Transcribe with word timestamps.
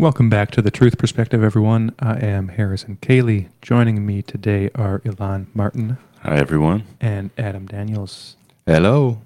Welcome 0.00 0.30
back 0.30 0.52
to 0.52 0.62
the 0.62 0.70
Truth 0.70 0.96
Perspective, 0.96 1.42
everyone. 1.42 1.92
I 1.98 2.18
am 2.20 2.48
Harrison 2.48 2.98
Cayley. 3.00 3.48
Joining 3.60 4.06
me 4.06 4.22
today 4.22 4.70
are 4.76 5.00
Ilan 5.00 5.46
Martin 5.54 5.98
Hi, 6.20 6.36
everyone. 6.36 6.84
and 7.00 7.30
Adam 7.36 7.66
Daniels. 7.66 8.36
Hello. 8.64 9.20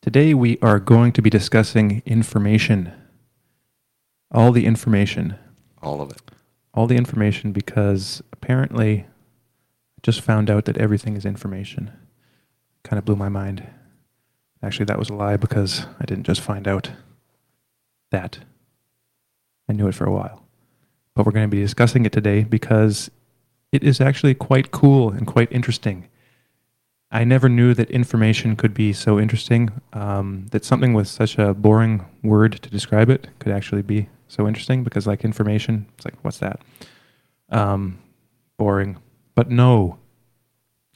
Today 0.00 0.34
we 0.34 0.58
are 0.60 0.80
going 0.80 1.12
to 1.12 1.22
be 1.22 1.30
discussing 1.30 2.02
information. 2.04 2.92
All 4.32 4.50
the 4.50 4.66
information. 4.66 5.36
All 5.80 6.00
of 6.02 6.10
it. 6.10 6.20
All 6.74 6.88
the 6.88 6.96
information 6.96 7.52
because 7.52 8.22
apparently 8.32 9.00
I 9.02 9.06
just 10.02 10.20
found 10.20 10.50
out 10.50 10.64
that 10.64 10.78
everything 10.78 11.16
is 11.16 11.24
information. 11.24 11.92
Kind 12.82 12.98
of 12.98 13.04
blew 13.04 13.14
my 13.14 13.28
mind. 13.28 13.64
Actually, 14.64 14.86
that 14.86 14.98
was 14.98 15.10
a 15.10 15.14
lie 15.14 15.36
because 15.36 15.86
I 16.00 16.06
didn't 16.06 16.24
just 16.24 16.40
find 16.40 16.66
out 16.66 16.90
that. 18.10 18.40
I 19.72 19.74
knew 19.74 19.88
it 19.88 19.94
for 19.94 20.04
a 20.04 20.12
while. 20.12 20.44
But 21.14 21.24
we're 21.24 21.32
going 21.32 21.48
to 21.50 21.56
be 21.56 21.62
discussing 21.62 22.04
it 22.04 22.12
today 22.12 22.44
because 22.44 23.10
it 23.72 23.82
is 23.82 24.02
actually 24.02 24.34
quite 24.34 24.70
cool 24.70 25.10
and 25.10 25.26
quite 25.26 25.50
interesting. 25.50 26.08
I 27.10 27.24
never 27.24 27.48
knew 27.48 27.72
that 27.74 27.90
information 27.90 28.54
could 28.54 28.74
be 28.74 28.92
so 28.92 29.18
interesting, 29.18 29.70
um, 29.94 30.46
that 30.50 30.66
something 30.66 30.92
with 30.92 31.08
such 31.08 31.38
a 31.38 31.54
boring 31.54 32.04
word 32.22 32.60
to 32.62 32.68
describe 32.68 33.08
it 33.08 33.28
could 33.38 33.52
actually 33.52 33.80
be 33.80 34.08
so 34.28 34.46
interesting 34.46 34.84
because, 34.84 35.06
like, 35.06 35.24
information, 35.24 35.86
it's 35.96 36.04
like, 36.04 36.14
what's 36.22 36.38
that? 36.38 36.60
Um, 37.48 37.98
boring. 38.58 38.98
But 39.34 39.50
no, 39.50 39.98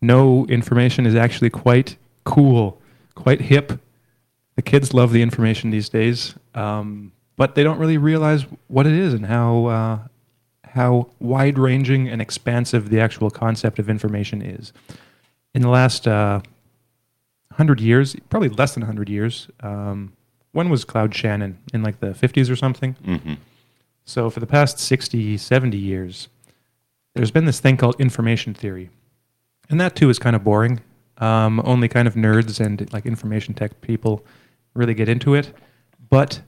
no, 0.02 0.44
information 0.46 1.06
is 1.06 1.14
actually 1.14 1.50
quite 1.50 1.96
cool, 2.24 2.78
quite 3.14 3.40
hip. 3.40 3.80
The 4.56 4.62
kids 4.62 4.92
love 4.92 5.12
the 5.12 5.22
information 5.22 5.70
these 5.70 5.88
days, 5.88 6.34
um, 6.54 7.12
but 7.36 7.54
they 7.54 7.62
don't 7.62 7.78
really 7.78 7.98
realize 7.98 8.46
what 8.68 8.86
it 8.86 8.94
is 8.94 9.14
and 9.14 9.26
how 9.26 9.66
uh, 9.66 9.98
how 10.64 11.10
wide 11.20 11.58
ranging 11.58 12.08
and 12.08 12.20
expansive 12.20 12.90
the 12.90 13.00
actual 13.00 13.30
concept 13.30 13.78
of 13.78 13.88
information 13.88 14.42
is. 14.42 14.72
In 15.54 15.62
the 15.62 15.70
last 15.70 16.06
uh, 16.06 16.40
hundred 17.52 17.80
years, 17.80 18.16
probably 18.28 18.50
less 18.50 18.74
than 18.74 18.82
hundred 18.82 19.08
years, 19.08 19.48
um, 19.60 20.12
when 20.52 20.68
was 20.68 20.84
Claude 20.84 21.14
Shannon? 21.14 21.58
In 21.72 21.82
like 21.82 22.00
the 22.00 22.14
fifties 22.14 22.50
or 22.50 22.56
something. 22.56 22.96
Mm-hmm. 23.04 23.34
So 24.06 24.30
for 24.30 24.38
the 24.38 24.46
past 24.46 24.78
60, 24.78 25.36
70 25.36 25.76
years, 25.76 26.28
there's 27.14 27.32
been 27.32 27.44
this 27.44 27.58
thing 27.58 27.76
called 27.76 28.00
information 28.00 28.54
theory. 28.54 28.88
And 29.68 29.80
that 29.80 29.96
too 29.96 30.08
is 30.08 30.20
kind 30.20 30.36
of 30.36 30.44
boring. 30.44 30.80
Um, 31.18 31.60
only 31.64 31.88
kind 31.88 32.06
of 32.06 32.14
nerds 32.14 32.64
and 32.64 32.90
like 32.92 33.04
information 33.04 33.52
tech 33.52 33.80
people 33.80 34.24
really 34.74 34.94
get 34.94 35.08
into 35.08 35.34
it. 35.34 35.52
But 36.08 36.40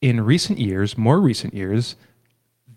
in 0.00 0.20
recent 0.20 0.58
years, 0.58 0.96
more 0.98 1.20
recent 1.20 1.54
years, 1.54 1.96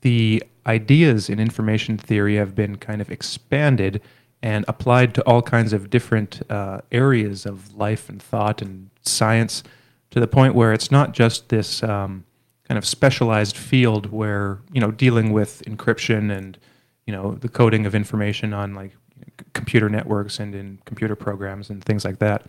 the 0.02 0.44
ideas 0.66 1.30
in 1.30 1.40
information 1.40 1.98
theory 1.98 2.36
have 2.36 2.56
been 2.56 2.78
kind 2.78 3.02
of 3.02 3.12
expanded 3.12 4.02
and 4.42 4.64
applied 4.68 5.14
to 5.14 5.22
all 5.24 5.42
kinds 5.42 5.74
of 5.74 5.90
different 5.90 6.42
uh, 6.50 6.80
areas 6.92 7.46
of 7.46 7.76
life 7.76 8.08
and 8.08 8.22
thought 8.22 8.62
and 8.62 8.90
science 9.02 9.64
to 10.12 10.20
the 10.20 10.28
point 10.28 10.56
where 10.56 10.72
it's 10.72 10.92
not 10.92 11.14
just 11.14 11.50
this 11.50 11.84
um, 11.84 12.24
kind 12.68 12.78
of 12.78 12.86
specialized 12.86 13.58
field 13.58 14.12
where 14.12 14.60
you 14.72 14.80
know 14.80 14.92
dealing 14.92 15.34
with 15.34 15.62
encryption 15.66 16.36
and 16.36 16.58
you 17.06 17.14
know 17.14 17.34
the 17.34 17.50
coding 17.50 17.86
of 17.86 17.94
information 17.94 18.54
on 18.54 18.74
like 18.74 18.96
computer 19.54 19.90
networks 19.90 20.40
and 20.40 20.56
in 20.56 20.80
computer 20.86 21.16
programs 21.16 21.70
and 21.70 21.84
things 21.84 22.06
like 22.06 22.20
that 22.20 22.46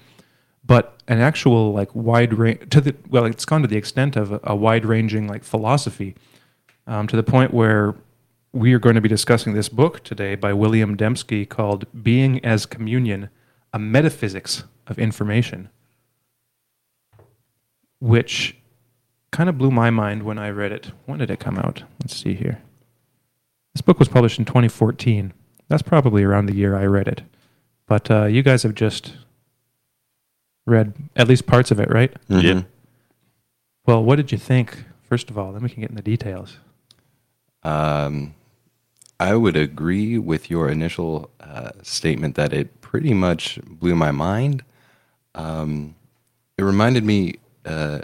but 0.65 1.01
an 1.09 1.21
actual 1.21 1.73
like 1.73 1.95
wide 1.95 2.35
range 2.35 2.69
to 2.71 2.81
the 2.81 2.95
well 3.09 3.25
it's 3.25 3.45
gone 3.45 3.63
to 3.63 3.69
the 3.69 3.77
extent 3.77 4.17
of 4.17 4.33
a, 4.33 4.41
a 4.45 4.55
wide 4.55 4.85
ranging 4.85 5.27
like 5.27 5.43
philosophy 5.45 6.15
um, 6.87 7.07
to 7.07 7.17
the 7.17 7.23
point 7.23 7.55
where 7.55 7.95
we 8.53 8.73
are 8.73 8.79
going 8.79 8.97
to 8.97 9.01
be 9.01 9.09
discussing 9.09 9.55
this 9.55 9.69
book 9.69 10.03
today 10.03 10.35
by 10.35 10.53
William 10.53 10.97
Dembski 10.97 11.49
called 11.49 11.87
Being 12.03 12.45
as 12.45 12.67
Communion, 12.67 13.31
a 13.73 13.79
Metaphysics 13.79 14.65
of 14.89 14.99
Information, 14.99 15.69
which 18.01 18.57
kind 19.31 19.49
of 19.49 19.57
blew 19.57 19.71
my 19.71 19.91
mind 19.91 20.25
when 20.25 20.39
I 20.39 20.51
read 20.51 20.73
it. 20.73 20.91
When 21.07 21.21
did 21.21 21.31
it 21.31 21.39
come 21.39 21.59
out? 21.59 21.85
Let's 22.03 22.17
see 22.17 22.35
here. 22.35 22.61
This 23.75 23.83
book 23.83 24.01
was 24.01 24.09
published 24.09 24.41
in 24.41 24.45
2014. 24.45 25.33
That's 25.69 25.83
probably 25.83 26.25
around 26.25 26.47
the 26.47 26.57
year 26.57 26.77
I 26.77 26.87
read 26.87 27.07
it. 27.07 27.23
But 27.87 28.11
uh, 28.11 28.25
you 28.25 28.43
guys 28.43 28.65
have 28.65 28.75
just 28.75 29.13
read 30.67 30.95
at 31.17 31.29
least 31.29 31.47
parts 31.47 31.71
of 31.71 31.81
it, 31.81 31.91
right? 31.91 32.15
Yeah. 32.29 32.63
Well, 33.87 34.05
what 34.05 34.17
did 34.17 34.31
you 34.33 34.39
think, 34.39 34.85
first 35.03 35.31
of 35.31 35.39
all? 35.39 35.53
Then 35.53 35.63
we 35.63 35.69
can 35.69 35.81
get 35.81 35.91
in 35.91 35.97
the 35.97 36.03
details. 36.03 36.59
Um, 37.63 38.35
I 39.19 39.35
would 39.35 39.57
agree 39.57 40.17
with 40.19 40.51
your 40.51 40.69
initial 40.69 41.31
uh, 41.41 41.71
statement 41.83 42.37
that 42.37 42.53
it 42.53 42.81
pretty 42.81 43.13
much 43.13 43.59
blew 43.65 43.95
my 43.95 44.11
mind. 44.11 44.63
Um, 45.35 45.95
it 46.57 46.63
reminded 46.63 47.05
me 47.05 47.35
uh, 47.65 48.01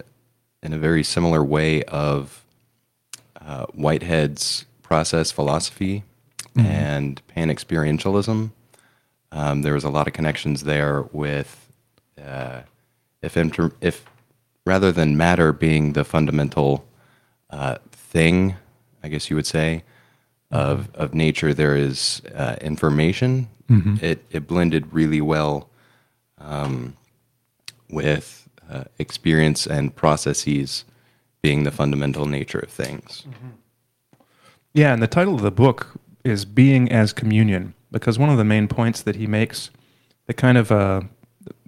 in 0.62 0.72
a 0.72 0.78
very 0.78 1.02
similar 1.02 1.44
way 1.44 1.82
of 1.84 2.44
uh, 3.40 3.66
Whitehead's 3.66 4.66
process 4.82 5.30
philosophy 5.30 6.04
and 6.56 7.20
panexperientialism. 7.36 8.50
Um, 9.32 9.62
there 9.62 9.74
was 9.74 9.84
a 9.84 9.90
lot 9.90 10.06
of 10.06 10.14
connections 10.14 10.64
there 10.64 11.02
with 11.12 11.65
uh, 12.22 12.62
if 13.22 13.36
inter- 13.36 13.72
if 13.80 14.04
rather 14.64 14.92
than 14.92 15.16
matter 15.16 15.52
being 15.52 15.92
the 15.92 16.04
fundamental 16.04 16.84
uh, 17.50 17.76
thing, 17.90 18.56
I 19.02 19.08
guess 19.08 19.30
you 19.30 19.36
would 19.36 19.46
say, 19.46 19.84
of 20.50 20.88
of 20.94 21.14
nature, 21.14 21.54
there 21.54 21.76
is 21.76 22.22
uh, 22.34 22.56
information. 22.60 23.48
It 24.02 24.24
it 24.30 24.46
blended 24.46 24.92
really 24.92 25.20
well 25.20 25.68
um, 26.38 26.96
with 27.90 28.48
uh, 28.70 28.84
experience 28.98 29.66
and 29.66 29.94
processes 29.94 30.84
being 31.42 31.64
the 31.64 31.70
fundamental 31.70 32.26
nature 32.26 32.58
of 32.58 32.70
things. 32.70 33.24
Yeah, 34.72 34.92
and 34.92 35.02
the 35.02 35.08
title 35.08 35.34
of 35.34 35.42
the 35.42 35.50
book 35.50 35.98
is 36.24 36.44
Being 36.44 36.90
as 36.90 37.12
Communion, 37.12 37.74
because 37.90 38.18
one 38.18 38.30
of 38.30 38.36
the 38.36 38.44
main 38.44 38.68
points 38.68 39.02
that 39.02 39.16
he 39.16 39.26
makes, 39.26 39.70
the 40.26 40.34
kind 40.34 40.58
of 40.58 40.70
uh, 40.72 41.02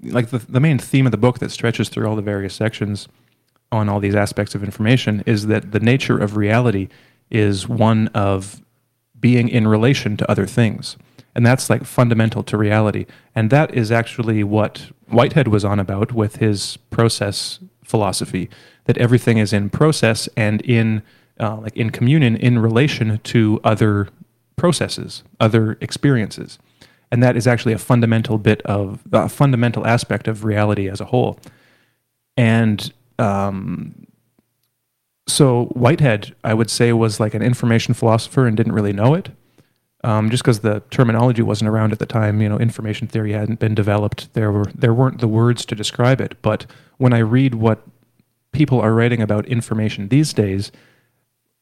like 0.02 0.30
the, 0.30 0.38
the 0.38 0.60
main 0.60 0.78
theme 0.78 1.06
of 1.06 1.12
the 1.12 1.18
book 1.18 1.38
that 1.38 1.50
stretches 1.50 1.88
through 1.88 2.06
all 2.06 2.16
the 2.16 2.22
various 2.22 2.54
sections 2.54 3.08
on 3.70 3.88
all 3.88 4.00
these 4.00 4.14
aspects 4.14 4.54
of 4.54 4.64
information 4.64 5.22
is 5.26 5.46
that 5.46 5.72
the 5.72 5.80
nature 5.80 6.18
of 6.18 6.36
reality 6.36 6.88
is 7.30 7.68
one 7.68 8.08
of 8.08 8.62
being 9.20 9.48
in 9.48 9.66
relation 9.66 10.16
to 10.16 10.30
other 10.30 10.46
things. 10.46 10.96
And 11.34 11.44
that's 11.44 11.68
like 11.68 11.84
fundamental 11.84 12.42
to 12.44 12.56
reality. 12.56 13.06
And 13.34 13.50
that 13.50 13.74
is 13.74 13.92
actually 13.92 14.42
what 14.42 14.90
Whitehead 15.08 15.48
was 15.48 15.64
on 15.64 15.78
about 15.78 16.12
with 16.12 16.36
his 16.36 16.76
process 16.90 17.58
philosophy 17.84 18.48
that 18.84 18.98
everything 18.98 19.38
is 19.38 19.52
in 19.52 19.70
process 19.70 20.28
and 20.36 20.60
in 20.62 21.02
uh, 21.40 21.56
like 21.58 21.76
in 21.76 21.90
communion 21.90 22.34
in 22.36 22.58
relation 22.58 23.20
to 23.22 23.60
other 23.62 24.08
processes, 24.56 25.22
other 25.38 25.78
experiences. 25.80 26.58
And 27.10 27.22
that 27.22 27.36
is 27.36 27.46
actually 27.46 27.72
a 27.72 27.78
fundamental 27.78 28.38
bit 28.38 28.60
of 28.62 29.00
a 29.12 29.28
fundamental 29.28 29.86
aspect 29.86 30.28
of 30.28 30.44
reality 30.44 30.88
as 30.88 31.00
a 31.00 31.06
whole. 31.06 31.38
And 32.36 32.92
um, 33.18 34.06
so 35.26 35.66
Whitehead, 35.66 36.34
I 36.44 36.54
would 36.54 36.70
say, 36.70 36.92
was 36.92 37.20
like 37.20 37.34
an 37.34 37.42
information 37.42 37.94
philosopher 37.94 38.46
and 38.46 38.56
didn't 38.56 38.72
really 38.72 38.92
know 38.92 39.14
it. 39.14 39.30
Um, 40.04 40.30
just 40.30 40.44
because 40.44 40.60
the 40.60 40.80
terminology 40.90 41.42
wasn't 41.42 41.68
around 41.68 41.92
at 41.92 41.98
the 41.98 42.06
time, 42.06 42.40
you 42.40 42.48
know, 42.48 42.58
information 42.58 43.08
theory 43.08 43.32
hadn't 43.32 43.58
been 43.58 43.74
developed. 43.74 44.32
There 44.34 44.52
were 44.52 44.66
there 44.74 44.94
weren't 44.94 45.20
the 45.20 45.26
words 45.26 45.64
to 45.66 45.74
describe 45.74 46.20
it. 46.20 46.40
But 46.40 46.66
when 46.98 47.12
I 47.12 47.18
read 47.18 47.56
what 47.56 47.82
people 48.52 48.80
are 48.80 48.94
writing 48.94 49.20
about 49.20 49.46
information 49.46 50.08
these 50.08 50.32
days, 50.32 50.70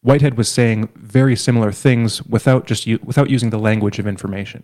Whitehead 0.07 0.37
was 0.37 0.49
saying 0.49 0.89
very 0.95 1.35
similar 1.35 1.73
things 1.73 2.23
without 2.27 2.65
just 2.71 2.87
u- 2.87 3.01
without 3.03 3.29
using 3.29 3.51
the 3.51 3.59
language 3.59 3.99
of 3.99 4.07
information. 4.07 4.61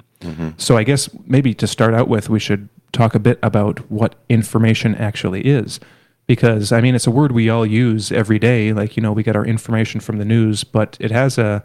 So 0.57 0.77
I 0.77 0.85
guess 0.85 1.11
maybe 1.27 1.53
to 1.55 1.67
start 1.67 1.95
out 1.95 2.09
with, 2.09 2.29
we 2.29 2.39
should 2.39 2.69
talk 2.93 3.15
a 3.17 3.19
bit 3.19 3.39
about 3.43 3.81
what 3.91 4.15
information 4.29 4.95
actually 4.95 5.41
is, 5.43 5.81
because 6.27 6.71
I 6.71 6.81
mean 6.81 6.95
it's 6.95 7.09
a 7.09 7.11
word 7.11 7.33
we 7.33 7.51
all 7.51 7.67
use 7.67 8.13
every 8.13 8.39
day. 8.39 8.73
Like 8.73 8.97
you 8.97 9.03
know, 9.03 9.13
we 9.13 9.23
get 9.25 9.35
our 9.35 9.45
information 9.45 10.01
from 10.01 10.19
the 10.19 10.25
news, 10.25 10.63
but 10.65 10.97
it 11.01 11.11
has 11.11 11.39
a 11.39 11.65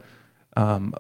um, 0.56 0.95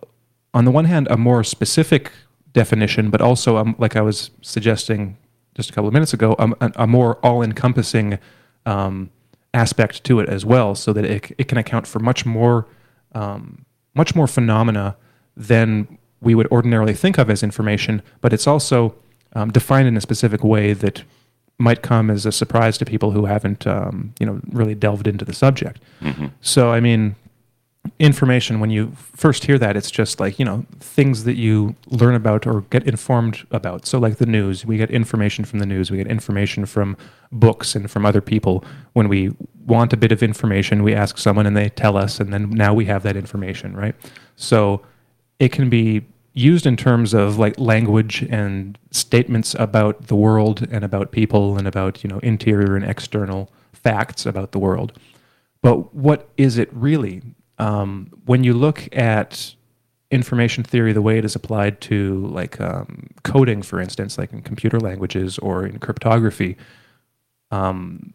on 0.53 0.65
the 0.65 0.71
one 0.71 0.85
hand 0.85 1.07
a 1.09 1.17
more 1.17 1.43
specific 1.43 2.11
definition, 2.53 3.09
but 3.09 3.21
also 3.21 3.57
um, 3.57 3.75
like 3.79 3.95
I 3.95 4.01
was 4.01 4.29
suggesting 4.41 5.17
just 5.55 5.71
a 5.71 5.73
couple 5.73 5.87
of 5.87 5.93
minutes 5.93 6.13
ago, 6.13 6.35
um, 6.37 6.53
a, 6.61 6.71
a 6.75 6.87
more 6.87 7.15
all-encompassing 7.25 8.19
um, 8.67 9.09
aspect 9.53 10.03
to 10.03 10.19
it 10.19 10.29
as 10.29 10.45
well, 10.45 10.75
so 10.75 10.93
that 10.93 11.05
it, 11.05 11.31
it 11.37 11.47
can 11.47 11.57
account 11.57 11.87
for 11.87 11.99
much 11.99 12.25
more, 12.25 12.67
um, 13.13 13.65
much 13.95 14.15
more 14.15 14.27
phenomena 14.27 14.95
than 15.35 15.97
we 16.21 16.35
would 16.35 16.47
ordinarily 16.47 16.93
think 16.93 17.17
of 17.17 17.29
as 17.29 17.43
information. 17.43 18.01
But 18.21 18.33
it's 18.33 18.47
also 18.47 18.95
um, 19.33 19.51
defined 19.51 19.87
in 19.87 19.97
a 19.97 20.01
specific 20.01 20.43
way 20.43 20.73
that 20.73 21.03
might 21.59 21.81
come 21.81 22.09
as 22.09 22.25
a 22.25 22.31
surprise 22.31 22.77
to 22.77 22.85
people 22.85 23.11
who 23.11 23.25
haven't, 23.25 23.65
um, 23.65 24.13
you 24.19 24.25
know, 24.25 24.39
really 24.51 24.75
delved 24.75 25.07
into 25.07 25.25
the 25.25 25.33
subject. 25.33 25.81
So, 26.41 26.71
I 26.71 26.79
mean, 26.79 27.15
information 27.99 28.59
when 28.59 28.69
you 28.69 28.91
first 28.95 29.45
hear 29.45 29.57
that 29.57 29.75
it's 29.75 29.91
just 29.91 30.19
like 30.19 30.39
you 30.39 30.45
know 30.45 30.65
things 30.79 31.23
that 31.23 31.35
you 31.35 31.75
learn 31.87 32.15
about 32.15 32.47
or 32.47 32.61
get 32.61 32.87
informed 32.87 33.45
about. 33.51 33.85
So 33.85 33.99
like 33.99 34.17
the 34.17 34.25
news 34.25 34.65
we 34.65 34.77
get 34.77 34.91
information 34.91 35.45
from 35.45 35.59
the 35.59 35.65
news 35.65 35.91
we 35.91 35.97
get 35.97 36.07
information 36.07 36.65
from 36.65 36.97
books 37.31 37.75
and 37.75 37.89
from 37.89 38.05
other 38.05 38.21
people. 38.21 38.63
When 38.93 39.09
we 39.09 39.35
want 39.65 39.93
a 39.93 39.97
bit 39.97 40.11
of 40.11 40.23
information 40.23 40.83
we 40.83 40.93
ask 40.93 41.17
someone 41.17 41.45
and 41.45 41.55
they 41.55 41.69
tell 41.69 41.97
us 41.97 42.19
and 42.19 42.33
then 42.33 42.49
now 42.49 42.73
we 42.73 42.85
have 42.85 43.03
that 43.03 43.15
information 43.15 43.75
right? 43.75 43.95
So 44.35 44.81
it 45.39 45.51
can 45.51 45.69
be 45.69 46.05
used 46.33 46.67
in 46.67 46.77
terms 46.77 47.13
of 47.13 47.39
like 47.39 47.57
language 47.59 48.21
and 48.29 48.77
statements 48.91 49.55
about 49.55 50.07
the 50.07 50.15
world 50.15 50.67
and 50.71 50.83
about 50.83 51.11
people 51.11 51.57
and 51.57 51.67
about 51.67 52.03
you 52.03 52.09
know 52.09 52.19
interior 52.19 52.75
and 52.75 52.85
external 52.85 53.51
facts 53.73 54.25
about 54.25 54.51
the 54.51 54.59
world. 54.59 54.93
But 55.61 55.93
what 55.93 56.29
is 56.37 56.57
it 56.57 56.69
really 56.71 57.21
um, 57.57 58.11
when 58.25 58.43
you 58.43 58.53
look 58.53 58.87
at 58.95 59.55
information 60.09 60.63
theory 60.63 60.93
the 60.93 61.01
way 61.01 61.17
it 61.17 61.25
is 61.25 61.35
applied 61.35 61.81
to 61.81 62.25
like 62.27 62.59
um, 62.61 63.07
coding 63.23 63.61
for 63.61 63.81
instance 63.81 64.17
like 64.17 64.31
in 64.31 64.41
computer 64.41 64.79
languages 64.79 65.37
or 65.39 65.65
in 65.65 65.79
cryptography 65.79 66.55
um, 67.51 68.13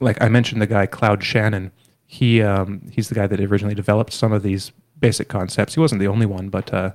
like 0.00 0.20
i 0.22 0.28
mentioned 0.28 0.62
the 0.62 0.66
guy 0.66 0.86
Claude 0.86 1.24
Shannon 1.24 1.72
he 2.06 2.42
um, 2.42 2.82
he's 2.92 3.08
the 3.08 3.14
guy 3.14 3.26
that 3.26 3.40
originally 3.40 3.74
developed 3.74 4.12
some 4.12 4.32
of 4.32 4.42
these 4.42 4.70
basic 4.98 5.28
concepts 5.28 5.74
he 5.74 5.80
wasn't 5.80 6.00
the 6.00 6.06
only 6.06 6.26
one 6.26 6.48
but 6.48 6.72
uh, 6.72 6.92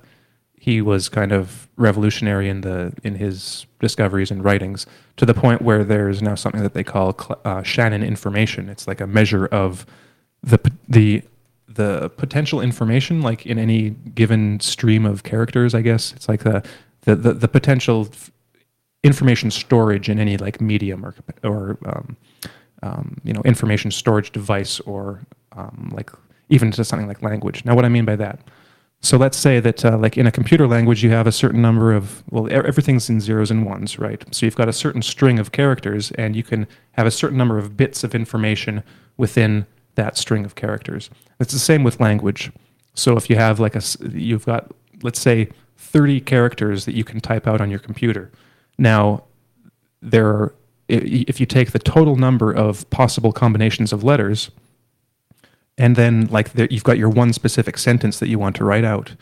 he 0.60 0.82
was 0.82 1.08
kind 1.08 1.32
of 1.32 1.68
revolutionary 1.76 2.48
in 2.48 2.62
the 2.62 2.92
in 3.04 3.14
his 3.14 3.66
discoveries 3.80 4.30
and 4.30 4.42
writings 4.42 4.86
to 5.16 5.24
the 5.24 5.34
point 5.34 5.62
where 5.62 5.84
there's 5.84 6.20
now 6.20 6.34
something 6.34 6.62
that 6.62 6.74
they 6.74 6.82
call 6.82 7.16
uh, 7.44 7.62
Shannon 7.62 8.02
information. 8.02 8.68
It's 8.68 8.86
like 8.88 9.00
a 9.00 9.06
measure 9.06 9.46
of 9.46 9.86
the 10.42 10.58
the 10.88 11.22
the 11.78 12.10
potential 12.16 12.60
information, 12.60 13.22
like 13.22 13.46
in 13.46 13.58
any 13.58 13.90
given 14.14 14.60
stream 14.60 15.06
of 15.06 15.22
characters. 15.22 15.74
I 15.74 15.80
guess 15.80 16.12
it's 16.12 16.28
like 16.28 16.42
the 16.44 16.62
the 17.02 17.16
the, 17.16 17.32
the 17.32 17.48
potential 17.48 18.08
information 19.02 19.50
storage 19.50 20.10
in 20.10 20.18
any 20.18 20.36
like 20.36 20.60
medium 20.60 21.06
or 21.06 21.14
or 21.42 21.78
um, 21.86 22.16
um, 22.82 23.16
you 23.24 23.32
know 23.32 23.42
information 23.46 23.90
storage 23.90 24.30
device 24.32 24.80
or 24.80 25.20
um, 25.52 25.90
like 25.94 26.10
even 26.50 26.70
to 26.72 26.84
something 26.84 27.08
like 27.08 27.22
language. 27.22 27.64
Now, 27.64 27.74
what 27.74 27.84
I 27.84 27.88
mean 27.88 28.04
by 28.04 28.16
that 28.16 28.40
so 29.00 29.16
let's 29.16 29.38
say 29.38 29.60
that, 29.60 29.84
uh, 29.84 29.96
like 29.96 30.18
in 30.18 30.26
a 30.26 30.32
computer 30.32 30.66
language, 30.66 31.04
you 31.04 31.10
have 31.10 31.26
a 31.26 31.32
certain 31.32 31.62
number 31.62 31.92
of, 31.92 32.24
well, 32.30 32.48
everything's 32.50 33.08
in 33.08 33.20
zeros 33.20 33.50
and 33.50 33.64
ones, 33.64 33.98
right? 33.98 34.24
So 34.34 34.44
you've 34.44 34.56
got 34.56 34.68
a 34.68 34.72
certain 34.72 35.02
string 35.02 35.38
of 35.38 35.52
characters, 35.52 36.10
and 36.12 36.34
you 36.34 36.42
can 36.42 36.66
have 36.92 37.06
a 37.06 37.10
certain 37.10 37.38
number 37.38 37.58
of 37.58 37.76
bits 37.76 38.02
of 38.02 38.14
information 38.14 38.82
within 39.16 39.66
that 39.98 40.16
string 40.16 40.44
of 40.44 40.54
characters. 40.54 41.10
It's 41.40 41.52
the 41.52 41.58
same 41.58 41.84
with 41.84 42.00
language. 42.00 42.50
So 42.94 43.16
if 43.16 43.28
you 43.28 43.36
have 43.36 43.60
like 43.60 43.76
a, 43.76 43.82
you've 44.12 44.46
got, 44.46 44.72
let's 45.02 45.20
say, 45.20 45.50
30 45.76 46.20
characters 46.20 46.84
that 46.86 46.94
you 46.94 47.04
can 47.04 47.20
type 47.20 47.46
out 47.46 47.60
on 47.60 47.70
your 47.70 47.78
computer. 47.78 48.30
Now, 48.78 49.24
there 50.00 50.28
are, 50.28 50.54
if 50.88 51.40
you 51.40 51.46
take 51.46 51.72
the 51.72 51.78
total 51.78 52.16
number 52.16 52.52
of 52.52 52.88
possible 52.90 53.32
combinations 53.32 53.92
of 53.92 54.02
letters, 54.04 54.50
and 55.76 55.96
then 55.96 56.26
like 56.26 56.50
you've 56.70 56.84
got 56.84 56.98
your 56.98 57.08
one 57.08 57.32
specific 57.32 57.76
sentence 57.78 58.18
that 58.18 58.28
you 58.28 58.38
want 58.38 58.56
to 58.56 58.64
write 58.64 58.84
out 58.84 59.14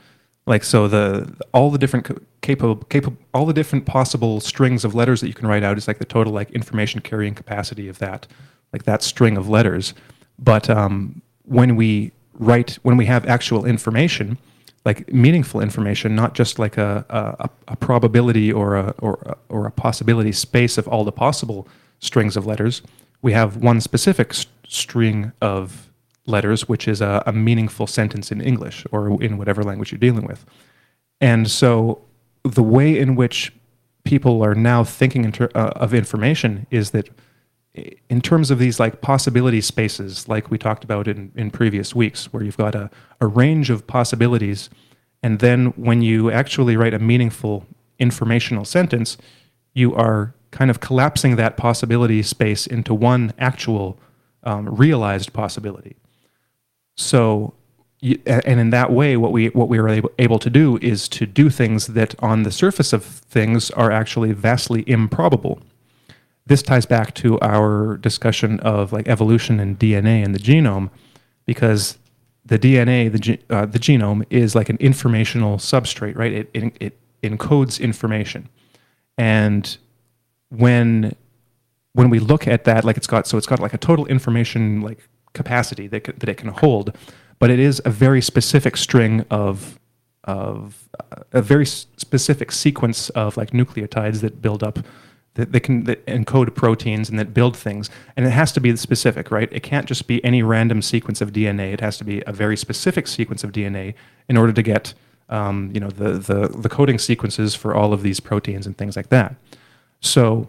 like 0.46 0.64
so 0.64 0.88
the 0.88 1.30
all 1.52 1.70
the 1.70 1.78
different 1.78 2.08
capable 2.40 2.76
capable 2.84 3.18
all 3.34 3.44
the 3.44 3.52
different 3.52 3.84
possible 3.84 4.40
strings 4.40 4.84
of 4.84 4.94
letters 4.94 5.20
that 5.20 5.28
you 5.28 5.34
can 5.34 5.46
write 5.46 5.62
out 5.62 5.76
is 5.76 5.86
like 5.86 5.98
the 5.98 6.04
total 6.04 6.32
like 6.32 6.50
information 6.52 7.00
carrying 7.00 7.34
capacity 7.34 7.88
of 7.88 7.98
that 7.98 8.26
like 8.72 8.84
that 8.84 9.02
string 9.02 9.36
of 9.36 9.48
letters 9.48 9.92
but 10.38 10.68
um, 10.70 11.20
when 11.44 11.76
we 11.76 12.12
write 12.34 12.74
when 12.82 12.96
we 12.96 13.06
have 13.06 13.26
actual 13.26 13.64
information 13.64 14.36
like 14.84 15.10
meaningful 15.12 15.60
information 15.60 16.14
not 16.14 16.34
just 16.34 16.58
like 16.58 16.76
a, 16.76 17.04
a, 17.08 17.48
a 17.68 17.76
probability 17.76 18.52
or 18.52 18.76
a, 18.76 18.94
or, 18.98 19.14
a, 19.26 19.36
or 19.48 19.66
a 19.66 19.70
possibility 19.70 20.32
space 20.32 20.76
of 20.76 20.86
all 20.86 21.02
the 21.02 21.12
possible 21.12 21.66
strings 21.98 22.36
of 22.36 22.46
letters 22.46 22.82
we 23.22 23.32
have 23.32 23.56
one 23.56 23.80
specific 23.80 24.34
st- 24.34 24.52
string 24.68 25.32
of 25.40 25.90
letters, 26.26 26.68
which 26.68 26.88
is 26.88 27.00
a, 27.00 27.22
a 27.26 27.32
meaningful 27.32 27.86
sentence 27.86 28.30
in 28.30 28.40
English 28.40 28.84
or 28.92 29.22
in 29.22 29.38
whatever 29.38 29.62
language 29.62 29.92
you're 29.92 29.98
dealing 29.98 30.26
with. 30.26 30.44
And 31.20 31.50
so 31.50 32.02
the 32.42 32.62
way 32.62 32.98
in 32.98 33.16
which 33.16 33.52
people 34.04 34.44
are 34.44 34.54
now 34.54 34.84
thinking 34.84 35.24
in 35.24 35.32
ter- 35.32 35.50
uh, 35.54 35.72
of 35.76 35.94
information 35.94 36.66
is 36.70 36.90
that 36.90 37.08
in 38.08 38.20
terms 38.20 38.50
of 38.50 38.58
these 38.58 38.80
like 38.80 39.00
possibility 39.00 39.60
spaces, 39.60 40.28
like 40.28 40.50
we 40.50 40.58
talked 40.58 40.84
about 40.84 41.08
in, 41.08 41.32
in 41.34 41.50
previous 41.50 41.94
weeks, 41.94 42.32
where 42.32 42.42
you've 42.42 42.56
got 42.56 42.74
a, 42.74 42.90
a 43.20 43.26
range 43.26 43.70
of 43.70 43.86
possibilities, 43.86 44.70
and 45.22 45.38
then 45.40 45.66
when 45.76 46.02
you 46.02 46.30
actually 46.30 46.76
write 46.76 46.94
a 46.94 46.98
meaningful 46.98 47.66
informational 47.98 48.64
sentence, 48.64 49.16
you 49.74 49.94
are 49.94 50.34
kind 50.50 50.70
of 50.70 50.80
collapsing 50.80 51.36
that 51.36 51.56
possibility 51.56 52.22
space 52.22 52.66
into 52.66 52.94
one 52.94 53.32
actual 53.38 53.98
um, 54.44 54.74
realized 54.74 55.32
possibility. 55.32 55.96
So, 56.96 57.52
and 58.26 58.60
in 58.60 58.70
that 58.70 58.92
way, 58.92 59.16
what 59.16 59.32
we 59.32 59.48
what 59.48 59.68
we 59.68 59.78
are 59.78 60.02
able 60.18 60.38
to 60.38 60.50
do 60.50 60.78
is 60.80 61.08
to 61.08 61.26
do 61.26 61.50
things 61.50 61.88
that, 61.88 62.14
on 62.22 62.42
the 62.42 62.50
surface 62.50 62.92
of 62.92 63.04
things, 63.04 63.70
are 63.72 63.90
actually 63.90 64.32
vastly 64.32 64.84
improbable. 64.86 65.60
This 66.46 66.62
ties 66.62 66.86
back 66.86 67.14
to 67.16 67.40
our 67.40 67.96
discussion 67.96 68.60
of 68.60 68.92
like 68.92 69.08
evolution 69.08 69.58
and 69.58 69.78
DNA 69.78 70.24
and 70.24 70.34
the 70.34 70.38
genome, 70.38 70.90
because 71.44 71.98
the 72.44 72.58
DNA, 72.58 73.10
the 73.10 73.38
uh, 73.54 73.66
the 73.66 73.78
genome, 73.78 74.24
is 74.30 74.54
like 74.54 74.68
an 74.68 74.76
informational 74.76 75.58
substrate, 75.58 76.16
right? 76.16 76.32
It, 76.32 76.50
it 76.54 76.76
it 76.80 76.98
encodes 77.22 77.80
information, 77.80 78.48
and 79.18 79.76
when 80.50 81.16
when 81.94 82.10
we 82.10 82.18
look 82.18 82.46
at 82.46 82.64
that, 82.64 82.84
like 82.84 82.96
it's 82.96 83.06
got 83.06 83.26
so 83.26 83.36
it's 83.36 83.46
got 83.46 83.58
like 83.58 83.74
a 83.74 83.78
total 83.78 84.06
information 84.06 84.82
like 84.82 85.08
capacity 85.32 85.88
that 85.88 86.04
that 86.04 86.28
it 86.28 86.36
can 86.36 86.50
hold, 86.50 86.96
but 87.38 87.50
it 87.50 87.58
is 87.58 87.82
a 87.84 87.90
very 87.90 88.22
specific 88.22 88.76
string 88.76 89.24
of 89.30 89.80
of 90.24 90.88
uh, 91.00 91.22
a 91.32 91.42
very 91.42 91.66
specific 91.66 92.52
sequence 92.52 93.10
of 93.10 93.36
like 93.36 93.50
nucleotides 93.50 94.20
that 94.20 94.40
build 94.42 94.62
up 94.62 94.78
that, 95.36 95.52
that 95.52 95.60
can 95.60 95.84
that 95.84 96.04
encode 96.06 96.54
proteins 96.54 97.08
and 97.08 97.18
that 97.18 97.32
build 97.32 97.56
things, 97.56 97.88
and 98.16 98.26
it 98.26 98.30
has 98.30 98.52
to 98.52 98.60
be 98.60 98.74
specific, 98.76 99.30
right? 99.30 99.48
It 99.52 99.62
can't 99.62 99.86
just 99.86 100.06
be 100.06 100.22
any 100.24 100.42
random 100.42 100.82
sequence 100.82 101.20
of 101.20 101.32
DNA. 101.32 101.72
It 101.72 101.80
has 101.80 101.96
to 101.98 102.04
be 102.04 102.22
a 102.26 102.32
very 102.32 102.56
specific 102.56 103.06
sequence 103.06 103.44
of 103.44 103.52
DNA 103.52 103.94
in 104.28 104.36
order 104.36 104.52
to 104.52 104.62
get 104.62 104.94
um, 105.28 105.70
you 105.72 105.80
know 105.80 105.90
the, 105.90 106.12
the 106.18 106.48
the 106.48 106.68
coding 106.68 106.98
sequences 106.98 107.54
for 107.54 107.74
all 107.74 107.92
of 107.92 108.02
these 108.02 108.20
proteins 108.20 108.66
and 108.66 108.76
things 108.76 108.96
like 108.96 109.08
that. 109.08 109.36
So 110.00 110.48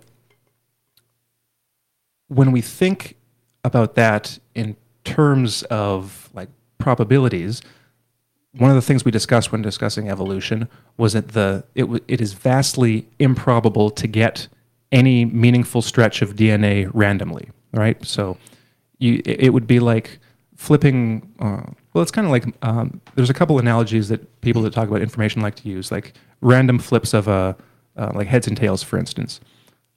when 2.28 2.52
we 2.52 2.62
think 2.62 3.16
about 3.64 3.96
that 3.96 4.40
in 4.56 4.76
terms 5.04 5.64
of 5.64 6.30
like 6.34 6.50
probabilities, 6.78 7.62
one 8.54 8.70
of 8.70 8.76
the 8.76 8.82
things 8.82 9.06
we 9.06 9.12
discussed 9.12 9.52
when 9.52 9.62
discussing 9.62 10.10
evolution 10.10 10.68
was 10.98 11.14
that 11.14 11.30
the 11.30 11.64
it, 11.76 11.82
w- 11.82 12.04
it 12.08 12.22
is 12.22 12.34
vastly 12.34 13.08
improbable 13.20 13.90
to 13.92 14.08
get 14.08 14.48
any 14.92 15.26
meaningful 15.26 15.82
stretch 15.82 16.22
of 16.22 16.36
DNA 16.36 16.90
randomly, 16.94 17.50
right? 17.74 18.04
So 18.06 18.38
you 19.00 19.22
it 19.26 19.54
would 19.54 19.68
be 19.68 19.80
like 19.80 20.20
flipping. 20.56 21.34
Uh, 21.40 21.64
well, 21.94 22.02
it's 22.02 22.12
kind 22.12 22.26
of 22.26 22.32
like 22.32 22.46
um, 22.62 23.02
there's 23.16 23.30
a 23.30 23.34
couple 23.34 23.60
analogies 23.60 24.10
that 24.10 24.42
people 24.42 24.62
that 24.64 24.74
talk 24.74 24.88
about 24.88 25.02
information 25.02 25.42
like 25.42 25.56
to 25.56 25.70
use, 25.70 25.92
like 25.92 26.14
random 26.42 26.80
flips 26.80 27.14
of 27.14 27.28
a 27.28 27.56
uh, 27.98 28.12
like 28.14 28.28
heads 28.28 28.48
and 28.48 28.56
tails, 28.56 28.84
for 28.84 28.98
instance. 28.98 29.40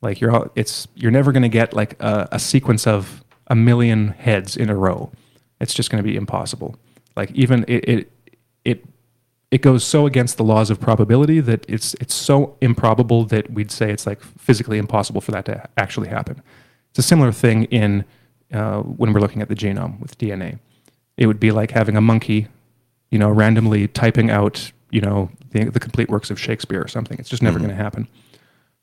Like 0.03 0.21
you're 0.21 0.31
all, 0.31 0.51
it's 0.55 0.89
you're 0.95 1.11
never 1.11 1.33
going 1.33 1.43
to 1.43 1.49
get 1.49 1.75
like 1.75 2.01
a, 2.03 2.29
a 2.33 2.39
sequence 2.39 2.87
of 2.87 3.23
a 3.49 3.55
million 3.55 4.09
heads 4.09 4.57
in 4.57 4.71
a 4.71 4.75
row. 4.75 5.13
It's 5.61 5.75
just 5.75 5.91
going 5.91 6.03
to 6.03 6.09
be 6.09 6.17
impossible. 6.17 6.77
Like 7.17 7.31
even 7.33 7.65
it 7.69 7.89
it 7.89 8.13
it 9.51 9.63
goes 9.63 9.83
so 9.83 10.07
against 10.07 10.37
the 10.37 10.45
laws 10.45 10.71
of 10.71 10.81
probability 10.81 11.41
that 11.41 11.65
it's 11.69 11.95
it's 11.95 12.15
so 12.15 12.57
improbable 12.61 13.25
that 13.25 13.51
we'd 13.51 13.71
say 13.71 13.91
it's 13.91 14.07
like 14.07 14.23
physically 14.23 14.79
impossible 14.79 15.21
for 15.21 15.33
that 15.33 15.45
to 15.47 15.69
actually 15.77 16.09
happen. 16.09 16.43
It's 16.91 17.01
a 17.01 17.03
similar 17.03 17.33
thing 17.33 17.65
in 17.65 18.05
uh, 18.53 18.81
when 18.81 19.13
we're 19.13 19.21
looking 19.21 19.43
at 19.43 19.49
the 19.49 19.55
genome 19.55 20.01
with 20.01 20.19
DNA. 20.19 20.59
It 21.17 21.27
would 21.27 21.41
be 21.41 21.51
like 21.51 21.73
having 21.73 21.97
a 21.97 22.01
monkey, 22.01 22.49
you 23.11 23.19
know, 23.19 23.31
randomly 23.31 23.89
typing 23.89 24.31
out, 24.31 24.73
you 24.91 25.01
know, 25.01 25.31
the, 25.51 25.65
the 25.65 25.81
complete 25.81 26.09
works 26.09 26.31
of 26.31 26.39
Shakespeare 26.39 26.83
or 26.83 26.89
something. 26.89 27.19
It's 27.19 27.29
just 27.29 27.43
never 27.43 27.59
going 27.59 27.71
to 27.71 27.77
happen. 27.77 28.09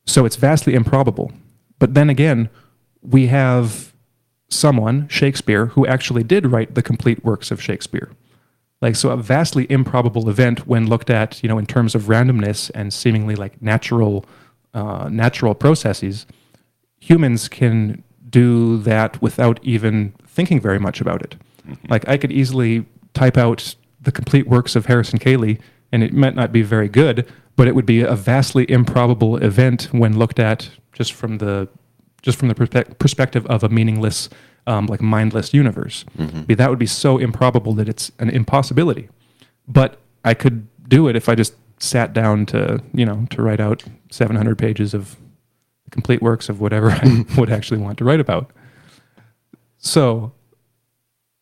So 0.06 0.26
it's 0.26 0.36
vastly 0.36 0.74
improbable. 0.74 1.32
But 1.80 1.94
then 1.94 2.10
again, 2.10 2.50
we 3.02 3.28
have 3.28 3.94
someone, 4.50 5.08
Shakespeare, 5.08 5.68
who 5.68 5.86
actually 5.86 6.24
did 6.24 6.48
write 6.48 6.76
the 6.76 6.82
complete 6.82 7.24
works 7.26 7.52
of 7.52 7.62
Shakespeare. 7.62 8.12
Like 8.82 8.96
so 8.96 9.10
a 9.10 9.18
vastly 9.18 9.66
improbable 9.70 10.30
event 10.30 10.68
when 10.68 10.88
looked 10.88 11.10
at, 11.10 11.42
you 11.42 11.50
know, 11.50 11.58
in 11.58 11.66
terms 11.66 11.96
of 11.96 12.04
randomness 12.04 12.70
and 12.76 12.94
seemingly 12.94 13.36
like 13.36 13.62
natural 13.62 14.26
uh, 14.74 15.10
natural 15.10 15.56
processes, 15.56 16.28
humans 17.00 17.48
can 17.50 18.04
do 18.30 18.78
that 18.78 19.20
without 19.22 19.60
even 19.64 20.14
thinking 20.28 20.60
very 20.60 20.80
much 20.80 21.02
about 21.02 21.22
it. 21.22 21.36
Like 21.90 22.08
I 22.08 22.18
could 22.18 22.32
easily 22.32 22.86
type 23.14 23.38
out 23.38 23.76
the 24.00 24.12
complete 24.12 24.48
works 24.48 24.76
of 24.76 24.86
Harrison 24.86 25.18
Cayley, 25.18 25.60
and 25.92 26.04
it 26.04 26.14
might 26.14 26.36
not 26.36 26.52
be 26.52 26.62
very 26.62 26.88
good, 26.88 27.28
but 27.56 27.68
it 27.68 27.76
would 27.76 27.86
be 27.86 28.02
a 28.02 28.16
vastly 28.16 28.70
improbable 28.70 29.38
event 29.38 29.90
when 29.92 30.20
looked 30.20 30.40
at 30.40 30.70
just 30.94 31.14
from 31.14 31.40
the 31.40 31.68
just 32.22 32.38
from 32.38 32.48
the 32.48 32.56
perspe- 32.56 32.98
perspective 33.00 33.46
of 33.48 33.64
a 33.64 33.70
meaningless, 33.70 34.30
um, 34.68 34.86
like 34.86 35.02
mindless 35.02 35.54
universe. 35.54 36.06
Be- 36.46 36.54
That 36.54 36.70
would 36.70 36.80
be 36.80 36.86
so 36.86 37.18
improbable 37.18 37.74
that 37.74 37.90
it's 37.90 38.12
an 38.20 38.30
impossibility. 38.30 39.10
But 39.68 39.98
I 40.24 40.34
could 40.34 40.68
do 40.88 41.08
it 41.08 41.16
if 41.16 41.28
I 41.30 41.36
just 41.36 41.56
sat 41.80 42.14
down 42.14 42.46
to 42.48 42.82
you 42.94 43.06
know 43.06 43.26
to 43.30 43.42
write 43.42 43.60
out 43.60 43.84
700 44.12 44.58
pages 44.58 44.94
of 44.94 45.16
complete 45.92 46.22
works 46.22 46.50
of 46.50 46.60
whatever 46.60 46.92
I 46.92 47.26
would 47.38 47.50
actually 47.50 47.80
want 47.80 47.98
to 48.00 48.04
write 48.06 48.20
about. 48.20 48.52
So 49.78 50.32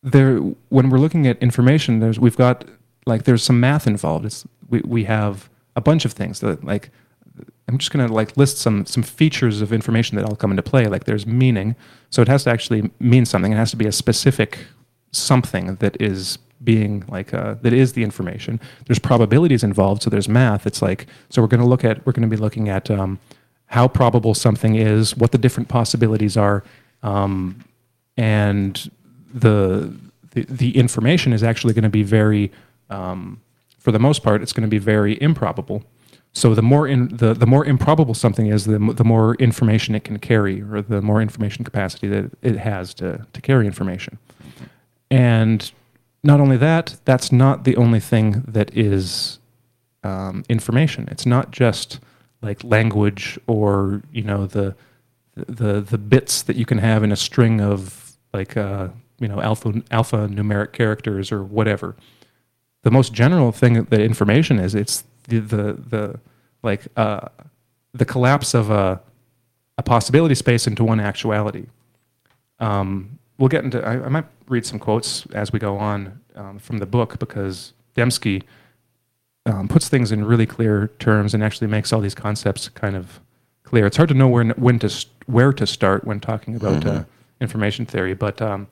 there 0.03 0.37
when 0.69 0.89
we're 0.89 0.99
looking 0.99 1.25
at 1.25 1.37
information 1.41 1.99
there's 1.99 2.19
we've 2.19 2.37
got 2.37 2.63
like 3.07 3.23
there's 3.23 3.43
some 3.43 3.59
math 3.59 3.87
involved 3.87 4.23
it's 4.25 4.45
we, 4.69 4.79
we 4.85 5.03
have 5.05 5.49
a 5.75 5.81
bunch 5.81 6.05
of 6.05 6.13
things 6.13 6.41
that 6.41 6.63
like 6.63 6.91
i'm 7.67 7.77
just 7.77 7.91
going 7.91 8.05
to 8.05 8.13
like 8.13 8.35
list 8.37 8.57
some 8.57 8.85
some 8.85 9.03
features 9.03 9.61
of 9.61 9.73
information 9.73 10.17
that 10.17 10.25
all 10.25 10.35
come 10.35 10.51
into 10.51 10.63
play. 10.63 10.85
Like 10.87 11.05
there's 11.05 11.25
meaning. 11.25 11.75
So 12.09 12.21
it 12.21 12.27
has 12.27 12.43
to 12.45 12.51
actually 12.51 12.91
mean 12.99 13.25
something. 13.25 13.51
It 13.51 13.57
has 13.57 13.71
to 13.71 13.77
be 13.77 13.87
a 13.87 13.91
specific 13.91 14.59
something 15.11 15.75
that 15.75 15.99
is 16.01 16.37
being 16.63 17.03
like 17.07 17.33
uh, 17.33 17.55
that 17.61 17.73
is 17.73 17.93
the 17.93 18.03
information. 18.03 18.59
There's 18.85 18.99
probabilities 18.99 19.63
involved. 19.63 20.03
So 20.03 20.09
there's 20.09 20.29
math. 20.29 20.65
It's 20.67 20.81
like 20.81 21.07
so 21.29 21.41
we're 21.41 21.47
going 21.47 21.61
to 21.61 21.67
look 21.67 21.83
at 21.83 22.05
we're 22.05 22.13
going 22.13 22.29
to 22.29 22.35
be 22.35 22.41
looking 22.41 22.69
at 22.69 22.89
um, 22.91 23.19
how 23.67 23.87
probable 23.87 24.33
something 24.33 24.75
is 24.75 25.15
what 25.17 25.31
the 25.31 25.37
different 25.37 25.69
possibilities 25.69 26.37
are 26.37 26.63
um, 27.03 27.63
and 28.17 28.89
the, 29.33 29.93
the 30.33 30.77
information 30.77 31.33
is 31.33 31.43
actually 31.43 31.73
going 31.73 31.83
to 31.83 31.89
be 31.89 32.03
very 32.03 32.51
um, 32.89 33.41
for 33.79 33.91
the 33.91 33.99
most 33.99 34.23
part 34.23 34.41
it's 34.41 34.53
going 34.53 34.63
to 34.63 34.69
be 34.69 34.77
very 34.77 35.21
improbable 35.21 35.83
so 36.35 36.53
the 36.53 36.61
more 36.61 36.87
in 36.87 37.07
the, 37.15 37.33
the 37.33 37.45
more 37.45 37.65
improbable 37.65 38.13
something 38.13 38.47
is 38.47 38.65
the, 38.65 38.77
the 38.77 39.03
more 39.03 39.35
information 39.35 39.95
it 39.95 40.03
can 40.03 40.19
carry 40.19 40.61
or 40.61 40.81
the 40.81 41.01
more 41.01 41.21
information 41.21 41.63
capacity 41.63 42.07
that 42.07 42.29
it 42.41 42.57
has 42.57 42.93
to, 42.93 43.25
to 43.33 43.41
carry 43.41 43.65
information 43.65 44.17
and 45.09 45.71
not 46.23 46.39
only 46.39 46.57
that 46.57 46.97
that's 47.05 47.31
not 47.31 47.63
the 47.63 47.75
only 47.77 47.99
thing 47.99 48.43
that 48.47 48.75
is 48.77 49.39
um, 50.03 50.43
information 50.49 51.07
it's 51.09 51.25
not 51.25 51.51
just 51.51 51.99
like 52.41 52.63
language 52.63 53.39
or 53.47 54.03
you 54.11 54.21
know 54.21 54.45
the 54.45 54.75
the 55.35 55.81
the 55.81 55.97
bits 55.97 56.41
that 56.43 56.55
you 56.55 56.65
can 56.65 56.77
have 56.77 57.03
in 57.03 57.11
a 57.11 57.15
string 57.15 57.61
of 57.61 58.13
like 58.33 58.55
uh, 58.55 58.89
you 59.19 59.27
know 59.27 59.41
alpha 59.41 59.81
alpha 59.91 60.27
numeric 60.27 60.71
characters 60.71 61.31
or 61.31 61.43
whatever. 61.43 61.95
The 62.83 62.91
most 62.91 63.13
general 63.13 63.51
thing 63.51 63.83
that 63.83 63.99
information 63.99 64.59
is 64.59 64.75
it's 64.75 65.03
the 65.27 65.39
the, 65.39 65.73
the 65.73 66.19
like 66.63 66.87
uh, 66.95 67.27
the 67.93 68.05
collapse 68.05 68.53
of 68.53 68.69
a 68.69 69.01
a 69.77 69.83
possibility 69.83 70.35
space 70.35 70.67
into 70.67 70.83
one 70.83 70.99
actuality. 70.99 71.65
Um, 72.59 73.19
we'll 73.37 73.49
get 73.49 73.63
into. 73.63 73.85
I, 73.85 74.05
I 74.05 74.09
might 74.09 74.25
read 74.47 74.65
some 74.65 74.79
quotes 74.79 75.25
as 75.27 75.51
we 75.51 75.59
go 75.59 75.77
on 75.77 76.21
um, 76.35 76.59
from 76.59 76.77
the 76.77 76.85
book 76.85 77.19
because 77.19 77.73
Dembski 77.95 78.43
um, 79.45 79.67
puts 79.67 79.89
things 79.89 80.11
in 80.11 80.23
really 80.23 80.45
clear 80.45 80.87
terms 80.99 81.33
and 81.33 81.43
actually 81.43 81.67
makes 81.67 81.91
all 81.91 82.01
these 82.01 82.15
concepts 82.15 82.69
kind 82.69 82.95
of 82.95 83.19
clear. 83.63 83.85
It's 83.85 83.97
hard 83.97 84.09
to 84.09 84.15
know 84.15 84.27
where 84.27 84.45
when 84.53 84.79
to 84.79 85.05
where 85.25 85.53
to 85.53 85.67
start 85.67 86.05
when 86.05 86.19
talking 86.19 86.55
about 86.55 86.85
uh, 86.85 87.03
information 87.41 87.85
theory, 87.85 88.13
but 88.13 88.41
um, 88.41 88.67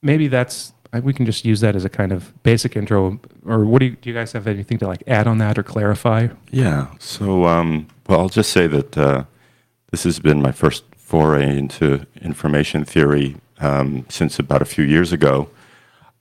maybe 0.00 0.28
that's 0.28 0.72
we 1.00 1.14
can 1.14 1.24
just 1.24 1.44
use 1.44 1.60
that 1.60 1.74
as 1.74 1.84
a 1.84 1.88
kind 1.88 2.12
of 2.12 2.32
basic 2.42 2.76
intro. 2.76 3.18
Or 3.46 3.64
what 3.64 3.80
do 3.80 3.86
you, 3.86 3.96
do 3.96 4.10
you 4.10 4.14
guys 4.14 4.32
have 4.32 4.46
anything 4.46 4.78
to 4.78 4.86
like 4.86 5.02
add 5.06 5.26
on 5.26 5.38
that 5.38 5.58
or 5.58 5.62
clarify? 5.62 6.28
Yeah. 6.50 6.88
So, 6.98 7.46
um, 7.46 7.88
well, 8.08 8.20
I'll 8.20 8.28
just 8.28 8.52
say 8.52 8.66
that 8.66 8.98
uh, 8.98 9.24
this 9.90 10.04
has 10.04 10.18
been 10.18 10.42
my 10.42 10.52
first 10.52 10.84
foray 10.96 11.56
into 11.56 12.06
information 12.20 12.84
theory 12.84 13.36
um, 13.58 14.04
since 14.08 14.38
about 14.38 14.62
a 14.62 14.66
few 14.66 14.84
years 14.84 15.12
ago. 15.12 15.48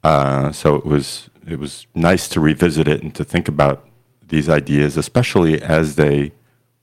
Uh, 0.03 0.51
so 0.51 0.75
it 0.75 0.85
was 0.85 1.29
it 1.47 1.59
was 1.59 1.87
nice 1.95 2.27
to 2.29 2.39
revisit 2.39 2.87
it 2.87 3.01
and 3.01 3.13
to 3.15 3.23
think 3.23 3.47
about 3.47 3.87
these 4.27 4.47
ideas, 4.47 4.95
especially 4.95 5.61
as 5.61 5.95
they 5.95 6.31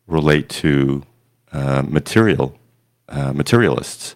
relate 0.06 0.48
to 0.48 1.02
uh, 1.52 1.82
material 1.86 2.58
uh, 3.08 3.32
materialists 3.32 4.14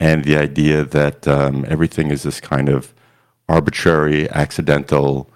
and 0.00 0.24
the 0.24 0.36
idea 0.36 0.84
that 0.84 1.26
um, 1.28 1.64
everything 1.68 2.10
is 2.10 2.22
this 2.22 2.40
kind 2.40 2.68
of 2.68 2.92
arbitrary, 3.48 4.28
accidental 4.30 5.28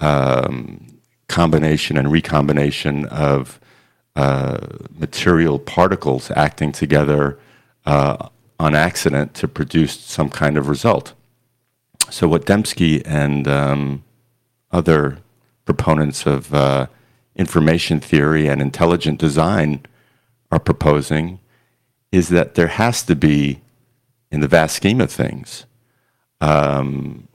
um, 0.00 0.86
combination 1.28 1.96
and 1.96 2.10
recombination 2.10 3.06
of 3.06 3.60
uh, 4.16 4.58
material 4.98 5.58
particles 5.58 6.30
acting 6.32 6.72
together 6.72 7.38
uh, 7.86 8.28
on 8.58 8.74
accident 8.74 9.34
to 9.34 9.48
produce 9.48 9.98
some 9.98 10.28
kind 10.28 10.58
of 10.58 10.68
result. 10.68 11.14
So, 12.10 12.26
what 12.26 12.44
Dembski 12.44 13.02
and 13.06 13.46
um, 13.46 14.04
other 14.72 15.18
proponents 15.64 16.26
of 16.26 16.52
uh, 16.52 16.86
information 17.36 18.00
theory 18.00 18.48
and 18.48 18.60
intelligent 18.60 19.18
design 19.18 19.86
are 20.50 20.58
proposing 20.58 21.38
is 22.10 22.28
that 22.28 22.54
there 22.54 22.66
has 22.66 23.02
to 23.04 23.14
be, 23.14 23.60
in 24.30 24.40
the 24.40 24.48
vast 24.48 24.76
scheme 24.76 25.00
of 25.00 25.10
things, 25.10 25.66
um, 26.40 27.28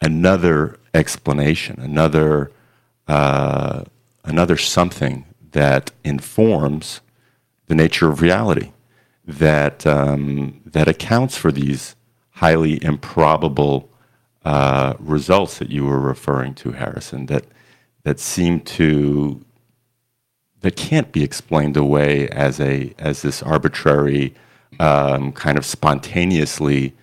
another 0.00 0.78
explanation, 0.94 1.80
another 1.80 2.50
uh, 3.08 3.84
another 4.24 4.56
something 4.56 5.24
that 5.52 5.90
informs 6.04 7.00
the 7.66 7.74
nature 7.74 8.08
of 8.08 8.20
reality, 8.20 8.72
that 9.26 9.86
um, 9.86 10.60
that 10.66 10.88
accounts 10.88 11.36
for 11.36 11.52
these 11.52 11.96
highly 12.30 12.82
improbable 12.84 13.88
uh, 14.44 14.94
results 14.98 15.58
that 15.58 15.70
you 15.70 15.84
were 15.84 16.00
referring 16.00 16.54
to, 16.54 16.72
Harrison, 16.72 17.26
that 17.26 17.44
that 18.02 18.18
seem 18.18 18.60
to 18.60 19.44
that 20.60 20.76
can't 20.76 21.12
be 21.12 21.22
explained 21.22 21.76
away 21.76 22.28
as 22.28 22.60
a 22.60 22.94
as 22.98 23.22
this 23.22 23.42
arbitrary 23.42 24.34
um, 24.80 25.32
kind 25.32 25.58
of 25.58 25.64
spontaneously 25.64 26.94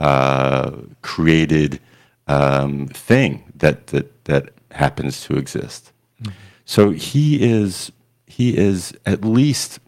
uh, 0.00 0.72
created 1.02 1.80
um, 2.26 2.88
thing 2.88 3.44
that 3.54 3.88
that 3.88 4.24
that 4.24 4.50
happens 4.72 5.22
to 5.24 5.36
exist. 5.36 5.92
So 6.64 6.90
he 6.90 7.42
is 7.42 7.92
he 8.26 8.56
is 8.56 8.92
at 9.06 9.24
least 9.24 9.78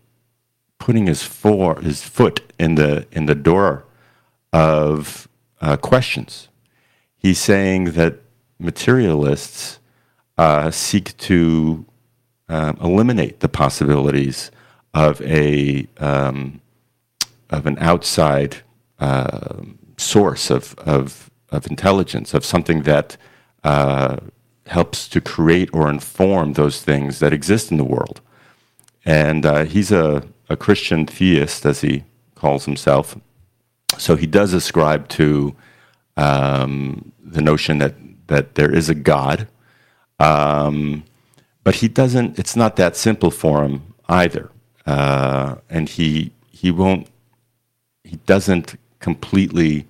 putting 0.78 1.06
his 1.06 1.22
for 1.22 1.80
his 1.80 2.02
foot 2.02 2.40
in 2.58 2.76
the 2.76 3.06
in 3.10 3.26
the 3.26 3.34
door 3.34 3.84
of 4.52 5.28
uh, 5.60 5.76
questions. 5.76 6.48
He's 7.16 7.40
saying 7.40 7.92
that 7.92 8.20
materialists 8.60 9.80
uh, 10.38 10.70
seek 10.70 11.16
to 11.18 11.84
um, 12.48 12.78
eliminate 12.80 13.40
the 13.40 13.48
possibilities 13.48 14.52
of 14.94 15.20
a 15.22 15.88
um, 15.98 16.60
of 17.50 17.66
an 17.66 17.78
outside 17.78 18.58
uh, 18.98 19.62
source 19.96 20.50
of, 20.50 20.74
of 20.78 21.30
of 21.50 21.66
intelligence, 21.66 22.34
of 22.34 22.44
something 22.44 22.82
that 22.82 23.16
uh, 23.64 24.16
helps 24.66 25.08
to 25.08 25.20
create 25.20 25.70
or 25.72 25.88
inform 25.88 26.52
those 26.52 26.82
things 26.82 27.20
that 27.20 27.32
exist 27.32 27.70
in 27.70 27.78
the 27.78 27.84
world. 27.84 28.20
And 29.04 29.46
uh, 29.46 29.64
he's 29.64 29.90
a, 29.90 30.24
a 30.50 30.56
Christian 30.56 31.06
theist, 31.06 31.64
as 31.64 31.80
he 31.80 32.04
calls 32.34 32.66
himself. 32.66 33.16
So 33.96 34.16
he 34.16 34.26
does 34.26 34.52
ascribe 34.52 35.08
to 35.10 35.56
um, 36.16 37.12
the 37.18 37.40
notion 37.40 37.78
that 37.78 37.94
that 38.26 38.56
there 38.56 38.70
is 38.70 38.90
a 38.90 38.94
God. 38.94 39.48
Um, 40.20 41.04
but 41.64 41.76
he 41.76 41.88
doesn't 41.88 42.38
it's 42.38 42.56
not 42.56 42.76
that 42.76 42.96
simple 42.96 43.30
for 43.30 43.64
him 43.64 43.94
either 44.08 44.50
uh, 44.86 45.56
and 45.68 45.88
he 45.88 46.32
he 46.50 46.70
won't 46.70 47.08
he 48.08 48.16
doesn't 48.26 48.76
completely 49.00 49.86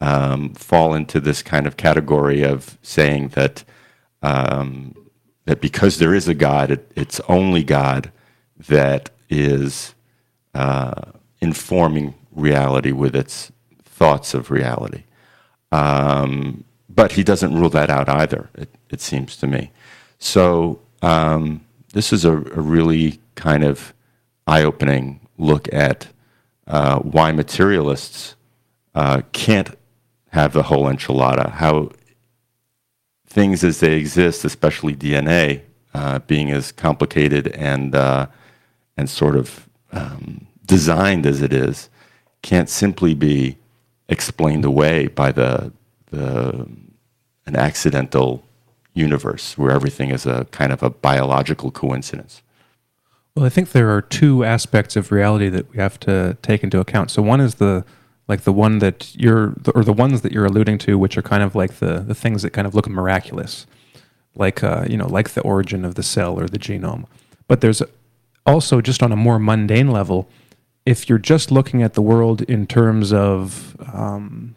um, 0.00 0.54
fall 0.54 0.94
into 0.94 1.20
this 1.20 1.42
kind 1.42 1.66
of 1.66 1.76
category 1.76 2.42
of 2.42 2.78
saying 2.82 3.28
that 3.28 3.64
um, 4.22 4.94
that 5.44 5.60
because 5.60 5.98
there 5.98 6.14
is 6.14 6.28
a 6.28 6.34
God, 6.34 6.70
it, 6.70 6.90
it's 6.94 7.20
only 7.28 7.64
God 7.64 8.12
that 8.68 9.10
is 9.28 9.94
uh, 10.54 11.12
informing 11.40 12.14
reality 12.32 12.92
with 12.92 13.16
its 13.16 13.50
thoughts 13.82 14.34
of 14.34 14.50
reality. 14.50 15.04
Um, 15.72 16.64
but 16.88 17.12
he 17.12 17.22
doesn't 17.24 17.54
rule 17.54 17.70
that 17.70 17.90
out 17.90 18.08
either. 18.08 18.50
It, 18.54 18.68
it 18.90 19.00
seems 19.00 19.36
to 19.38 19.46
me. 19.46 19.70
So 20.18 20.80
um, 21.02 21.64
this 21.92 22.12
is 22.12 22.24
a, 22.24 22.32
a 22.32 22.60
really 22.60 23.20
kind 23.34 23.64
of 23.64 23.94
eye-opening 24.46 25.26
look 25.38 25.72
at 25.72 26.08
uh, 26.70 27.00
why 27.00 27.32
materialists 27.32 28.36
uh, 28.94 29.22
can't 29.32 29.76
have 30.28 30.52
the 30.52 30.62
whole 30.62 30.84
enchilada. 30.84 31.50
How 31.50 31.90
things 33.26 33.64
as 33.64 33.80
they 33.80 33.94
exist, 33.94 34.44
especially 34.44 34.94
DNA, 34.94 35.62
uh, 35.94 36.20
being 36.20 36.50
as 36.52 36.70
complicated 36.70 37.48
and 37.48 37.94
uh, 37.94 38.28
and 38.96 39.10
sort 39.10 39.34
of 39.34 39.68
um, 39.92 40.46
designed 40.64 41.26
as 41.26 41.42
it 41.42 41.52
is, 41.52 41.90
can't 42.42 42.68
simply 42.68 43.14
be 43.14 43.56
explained 44.08 44.64
away 44.64 45.08
by 45.08 45.32
the 45.32 45.72
the 46.10 46.68
an 47.46 47.56
accidental 47.56 48.44
universe 48.94 49.58
where 49.58 49.72
everything 49.72 50.10
is 50.10 50.24
a 50.24 50.44
kind 50.52 50.72
of 50.72 50.84
a 50.84 50.90
biological 50.90 51.72
coincidence. 51.72 52.42
Well, 53.40 53.46
I 53.46 53.48
think 53.48 53.72
there 53.72 53.88
are 53.88 54.02
two 54.02 54.44
aspects 54.44 54.96
of 54.96 55.10
reality 55.10 55.48
that 55.48 55.70
we 55.72 55.78
have 55.78 55.98
to 56.00 56.36
take 56.42 56.62
into 56.62 56.78
account. 56.78 57.10
So 57.10 57.22
one 57.22 57.40
is 57.40 57.54
the 57.54 57.86
like 58.28 58.42
the 58.42 58.52
one 58.52 58.80
that 58.80 59.16
you're 59.16 59.54
or 59.74 59.82
the 59.82 59.94
ones 59.94 60.20
that 60.20 60.30
you're 60.30 60.44
alluding 60.44 60.76
to, 60.80 60.98
which 60.98 61.16
are 61.16 61.22
kind 61.22 61.42
of 61.42 61.54
like 61.54 61.76
the 61.76 62.00
the 62.00 62.14
things 62.14 62.42
that 62.42 62.50
kind 62.50 62.66
of 62.66 62.74
look 62.74 62.86
miraculous, 62.86 63.66
like 64.34 64.62
uh, 64.62 64.84
you 64.90 64.98
know, 64.98 65.06
like 65.06 65.30
the 65.30 65.40
origin 65.40 65.86
of 65.86 65.94
the 65.94 66.02
cell 66.02 66.38
or 66.38 66.48
the 66.48 66.58
genome. 66.58 67.06
But 67.48 67.62
there's 67.62 67.82
also 68.44 68.82
just 68.82 69.02
on 69.02 69.10
a 69.10 69.16
more 69.16 69.38
mundane 69.38 69.88
level, 69.90 70.28
if 70.84 71.08
you're 71.08 71.16
just 71.16 71.50
looking 71.50 71.82
at 71.82 71.94
the 71.94 72.02
world 72.02 72.42
in 72.42 72.66
terms 72.66 73.10
of 73.10 73.74
um, 73.94 74.54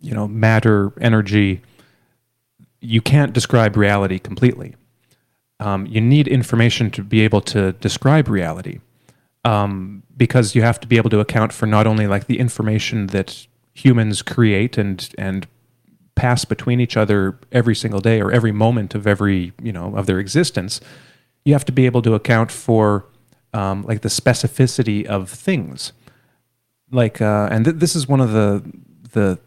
you 0.00 0.12
know 0.12 0.26
matter, 0.26 0.92
energy, 1.00 1.62
you 2.80 3.00
can't 3.00 3.32
describe 3.32 3.76
reality 3.76 4.18
completely. 4.18 4.74
Um, 5.58 5.86
you 5.86 6.00
need 6.00 6.28
information 6.28 6.90
to 6.92 7.02
be 7.02 7.22
able 7.22 7.40
to 7.42 7.72
describe 7.72 8.28
reality 8.28 8.80
um, 9.44 10.02
because 10.16 10.54
you 10.54 10.62
have 10.62 10.78
to 10.80 10.86
be 10.86 10.96
able 10.96 11.10
to 11.10 11.20
account 11.20 11.52
for 11.52 11.66
not 11.66 11.86
only 11.86 12.06
like 12.06 12.26
the 12.26 12.38
information 12.38 13.08
that 13.08 13.46
humans 13.72 14.22
create 14.22 14.78
and 14.78 15.10
and 15.18 15.46
pass 16.14 16.44
between 16.46 16.80
each 16.80 16.96
other 16.96 17.38
every 17.52 17.74
single 17.74 18.00
day 18.00 18.20
or 18.22 18.32
every 18.32 18.52
moment 18.52 18.94
of 18.94 19.06
every 19.06 19.52
you 19.62 19.72
know 19.72 19.94
of 19.94 20.06
their 20.06 20.18
existence 20.18 20.80
you 21.46 21.52
have 21.52 21.64
to 21.64 21.72
be 21.72 21.86
able 21.86 22.02
to 22.02 22.14
account 22.14 22.50
for 22.50 23.06
um, 23.54 23.82
like 23.82 24.02
the 24.02 24.08
specificity 24.08 25.06
of 25.06 25.30
things. 25.30 25.92
Like 26.90 27.22
uh, 27.22 27.48
and 27.50 27.64
th- 27.64 27.76
this 27.76 27.94
is 27.94 28.08
one 28.08 28.20
of 28.20 28.32
the 28.32 28.62
the 29.12 29.38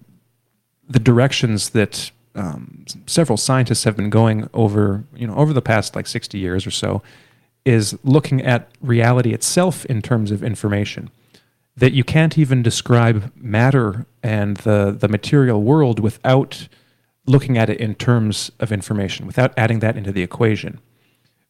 the 0.88 1.00
directions 1.00 1.72
that 1.72 2.12
um, 2.40 2.86
several 3.06 3.38
scientists 3.38 3.84
have 3.84 3.98
been 3.98 4.10
going 4.10 4.50
over, 4.54 5.04
you 5.14 5.28
know, 5.28 5.36
over 5.36 5.52
the 5.52 5.62
past 5.62 5.96
like 5.96 6.08
60 6.08 6.38
years 6.38 6.66
or 6.66 6.72
so, 6.72 7.04
is 7.66 8.00
looking 8.04 8.42
at 8.42 8.70
reality 8.82 9.34
itself 9.34 9.86
in 9.86 10.02
terms 10.02 10.32
of 10.32 10.42
information. 10.42 11.10
That 11.76 11.92
you 11.92 12.04
can't 12.04 12.38
even 12.38 12.64
describe 12.64 13.32
matter 13.36 14.06
and 14.24 14.58
the, 14.58 14.96
the 14.98 15.10
material 15.10 15.62
world 15.62 16.00
without 16.00 16.68
looking 17.26 17.58
at 17.58 17.70
it 17.70 17.80
in 17.80 17.96
terms 17.96 18.52
of 18.60 18.72
information, 18.72 19.28
without 19.28 19.54
adding 19.58 19.80
that 19.80 19.98
into 19.98 20.12
the 20.12 20.24
equation. 20.24 20.80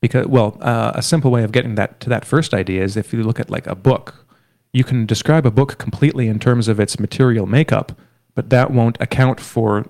Because, 0.02 0.26
well, 0.26 0.58
uh, 0.60 0.92
a 0.96 1.04
simple 1.04 1.30
way 1.30 1.44
of 1.44 1.52
getting 1.52 1.76
that 1.76 2.00
to 2.00 2.10
that 2.10 2.26
first 2.26 2.54
idea 2.54 2.84
is 2.84 2.98
if 2.98 3.14
you 3.14 3.24
look 3.24 3.40
at 3.40 3.50
like 3.50 3.68
a 3.68 3.76
book, 3.76 4.26
you 4.74 4.84
can 4.84 5.06
describe 5.06 5.46
a 5.46 5.52
book 5.52 5.78
completely 5.78 6.28
in 6.28 6.40
terms 6.40 6.68
of 6.68 6.80
its 6.80 7.00
material 7.00 7.46
makeup, 7.46 8.00
but 8.34 8.50
that 8.50 8.72
won't 8.72 8.98
account 9.00 9.40
for 9.40 9.86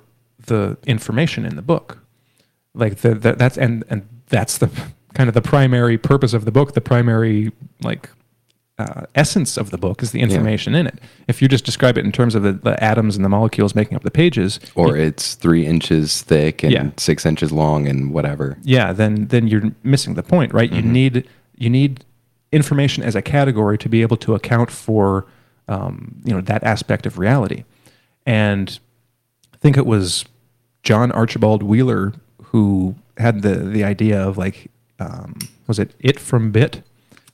the 0.49 0.77
information 0.85 1.45
in 1.45 1.55
the 1.55 1.61
book. 1.61 1.99
Like 2.75 2.97
the, 2.97 3.15
the, 3.15 3.33
that's 3.33 3.57
and 3.57 3.83
and 3.89 4.07
that's 4.27 4.57
the 4.57 4.69
kind 5.13 5.27
of 5.27 5.33
the 5.33 5.41
primary 5.41 5.97
purpose 5.97 6.33
of 6.33 6.45
the 6.45 6.51
book. 6.51 6.73
The 6.73 6.81
primary 6.81 7.51
like 7.81 8.09
uh, 8.79 9.05
essence 9.13 9.57
of 9.57 9.71
the 9.71 9.77
book 9.77 10.01
is 10.01 10.11
the 10.11 10.21
information 10.21 10.73
yeah. 10.73 10.79
in 10.79 10.87
it. 10.87 10.99
If 11.27 11.41
you 11.41 11.49
just 11.49 11.65
describe 11.65 11.97
it 11.97 12.05
in 12.05 12.13
terms 12.13 12.33
of 12.33 12.43
the, 12.43 12.53
the, 12.53 12.81
atoms 12.81 13.17
and 13.17 13.25
the 13.25 13.29
molecules 13.29 13.75
making 13.75 13.95
up 13.97 14.03
the 14.03 14.11
pages, 14.11 14.59
or 14.73 14.95
you, 14.95 15.03
it's 15.03 15.35
three 15.35 15.65
inches 15.65 16.21
thick 16.21 16.63
and 16.63 16.71
yeah. 16.71 16.89
six 16.95 17.25
inches 17.25 17.51
long 17.51 17.87
and 17.87 18.13
whatever, 18.13 18.57
yeah, 18.63 18.93
then 18.93 19.27
then 19.27 19.47
you're 19.47 19.63
missing 19.83 20.13
the 20.13 20.23
point, 20.23 20.53
right? 20.53 20.71
Mm-hmm. 20.71 20.85
You 20.85 20.91
need 20.91 21.29
you 21.57 21.69
need 21.69 22.05
information 22.51 23.03
as 23.03 23.15
a 23.15 23.21
category 23.21 23.77
to 23.77 23.89
be 23.89 24.01
able 24.01 24.17
to 24.17 24.33
account 24.33 24.71
for 24.71 25.25
um, 25.67 26.21
you 26.23 26.33
know 26.33 26.41
that 26.41 26.63
aspect 26.63 27.05
of 27.05 27.19
reality, 27.19 27.65
and 28.25 28.79
I 29.53 29.57
think 29.57 29.75
it 29.75 29.85
was 29.85 30.23
John 30.89 31.11
Archibald 31.11 31.61
Wheeler 31.61 32.13
who 32.45 32.95
had 33.17 33.43
the 33.43 33.57
the 33.57 33.83
idea 33.83 34.19
of 34.19 34.39
like 34.39 34.71
um, 34.99 35.37
was 35.67 35.77
it 35.77 35.93
it 35.99 36.19
from 36.19 36.51
bit? 36.51 36.81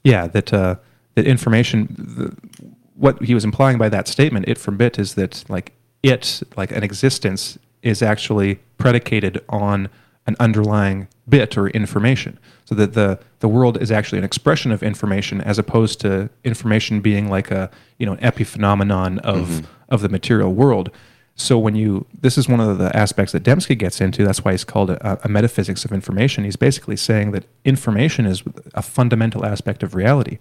Yeah, 0.04 0.28
that 0.28 0.52
uh, 0.52 0.76
that 1.14 1.26
information. 1.26 1.88
The, 1.98 2.36
what 2.96 3.24
he 3.24 3.34
was 3.34 3.46
implying 3.46 3.78
by 3.78 3.88
that 3.88 4.10
statement, 4.10 4.50
it 4.50 4.58
from 4.58 4.76
bit, 4.76 5.00
is 5.00 5.16
that 5.16 5.46
like 5.48 5.72
it, 6.04 6.44
like 6.58 6.72
an 6.72 6.84
existence, 6.84 7.58
is 7.82 8.02
actually 8.02 8.60
predicated 8.78 9.42
on 9.48 9.88
an 10.28 10.36
underlying 10.38 11.08
bit 11.30 11.58
or 11.58 11.70
information. 11.70 12.38
So 12.66 12.76
that 12.76 12.92
the 12.92 13.20
the 13.40 13.48
world 13.48 13.82
is 13.82 13.90
actually 13.90 14.18
an 14.18 14.26
expression 14.26 14.74
of 14.74 14.84
information 14.84 15.40
as 15.40 15.58
opposed 15.58 16.02
to 16.02 16.30
information 16.44 17.00
being 17.00 17.30
like 17.30 17.52
a 17.52 17.72
you 18.00 18.06
know 18.06 18.16
an 18.16 18.20
epiphenomenon 18.20 19.20
of 19.20 19.48
mm-hmm. 19.48 19.66
of 19.88 20.02
the 20.02 20.10
material 20.10 20.54
world. 20.54 20.92
So 21.36 21.60
when 21.60 21.76
you, 21.76 22.06
this 22.22 22.38
is 22.38 22.48
one 22.48 22.62
of 22.62 22.78
the 22.78 22.96
aspects 22.96 23.34
that 23.34 23.44
Dembski 23.44 23.78
gets 23.78 24.00
into. 24.00 24.24
That's 24.24 24.46
why 24.46 24.52
he's 24.52 24.64
called 24.64 24.90
a, 24.90 25.20
a, 25.26 25.28
metaphysics 25.28 25.84
of 25.84 25.92
information. 25.92 26.46
He's 26.46 26.56
basically 26.56 26.96
saying 26.96 27.32
that 27.32 27.44
information 27.66 28.26
is 28.26 28.42
a 28.74 28.82
fundamental 28.82 29.46
aspect 29.46 29.84
of 29.84 29.96
reality. 29.96 30.38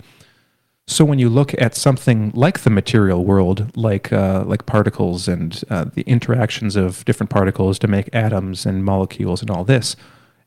So 0.87 1.05
when 1.05 1.19
you 1.19 1.29
look 1.29 1.53
at 1.61 1.75
something 1.75 2.31
like 2.35 2.61
the 2.61 2.71
material 2.71 3.25
world, 3.25 3.75
like 3.75 4.13
uh, 4.13 4.45
like 4.47 4.67
particles 4.67 5.27
and 5.27 5.61
uh, 5.71 5.87
the 5.95 6.03
interactions 6.03 6.77
of 6.77 7.05
different 7.07 7.31
particles 7.31 7.79
to 7.81 7.89
make 7.89 8.15
atoms 8.15 8.67
and 8.67 8.85
molecules 8.85 9.41
and 9.41 9.51
all 9.51 9.65
this, 9.65 9.97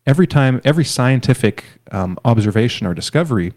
every 0.06 0.28
time, 0.28 0.62
every 0.64 0.86
scientific 0.86 1.66
um, 1.92 2.18
observation 2.24 2.86
or 2.88 2.94
discovery 2.94 3.54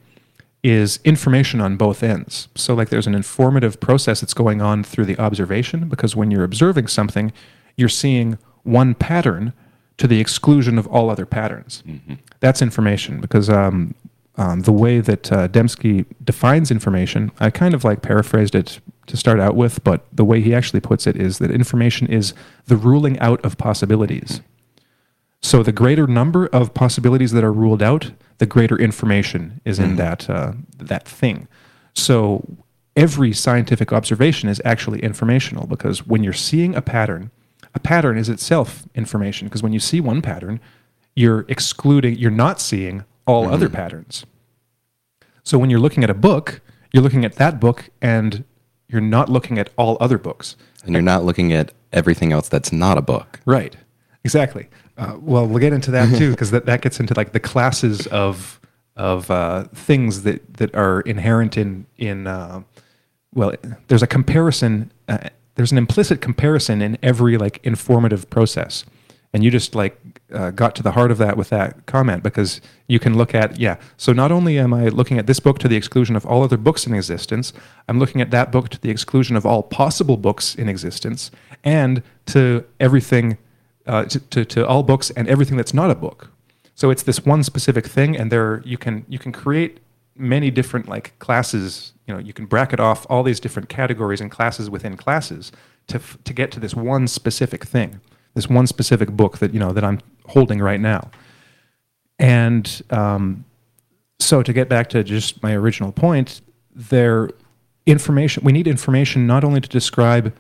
is 0.63 1.01
information 1.05 1.61
on 1.61 1.77
both 1.77 2.03
ends. 2.03 2.49
So, 2.55 2.75
like, 2.75 2.91
there's 2.91 3.07
an 3.07 3.15
informative 3.15 3.81
process 3.81 4.21
that's 4.21 4.35
going 4.35 4.61
on 4.61 4.85
through 4.85 5.07
the 5.07 5.19
observation 5.19 5.89
because 5.89 6.15
when 6.15 6.31
you're 6.31 6.45
observing 6.45 6.89
something, 6.89 7.33
you're 7.77 7.89
seeing 7.89 8.39
one 8.63 8.95
pattern 8.95 9.53
to 9.97 10.07
the 10.07 10.21
exclusion 10.21 10.79
of 10.79 10.87
all 10.87 11.11
other 11.11 11.27
patterns. 11.27 11.83
Mm-hmm. 11.87 12.15
That's 12.41 12.63
information 12.63 13.21
because 13.21 13.49
um, 13.49 13.95
um, 14.37 14.61
the 14.61 14.73
way 14.73 15.01
that 15.01 15.31
uh, 15.31 15.49
Dembski 15.49 16.07
defines 16.25 16.71
information, 16.71 17.31
I 17.41 17.51
kind 17.51 17.75
of 17.75 17.85
like 17.85 18.03
paraphrased 18.03 18.55
it 18.55 18.81
to 19.07 19.17
start 19.17 19.41
out 19.41 19.57
with, 19.57 19.83
but 19.85 20.07
the 20.13 20.25
way 20.25 20.41
he 20.41 20.55
actually 20.55 20.81
puts 20.81 21.07
it 21.07 21.17
is 21.17 21.39
that 21.39 21.51
information 21.51 22.07
is 22.07 22.33
the 22.67 22.77
ruling 22.77 23.19
out 23.19 23.45
of 23.45 23.59
possibilities. 23.59 24.41
So, 25.43 25.63
the 25.63 25.73
greater 25.73 26.07
number 26.07 26.47
of 26.47 26.75
possibilities 26.75 27.33
that 27.33 27.45
are 27.45 27.53
ruled 27.53 27.83
out, 27.83 28.13
the 28.41 28.47
greater 28.47 28.79
information 28.79 29.61
is 29.67 29.79
in 29.79 29.89
mm-hmm. 29.89 29.97
that 29.97 30.31
uh, 30.31 30.53
that 30.79 31.07
thing. 31.07 31.47
So 31.95 32.57
every 32.97 33.33
scientific 33.35 33.93
observation 33.93 34.49
is 34.49 34.63
actually 34.65 35.01
informational 35.01 35.67
because 35.67 36.07
when 36.07 36.25
you're 36.25 36.33
seeing 36.33 36.75
a 36.75 36.81
pattern, 36.81 37.31
a 37.75 37.79
pattern 37.79 38.17
is 38.17 38.31
itself 38.31 38.89
information 38.95 39.47
because 39.47 39.63
when 39.63 39.75
you 39.75 39.79
see 39.79 40.01
one 40.01 40.23
pattern, 40.23 40.59
you're 41.15 41.45
excluding, 41.49 42.17
you're 42.17 42.31
not 42.31 42.63
seeing 42.63 43.05
all 43.27 43.45
mm-hmm. 43.45 43.53
other 43.53 43.69
patterns. 43.69 44.25
So 45.45 45.59
when 45.59 45.69
you're 45.69 45.79
looking 45.79 46.03
at 46.03 46.09
a 46.09 46.15
book, 46.15 46.63
you're 46.95 47.03
looking 47.03 47.27
at 47.27 47.35
that 47.35 47.61
book 47.61 47.91
and 48.01 48.45
you're 48.89 49.03
not 49.03 49.29
looking 49.29 49.59
at 49.59 49.69
all 49.77 49.99
other 50.01 50.17
books. 50.17 50.57
And 50.83 50.95
you're 50.95 51.03
not 51.03 51.25
looking 51.25 51.53
at 51.53 51.73
everything 51.93 52.33
else 52.33 52.49
that's 52.49 52.73
not 52.73 52.97
a 52.97 53.03
book. 53.03 53.41
Right. 53.45 53.77
Exactly. 54.25 54.69
Uh, 55.01 55.17
well, 55.19 55.47
we'll 55.47 55.59
get 55.59 55.73
into 55.73 55.91
that 55.91 56.15
too 56.19 56.31
because 56.31 56.51
that, 56.51 56.67
that 56.67 56.83
gets 56.83 57.01
into 57.01 57.15
like 57.15 57.33
the 57.33 57.41
classes 57.41 58.07
of 58.09 58.61
of 58.97 59.31
uh, 59.31 59.65
things 59.75 60.23
that 60.23 60.55
that 60.55 60.75
are 60.75 61.01
inherent 61.01 61.57
in 61.57 61.87
in 61.97 62.27
uh, 62.27 62.63
well, 63.35 63.55
there's 63.89 64.03
a 64.03 64.07
comparison. 64.07 64.93
Uh, 65.09 65.31
there's 65.55 65.73
an 65.73 65.79
implicit 65.79 66.21
comparison 66.21 66.83
in 66.83 66.99
every 67.03 67.39
like 67.39 67.61
informative 67.63 68.29
process, 68.29 68.85
and 69.33 69.43
you 69.43 69.51
just 69.51 69.75
like 69.75 69.99
uh, 70.35 70.51
got 70.51 70.75
to 70.75 70.83
the 70.83 70.93
heart 70.93 71.11
of 71.11 71.17
that 71.17 71.37
with 71.37 71.49
that 71.49 71.87
comment 71.87 72.23
because 72.23 72.61
you 72.87 72.99
can 72.99 73.17
look 73.17 73.35
at 73.35 73.59
yeah. 73.59 73.77
So 73.97 74.13
not 74.13 74.31
only 74.31 74.59
am 74.59 74.75
I 74.75 74.89
looking 74.89 75.19
at 75.19 75.27
this 75.27 75.41
book 75.41 75.59
to 75.61 75.69
the 75.69 75.77
exclusion 75.77 76.15
of 76.15 76.27
all 76.27 76.43
other 76.43 76.59
books 76.59 76.87
in 76.87 76.93
existence, 76.93 77.55
I'm 77.89 77.99
looking 77.99 78.21
at 78.21 78.31
that 78.33 78.53
book 78.53 78.69
to 78.71 78.81
the 78.81 78.91
exclusion 78.91 79.35
of 79.35 79.47
all 79.47 79.63
possible 79.63 80.19
books 80.19 80.55
in 80.55 80.69
existence, 80.69 81.31
and 81.65 82.03
to 82.27 82.67
everything 82.79 83.39
uh, 83.87 84.05
to, 84.05 84.21
to, 84.21 84.45
to 84.45 84.67
all 84.67 84.83
books 84.83 85.11
and 85.11 85.29
everything 85.29 85.57
that's 85.57 85.75
not 85.75 85.91
a 85.91 85.95
book. 85.95 86.31
So 86.75 86.91
it's 86.91 87.03
this 87.03 87.27
one 87.27 87.43
specific 87.43 87.87
thing, 87.87 88.17
and 88.17 88.33
there 88.33 88.63
you 88.65 88.79
can 88.79 89.05
you 89.09 89.19
can 89.19 89.33
create 89.33 89.81
many 90.17 90.51
different 90.51 90.89
like 90.89 91.19
classes. 91.19 91.93
You 92.07 92.15
know, 92.15 92.21
you 92.21 92.33
can 92.33 92.47
bracket 92.47 92.81
off 92.81 93.07
all 93.11 93.23
these 93.23 93.39
different 93.39 93.69
categories 93.69 94.21
and 94.21 94.31
classes 94.31 94.71
within 94.71 94.97
classes 94.97 95.53
to 95.89 96.01
to 96.25 96.33
get 96.33 96.51
to 96.53 96.61
this 96.61 96.75
one 96.75 97.07
specific 97.07 97.65
thing, 97.65 98.01
this 98.35 98.49
one 98.49 98.67
specific 98.67 99.11
book 99.11 99.39
that 99.39 99.53
you 99.53 99.61
know 99.61 99.73
that 99.73 99.85
I'm 99.85 100.01
holding 100.27 100.61
right 100.61 100.81
now. 100.81 101.11
And 102.19 102.83
um, 102.91 103.45
so 104.19 104.43
to 104.43 104.53
get 104.53 104.69
back 104.69 104.89
to 104.91 105.03
just 105.05 105.43
my 105.43 105.55
original 105.55 105.93
point, 105.93 106.41
there 106.75 107.31
information 107.87 108.45
we 108.45 108.53
need 108.53 108.69
information 108.69 109.27
not 109.27 109.43
only 109.43 109.61
to 109.61 109.69
describe 109.69 110.35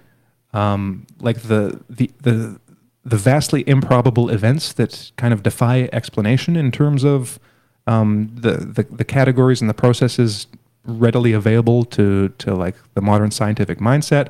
um, 0.53 1.07
like 1.21 1.43
the 1.43 1.81
the 1.89 2.11
the 2.21 2.60
the 3.05 3.17
vastly 3.17 3.65
improbable 3.67 4.29
events 4.29 4.73
that 4.75 5.11
kind 5.17 5.33
of 5.33 5.43
defy 5.43 5.89
explanation 5.93 6.57
in 6.57 6.71
terms 6.71 7.05
of 7.05 7.39
um, 7.87 8.31
the, 8.35 8.53
the 8.53 8.83
the 8.91 9.05
categories 9.05 9.61
and 9.61 9.71
the 9.71 9.75
processes 9.75 10.47
readily 10.85 11.33
available 11.33 11.85
to 11.85 12.29
to 12.39 12.55
like 12.55 12.77
the 12.95 13.01
modern 13.01 13.31
scientific 13.31 13.79
mindset, 13.79 14.29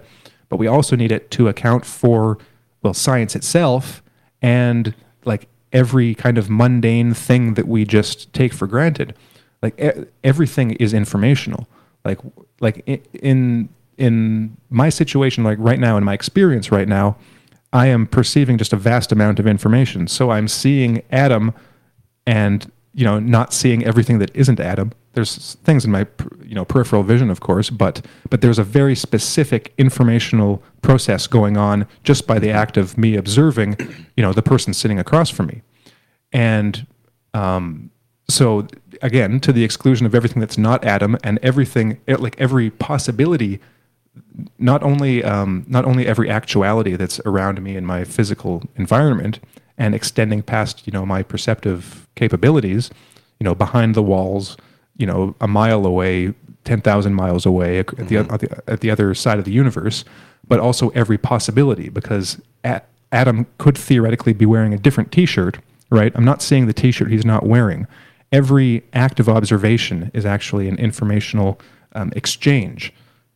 but 0.48 0.56
we 0.56 0.66
also 0.66 0.96
need 0.96 1.12
it 1.12 1.30
to 1.32 1.48
account 1.48 1.84
for 1.84 2.38
well 2.82 2.94
science 2.94 3.34
itself 3.34 4.02
and 4.40 4.94
like 5.24 5.48
every 5.72 6.14
kind 6.14 6.38
of 6.38 6.48
mundane 6.48 7.14
thing 7.14 7.54
that 7.54 7.68
we 7.68 7.84
just 7.84 8.32
take 8.32 8.52
for 8.52 8.66
granted. 8.66 9.14
Like 9.62 9.78
e- 9.80 10.04
everything 10.24 10.72
is 10.72 10.94
informational. 10.94 11.66
Like 12.04 12.18
like 12.60 12.82
in 13.14 13.68
in 13.98 14.56
my 14.70 14.88
situation, 14.88 15.44
like 15.44 15.58
right 15.60 15.78
now 15.78 15.96
in 15.96 16.04
my 16.04 16.14
experience 16.14 16.72
right 16.72 16.88
now, 16.88 17.16
I 17.72 17.86
am 17.86 18.06
perceiving 18.06 18.58
just 18.58 18.72
a 18.72 18.76
vast 18.76 19.12
amount 19.12 19.38
of 19.38 19.46
information. 19.46 20.08
So 20.08 20.30
I'm 20.30 20.48
seeing 20.48 21.02
Adam 21.10 21.54
and 22.26 22.70
you 22.92 23.04
know 23.04 23.20
not 23.20 23.52
seeing 23.52 23.84
everything 23.84 24.18
that 24.18 24.34
isn't 24.34 24.58
Adam. 24.58 24.92
There's 25.12 25.54
things 25.64 25.84
in 25.84 25.90
my 25.90 26.06
you 26.44 26.54
know 26.54 26.64
peripheral 26.64 27.02
vision, 27.02 27.30
of 27.30 27.40
course, 27.40 27.70
but 27.70 28.04
but 28.28 28.40
there's 28.40 28.58
a 28.58 28.64
very 28.64 28.96
specific 28.96 29.72
informational 29.78 30.62
process 30.82 31.26
going 31.26 31.56
on 31.56 31.86
just 32.02 32.26
by 32.26 32.38
the 32.38 32.50
act 32.50 32.76
of 32.76 32.98
me 32.98 33.16
observing, 33.16 33.76
you 34.16 34.22
know, 34.22 34.32
the 34.32 34.42
person 34.42 34.74
sitting 34.74 34.98
across 34.98 35.30
from 35.30 35.46
me, 35.46 35.62
and 36.32 36.86
um, 37.34 37.90
so 38.28 38.66
again, 39.02 39.40
to 39.40 39.52
the 39.52 39.64
exclusion 39.64 40.06
of 40.06 40.14
everything 40.14 40.40
that's 40.40 40.58
not 40.58 40.84
Adam 40.84 41.16
and 41.22 41.38
everything 41.42 42.00
eh, 42.08 42.16
like 42.18 42.40
every 42.40 42.70
possibility 42.70 43.60
not 44.58 44.82
only 44.82 45.22
um, 45.24 45.64
not 45.68 45.84
only 45.84 46.06
every 46.06 46.30
actuality 46.30 46.96
that's 46.96 47.20
around 47.20 47.62
me 47.62 47.76
in 47.76 47.84
my 47.86 48.04
physical 48.04 48.62
environment 48.76 49.40
and 49.78 49.94
extending 49.94 50.42
past 50.42 50.86
you 50.86 50.92
know 50.92 51.06
my 51.06 51.22
perceptive 51.22 52.06
capabilities 52.16 52.90
you 53.38 53.44
know 53.44 53.54
behind 53.54 53.94
the 53.94 54.02
walls 54.02 54.56
you 54.96 55.06
know 55.06 55.34
a 55.40 55.48
mile 55.48 55.86
away 55.86 56.34
10,000 56.64 57.14
miles 57.14 57.46
away 57.46 57.78
at 57.78 57.86
the, 58.08 58.18
at 58.18 58.40
the 58.40 58.62
at 58.66 58.80
the 58.80 58.90
other 58.90 59.14
side 59.14 59.38
of 59.38 59.44
the 59.44 59.52
universe 59.52 60.04
but 60.46 60.60
also 60.60 60.90
every 60.90 61.16
possibility 61.16 61.88
because 61.88 62.40
a- 62.64 62.82
Adam 63.12 63.46
could 63.58 63.78
theoretically 63.78 64.32
be 64.32 64.46
wearing 64.46 64.74
a 64.74 64.78
different 64.78 65.10
t-shirt 65.10 65.58
right? 65.90 66.12
I'm 66.14 66.24
not 66.24 66.40
seeing 66.40 66.66
the 66.66 66.72
t-shirt 66.72 67.10
he's 67.10 67.24
not 67.24 67.44
wearing. 67.44 67.86
Every 68.32 68.84
act 68.92 69.20
of 69.20 69.28
observation 69.28 70.10
is 70.14 70.24
actually 70.24 70.68
an 70.68 70.78
informational 70.78 71.60
um, 71.94 72.12
exchange 72.14 72.92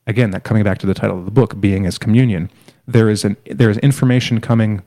again 0.06 0.30
that 0.30 0.44
coming 0.44 0.62
back 0.62 0.78
to 0.78 0.86
the 0.86 0.94
title 0.94 1.18
of 1.18 1.24
the 1.24 1.30
book 1.30 1.60
being 1.60 1.86
as 1.86 1.98
communion 1.98 2.50
there 2.86 3.08
is 3.08 3.24
an 3.24 3.36
there 3.46 3.70
is 3.70 3.78
information 3.78 4.40
coming 4.40 4.82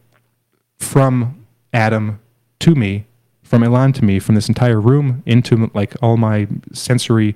from 0.78 1.46
adam 1.74 2.20
to 2.60 2.76
me 2.76 3.06
from 3.44 3.64
Elan 3.64 3.94
to 3.94 4.04
me 4.04 4.20
from 4.20 4.36
this 4.36 4.50
entire 4.50 4.80
room 4.80 5.24
into 5.26 5.72
like 5.74 5.96
all 6.02 6.18
my 6.18 6.48
sensory 6.74 7.36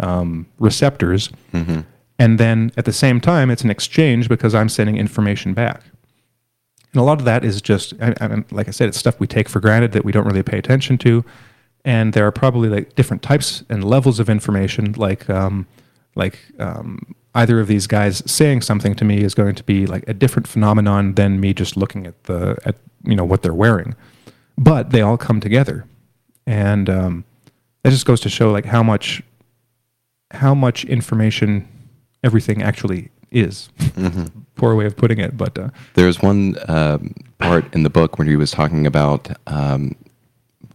um, 0.00 0.46
receptors 0.58 1.30
and 2.20 2.38
then 2.38 2.70
at 2.76 2.84
the 2.84 2.92
same 2.92 3.20
time 3.20 3.50
it's 3.50 3.62
an 3.62 3.70
exchange 3.70 4.28
because 4.28 4.54
i'm 4.54 4.68
sending 4.68 4.96
information 4.96 5.54
back 5.54 5.82
and 6.92 7.00
a 7.00 7.04
lot 7.04 7.18
of 7.18 7.24
that 7.26 7.44
is 7.44 7.60
just, 7.60 7.94
I, 8.00 8.14
I, 8.20 8.44
like 8.50 8.68
I 8.68 8.70
said, 8.70 8.88
it's 8.88 8.98
stuff 8.98 9.20
we 9.20 9.26
take 9.26 9.48
for 9.48 9.60
granted 9.60 9.92
that 9.92 10.04
we 10.04 10.12
don't 10.12 10.26
really 10.26 10.42
pay 10.42 10.58
attention 10.58 10.96
to. 10.98 11.24
And 11.84 12.12
there 12.12 12.26
are 12.26 12.32
probably 12.32 12.68
like 12.68 12.94
different 12.94 13.22
types 13.22 13.62
and 13.68 13.84
levels 13.84 14.18
of 14.18 14.30
information. 14.30 14.92
Like, 14.92 15.28
um, 15.28 15.66
like 16.14 16.38
um, 16.58 17.14
either 17.38 17.60
of 17.60 17.68
these 17.68 17.86
guys 17.86 18.22
saying 18.26 18.62
something 18.62 18.94
to 18.96 19.04
me 19.04 19.18
is 19.22 19.34
going 19.34 19.54
to 19.54 19.62
be 19.62 19.86
like 19.86 20.04
a 20.08 20.14
different 20.14 20.48
phenomenon 20.48 21.14
than 21.14 21.40
me 21.40 21.54
just 21.54 21.76
looking 21.76 22.06
at 22.06 22.24
the 22.24 22.56
at 22.64 22.74
you 23.04 23.14
know 23.14 23.24
what 23.24 23.42
they're 23.42 23.54
wearing. 23.54 23.94
But 24.56 24.90
they 24.90 25.02
all 25.02 25.16
come 25.16 25.40
together, 25.40 25.84
and 26.46 26.90
um, 26.90 27.24
that 27.82 27.90
just 27.90 28.06
goes 28.06 28.20
to 28.22 28.28
show 28.28 28.50
like 28.50 28.64
how 28.64 28.82
much 28.82 29.22
how 30.32 30.54
much 30.54 30.84
information 30.84 31.68
everything 32.24 32.60
actually 32.62 33.10
is. 33.30 33.68
Poor 34.56 34.74
way 34.74 34.86
of 34.86 34.96
putting 34.96 35.18
it, 35.20 35.36
but 35.36 35.56
uh, 35.56 35.68
There's 35.94 36.20
one 36.20 36.56
um, 36.66 37.14
part 37.38 37.72
in 37.72 37.84
the 37.84 37.90
book 37.90 38.18
where 38.18 38.26
he 38.26 38.34
was 38.34 38.50
talking 38.50 38.86
about 38.86 39.30
um, 39.46 39.94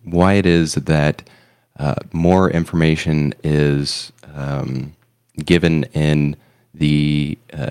why 0.03 0.33
it 0.33 0.45
is 0.45 0.75
that 0.75 1.29
uh, 1.77 1.95
more 2.13 2.49
information 2.49 3.33
is 3.43 4.13
um, 4.33 4.93
given 5.43 5.83
in 5.93 6.37
the 6.73 7.37
uh, 7.53 7.69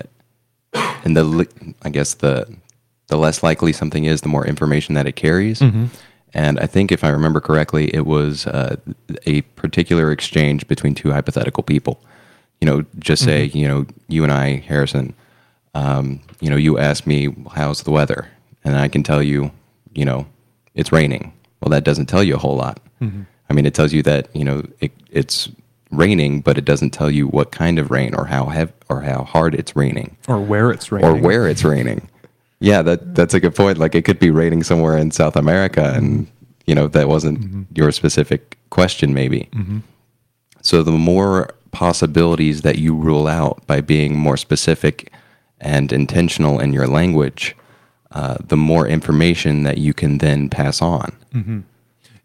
in 1.05 1.15
the 1.15 1.25
li- 1.25 1.75
I 1.83 1.91
guess 1.91 2.15
the 2.15 2.47
the 3.09 3.17
less 3.17 3.43
likely 3.43 3.73
something 3.73 4.05
is, 4.05 4.21
the 4.23 4.29
more 4.29 4.47
information 4.47 4.95
that 4.95 5.07
it 5.07 5.17
carries. 5.17 5.61
And 6.35 6.59
I 6.61 6.67
think, 6.67 6.91
if 6.93 7.05
I 7.05 7.11
remember 7.11 7.41
correctly, 7.41 7.95
it 7.95 8.07
was 8.07 8.47
uh, 8.47 8.77
a 9.27 9.43
particular 9.43 10.11
exchange 10.11 10.67
between 10.67 10.95
two 10.95 11.11
hypothetical 11.13 11.63
people. 11.63 12.03
You 12.61 12.67
know, 12.67 12.85
just 12.99 13.23
say, 13.25 13.51
you 13.53 13.69
know, 13.69 13.85
you 14.09 14.23
and 14.23 14.33
I, 14.33 14.57
Harrison, 14.67 15.15
um, 15.75 16.21
you 16.41 16.49
know, 16.49 16.57
you 16.57 16.79
ask 16.79 17.07
me, 17.07 17.35
how's 17.55 17.83
the 17.83 17.91
weather? 17.91 18.29
And 18.65 18.79
I 18.79 18.89
can 18.89 19.03
tell 19.03 19.23
you, 19.23 19.51
you 19.95 20.05
know, 20.07 20.27
it's 20.75 20.91
raining. 20.93 21.35
Well, 21.61 21.69
that 21.71 21.85
doesn't 21.85 22.07
tell 22.07 22.23
you 22.23 22.35
a 22.35 22.39
whole 22.39 22.57
lot. 22.57 22.81
I 23.51 23.53
mean, 23.53 23.67
it 23.67 23.75
tells 23.75 23.93
you 23.93 24.03
that, 24.05 24.35
you 24.35 24.45
know, 24.45 24.63
it, 24.81 24.93
it's 25.11 25.51
raining, 25.93 26.41
but 26.41 26.59
it 26.59 26.65
doesn't 26.65 26.91
tell 26.91 27.11
you 27.11 27.29
what 27.29 27.53
kind 27.53 27.79
of 27.79 27.91
rain 27.91 28.15
or 28.15 28.25
how 28.27 28.47
hev- 28.47 28.73
or 28.89 29.03
how 29.03 29.25
hard 29.25 29.55
it's 29.55 29.77
raining 29.77 30.17
or 30.27 30.41
where 30.41 30.71
it's 30.71 30.91
raining, 30.91 31.09
or 31.09 31.15
where 31.17 31.47
it's 31.47 31.65
raining. 31.65 32.09
Yeah, 32.59 32.83
that 32.83 33.15
that's 33.15 33.35
a 33.35 33.41
good 33.41 33.55
point. 33.55 33.79
Like 33.79 33.95
it 33.95 34.05
could 34.05 34.19
be 34.19 34.31
raining 34.31 34.63
somewhere 34.63 34.97
in 34.97 35.11
South 35.11 35.37
America, 35.37 35.93
and 35.95 36.27
you 36.67 36.75
know 36.75 36.89
that 36.89 37.09
wasn't 37.09 37.41
mm-hmm. 37.41 37.63
your 37.75 37.93
specific 37.93 38.59
question, 38.71 39.15
maybe. 39.15 39.49
Mm-hmm. 39.53 39.79
So 40.63 40.83
the 40.83 40.93
more 40.93 41.55
possibilities 41.73 42.63
that 42.63 42.79
you 42.79 42.95
rule 42.95 43.27
out 43.27 43.67
by 43.67 43.81
being 43.81 44.17
more 44.17 44.37
specific 44.37 45.13
and 45.61 45.93
intentional 45.93 46.61
in 46.61 46.73
your 46.73 46.87
language, 46.87 47.57
uh, 48.13 48.37
the 48.41 48.57
more 48.57 48.87
information 48.87 49.63
that 49.63 49.79
you 49.79 49.95
can 49.95 50.19
then 50.19 50.49
pass 50.49 50.83
on. 50.83 51.17
Mm-hmm. 51.35 51.61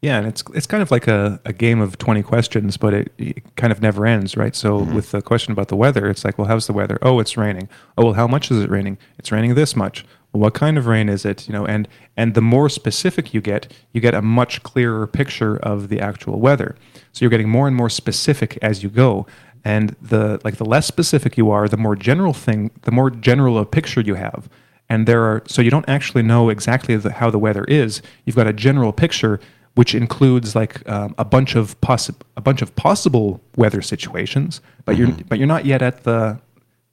Yeah, 0.01 0.19
and 0.19 0.27
it's 0.27 0.43
it's 0.53 0.67
kind 0.67 0.83
of 0.83 0.91
like 0.91 1.07
a, 1.07 1.39
a 1.43 1.51
game 1.51 1.81
of 1.81 1.97
twenty 1.97 2.21
questions, 2.21 2.77
but 2.77 2.93
it, 2.93 3.11
it 3.17 3.55
kind 3.55 3.73
of 3.73 3.81
never 3.81 4.05
ends, 4.05 4.37
right? 4.37 4.55
So 4.55 4.79
mm-hmm. 4.79 4.93
with 4.93 5.09
the 5.09 5.23
question 5.23 5.51
about 5.51 5.69
the 5.69 5.75
weather, 5.75 6.07
it's 6.07 6.23
like, 6.23 6.37
well, 6.37 6.47
how's 6.47 6.67
the 6.67 6.73
weather? 6.73 6.99
Oh, 7.01 7.19
it's 7.19 7.35
raining. 7.35 7.67
Oh, 7.97 8.05
well, 8.05 8.13
how 8.13 8.27
much 8.27 8.51
is 8.51 8.59
it 8.59 8.69
raining? 8.69 8.99
It's 9.17 9.31
raining 9.31 9.55
this 9.55 9.75
much. 9.75 10.05
Well, 10.31 10.41
what 10.41 10.53
kind 10.53 10.77
of 10.77 10.85
rain 10.85 11.09
is 11.09 11.25
it? 11.25 11.47
You 11.47 11.53
know, 11.53 11.65
and 11.65 11.87
and 12.15 12.35
the 12.35 12.41
more 12.41 12.69
specific 12.69 13.33
you 13.33 13.41
get, 13.41 13.73
you 13.91 13.99
get 13.99 14.13
a 14.13 14.21
much 14.21 14.61
clearer 14.61 15.07
picture 15.07 15.57
of 15.57 15.89
the 15.89 15.99
actual 15.99 16.39
weather. 16.39 16.75
So 17.11 17.25
you're 17.25 17.31
getting 17.31 17.49
more 17.49 17.67
and 17.67 17.75
more 17.75 17.89
specific 17.89 18.59
as 18.61 18.83
you 18.83 18.89
go. 18.89 19.25
And 19.65 19.95
the 19.99 20.39
like 20.43 20.57
the 20.57 20.65
less 20.65 20.85
specific 20.85 21.37
you 21.37 21.49
are, 21.49 21.67
the 21.67 21.75
more 21.75 21.95
general 21.95 22.33
thing, 22.33 22.69
the 22.83 22.91
more 22.91 23.09
general 23.09 23.57
a 23.57 23.65
picture 23.65 24.01
you 24.01 24.13
have. 24.13 24.47
And 24.89 25.07
there 25.07 25.23
are 25.23 25.41
so 25.47 25.63
you 25.63 25.71
don't 25.71 25.89
actually 25.89 26.21
know 26.21 26.49
exactly 26.49 26.95
the, 26.97 27.13
how 27.13 27.31
the 27.31 27.39
weather 27.39 27.63
is. 27.63 28.03
You've 28.25 28.35
got 28.35 28.47
a 28.47 28.53
general 28.53 28.93
picture 28.93 29.39
which 29.77 29.93
includes 29.93 30.55
like 30.55 30.87
um, 30.89 31.13
a 31.19 31.23
bunch 31.23 31.53
of 31.53 31.79
possi- 31.81 32.19
a 32.35 32.41
bunch 32.41 32.63
of 32.63 32.75
possible 32.75 33.39
weather 33.55 33.79
situations, 33.79 34.59
but 34.85 34.97
you're 34.97 35.11
but 35.29 35.37
you're 35.37 35.47
not 35.47 35.65
yet 35.65 35.83
at 35.83 36.03
the 36.03 36.39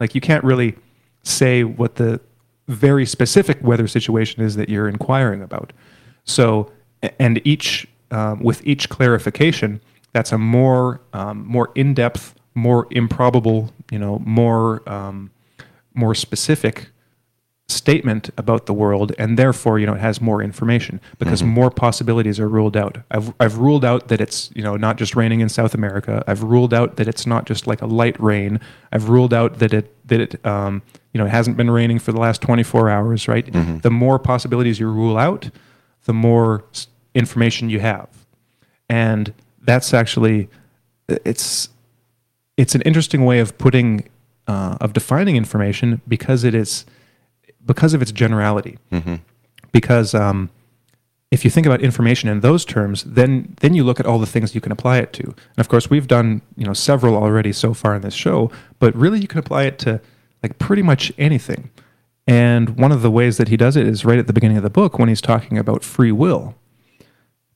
like 0.00 0.14
you 0.14 0.20
can't 0.20 0.44
really 0.44 0.76
say 1.22 1.64
what 1.64 1.94
the 1.94 2.20
very 2.68 3.06
specific 3.06 3.56
weather 3.62 3.86
situation 3.86 4.42
is 4.42 4.56
that 4.56 4.68
you're 4.68 4.86
inquiring 4.86 5.40
about. 5.40 5.72
So 6.24 6.70
and 7.18 7.40
each 7.46 7.88
um, 8.10 8.40
with 8.40 8.60
each 8.66 8.90
clarification, 8.90 9.80
that's 10.12 10.30
a 10.30 10.36
more 10.36 11.00
um, 11.14 11.46
more 11.46 11.70
in 11.74 11.94
depth, 11.94 12.34
more 12.54 12.86
improbable, 12.90 13.72
you 13.90 13.98
know, 13.98 14.18
more 14.26 14.86
um, 14.86 15.30
more 15.94 16.14
specific 16.14 16.90
statement 17.68 18.28
about 18.36 18.66
the 18.66 18.74
world 18.74 19.12
and 19.18 19.38
therefore 19.38 19.78
you 19.78 19.86
know 19.86 19.94
it 19.94 20.00
has 20.00 20.20
more 20.20 20.42
information 20.42 21.00
because 21.18 21.42
more 21.42 21.70
possibilities 21.70 22.38
are 22.38 22.48
ruled 22.48 22.76
out. 22.76 22.98
I've, 23.10 23.32
I've 23.40 23.56
ruled 23.56 23.84
out 23.86 24.08
that 24.08 24.20
it's 24.20 24.50
you 24.54 24.62
know 24.62 24.76
not 24.76 24.96
just 24.98 25.16
raining 25.16 25.40
in 25.40 25.48
south 25.48 25.72
america. 25.74 26.22
I've 26.26 26.42
ruled 26.42 26.74
out 26.74 26.96
that 26.96 27.08
it's 27.08 27.26
not 27.26 27.46
just 27.46 27.66
like 27.66 27.80
a 27.80 27.86
light 27.86 28.20
rain. 28.20 28.60
I've 28.92 29.08
ruled 29.08 29.32
out 29.32 29.58
that 29.60 29.72
it 29.72 29.96
that 30.08 30.20
it 30.20 30.46
um, 30.46 30.82
you 31.12 31.18
know 31.18 31.24
it 31.26 31.30
hasn't 31.30 31.56
been 31.56 31.70
raining 31.70 31.98
for 31.98 32.12
the 32.12 32.20
last 32.20 32.42
24 32.42 32.90
hours 32.90 33.28
right? 33.28 33.50
The 33.80 33.90
more 33.90 34.18
possibilities 34.18 34.78
you 34.78 34.88
rule 34.90 35.16
out 35.16 35.50
the 36.04 36.12
more 36.12 36.64
information 37.14 37.70
you 37.70 37.80
have. 37.80 38.08
And 38.88 39.32
that's 39.62 39.94
actually 39.94 40.48
it's 41.08 41.68
it's 42.56 42.74
an 42.74 42.82
interesting 42.82 43.24
way 43.24 43.40
of 43.40 43.56
putting 43.58 44.08
uh, 44.46 44.76
of 44.80 44.92
defining 44.92 45.36
information 45.36 46.02
because 46.06 46.44
it 46.44 46.54
is 46.54 46.84
because 47.64 47.94
of 47.94 48.02
its 48.02 48.12
generality. 48.12 48.78
Because 49.72 50.14
um, 50.14 50.50
if 51.30 51.44
you 51.44 51.50
think 51.50 51.66
about 51.66 51.80
information 51.80 52.28
in 52.28 52.40
those 52.40 52.64
terms, 52.64 53.04
then 53.04 53.56
then 53.60 53.74
you 53.74 53.84
look 53.84 53.98
at 53.98 54.06
all 54.06 54.18
the 54.18 54.26
things 54.26 54.54
you 54.54 54.60
can 54.60 54.72
apply 54.72 54.98
it 54.98 55.12
to. 55.14 55.24
And 55.24 55.58
of 55.58 55.68
course, 55.68 55.90
we've 55.90 56.06
done 56.06 56.42
you 56.56 56.64
know 56.64 56.74
several 56.74 57.16
already 57.16 57.52
so 57.52 57.74
far 57.74 57.96
in 57.96 58.02
this 58.02 58.14
show, 58.14 58.50
but 58.78 58.94
really 58.94 59.20
you 59.20 59.26
can 59.26 59.38
apply 59.38 59.64
it 59.64 59.78
to 59.80 60.00
like 60.42 60.58
pretty 60.58 60.82
much 60.82 61.12
anything. 61.18 61.70
And 62.26 62.78
one 62.78 62.92
of 62.92 63.02
the 63.02 63.10
ways 63.10 63.36
that 63.36 63.48
he 63.48 63.56
does 63.56 63.76
it 63.76 63.86
is 63.86 64.04
right 64.04 64.18
at 64.18 64.26
the 64.26 64.32
beginning 64.32 64.56
of 64.56 64.62
the 64.62 64.70
book 64.70 64.98
when 64.98 65.08
he's 65.08 65.20
talking 65.20 65.58
about 65.58 65.84
free 65.84 66.12
will, 66.12 66.54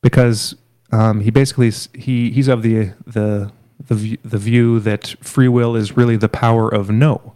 because 0.02 0.56
um, 0.92 1.20
he 1.20 1.30
basically 1.30 1.70
he 1.94 2.30
he's 2.30 2.48
of 2.48 2.62
the 2.62 2.92
the 3.06 3.52
the 3.86 4.18
the 4.24 4.38
view 4.38 4.80
that 4.80 5.14
free 5.20 5.48
will 5.48 5.76
is 5.76 5.96
really 5.96 6.16
the 6.16 6.28
power 6.28 6.68
of 6.68 6.90
no. 6.90 7.34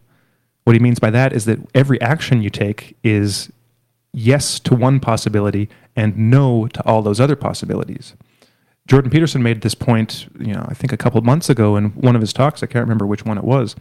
What 0.65 0.75
he 0.75 0.79
means 0.81 0.99
by 0.99 1.11
that 1.11 1.33
is 1.33 1.45
that 1.47 1.59
every 1.75 2.01
action 2.01 2.43
you 2.43 2.51
take 2.51 2.97
is 3.03 3.51
yes 4.13 4.61
to 4.61 4.75
one 4.75 5.01
possibility 5.01 5.69
and 5.97 6.17
no 6.17 6.69
to 6.69 6.87
all 6.87 7.03
those 7.03 7.21
other 7.21 7.37
possibilities. 7.37 8.15
Jordan 8.87 9.11
Peterson 9.11 9.43
made 9.43 9.63
this 9.63 9.75
point, 9.75 10.27
you 10.39 10.53
know, 10.53 10.67
I 10.69 10.75
think 10.75 10.93
a 10.93 10.97
couple 10.97 11.21
months 11.23 11.49
ago 11.49 11.77
in 11.77 11.91
one 11.91 12.15
of 12.15 12.21
his 12.21 12.33
talks. 12.33 12.63
I 12.63 12.67
can't 12.67 12.83
remember 12.83 13.07
which 13.07 13.25
one 13.25 13.39
it 13.39 13.45
was, 13.45 13.77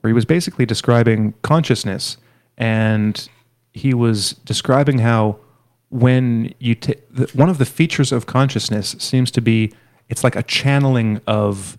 where 0.00 0.08
he 0.08 0.14
was 0.14 0.24
basically 0.24 0.66
describing 0.66 1.34
consciousness, 1.42 2.16
and 2.56 3.28
he 3.72 3.92
was 3.94 4.32
describing 4.32 4.98
how 4.98 5.38
when 5.90 6.52
you 6.58 6.74
take 6.74 7.02
one 7.34 7.48
of 7.48 7.58
the 7.58 7.64
features 7.64 8.12
of 8.12 8.26
consciousness 8.26 8.96
seems 8.98 9.30
to 9.30 9.40
be 9.40 9.72
it's 10.08 10.24
like 10.24 10.36
a 10.36 10.42
channeling 10.42 11.20
of 11.26 11.76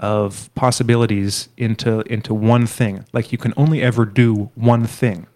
of 0.00 0.52
possibilities 0.54 1.50
into 1.56 2.00
into 2.12 2.34
one 2.34 2.66
thing. 2.66 3.04
Like 3.12 3.30
you 3.32 3.38
can 3.38 3.54
only 3.56 3.82
ever 3.82 4.04
do 4.04 4.50
one 4.54 4.86
thing. 4.86 5.26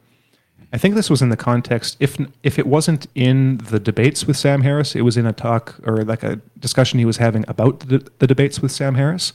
I 0.73 0.79
think 0.79 0.97
this 0.97 1.09
was 1.09 1.23
in 1.23 1.29
the 1.29 1.37
context 1.37 1.97
if 2.01 2.19
if 2.43 2.59
it 2.59 2.67
wasn't 2.67 3.07
in 3.15 3.59
the 3.59 3.79
debates 3.79 4.27
with 4.27 4.37
Sam 4.37 4.63
Harris, 4.63 4.97
it 4.97 5.03
was 5.03 5.17
in 5.17 5.27
a 5.27 5.33
talk 5.33 5.77
or 5.85 5.99
like 5.99 6.23
a 6.23 6.41
discussion 6.59 6.99
he 6.99 7.05
was 7.05 7.19
having 7.19 7.45
about 7.47 7.81
the, 7.81 8.11
the 8.19 8.27
debates 8.27 8.61
with 8.61 8.73
Sam 8.73 8.95
Harris. 8.97 9.33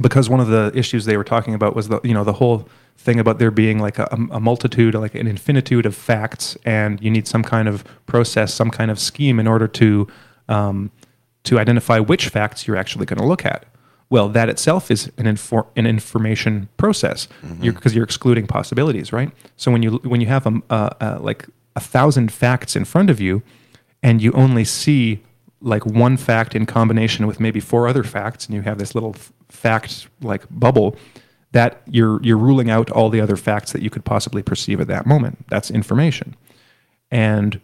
because 0.00 0.28
one 0.28 0.40
of 0.40 0.48
the 0.48 0.72
issues 0.74 1.04
they 1.04 1.16
were 1.16 1.24
talking 1.24 1.54
about 1.54 1.76
was 1.76 1.88
the 1.88 2.00
you 2.02 2.14
know 2.14 2.24
the 2.24 2.34
whole 2.34 2.68
thing 2.96 3.20
about 3.20 3.38
there 3.38 3.50
being 3.50 3.78
like 3.78 3.98
a, 3.98 4.08
a 4.30 4.40
multitude 4.40 4.94
like 4.94 5.14
an 5.14 5.26
infinitude 5.26 5.84
of 5.84 5.94
facts 5.94 6.56
and 6.64 7.00
you 7.02 7.10
need 7.10 7.28
some 7.28 7.42
kind 7.42 7.68
of 7.68 7.84
process 8.06 8.54
some 8.54 8.70
kind 8.70 8.90
of 8.90 8.98
scheme 8.98 9.38
in 9.38 9.46
order 9.46 9.68
to 9.68 10.08
um, 10.48 10.90
to 11.46 11.58
identify 11.58 11.98
which 11.98 12.28
facts 12.28 12.66
you're 12.66 12.76
actually 12.76 13.06
going 13.06 13.18
to 13.18 13.26
look 13.26 13.44
at. 13.44 13.64
Well 14.08 14.28
that 14.28 14.48
itself 14.48 14.90
is 14.90 15.10
an, 15.18 15.26
infor- 15.26 15.66
an 15.76 15.86
information 15.86 16.68
process. 16.76 17.28
Because 17.60 17.94
you're, 17.94 18.04
excluding 18.04 18.46
possibilities 18.46 19.12
right? 19.12 19.30
So 19.56 19.70
when 19.72 19.82
you 19.82 19.92
when 20.04 20.20
you 20.20 20.28
have 20.28 20.46
a, 20.46 20.62
a, 20.70 20.96
a 21.00 21.18
like 21.18 21.46
a 21.74 21.80
thousand 21.80 22.32
facts 22.32 22.76
in 22.76 22.84
front 22.84 23.10
of 23.10 23.20
you 23.20 23.42
and 24.02 24.22
you 24.22 24.32
only 24.32 24.64
see 24.64 25.22
like 25.60 25.84
one 25.86 26.16
fact 26.16 26.54
in 26.54 26.66
combination 26.66 27.26
with 27.26 27.40
maybe 27.40 27.60
four 27.60 27.88
other 27.88 28.04
facts 28.04 28.46
and 28.46 28.54
you 28.54 28.62
have 28.62 28.78
this 28.78 28.94
little 28.94 29.14
f- 29.16 29.32
fact 29.48 30.06
like 30.20 30.44
bubble 30.50 30.96
that 31.52 31.80
you're 31.90 32.22
you're 32.22 32.36
ruling 32.36 32.70
out 32.70 32.90
all 32.90 33.08
the 33.08 33.20
other 33.20 33.36
facts 33.36 33.72
that 33.72 33.82
you 33.82 33.90
could 33.90 34.04
possibly 34.04 34.42
perceive 34.42 34.80
at 34.80 34.88
that 34.88 35.06
moment. 35.06 35.46
That's 35.48 35.70
information. 35.70 36.36
And 37.10 37.60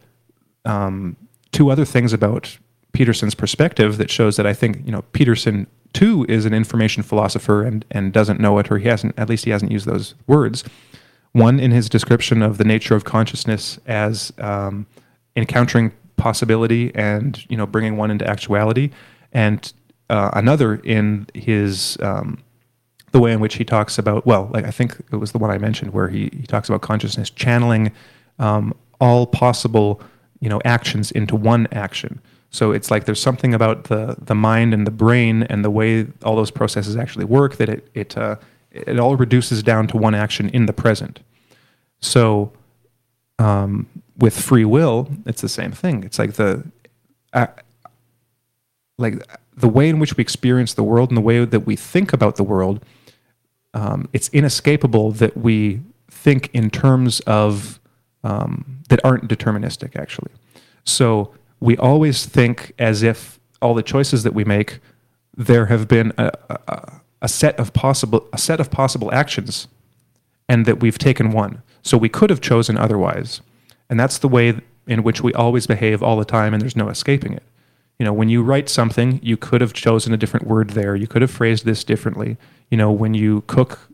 um, 0.64 1.16
two 1.52 1.70
other 1.70 1.84
things 1.84 2.12
about 2.12 2.58
Peterson's 2.92 3.34
perspective 3.34 3.96
that 3.98 4.10
shows 4.10 4.36
that 4.36 4.46
I 4.46 4.52
think 4.52 4.84
you 4.84 4.92
know 4.92 5.02
Peterson 5.12 5.66
too 5.92 6.24
is 6.28 6.44
an 6.44 6.54
information 6.54 7.02
philosopher 7.02 7.62
and 7.62 7.84
and 7.90 8.12
doesn't 8.12 8.40
know 8.40 8.58
it 8.58 8.70
or 8.70 8.78
he 8.78 8.88
hasn't 8.88 9.18
at 9.18 9.28
least 9.28 9.44
he 9.44 9.50
hasn't 9.50 9.72
used 9.72 9.86
those 9.86 10.14
words. 10.26 10.64
One 11.32 11.58
in 11.58 11.70
his 11.70 11.88
description 11.88 12.42
of 12.42 12.58
the 12.58 12.64
nature 12.64 12.94
of 12.94 13.04
consciousness 13.04 13.78
as 13.86 14.32
um, 14.38 14.86
encountering 15.34 15.92
possibility 16.16 16.94
and 16.94 17.44
you 17.50 17.56
know 17.56 17.66
bringing 17.66 17.96
one 17.96 18.10
into 18.10 18.26
actuality, 18.26 18.90
and 19.32 19.72
uh, 20.10 20.30
another 20.34 20.76
in 20.76 21.26
his 21.34 21.96
um, 22.00 22.38
the 23.12 23.20
way 23.20 23.32
in 23.32 23.40
which 23.40 23.54
he 23.54 23.64
talks 23.64 23.98
about 23.98 24.26
well 24.26 24.50
like 24.52 24.64
i 24.64 24.70
think 24.70 24.96
it 25.12 25.16
was 25.16 25.32
the 25.32 25.38
one 25.38 25.50
i 25.50 25.58
mentioned 25.58 25.92
where 25.92 26.08
he, 26.08 26.30
he 26.32 26.46
talks 26.46 26.68
about 26.68 26.80
consciousness 26.80 27.30
channeling 27.30 27.92
um, 28.38 28.74
all 29.00 29.26
possible 29.26 30.00
you 30.40 30.48
know 30.48 30.60
actions 30.64 31.10
into 31.12 31.36
one 31.36 31.68
action 31.72 32.20
so 32.52 32.70
it's 32.70 32.90
like 32.90 33.06
there's 33.06 33.20
something 33.20 33.54
about 33.54 33.84
the 33.84 34.14
the 34.20 34.34
mind 34.34 34.72
and 34.74 34.86
the 34.86 34.92
brain 34.92 35.42
and 35.44 35.64
the 35.64 35.70
way 35.70 36.06
all 36.22 36.36
those 36.36 36.50
processes 36.50 36.96
actually 36.96 37.24
work 37.24 37.56
that 37.56 37.68
it 37.68 37.88
it 37.94 38.16
uh, 38.16 38.36
it 38.70 39.00
all 39.00 39.16
reduces 39.16 39.62
down 39.62 39.88
to 39.88 39.96
one 39.96 40.14
action 40.14 40.48
in 40.50 40.66
the 40.66 40.72
present. 40.72 41.20
So 42.00 42.52
um, 43.38 43.86
with 44.18 44.38
free 44.38 44.66
will 44.66 45.08
it's 45.26 45.40
the 45.40 45.48
same 45.48 45.72
thing. 45.72 46.04
It's 46.04 46.18
like 46.18 46.34
the 46.34 46.62
uh, 47.32 47.46
like 48.98 49.14
the 49.56 49.68
way 49.68 49.88
in 49.88 49.98
which 49.98 50.16
we 50.16 50.22
experience 50.22 50.74
the 50.74 50.84
world 50.84 51.08
and 51.10 51.16
the 51.16 51.22
way 51.22 51.44
that 51.44 51.60
we 51.60 51.74
think 51.74 52.12
about 52.12 52.36
the 52.36 52.44
world 52.44 52.84
um, 53.74 54.08
it's 54.12 54.28
inescapable 54.28 55.12
that 55.12 55.36
we 55.36 55.80
think 56.10 56.50
in 56.52 56.68
terms 56.68 57.20
of 57.20 57.80
um, 58.22 58.82
that 58.90 59.00
aren't 59.04 59.28
deterministic 59.28 59.96
actually. 59.96 60.32
So 60.84 61.32
we 61.62 61.76
always 61.76 62.26
think 62.26 62.72
as 62.78 63.02
if 63.02 63.38
all 63.62 63.72
the 63.72 63.84
choices 63.84 64.24
that 64.24 64.34
we 64.34 64.44
make 64.44 64.80
there 65.36 65.66
have 65.66 65.86
been 65.86 66.12
a, 66.18 66.32
a, 66.50 67.00
a 67.22 67.28
set 67.28 67.58
of 67.58 67.72
possible 67.72 68.28
a 68.32 68.38
set 68.38 68.58
of 68.58 68.70
possible 68.70 69.14
actions 69.14 69.68
and 70.48 70.66
that 70.66 70.80
we've 70.80 70.98
taken 70.98 71.30
one. 71.30 71.62
So 71.82 71.96
we 71.96 72.08
could 72.08 72.30
have 72.30 72.40
chosen 72.40 72.76
otherwise. 72.76 73.40
And 73.88 73.98
that's 73.98 74.18
the 74.18 74.28
way 74.28 74.60
in 74.86 75.04
which 75.04 75.22
we 75.22 75.32
always 75.32 75.66
behave 75.66 76.02
all 76.02 76.16
the 76.16 76.24
time 76.24 76.52
and 76.52 76.60
there's 76.60 76.76
no 76.76 76.88
escaping 76.88 77.32
it. 77.32 77.44
You 77.98 78.04
know 78.06 78.12
when 78.12 78.28
you 78.28 78.42
write 78.42 78.68
something 78.68 79.20
you 79.22 79.36
could 79.36 79.60
have 79.60 79.72
chosen 79.72 80.12
a 80.12 80.16
different 80.16 80.48
word 80.48 80.70
there. 80.70 80.96
You 80.96 81.06
could 81.06 81.22
have 81.22 81.30
phrased 81.30 81.64
this 81.64 81.84
differently. 81.84 82.36
You 82.70 82.76
know 82.76 82.90
when 82.90 83.14
you 83.14 83.44
cook 83.46 83.88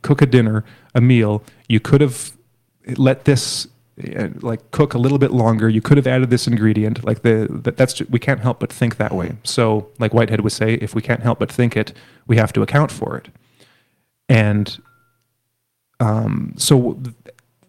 cook 0.00 0.22
a 0.22 0.26
dinner 0.26 0.64
a 0.94 1.02
meal 1.02 1.42
you 1.68 1.78
could 1.78 2.00
have 2.00 2.32
let 2.96 3.26
this 3.26 3.68
like 3.98 4.70
cook 4.72 4.92
a 4.92 4.98
little 4.98 5.18
bit 5.18 5.30
longer. 5.30 5.68
You 5.68 5.80
could 5.80 5.96
have 5.96 6.06
added 6.06 6.28
this 6.28 6.46
ingredient 6.46 7.04
like 7.04 7.22
the 7.22 7.46
that, 7.50 7.76
that's 7.76 8.00
we 8.10 8.18
can't 8.18 8.40
help 8.40 8.60
but 8.60 8.70
think 8.70 8.98
that 8.98 9.12
way. 9.12 9.36
So 9.42 9.88
like 9.98 10.12
whitehead 10.12 10.40
would 10.42 10.52
say 10.52 10.74
if 10.74 10.94
we 10.94 11.00
can't 11.00 11.22
help 11.22 11.38
but 11.38 11.50
think 11.50 11.76
it 11.76 11.94
we 12.26 12.36
have 12.36 12.52
to 12.54 12.62
account 12.62 12.92
for 12.92 13.16
it. 13.16 13.28
And 14.28 14.78
um, 15.98 16.52
so 16.58 17.00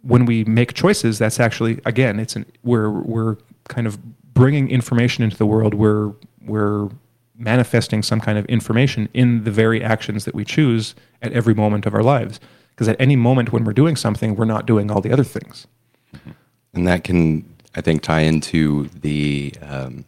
when 0.02 0.26
we 0.26 0.44
make 0.44 0.74
choices 0.74 1.18
that's 1.18 1.40
actually 1.40 1.80
again 1.86 2.20
it's 2.20 2.36
an 2.36 2.46
we're 2.64 2.90
we're 2.90 3.38
kind 3.70 3.88
of 3.88 3.98
bringing 4.34 4.70
information 4.70 5.24
into 5.24 5.38
the 5.38 5.46
world. 5.46 5.74
We're 5.74 6.12
we're 6.46 6.90
manifesting 7.38 8.04
some 8.04 8.20
kind 8.20 8.38
of 8.38 8.46
information 8.48 9.08
in 9.14 9.46
the 9.46 9.52
very 9.52 9.82
actions 9.82 10.26
that 10.26 10.36
we 10.36 10.44
choose 10.44 10.94
at 11.22 11.32
every 11.32 11.54
moment 11.54 11.86
of 11.86 11.94
our 11.94 12.04
lives. 12.04 12.40
Because 12.72 12.90
at 12.90 13.00
any 13.00 13.16
moment 13.16 13.54
when 13.54 13.64
we're 13.64 13.74
doing 13.74 13.96
something 13.96 14.36
we're 14.36 14.46
not 14.46 14.66
doing 14.66 14.92
all 14.92 15.00
the 15.00 15.12
other 15.12 15.24
things 15.24 15.68
and 16.74 16.88
that 16.88 17.04
can 17.04 17.46
I 17.76 17.82
think 17.82 18.02
tie 18.02 18.22
into 18.22 18.90
the 19.02 19.54
um, 19.62 20.06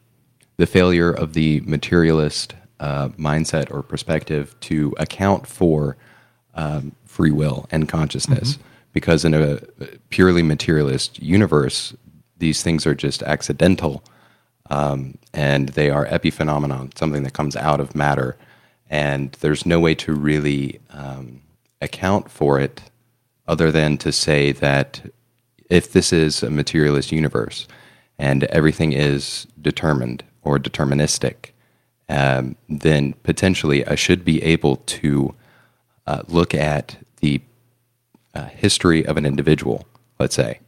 the 0.57 0.65
failure 0.65 1.11
of 1.11 1.33
the 1.33 1.61
materialist 1.61 2.55
uh, 2.79 3.09
mindset 3.09 3.71
or 3.71 3.83
perspective 3.83 4.55
to 4.61 4.93
account 4.97 5.47
for 5.47 5.97
um, 6.55 6.93
free 7.05 7.31
will 7.31 7.67
and 7.71 7.87
consciousness, 7.87 8.57
because 8.93 9.23
in 9.23 9.33
a 9.33 9.57
purely 10.09 10.41
materialist 10.41 11.21
universe, 11.21 11.93
these 12.37 12.63
things 12.63 12.85
are 12.85 12.95
just 12.95 13.21
accidental, 13.23 14.03
um, 14.69 15.17
and 15.33 15.69
they 15.69 15.89
are 15.89 16.05
epiphenomenon, 16.07 16.97
something 16.97 17.23
that 17.23 17.33
comes 17.33 17.55
out 17.55 17.79
of 17.79 17.95
matter, 17.95 18.35
and 18.89 19.33
there's 19.41 19.65
no 19.65 19.79
way 19.79 19.95
to 19.95 20.13
really 20.13 20.79
um, 20.89 21.41
account 21.81 22.29
for 22.31 22.59
it 22.59 22.81
other 23.47 23.71
than 23.71 23.97
to 23.97 24.11
say 24.11 24.51
that 24.51 25.01
if 25.69 25.91
this 25.91 26.11
is 26.11 26.43
a 26.43 26.49
materialist 26.49 27.11
universe 27.11 27.67
and 28.17 28.43
everything 28.45 28.91
is 28.91 29.47
determined 29.61 30.23
or 30.41 30.57
deterministic, 30.57 31.51
um, 32.09 32.55
then 32.67 33.13
potentially 33.23 33.85
I 33.85 33.95
should 33.95 34.25
be 34.25 34.41
able 34.43 34.77
to 34.77 35.35
uh, 36.07 36.23
look 36.27 36.55
at 36.55 36.97
the 37.21 37.41
uh, 38.33 38.45
history 38.45 39.05
of 39.05 39.17
an 39.17 39.25
individual, 39.25 39.85
let's 40.19 40.35
say. 40.35 40.59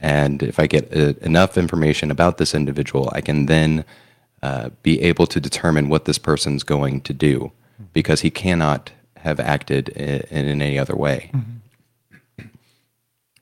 And 0.00 0.42
if 0.42 0.60
I 0.60 0.66
get 0.66 0.94
uh, 0.96 1.14
enough 1.22 1.56
information 1.56 2.10
about 2.10 2.38
this 2.38 2.54
individual, 2.54 3.10
I 3.12 3.20
can 3.22 3.46
then 3.46 3.84
uh, 4.42 4.68
be 4.82 5.00
able 5.00 5.26
to 5.28 5.40
determine 5.40 5.88
what 5.88 6.04
this 6.04 6.18
person's 6.18 6.62
going 6.62 7.00
to 7.02 7.14
do 7.14 7.52
because 7.92 8.20
he 8.20 8.30
cannot 8.30 8.92
have 9.16 9.40
acted 9.40 9.88
in, 9.88 10.20
in 10.46 10.62
any 10.62 10.78
other 10.78 10.94
way. 10.94 11.30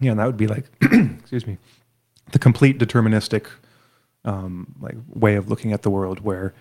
Yeah, 0.03 0.13
and 0.13 0.21
that 0.21 0.27
would 0.27 0.37
be 0.37 0.47
like, 0.47 0.65
excuse 0.83 1.47
me, 1.47 1.59
the 2.33 2.39
complete 2.39 2.79
deterministic 2.79 3.47
um, 4.25 4.75
like 4.81 4.97
way 5.09 5.37
of 5.37 5.49
looking 5.49 5.73
at 5.73 5.83
the 5.83 5.91
world. 5.91 6.21
Where, 6.21 6.55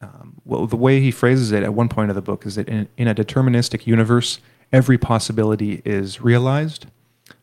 um, 0.00 0.40
well, 0.44 0.66
the 0.66 0.76
way 0.76 1.00
he 1.00 1.10
phrases 1.10 1.52
it 1.52 1.62
at 1.62 1.74
one 1.74 1.88
point 1.88 2.10
of 2.10 2.16
the 2.16 2.22
book 2.22 2.46
is 2.46 2.56
that 2.56 2.68
in, 2.68 2.88
in 2.96 3.08
a 3.08 3.14
deterministic 3.14 3.86
universe, 3.86 4.40
every 4.72 4.98
possibility 4.98 5.82
is 5.84 6.20
realized, 6.20 6.86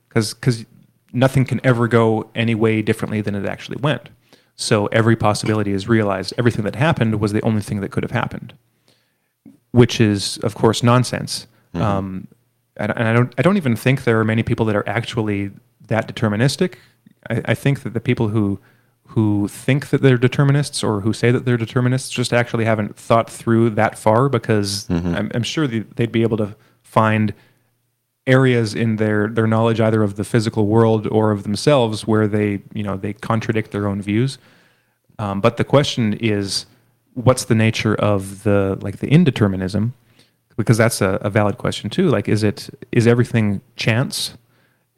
because 0.10 0.34
because 0.34 0.66
nothing 1.14 1.46
can 1.46 1.62
ever 1.64 1.88
go 1.88 2.30
any 2.36 2.56
way 2.56 2.82
differently 2.82 3.22
than 3.22 3.36
it 3.36 3.46
actually 3.46 3.78
went. 3.78 4.10
So 4.56 4.88
every 4.88 5.16
possibility 5.16 5.72
is 5.72 5.88
realized. 5.88 6.34
Everything 6.38 6.64
that 6.66 6.76
happened 6.76 7.20
was 7.20 7.34
the 7.34 7.42
only 7.42 7.62
thing 7.62 7.82
that 7.82 7.90
could 7.92 8.04
have 8.04 8.12
happened, 8.12 8.54
which 9.72 10.00
is, 10.00 10.38
of 10.40 10.56
course, 10.56 10.84
nonsense. 10.84 11.48
Um, 11.74 12.28
and 12.78 12.92
I 13.08 13.14
don't 13.14 13.34
I 13.38 13.42
don't 13.42 13.58
even 13.58 13.76
think 13.76 14.04
there 14.04 14.20
are 14.20 14.26
many 14.26 14.44
people 14.44 14.66
that 14.66 14.76
are 14.76 14.88
actually 14.88 15.52
that 15.88 16.08
deterministic. 16.14 16.76
I, 17.30 17.42
I 17.46 17.54
think 17.54 17.84
that 17.84 17.94
the 17.94 18.00
people 18.00 18.30
who 18.30 18.60
who 19.08 19.48
think 19.48 19.90
that 19.90 20.02
they're 20.02 20.18
determinists 20.18 20.84
or 20.84 21.02
who 21.02 21.14
say 21.14 21.30
that 21.30 21.46
they're 21.46 21.58
determinists 21.58 22.10
just 22.10 22.34
actually 22.34 22.66
haven't 22.66 22.96
thought 22.96 23.30
through 23.30 23.70
that 23.72 23.98
far 23.98 24.30
because 24.30 24.88
Mm-hmm. 24.88 25.16
I'm, 25.16 25.32
I'm 25.36 25.44
sure 25.44 25.68
they'd 25.68 26.12
be 26.12 26.24
able 26.24 26.38
to 26.38 26.56
find 26.82 27.34
areas 28.26 28.74
in 28.74 28.96
their 28.96 29.28
their 29.28 29.46
knowledge 29.48 29.80
either 29.82 30.02
of 30.02 30.16
the 30.16 30.24
physical 30.24 30.66
world 30.68 31.08
or 31.08 31.32
of 31.32 31.44
themselves 31.44 32.08
where 32.08 32.28
they 32.28 32.62
you 32.74 32.84
know 32.84 32.96
they 32.98 33.14
contradict 33.14 33.72
their 33.72 33.88
own 33.88 34.02
views. 34.02 34.38
Um, 35.20 35.42
but 35.42 35.58
the 35.58 35.64
question 35.64 36.14
is, 36.14 36.66
what's 37.14 37.46
the 37.46 37.56
nature 37.56 37.94
of 37.96 38.44
the 38.44 38.78
like 38.82 38.98
the 38.98 39.08
indeterminism? 39.08 39.92
Because 40.56 40.78
that's 40.78 41.02
a, 41.02 41.18
a 41.22 41.30
valid 41.30 41.58
question 41.58 41.90
too. 41.90 42.10
Like, 42.10 42.30
is 42.30 42.44
it 42.44 42.70
is 42.92 43.08
everything 43.08 43.62
chance, 43.76 44.38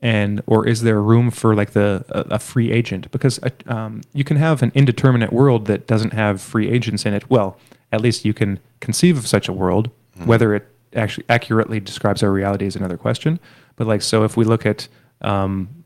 and 0.02 0.42
or 0.48 0.68
is 0.68 0.82
there 0.82 1.02
room 1.02 1.32
for 1.32 1.56
like 1.56 1.72
the 1.72 2.04
a, 2.10 2.36
a 2.36 2.40
free 2.40 2.72
agent? 2.72 3.10
Because 3.12 3.40
uh, 3.42 3.50
um, 3.68 4.02
you 4.14 4.24
can 4.24 4.38
have 4.38 4.62
an 4.62 4.72
indeterminate 4.76 5.32
world 5.32 5.66
that 5.68 5.88
doesn't 5.88 6.14
have 6.14 6.42
free 6.42 6.70
agents 6.70 7.06
in 7.06 7.14
it. 7.14 7.30
Well, 7.30 7.58
at 7.92 8.02
least 8.02 8.26
you 8.26 8.34
can 8.34 8.60
conceive 8.82 9.18
of 9.18 9.28
such 9.28 9.48
a 9.48 9.54
world. 9.54 9.90
Whether 10.26 10.56
it 10.56 10.68
actually 10.96 11.26
accurately 11.28 11.82
describes 11.82 12.24
our 12.24 12.32
reality 12.32 12.66
is 12.66 12.78
another 12.78 12.96
question. 12.96 13.38
But 13.76 13.86
like, 13.86 14.02
so 14.02 14.24
if 14.24 14.38
we 14.38 14.46
look 14.46 14.66
at 14.66 14.88
um, 15.22 15.84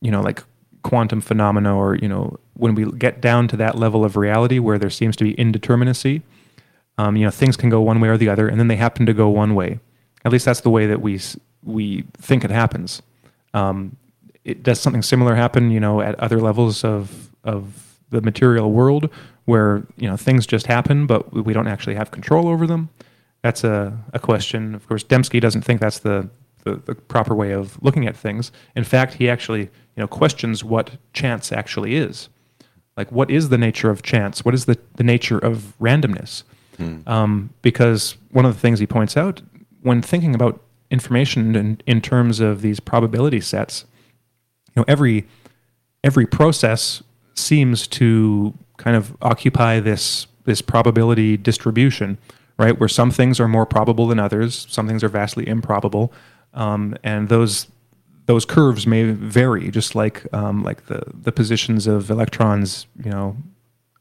you 0.00 0.10
know, 0.10 0.20
like 0.20 0.42
quantum 0.82 1.20
phenomena, 1.20 1.76
or 1.76 1.96
you 1.96 2.08
know, 2.08 2.38
when 2.54 2.74
we 2.74 2.84
get 2.92 3.20
down 3.20 3.48
to 3.48 3.56
that 3.56 3.76
level 3.76 4.04
of 4.04 4.16
reality 4.16 4.58
where 4.58 4.78
there 4.78 4.90
seems 4.90 5.16
to 5.16 5.24
be 5.24 5.34
indeterminacy, 5.34 6.22
um, 6.98 7.16
you 7.16 7.24
know, 7.24 7.30
things 7.30 7.56
can 7.56 7.68
go 7.68 7.80
one 7.80 8.00
way 8.00 8.08
or 8.08 8.16
the 8.16 8.28
other, 8.28 8.48
and 8.48 8.58
then 8.58 8.68
they 8.68 8.76
happen 8.76 9.06
to 9.06 9.14
go 9.14 9.28
one 9.28 9.54
way. 9.54 9.80
At 10.24 10.32
least 10.32 10.44
that's 10.44 10.60
the 10.60 10.70
way 10.70 10.86
that 10.86 11.00
we 11.00 11.20
we 11.62 12.04
think 12.18 12.44
it 12.44 12.50
happens. 12.50 13.02
Um, 13.54 13.96
it 14.44 14.62
does 14.62 14.80
something 14.80 15.02
similar 15.02 15.34
happen, 15.34 15.70
you 15.70 15.80
know, 15.80 16.00
at 16.00 16.18
other 16.18 16.40
levels 16.40 16.84
of 16.84 17.30
of 17.44 17.98
the 18.10 18.20
material 18.22 18.72
world, 18.72 19.10
where 19.44 19.86
you 19.96 20.08
know 20.08 20.16
things 20.16 20.46
just 20.46 20.66
happen, 20.66 21.06
but 21.06 21.32
we 21.32 21.52
don't 21.52 21.66
actually 21.66 21.96
have 21.96 22.10
control 22.10 22.48
over 22.48 22.66
them. 22.66 22.88
That's 23.42 23.64
a, 23.64 23.96
a 24.12 24.18
question. 24.18 24.74
Of 24.74 24.88
course, 24.88 25.04
Dembski 25.04 25.40
doesn't 25.40 25.62
think 25.62 25.80
that's 25.80 26.00
the, 26.00 26.28
the, 26.64 26.76
the 26.76 26.94
proper 26.94 27.34
way 27.34 27.52
of 27.52 27.80
looking 27.82 28.06
at 28.06 28.16
things. 28.16 28.50
In 28.74 28.84
fact, 28.84 29.14
he 29.14 29.28
actually 29.28 29.62
you 29.62 29.98
know 29.98 30.08
questions 30.08 30.64
what 30.64 30.92
chance 31.12 31.52
actually 31.52 31.96
is. 31.96 32.28
Like, 32.96 33.12
what 33.12 33.30
is 33.30 33.50
the 33.50 33.58
nature 33.58 33.90
of 33.90 34.02
chance? 34.02 34.44
What 34.44 34.54
is 34.54 34.64
the, 34.64 34.78
the 34.94 35.04
nature 35.04 35.38
of 35.38 35.74
randomness? 35.78 36.44
Um, 37.06 37.50
because 37.62 38.16
one 38.30 38.44
of 38.44 38.54
the 38.54 38.60
things 38.60 38.78
he 38.78 38.86
points 38.86 39.16
out 39.16 39.42
when 39.82 40.02
thinking 40.02 40.34
about 40.34 40.60
information 40.90 41.54
in, 41.54 41.80
in 41.86 42.00
terms 42.00 42.40
of 42.40 42.60
these 42.60 42.80
probability 42.80 43.40
sets, 43.40 43.84
you 44.68 44.80
know, 44.80 44.84
every 44.88 45.26
every 46.04 46.26
process 46.26 47.02
seems 47.34 47.86
to 47.86 48.54
kind 48.76 48.96
of 48.96 49.16
occupy 49.22 49.80
this 49.80 50.26
this 50.44 50.62
probability 50.62 51.36
distribution, 51.36 52.18
right? 52.58 52.78
Where 52.78 52.88
some 52.88 53.10
things 53.10 53.40
are 53.40 53.48
more 53.48 53.66
probable 53.66 54.06
than 54.06 54.18
others, 54.18 54.66
some 54.70 54.86
things 54.86 55.02
are 55.02 55.08
vastly 55.08 55.46
improbable, 55.46 56.12
um, 56.54 56.96
and 57.02 57.28
those 57.28 57.66
those 58.26 58.44
curves 58.44 58.86
may 58.86 59.04
vary, 59.10 59.70
just 59.70 59.94
like 59.94 60.26
um, 60.32 60.62
like 60.62 60.86
the 60.86 61.02
the 61.14 61.32
positions 61.32 61.86
of 61.86 62.10
electrons, 62.10 62.86
you 63.04 63.10
know, 63.10 63.36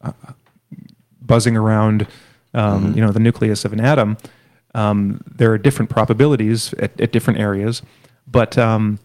uh, 0.01 0.11
buzzing 1.21 1.57
around, 1.57 2.07
um, 2.55 2.95
you 2.95 3.01
know, 3.01 3.11
the 3.11 3.19
nucleus 3.19 3.65
of 3.65 3.73
an 3.73 3.79
atom. 3.79 4.17
Um, 4.73 5.21
there 5.33 5.51
are 5.51 5.57
different 5.57 5.89
probabilities 5.89 6.73
at, 6.79 6.99
at 6.99 7.11
different 7.11 7.39
areas, 7.39 7.81
but 8.27 8.57
um, 8.57 8.99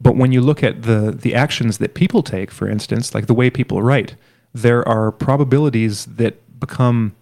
but 0.00 0.16
when 0.16 0.32
you 0.32 0.40
look 0.40 0.62
at 0.62 0.82
the 0.82 1.12
the 1.12 1.34
actions 1.34 1.78
that 1.78 1.94
people 1.94 2.22
take, 2.22 2.50
for 2.50 2.68
instance, 2.68 3.14
like 3.14 3.26
the 3.26 3.34
way 3.34 3.50
people 3.50 3.82
write, 3.82 4.16
there 4.52 4.86
are 4.88 5.12
probabilities 5.12 6.06
that 6.06 6.58
become 6.58 7.14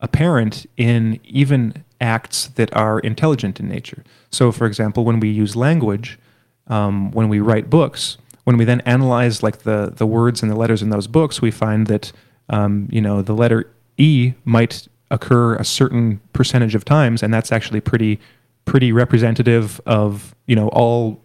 apparent 0.00 0.66
in 0.76 1.20
even 1.24 1.84
acts 2.00 2.48
that 2.48 2.74
are 2.74 2.98
intelligent 3.00 3.60
in 3.60 3.68
nature. 3.68 4.02
So, 4.30 4.50
for 4.50 4.66
example, 4.66 5.04
when 5.04 5.20
we 5.20 5.28
use 5.28 5.54
language, 5.54 6.18
um, 6.66 7.12
when 7.12 7.28
we 7.28 7.38
write 7.40 7.70
books, 7.70 8.18
when 8.44 8.56
we 8.56 8.64
then 8.64 8.80
analyze 8.80 9.42
like 9.42 9.58
the 9.58 9.92
the 9.94 10.06
words 10.06 10.42
and 10.42 10.50
the 10.50 10.56
letters 10.56 10.82
in 10.82 10.90
those 10.90 11.06
books, 11.06 11.40
we 11.40 11.50
find 11.50 11.86
that 11.86 12.12
um, 12.48 12.88
you 12.90 13.00
know 13.00 13.22
the 13.22 13.34
letter 13.34 13.70
E 13.96 14.34
might 14.44 14.88
occur 15.10 15.54
a 15.56 15.64
certain 15.64 16.20
percentage 16.32 16.74
of 16.74 16.84
times, 16.84 17.22
and 17.22 17.32
that's 17.32 17.52
actually 17.52 17.80
pretty 17.80 18.18
pretty 18.64 18.92
representative 18.92 19.80
of 19.86 20.34
you 20.46 20.56
know 20.56 20.68
all 20.68 21.20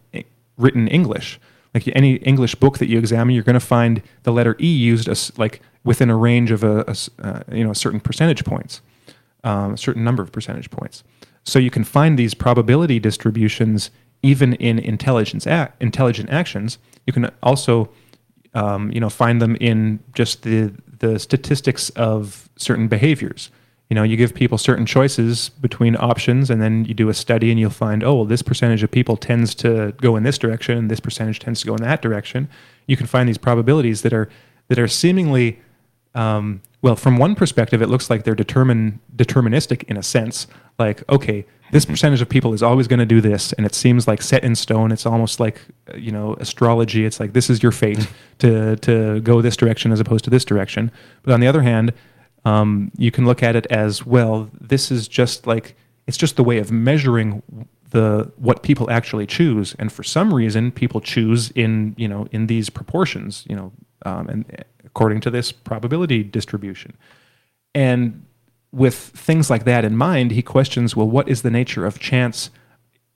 written 0.57 0.87
English. 0.87 1.39
Like 1.73 1.87
any 1.95 2.15
English 2.15 2.55
book 2.55 2.79
that 2.79 2.87
you 2.87 2.97
examine, 2.97 3.35
you're 3.35 3.43
going 3.43 3.53
to 3.53 3.59
find 3.59 4.01
the 4.23 4.31
letter 4.31 4.55
E 4.59 4.67
used 4.67 5.07
as 5.07 5.37
like 5.37 5.61
within 5.83 6.09
a 6.09 6.15
range 6.15 6.51
of 6.51 6.63
a 6.63 6.95
uh, 7.21 7.43
you 7.51 7.63
know 7.63 7.73
certain 7.73 7.99
percentage 7.99 8.43
points, 8.43 8.81
um, 9.43 9.73
a 9.73 9.77
certain 9.77 10.03
number 10.03 10.23
of 10.23 10.31
percentage 10.31 10.69
points. 10.69 11.03
So 11.43 11.59
you 11.59 11.69
can 11.69 11.83
find 11.83 12.19
these 12.19 12.33
probability 12.33 12.99
distributions 12.99 13.89
even 14.23 14.53
in 14.55 14.79
intelligence 14.79 15.45
intelligent 15.79 16.29
actions. 16.29 16.77
You 17.05 17.13
can 17.13 17.31
also 17.41 17.89
um, 18.53 18.91
you 18.91 18.99
know 18.99 19.09
find 19.09 19.41
them 19.41 19.55
in 19.57 19.99
just 20.13 20.43
the 20.43 20.73
the 20.99 21.19
statistics 21.19 21.89
of 21.91 22.49
certain 22.57 22.87
behaviors. 22.87 23.51
You 23.89 23.95
know, 23.95 24.03
you 24.03 24.17
give 24.17 24.33
people 24.33 24.57
certain 24.57 24.85
choices 24.85 25.49
between 25.49 25.95
options, 25.95 26.49
and 26.49 26.61
then 26.61 26.83
you 26.85 26.93
do 26.93 27.07
a 27.07 27.13
study, 27.13 27.51
and 27.51 27.59
you'll 27.59 27.69
find, 27.69 28.03
oh, 28.03 28.15
well, 28.15 28.25
this 28.25 28.41
percentage 28.41 28.83
of 28.83 28.91
people 28.91 29.15
tends 29.15 29.55
to 29.55 29.93
go 30.01 30.17
in 30.17 30.23
this 30.23 30.37
direction, 30.37 30.77
and 30.77 30.91
this 30.91 30.99
percentage 30.99 31.39
tends 31.39 31.61
to 31.61 31.67
go 31.67 31.75
in 31.75 31.81
that 31.83 32.01
direction. 32.01 32.49
You 32.87 32.97
can 32.97 33.07
find 33.07 33.29
these 33.29 33.37
probabilities 33.37 34.01
that 34.01 34.13
are 34.13 34.29
that 34.67 34.77
are 34.77 34.87
seemingly, 34.89 35.61
um, 36.13 36.61
well, 36.81 36.97
from 36.97 37.17
one 37.17 37.35
perspective, 37.35 37.81
it 37.81 37.87
looks 37.87 38.09
like 38.09 38.25
they're 38.25 38.35
determine 38.35 38.99
deterministic 39.15 39.83
in 39.83 39.95
a 39.95 40.03
sense. 40.03 40.47
Like, 40.77 41.09
okay, 41.09 41.45
this 41.71 41.85
percentage 41.85 42.21
of 42.21 42.29
people 42.29 42.53
is 42.53 42.63
always 42.63 42.87
going 42.87 42.99
to 42.99 43.05
do 43.05 43.21
this, 43.21 43.53
and 43.53 43.65
it 43.65 43.75
seems 43.75 44.07
like 44.07 44.21
set 44.21 44.43
in 44.43 44.55
stone. 44.55 44.91
It's 44.91 45.05
almost 45.05 45.39
like 45.39 45.61
uh, 45.93 45.97
you 45.97 46.11
know 46.11 46.35
astrology. 46.35 47.05
It's 47.05 47.19
like 47.19 47.33
this 47.33 47.49
is 47.49 47.61
your 47.61 47.71
fate 47.71 48.07
to 48.39 48.75
to 48.77 49.19
go 49.21 49.41
this 49.41 49.57
direction 49.57 49.91
as 49.91 49.99
opposed 49.99 50.23
to 50.25 50.29
this 50.29 50.45
direction. 50.45 50.91
But 51.23 51.33
on 51.33 51.39
the 51.39 51.47
other 51.47 51.61
hand, 51.61 51.93
um, 52.45 52.91
you 52.97 53.11
can 53.11 53.25
look 53.25 53.43
at 53.43 53.55
it 53.55 53.65
as 53.67 54.05
well. 54.05 54.49
This 54.59 54.91
is 54.91 55.07
just 55.07 55.47
like 55.47 55.75
it's 56.05 56.17
just 56.17 56.35
the 56.35 56.43
way 56.43 56.57
of 56.57 56.71
measuring 56.71 57.43
the 57.89 58.31
what 58.37 58.63
people 58.63 58.89
actually 58.89 59.25
choose, 59.25 59.75
and 59.79 59.91
for 59.91 60.03
some 60.03 60.33
reason, 60.33 60.71
people 60.71 61.01
choose 61.01 61.51
in 61.51 61.95
you 61.97 62.07
know 62.07 62.27
in 62.31 62.47
these 62.47 62.69
proportions, 62.69 63.45
you 63.49 63.55
know, 63.55 63.71
um, 64.05 64.29
and 64.29 64.65
according 64.85 65.21
to 65.21 65.29
this 65.29 65.51
probability 65.51 66.23
distribution. 66.23 66.95
And 67.75 68.25
with 68.71 68.95
things 68.95 69.49
like 69.49 69.63
that 69.65 69.85
in 69.85 69.95
mind, 69.95 70.31
he 70.31 70.41
questions, 70.41 70.95
well, 70.95 71.09
what 71.09 71.29
is 71.29 71.41
the 71.41 71.51
nature 71.51 71.85
of 71.85 71.99
chance 71.99 72.49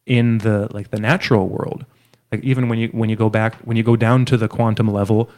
in 0.05 0.39
the 0.39 0.67
like 0.71 0.91
the 0.91 0.99
natural 0.99 1.47
world? 1.47 1.85
Like 2.31 2.43
even 2.43 2.69
when 2.69 2.79
you 2.79 2.87
when 2.89 3.09
you 3.09 3.15
go 3.15 3.29
back 3.29 3.55
when 3.63 3.77
you 3.77 3.83
go 3.83 3.95
down 3.95 4.25
to 4.25 4.37
the 4.37 4.47
quantum 4.47 4.87
level, 4.87 5.29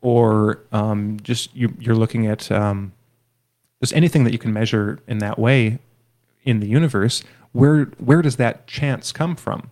or 0.00 0.60
um, 0.72 1.18
just 1.22 1.54
you, 1.54 1.74
you're 1.78 1.94
looking 1.94 2.26
at 2.26 2.50
um, 2.52 2.92
just 3.80 3.94
anything 3.94 4.24
that 4.24 4.32
you 4.32 4.38
can 4.38 4.52
measure 4.52 5.00
in 5.06 5.18
that 5.18 5.38
way 5.38 5.78
in 6.44 6.60
the 6.60 6.66
universe, 6.66 7.22
where 7.52 7.84
where 7.98 8.20
does 8.22 8.36
that 8.36 8.66
chance 8.66 9.12
come 9.12 9.34
from? 9.34 9.70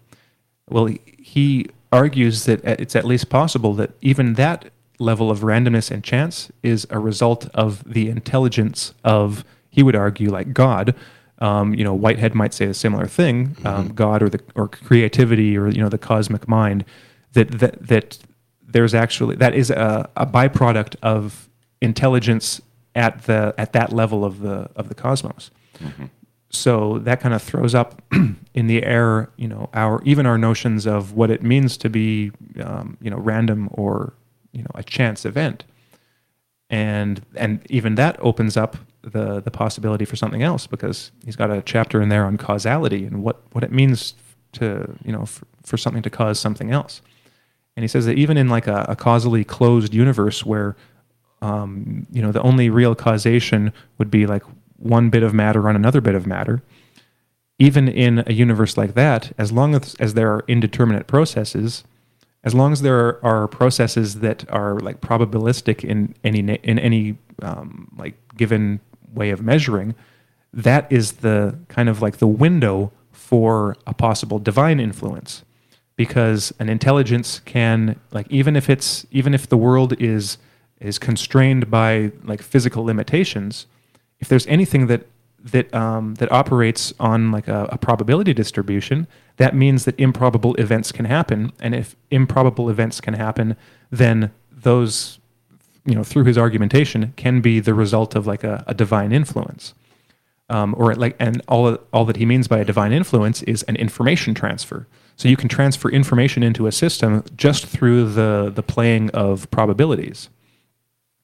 Well, 0.68 0.88
he 1.18 1.66
argues 1.92 2.44
that 2.44 2.64
it's 2.64 2.94
at 2.96 3.05
least 3.05 3.28
possible 3.28 3.74
that 3.74 3.90
even 4.01 4.34
that 4.34 4.70
level 4.98 5.30
of 5.30 5.40
randomness 5.40 5.90
and 5.90 6.05
chance 6.05 6.53
is 6.62 6.86
a 6.90 6.98
result 6.98 7.48
of 7.55 7.82
the 7.90 8.09
intelligence 8.09 8.94
of, 9.03 9.44
he 9.70 9.82
would 9.82 9.96
argue, 9.96 10.30
like 10.30 10.52
God. 10.52 10.94
Um, 11.38 11.74
you 11.74 11.84
know, 11.84 11.94
Whitehead 11.94 12.34
might 12.34 12.52
say 12.52 12.66
a 12.66 12.74
similar 12.74 13.06
thing, 13.06 13.56
um, 13.64 13.88
God 13.94 14.22
or 14.22 14.28
the 14.28 14.40
or 14.54 14.68
creativity 14.68 15.56
or 15.56 15.68
you 15.68 15.80
know 15.80 15.88
the 15.88 15.98
cosmic 15.98 16.46
mind. 16.46 16.84
That 17.32 17.50
that 17.60 17.86
that 17.86 18.18
there's 18.62 18.94
actually 18.94 19.36
that 19.36 19.54
is 19.54 19.70
a, 19.70 20.08
a 20.16 20.26
byproduct 20.26 20.96
of 21.02 21.48
intelligence 21.80 22.60
at 22.94 23.22
the 23.22 23.54
at 23.56 23.72
that 23.72 23.92
level 23.92 24.24
of 24.24 24.40
the 24.40 24.68
of 24.76 24.88
the 24.88 24.94
cosmos 24.94 25.50
so 26.50 26.98
that 27.00 27.20
kind 27.20 27.32
of 27.32 27.42
throws 27.42 27.74
up 27.74 28.02
in 28.54 28.66
the 28.66 28.82
air, 28.82 29.30
you 29.36 29.48
know, 29.48 29.70
our 29.72 30.02
even 30.02 30.26
our 30.26 30.36
notions 30.36 30.86
of 30.86 31.12
what 31.14 31.30
it 31.30 31.42
means 31.42 31.76
to 31.78 31.88
be, 31.88 32.32
um, 32.62 32.96
you 33.00 33.10
know, 33.10 33.16
random 33.16 33.68
or 33.72 34.12
you 34.52 34.62
know 34.62 34.70
a 34.74 34.82
chance 34.82 35.24
event, 35.24 35.64
and 36.68 37.24
and 37.36 37.64
even 37.70 37.94
that 37.94 38.16
opens 38.20 38.56
up 38.56 38.76
the 39.03 39.40
the 39.40 39.51
possibility 39.51 40.05
for 40.05 40.16
something 40.16 40.42
else 40.42 40.66
because 40.66 41.11
he's 41.24 41.36
got 41.36 41.51
a 41.51 41.62
chapter 41.62 42.03
in 42.03 42.09
there 42.09 42.24
on 42.24 42.36
causality 42.36 43.05
and 43.05 43.22
what 43.22 43.40
what 43.53 43.64
it 43.64 43.72
means 43.72 44.14
to 44.53 44.96
you 45.05 45.12
know 45.12 45.24
for, 45.24 45.46
for 45.62 45.76
something 45.76 46.03
to 46.03 46.11
cause 46.11 46.38
something 46.38 46.70
else, 46.70 47.03
and 47.76 47.84
he 47.84 47.88
says 47.88 48.07
that 48.07 48.18
even 48.18 48.36
in 48.36 48.48
like 48.48 48.66
a, 48.66 48.86
a 48.88 48.96
causally 48.96 49.44
closed 49.44 49.94
universe 49.94 50.44
where 50.44 50.76
um, 51.42 52.07
you 52.12 52.20
know 52.20 52.32
the 52.32 52.42
only 52.42 52.68
real 52.68 52.94
causation 52.94 53.72
would 53.98 54.11
be 54.11 54.26
like 54.26 54.42
one 54.76 55.11
bit 55.11 55.22
of 55.22 55.34
matter 55.34 55.68
on 55.68 55.76
another 55.76 56.01
bit 56.01 56.14
of 56.14 56.26
matter 56.26 56.62
even 57.61 57.88
in 57.88 58.24
a 58.26 58.32
universe 58.32 58.78
like 58.78 58.94
that, 58.94 59.32
as 59.36 59.53
long 59.53 59.74
as, 59.74 59.94
as 60.01 60.14
there 60.14 60.32
are 60.32 60.42
indeterminate 60.48 61.07
processes, 61.07 61.84
as 62.42 62.55
long 62.55 62.72
as 62.72 62.80
there 62.80 63.24
are, 63.24 63.46
processes 63.46 64.20
that 64.20 64.51
are 64.51 64.80
like 64.80 65.03
probabilistic 65.03 65.84
in 65.84 66.14
any 66.24 66.38
in 66.38 66.78
any 66.78 67.18
um, 67.42 67.92
like 67.98 68.14
given 68.34 68.80
way 69.14 69.30
of 69.30 69.42
measuring, 69.42 69.94
that 70.52 70.90
is 70.90 71.12
the 71.12 71.58
kind 71.68 71.88
of 71.88 72.02
like 72.02 72.18
the 72.18 72.26
window 72.26 72.92
for 73.12 73.76
a 73.86 73.94
possible 73.94 74.38
divine 74.38 74.80
influence, 74.80 75.44
because 75.96 76.52
an 76.58 76.68
intelligence 76.68 77.40
can 77.44 78.00
like 78.12 78.26
even 78.30 78.56
if 78.56 78.68
it's 78.68 79.06
even 79.11 79.34
if 79.34 79.48
the 79.48 79.56
world 79.56 79.94
is 80.00 80.38
is 80.80 80.98
constrained 80.98 81.70
by 81.70 82.11
like 82.24 82.42
physical 82.42 82.84
limitations, 82.84 83.66
if 84.18 84.28
there's 84.28 84.46
anything 84.46 84.86
that 84.88 85.06
that 85.42 85.72
um, 85.74 86.14
that 86.16 86.30
operates 86.32 86.92
on 87.00 87.30
like 87.32 87.48
a, 87.48 87.64
a, 87.70 87.78
probability 87.78 88.34
distribution, 88.34 89.06
that 89.36 89.54
means 89.54 89.84
that 89.84 89.98
improbable 89.98 90.54
events 90.56 90.92
can 90.92 91.06
happen. 91.06 91.52
And 91.61 91.74
if 91.74 91.96
improbable 92.11 92.68
events 92.68 93.00
can 93.00 93.14
happen, 93.14 93.56
then 93.90 94.32
those, 94.50 95.18
you 95.84 95.94
know, 95.94 96.04
through 96.04 96.24
his 96.24 96.38
argumentation, 96.38 97.12
can 97.16 97.40
be 97.40 97.60
the 97.60 97.74
result 97.74 98.14
of 98.14 98.26
like 98.26 98.44
a, 98.44 98.64
a 98.66 98.74
divine 98.74 99.12
influence. 99.12 99.74
Um, 100.48 100.74
or 100.76 100.94
like, 100.96 101.14
and 101.20 101.42
all 101.46 101.78
all 101.92 102.04
that 102.06 102.16
he 102.16 102.26
means 102.26 102.48
by 102.48 102.58
a 102.58 102.64
divine 102.64 102.92
influence 102.92 103.42
is 103.44 103.62
an 103.64 103.76
information 103.76 104.34
transfer. 104.34 104.86
So 105.16 105.28
you 105.28 105.36
can 105.36 105.48
transfer 105.48 105.88
information 105.88 106.42
into 106.42 106.66
a 106.66 106.72
system 106.72 107.22
just 107.36 107.66
through 107.66 108.12
the 108.12 108.50
the 108.52 108.62
playing 108.62 109.10
of 109.10 109.48
probabilities, 109.52 110.28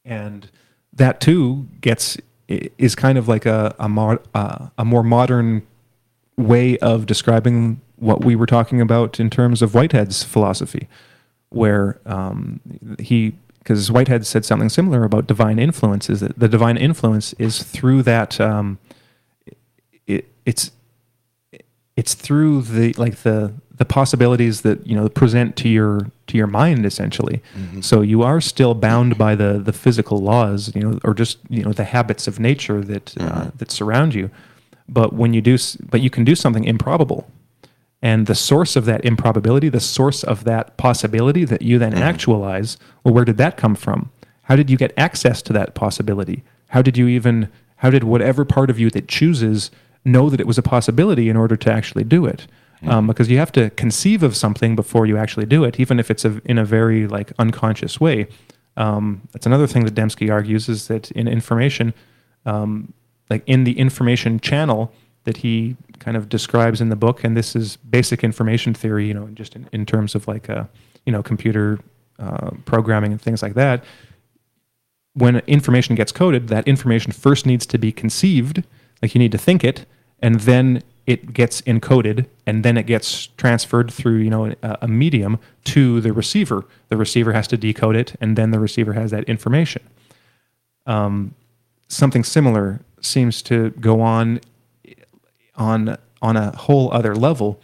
and 0.05 0.49
that 0.93 1.21
too 1.21 1.67
gets 1.81 2.17
is 2.49 2.95
kind 2.95 3.19
of 3.19 3.27
like 3.27 3.47
a 3.47 3.75
a, 3.81 3.89
more, 3.89 4.21
uh, 4.35 4.69
a 4.79 4.85
more 4.85 5.03
modern 5.03 5.67
way 6.37 6.79
of 6.79 7.07
describing 7.07 7.81
what 7.97 8.25
we 8.25 8.37
were 8.37 8.47
talking 8.47 8.81
about 8.81 9.19
in 9.19 9.29
terms 9.31 9.63
of 9.63 9.73
Whitehead's 9.73 10.23
philosophy, 10.23 10.87
where 11.49 11.99
um, 12.07 12.61
he 13.01 13.33
because 13.67 13.91
Whitehead 13.91 14.25
said 14.25 14.45
something 14.45 14.69
similar 14.69 15.03
about 15.03 15.27
divine 15.27 15.59
influences. 15.59 16.21
That 16.21 16.39
the 16.39 16.47
divine 16.47 16.77
influence 16.77 17.33
is 17.33 17.65
through 17.65 18.05
that 18.05 18.41
um, 18.41 18.79
it, 20.07 20.29
it's 20.45 20.71
it's 21.97 22.15
through 22.15 22.63
the 22.63 22.93
like 22.93 23.17
the 23.23 23.55
the 23.77 23.85
possibilities 23.85 24.61
that 24.61 24.87
you 24.87 24.95
know 24.95 25.09
present 25.09 25.57
to 25.57 25.69
your 25.69 26.13
to 26.29 26.39
your 26.39 26.47
mind 26.47 26.87
essentially 26.87 27.43
mm-hmm. 27.55 27.81
so 27.83 28.01
you 28.01 28.23
are 28.23 28.41
still 28.41 28.73
bound 28.73 29.19
by 29.19 29.35
the 29.35 29.61
the 29.63 29.73
physical 29.73 30.19
laws 30.19 30.75
you 30.75 30.81
know 30.81 30.99
or 31.05 31.13
just 31.13 31.39
you 31.51 31.63
know 31.63 31.73
the 31.73 31.85
habits 31.85 32.27
of 32.27 32.41
nature 32.41 32.81
that 32.81 33.15
uh, 33.19 33.21
mm-hmm. 33.21 33.39
uh, 33.39 33.51
that 33.57 33.71
surround 33.71 34.15
you 34.15 34.31
but 34.89 35.13
when 35.13 35.35
you 35.35 35.43
do 35.43 35.59
but 35.91 36.01
you 36.01 36.09
can 36.09 36.25
do 36.25 36.35
something 36.35 36.65
improbable 36.65 37.31
and 38.03 38.27
the 38.27 38.35
source 38.35 38.77
of 38.77 38.85
that 38.85 39.05
improbability 39.05 39.69
the 39.69 39.81
source 39.81 40.23
of 40.25 40.45
that 40.45 40.77
possibility 40.77 41.45
that 41.45 41.63
you 41.63 41.79
then 41.79 41.93
mm-hmm. 41.93 42.03
actualize 42.03 42.77
well 43.05 43.15
where 43.15 43.25
did 43.25 43.37
that 43.37 43.57
come 43.57 43.75
from 43.75 44.11
how 44.43 44.57
did 44.57 44.71
you 44.71 44.77
get 44.77 44.93
access 44.97 45.43
to 45.43 45.53
that 45.53 45.75
possibility 45.75 46.43
how 46.69 46.83
did 46.83 46.97
you 46.97 47.09
even 47.09 47.51
how 47.77 47.91
did 47.91 48.05
whatever 48.05 48.45
part 48.45 48.71
of 48.71 48.79
you 48.79 48.91
that 48.91 49.09
chooses 49.09 49.71
know 50.05 50.31
that 50.31 50.41
it 50.41 50.47
was 50.47 50.59
a 50.59 50.63
possibility 50.63 51.29
in 51.29 51.37
order 51.37 51.57
to 51.57 51.73
actually 51.73 52.05
do 52.05 52.27
it 52.27 52.47
um, 52.83 53.07
because 53.07 53.29
you 53.29 53.39
have 53.39 53.53
to 53.53 53.71
conceive 53.71 54.23
of 54.23 54.37
something 54.37 54.77
before 54.77 55.07
you 55.07 55.17
actually 55.17 55.47
do 55.47 55.65
it, 55.65 55.81
even 55.81 55.99
if 55.99 56.11
it's 56.11 56.25
a, 56.25 56.41
in 56.45 56.59
a 56.59 56.65
very 56.65 57.07
like 57.07 57.33
unconscious 57.39 58.01
way. 58.01 58.29
Um, 58.77 59.23
that's 59.33 59.47
another 59.47 59.67
thing 59.67 59.85
that 59.85 59.95
Dembski 59.95 60.31
argues 60.31 60.69
is 60.69 60.89
that 60.89 61.11
in 61.13 61.27
information, 61.27 61.95
um, 62.45 62.93
like 63.31 63.43
in 63.47 63.65
the 63.65 63.79
information 63.79 64.39
channel 64.39 64.93
that 65.27 65.39
he 65.39 65.77
kind 65.99 66.17
of 66.17 66.29
describes 66.29 66.81
in 66.81 66.89
the 66.89 66.97
book, 66.97 67.25
and 67.25 67.37
this 67.37 67.55
is 67.55 67.77
basic 67.77 68.25
information 68.25 68.73
theory, 68.73 69.07
you 69.09 69.15
know, 69.15 69.29
just 69.35 69.55
in, 69.55 69.69
in 69.73 69.85
terms 69.85 70.15
of 70.15 70.27
like 70.27 70.49
a, 70.49 70.61
uh, 70.61 70.67
you 71.05 71.13
know, 71.13 71.23
computer 71.23 71.79
uh, 72.19 72.51
programming 72.65 73.13
and 73.13 73.21
things 73.21 73.43
like 73.43 73.55
that. 73.55 73.85
When 75.15 75.39
information 75.47 75.95
gets 75.95 76.13
coded, 76.13 76.49
that 76.49 76.67
information 76.67 77.13
first 77.13 77.45
needs 77.45 77.67
to 77.67 77.79
be 77.79 77.91
conceived, 77.93 78.63
like 79.03 79.15
you 79.15 79.19
need 79.19 79.33
to 79.33 79.39
think 79.39 79.65
it, 79.65 79.85
and 80.21 80.41
then 80.41 80.83
it 81.07 81.33
gets 81.33 81.61
encoded 81.63 82.27
and 82.47 82.65
then 82.65 82.77
it 82.77 82.85
gets 82.87 83.29
transferred 83.37 83.93
through 83.93 84.17
you 84.17 84.31
know 84.31 84.47
a, 84.63 84.79
a, 84.83 84.89
medium 84.89 85.39
to 85.65 86.01
the 86.01 86.13
receiver. 86.13 86.65
The 86.89 86.97
receiver 86.97 87.33
has 87.33 87.47
to 87.49 87.57
decode 87.57 87.97
it, 87.97 88.17
and 88.21 88.37
then 88.37 88.51
the 88.51 88.59
receiver 88.59 88.93
has 88.93 89.11
that 89.13 89.25
information. 89.25 89.83
Um, 90.87 91.35
something 91.89 92.25
similar 92.25 92.81
seems 93.01 93.43
to 93.43 93.71
go 93.71 94.01
on 94.01 94.41
on 95.57 95.97
on 96.23 96.37
a 96.37 96.57
whole 96.57 96.93
other 96.93 97.15
level, 97.15 97.61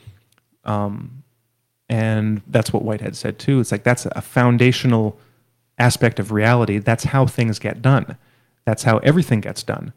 um, 0.64 1.22
and 1.88 2.42
that's 2.46 2.72
what 2.72 2.84
Whitehead 2.84 3.16
said 3.16 3.38
too. 3.38 3.60
It's 3.60 3.72
like 3.72 3.84
that's 3.84 4.06
a 4.06 4.20
foundational 4.20 5.18
aspect 5.78 6.18
of 6.18 6.32
reality. 6.32 6.78
That's 6.78 7.04
how 7.04 7.26
things 7.26 7.58
get 7.58 7.82
done. 7.82 8.16
That's 8.64 8.84
how 8.84 8.98
everything 8.98 9.40
gets 9.40 9.62
done. 9.62 9.92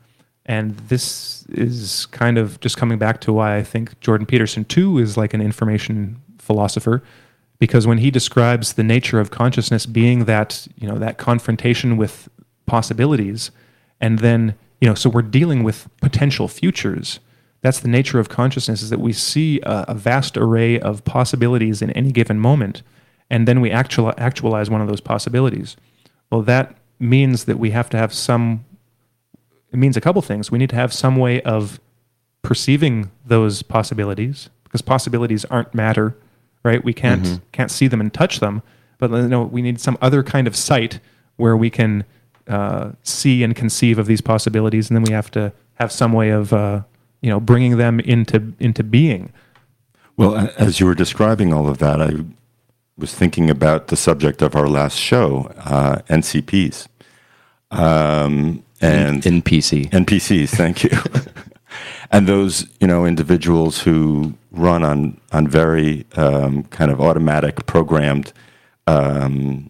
And 0.45 0.77
this 0.77 1.45
is 1.49 2.05
kind 2.07 2.37
of 2.37 2.59
just 2.59 2.77
coming 2.77 2.97
back 2.97 3.19
to 3.21 3.33
why 3.33 3.57
I 3.57 3.63
think 3.63 3.99
Jordan 3.99 4.25
Peterson 4.27 4.65
too 4.65 4.99
is 4.99 5.17
like 5.17 5.33
an 5.33 5.41
information 5.41 6.21
philosopher, 6.37 7.01
because 7.59 7.87
when 7.87 7.97
he 7.97 8.11
describes 8.11 8.73
the 8.73 8.83
nature 8.83 9.19
of 9.19 9.31
consciousness 9.31 9.85
being 9.85 10.25
that 10.25 10.67
you 10.77 10.87
know 10.87 10.97
that 10.97 11.17
confrontation 11.17 11.97
with 11.97 12.29
possibilities, 12.65 13.51
and 13.99 14.19
then 14.19 14.55
you 14.81 14.87
know 14.87 14.95
so 14.95 15.09
we're 15.09 15.21
dealing 15.21 15.63
with 15.63 15.87
potential 16.01 16.47
futures. 16.47 17.19
That's 17.66 17.80
the 17.80 17.88
nature 17.88 18.20
of 18.20 18.30
consciousness: 18.30 18.84
is 18.84 18.91
that 18.91 18.99
we 18.99 19.11
see 19.11 19.59
a, 19.61 19.86
a 19.88 19.95
vast 19.95 20.38
array 20.38 20.80
of 20.80 21.03
possibilities 21.03 21.82
in 21.82 21.89
any 21.93 22.11
given 22.11 22.39
moment, 22.39 22.84
and 23.32 23.47
then 23.47 23.59
we 23.59 23.72
actual, 23.72 24.13
actualize 24.20 24.70
one 24.70 24.82
of 24.82 24.88
those 24.88 25.01
possibilities. 25.01 25.76
Well, 26.30 26.43
that 26.43 26.78
means 26.99 27.45
that 27.45 27.57
we 27.57 27.72
have 27.72 27.89
to 27.89 27.97
have 27.97 28.13
some 28.13 28.63
it 29.74 29.80
means 29.80 29.97
a 29.97 30.01
couple 30.01 30.22
things. 30.22 30.51
We 30.51 30.59
need 30.59 30.70
to 30.70 30.76
have 30.76 30.93
some 30.93 31.16
way 31.16 31.41
of 31.41 31.80
perceiving 32.43 33.09
those 33.26 33.63
possibilities 33.63 34.51
because 34.63 34.84
possibilities 34.84 35.43
aren't 35.45 35.74
matter, 35.74 36.16
right? 36.63 36.84
We 36.84 36.93
can't 36.93 37.24
mm-hmm. 37.24 37.43
can't 37.51 37.72
see 37.72 37.88
them 37.88 37.99
and 37.99 38.13
touch 38.13 38.41
them, 38.41 38.61
but 38.99 39.09
you 39.09 39.28
know, 39.28 39.41
we 39.41 39.63
need 39.63 39.82
some 39.82 39.97
other 40.03 40.22
kind 40.22 40.45
of 40.45 40.55
sight 40.55 40.99
where 41.38 41.57
we 41.57 41.72
can 41.72 42.03
uh, 42.47 42.91
see 43.01 43.43
and 43.43 43.55
conceive 43.55 43.97
of 43.97 44.05
these 44.05 44.22
possibilities, 44.22 44.91
and 44.91 44.95
then 44.95 45.03
we 45.03 45.13
have 45.13 45.32
to 45.32 45.51
have 45.74 45.91
some 45.91 46.13
way 46.13 46.30
of 46.30 46.53
uh, 46.53 46.84
you 47.22 47.30
know 47.30 47.39
bringing 47.39 47.78
them 47.78 47.99
into 47.99 48.53
into 48.59 48.84
being. 48.84 49.32
Well, 50.18 50.49
as 50.57 50.80
you 50.80 50.86
were 50.86 50.95
describing 50.95 51.53
all 51.53 51.68
of 51.68 51.80
that, 51.80 52.01
I 52.01 52.13
was 52.97 53.13
thinking 53.13 53.49
about 53.49 53.88
the 53.88 53.97
subject 53.97 54.41
of 54.41 54.55
our 54.55 54.68
last 54.68 54.97
show, 54.97 55.51
uh, 55.57 55.97
NCPs. 56.07 56.88
Um, 57.72 58.63
and 58.82 59.24
NPC. 59.24 59.89
NPCs, 59.89 60.49
thank 60.49 60.84
you. 60.84 60.91
and 62.11 62.28
those, 62.28 62.68
you 62.80 62.88
know, 62.88 63.05
individuals 63.05 63.82
who 63.82 64.34
run 64.51 64.84
on 64.84 65.20
on 65.32 65.47
very 65.47 66.05
um, 66.16 66.63
kind 66.66 66.91
of 66.91 67.01
automatic, 67.01 67.66
programmed 67.66 68.32
um, 68.88 69.70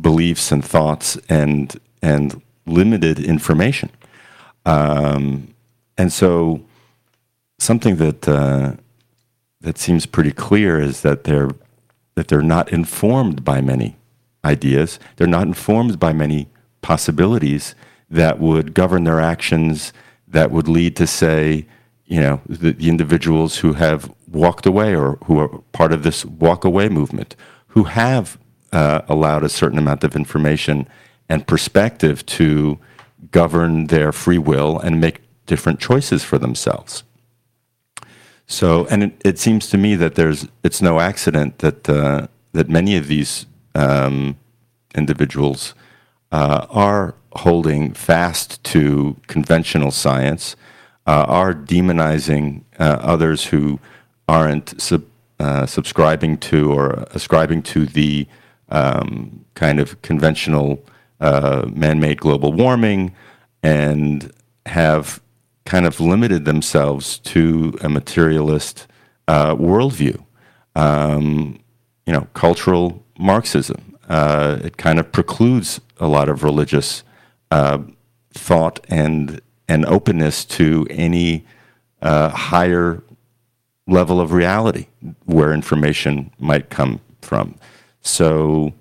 beliefs 0.00 0.52
and 0.52 0.64
thoughts 0.64 1.18
and 1.28 1.78
and 2.02 2.40
limited 2.66 3.18
information. 3.18 3.90
Um, 4.66 5.54
and 5.98 6.12
so, 6.12 6.64
something 7.58 7.96
that 7.96 8.28
uh, 8.28 8.74
that 9.60 9.78
seems 9.78 10.06
pretty 10.06 10.32
clear 10.32 10.80
is 10.80 11.02
that 11.02 11.24
they're 11.24 11.50
that 12.14 12.28
they're 12.28 12.42
not 12.42 12.72
informed 12.72 13.44
by 13.44 13.60
many 13.60 13.96
ideas. 14.44 14.98
They're 15.16 15.26
not 15.26 15.46
informed 15.46 15.98
by 15.98 16.12
many 16.12 16.48
possibilities 16.82 17.74
that 18.10 18.38
would 18.38 18.74
govern 18.74 19.04
their 19.04 19.20
actions, 19.20 19.92
that 20.28 20.50
would 20.50 20.68
lead 20.68 20.94
to, 20.96 21.06
say, 21.06 21.66
you 22.04 22.20
know, 22.20 22.40
the, 22.46 22.72
the 22.72 22.88
individuals 22.88 23.58
who 23.58 23.72
have 23.72 24.12
walked 24.30 24.66
away 24.66 24.94
or 24.94 25.16
who 25.24 25.38
are 25.38 25.48
part 25.72 25.92
of 25.92 26.02
this 26.02 26.24
walk 26.24 26.64
away 26.64 26.88
movement, 26.88 27.34
who 27.68 27.84
have 27.84 28.38
uh, 28.72 29.00
allowed 29.08 29.42
a 29.42 29.48
certain 29.48 29.78
amount 29.78 30.04
of 30.04 30.14
information 30.14 30.86
and 31.28 31.46
perspective 31.46 32.24
to 32.26 32.78
govern 33.30 33.86
their 33.86 34.12
free 34.12 34.38
will 34.38 34.78
and 34.78 35.00
make 35.00 35.22
different 35.46 35.80
choices 35.80 36.22
for 36.22 36.38
themselves. 36.38 37.02
So, 38.46 38.86
and 38.86 39.04
it, 39.04 39.20
it 39.24 39.38
seems 39.38 39.68
to 39.70 39.78
me 39.78 39.94
that 39.96 40.14
there's 40.14 40.46
it's 40.62 40.82
no 40.82 41.00
accident 41.00 41.58
that 41.58 41.88
uh, 41.88 42.26
that 42.52 42.68
many 42.68 42.96
of 42.96 43.08
these 43.08 43.46
um, 43.74 44.36
individuals 44.94 45.74
uh, 46.30 46.66
are 46.70 47.14
holding 47.32 47.92
fast 47.92 48.62
to 48.64 49.16
conventional 49.26 49.90
science, 49.90 50.56
uh, 51.06 51.24
are 51.28 51.54
demonizing 51.54 52.62
uh, 52.78 52.98
others 53.00 53.46
who 53.46 53.80
aren't 54.28 54.80
sub, 54.80 55.04
uh, 55.40 55.66
subscribing 55.66 56.38
to 56.38 56.72
or 56.72 57.04
ascribing 57.10 57.62
to 57.62 57.86
the 57.86 58.26
um, 58.68 59.44
kind 59.54 59.80
of 59.80 60.00
conventional 60.02 60.84
uh, 61.20 61.68
man 61.72 62.00
made 62.00 62.20
global 62.20 62.52
warming 62.52 63.14
and 63.62 64.32
have 64.66 65.20
kind 65.64 65.86
of 65.86 66.00
limited 66.00 66.44
themselves 66.44 67.18
to 67.18 67.76
a 67.82 67.88
materialist 67.88 68.86
uh, 69.28 69.54
worldview. 69.54 70.22
Um, 70.76 71.60
you 72.06 72.12
know, 72.12 72.28
cultural 72.34 73.04
Marxism. 73.18 73.96
Uh, 74.08 74.58
it 74.62 74.76
kind 74.76 74.98
of 74.98 75.10
precludes 75.12 75.80
a 75.98 76.06
lot 76.06 76.28
of 76.28 76.42
religious 76.42 77.02
uh, 77.50 77.78
thought 78.32 78.80
and 78.88 79.40
and 79.66 79.86
openness 79.86 80.44
to 80.44 80.86
any 80.90 81.46
uh, 82.02 82.28
higher 82.28 83.02
level 83.86 84.20
of 84.20 84.32
reality 84.32 84.86
where 85.24 85.54
information 85.54 86.30
might 86.38 86.68
come 86.68 87.00
from. 87.22 87.54
So 88.02 88.74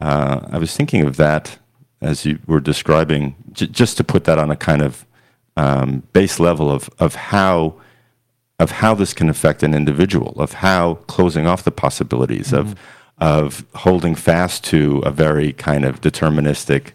uh, 0.00 0.40
I 0.50 0.58
was 0.58 0.76
thinking 0.76 1.06
of 1.06 1.16
that 1.16 1.58
as 2.00 2.26
you 2.26 2.38
were 2.46 2.60
describing, 2.60 3.36
j- 3.52 3.66
just 3.66 3.96
to 3.96 4.04
put 4.04 4.24
that 4.24 4.38
on 4.38 4.50
a 4.50 4.56
kind 4.56 4.82
of 4.82 5.06
um, 5.56 6.02
base 6.12 6.40
level 6.40 6.70
of, 6.70 6.90
of 6.98 7.14
how 7.14 7.74
of 8.60 8.70
how 8.70 8.94
this 8.94 9.12
can 9.12 9.28
affect 9.28 9.62
an 9.64 9.74
individual, 9.74 10.32
of 10.40 10.52
how 10.52 10.94
closing 11.08 11.46
off 11.46 11.64
the 11.64 11.72
possibilities 11.72 12.48
mm-hmm. 12.48 12.70
of 12.70 12.76
of 13.18 13.64
holding 13.74 14.14
fast 14.14 14.64
to 14.64 14.98
a 15.04 15.10
very 15.10 15.52
kind 15.52 15.84
of 15.84 16.00
deterministic 16.00 16.90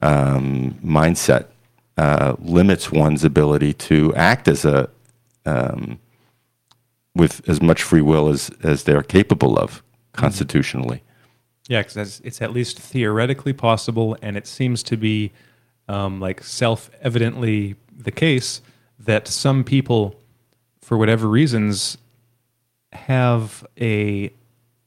um, 0.00 0.78
mindset 0.82 1.46
uh, 1.98 2.34
limits 2.38 2.90
one's 2.90 3.22
ability 3.22 3.74
to 3.74 4.14
act 4.14 4.48
as 4.48 4.64
a 4.64 4.88
um, 5.44 5.98
with 7.14 7.46
as 7.48 7.60
much 7.60 7.82
free 7.82 8.00
will 8.00 8.28
as 8.28 8.50
as 8.62 8.84
they're 8.84 9.02
capable 9.02 9.58
of 9.58 9.70
mm-hmm. 9.82 10.20
constitutionally. 10.20 11.02
Yeah, 11.68 11.82
because 11.82 12.20
it's 12.24 12.40
at 12.40 12.52
least 12.52 12.78
theoretically 12.78 13.52
possible, 13.52 14.16
and 14.22 14.38
it 14.38 14.46
seems 14.46 14.82
to 14.84 14.96
be 14.96 15.32
um, 15.86 16.18
like 16.18 16.42
self 16.42 16.90
evidently 17.02 17.76
the 17.98 18.10
case 18.10 18.62
that 18.98 19.28
some 19.28 19.64
people, 19.64 20.20
for 20.80 20.96
whatever 20.96 21.28
reasons, 21.28 21.98
have 22.92 23.66
a 23.80 24.32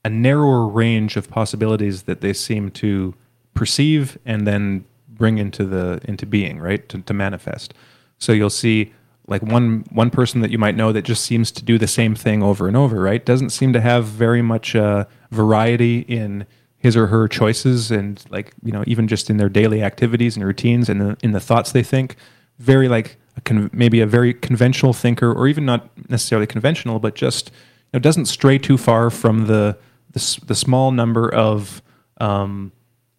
a 0.03 0.09
narrower 0.09 0.68
range 0.68 1.16
of 1.16 1.30
possibilities 1.30 2.03
that 2.03 2.22
they 2.22 2.34
seem 2.34 2.72
to 2.72 3.14
perceive 3.53 4.18
and 4.26 4.47
then 4.47 4.84
bring 5.07 5.38
into 5.38 5.66
the 5.66 6.01
into 6.05 6.26
being, 6.26 6.59
right? 6.59 6.88
To, 6.89 7.01
to 7.01 7.14
manifest. 7.14 7.74
So 8.18 8.32
you'll 8.32 8.49
see 8.49 8.93
like 9.28 9.43
one 9.43 9.86
one 9.91 10.09
person 10.09 10.41
that 10.41 10.49
you 10.49 10.57
might 10.57 10.76
know 10.76 10.91
that 10.91 11.03
just 11.03 11.24
seems 11.24 11.51
to 11.51 11.64
do 11.64 11.78
the 11.78 11.88
same 11.88 12.16
thing 12.16 12.41
over 12.41 12.68
and 12.68 12.76
over, 12.76 12.99
right? 12.99 13.24
Doesn't 13.24 13.51
seem 13.51 13.74
to 13.74 13.82
have 13.82 14.05
very 14.05 14.41
much 14.41 14.76
uh, 14.76 15.05
variety 15.30 15.99
in 15.99 16.47
his 16.78 16.97
or 16.97 17.07
her 17.07 17.28
choices 17.28 17.91
and 17.91 18.26
like 18.32 18.53
you 18.64 18.72
know 18.72 18.84
even 18.88 19.07
just 19.07 19.30
in 19.30 19.38
their 19.38 19.49
daily 19.49 19.84
activities 19.84 20.36
and 20.36 20.43
routines 20.43 20.89
and 20.89 20.99
the, 20.99 21.18
in 21.22 21.32
the 21.32 21.39
thoughts 21.39 21.72
they 21.72 21.84
think 21.84 22.16
very 22.62 22.88
like 22.88 23.18
a 23.36 23.41
con- 23.41 23.70
maybe 23.74 23.99
a 23.99 24.07
very 24.07 24.34
conventional 24.34 24.93
thinker 24.93 25.32
or 25.32 25.47
even 25.47 25.66
not 25.66 25.89
necessarily 26.09 26.47
conventional 26.47 26.99
but 26.99 27.16
just 27.16 27.49
you 27.49 27.97
know, 27.97 27.99
doesn't 27.99 28.26
stray 28.26 28.57
too 28.57 28.78
far 28.78 29.09
from 29.09 29.47
the 29.47 29.78
the, 30.12 30.39
the 30.45 30.55
small 30.55 30.91
number 30.91 31.34
of 31.34 31.82
um, 32.20 32.72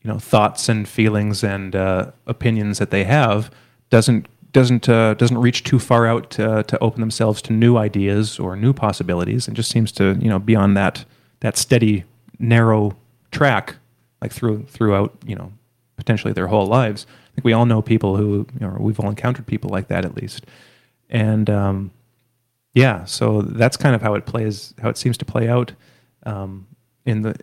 you 0.02 0.10
know 0.10 0.18
thoughts 0.18 0.68
and 0.68 0.88
feelings 0.88 1.42
and 1.42 1.74
uh, 1.74 2.10
opinions 2.26 2.78
that 2.78 2.90
they 2.90 3.04
have 3.04 3.50
doesn't 3.90 4.26
doesn't 4.52 4.88
uh, 4.88 5.14
doesn't 5.14 5.38
reach 5.38 5.64
too 5.64 5.78
far 5.78 6.06
out 6.06 6.30
to, 6.30 6.62
to 6.64 6.78
open 6.80 7.00
themselves 7.00 7.40
to 7.42 7.52
new 7.52 7.76
ideas 7.76 8.38
or 8.38 8.54
new 8.56 8.72
possibilities 8.72 9.46
and 9.46 9.56
just 9.56 9.70
seems 9.70 9.90
to 9.92 10.16
you 10.20 10.28
know 10.28 10.38
be 10.38 10.54
on 10.54 10.74
that 10.74 11.04
that 11.40 11.56
steady 11.56 12.04
narrow 12.38 12.96
track 13.30 13.76
like 14.20 14.32
through 14.32 14.64
throughout 14.66 15.16
you 15.26 15.34
know 15.34 15.52
potentially 15.96 16.32
their 16.32 16.48
whole 16.48 16.66
lives. 16.66 17.06
I 17.32 17.34
think 17.34 17.44
we 17.44 17.52
all 17.52 17.66
know 17.66 17.80
people 17.80 18.16
who 18.16 18.46
know 18.60 18.76
we've 18.78 19.00
all 19.00 19.08
encountered 19.08 19.46
people 19.46 19.70
like 19.70 19.88
that 19.88 20.04
at 20.04 20.16
least, 20.16 20.46
and 21.08 21.48
um, 21.48 21.90
yeah, 22.74 23.04
so 23.04 23.42
that's 23.42 23.76
kind 23.76 23.94
of 23.94 24.02
how 24.02 24.14
it 24.14 24.26
plays, 24.26 24.74
how 24.80 24.88
it 24.88 24.98
seems 24.98 25.16
to 25.18 25.24
play 25.24 25.48
out 25.48 25.72
um, 26.24 26.66
in 27.06 27.22
the 27.22 27.36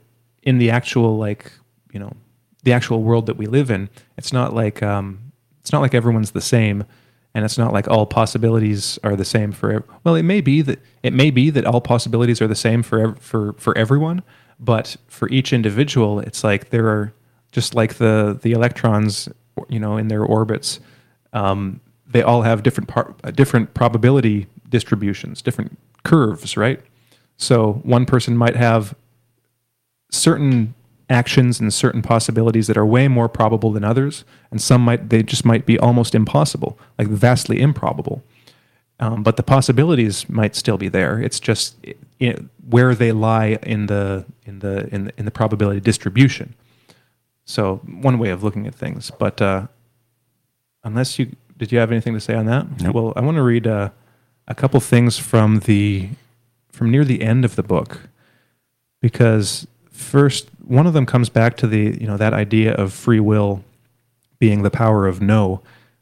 in 0.43 0.57
the 0.57 0.71
actual 0.71 1.17
like 1.17 1.51
you 1.91 1.99
know 1.99 2.13
the 2.63 2.73
actual 2.73 3.03
world 3.03 3.25
that 3.25 3.37
we 3.37 3.45
live 3.45 3.71
in. 3.71 3.89
It's 4.17 4.33
not 4.33 4.53
like 4.53 4.83
um, 4.83 5.31
it's 5.61 5.71
not 5.71 5.81
like 5.81 5.93
everyone's 5.93 6.31
the 6.31 6.41
same, 6.41 6.83
and 7.33 7.45
it's 7.45 7.57
not 7.57 7.73
like 7.73 7.87
all 7.87 8.05
possibilities 8.05 8.97
are 9.03 9.15
the 9.15 9.25
same 9.25 9.51
for. 9.51 9.85
Well, 10.03 10.15
it 10.15 10.23
may 10.23 10.41
be 10.41 10.61
that 10.63 10.79
it 11.03 11.13
may 11.13 11.31
be 11.31 11.49
that 11.51 11.65
all 11.65 11.81
possibilities 11.81 12.41
are 12.41 12.47
the 12.47 12.55
same 12.55 12.83
for 12.83 13.15
for 13.15 13.53
for 13.53 13.77
everyone, 13.77 14.23
but 14.59 14.97
for 15.07 15.29
each 15.29 15.53
individual, 15.53 16.19
it's 16.19 16.43
like 16.43 16.69
there 16.69 16.87
are 16.87 17.13
just 17.51 17.75
like 17.75 17.95
the 17.95 18.37
the 18.41 18.51
electrons, 18.51 19.29
you 19.69 19.79
know, 19.79 19.97
in 19.97 20.07
their 20.07 20.23
orbits. 20.23 20.79
Um, 21.33 21.81
they 22.07 22.21
all 22.21 22.41
have 22.41 22.63
different 22.63 22.87
par- 22.87 23.15
uh, 23.23 23.31
different 23.31 23.73
probability 23.73 24.47
distributions, 24.67 25.41
different 25.41 25.77
curves, 26.03 26.57
right? 26.57 26.81
So 27.37 27.81
one 27.83 28.05
person 28.05 28.35
might 28.35 28.55
have 28.55 28.95
certain 30.11 30.73
actions 31.09 31.59
and 31.59 31.73
certain 31.73 32.01
possibilities 32.01 32.67
that 32.67 32.77
are 32.77 32.85
way 32.85 33.07
more 33.07 33.27
probable 33.27 33.71
than 33.71 33.83
others, 33.83 34.23
and 34.51 34.61
some 34.61 34.81
might 34.83 35.09
they 35.09 35.23
just 35.23 35.45
might 35.45 35.65
be 35.65 35.77
almost 35.79 36.13
impossible, 36.15 36.77
like 36.97 37.07
vastly 37.07 37.61
improbable. 37.61 38.23
Um, 38.99 39.23
but 39.23 39.37
the 39.37 39.43
possibilities 39.43 40.27
might 40.29 40.55
still 40.55 40.77
be 40.77 40.89
there. 40.89 41.21
It's 41.21 41.39
just 41.39 41.77
where 42.69 42.93
they 42.93 43.11
lie 43.11 43.57
in 43.63 43.85
the 43.85 44.25
in 44.45 44.59
the 44.59 44.93
in 44.93 45.05
the, 45.05 45.13
in 45.17 45.25
the 45.25 45.31
probability 45.31 45.79
distribution. 45.79 46.53
So 47.49 47.77
one 47.85 48.19
way 48.19 48.29
of 48.29 48.43
looking 48.43 48.67
at 48.67 48.75
things. 48.75 49.11
But 49.17 49.41
uh, 49.41 49.67
unless 50.83 51.17
you 51.17 51.35
did, 51.57 51.71
you 51.71 51.79
have 51.79 51.91
anything 51.91 52.13
to 52.13 52.19
say 52.19 52.35
on 52.35 52.45
that? 52.45 52.81
Nope. 52.81 52.93
Well, 52.93 53.13
I 53.15 53.21
want 53.21 53.37
to 53.37 53.41
read 53.41 53.65
uh, 53.65 53.89
a 54.47 54.53
couple 54.53 54.79
things 54.79 55.17
from 55.17 55.61
the 55.61 56.09
from 56.71 56.91
near 56.91 57.03
the 57.03 57.23
end 57.23 57.43
of 57.43 57.55
the 57.55 57.63
book 57.63 58.01
because 59.01 59.65
first 59.89 60.49
one 60.63 60.85
of 60.85 60.93
them 60.93 61.07
comes 61.07 61.29
back 61.29 61.57
to 61.57 61.65
the 61.65 61.97
you 61.99 62.05
know 62.05 62.17
that 62.17 62.33
idea 62.33 62.73
of 62.75 62.93
free 62.93 63.19
will 63.19 63.63
being 64.37 64.61
the 64.61 64.69
power 64.69 65.07
of 65.07 65.19
no 65.19 65.61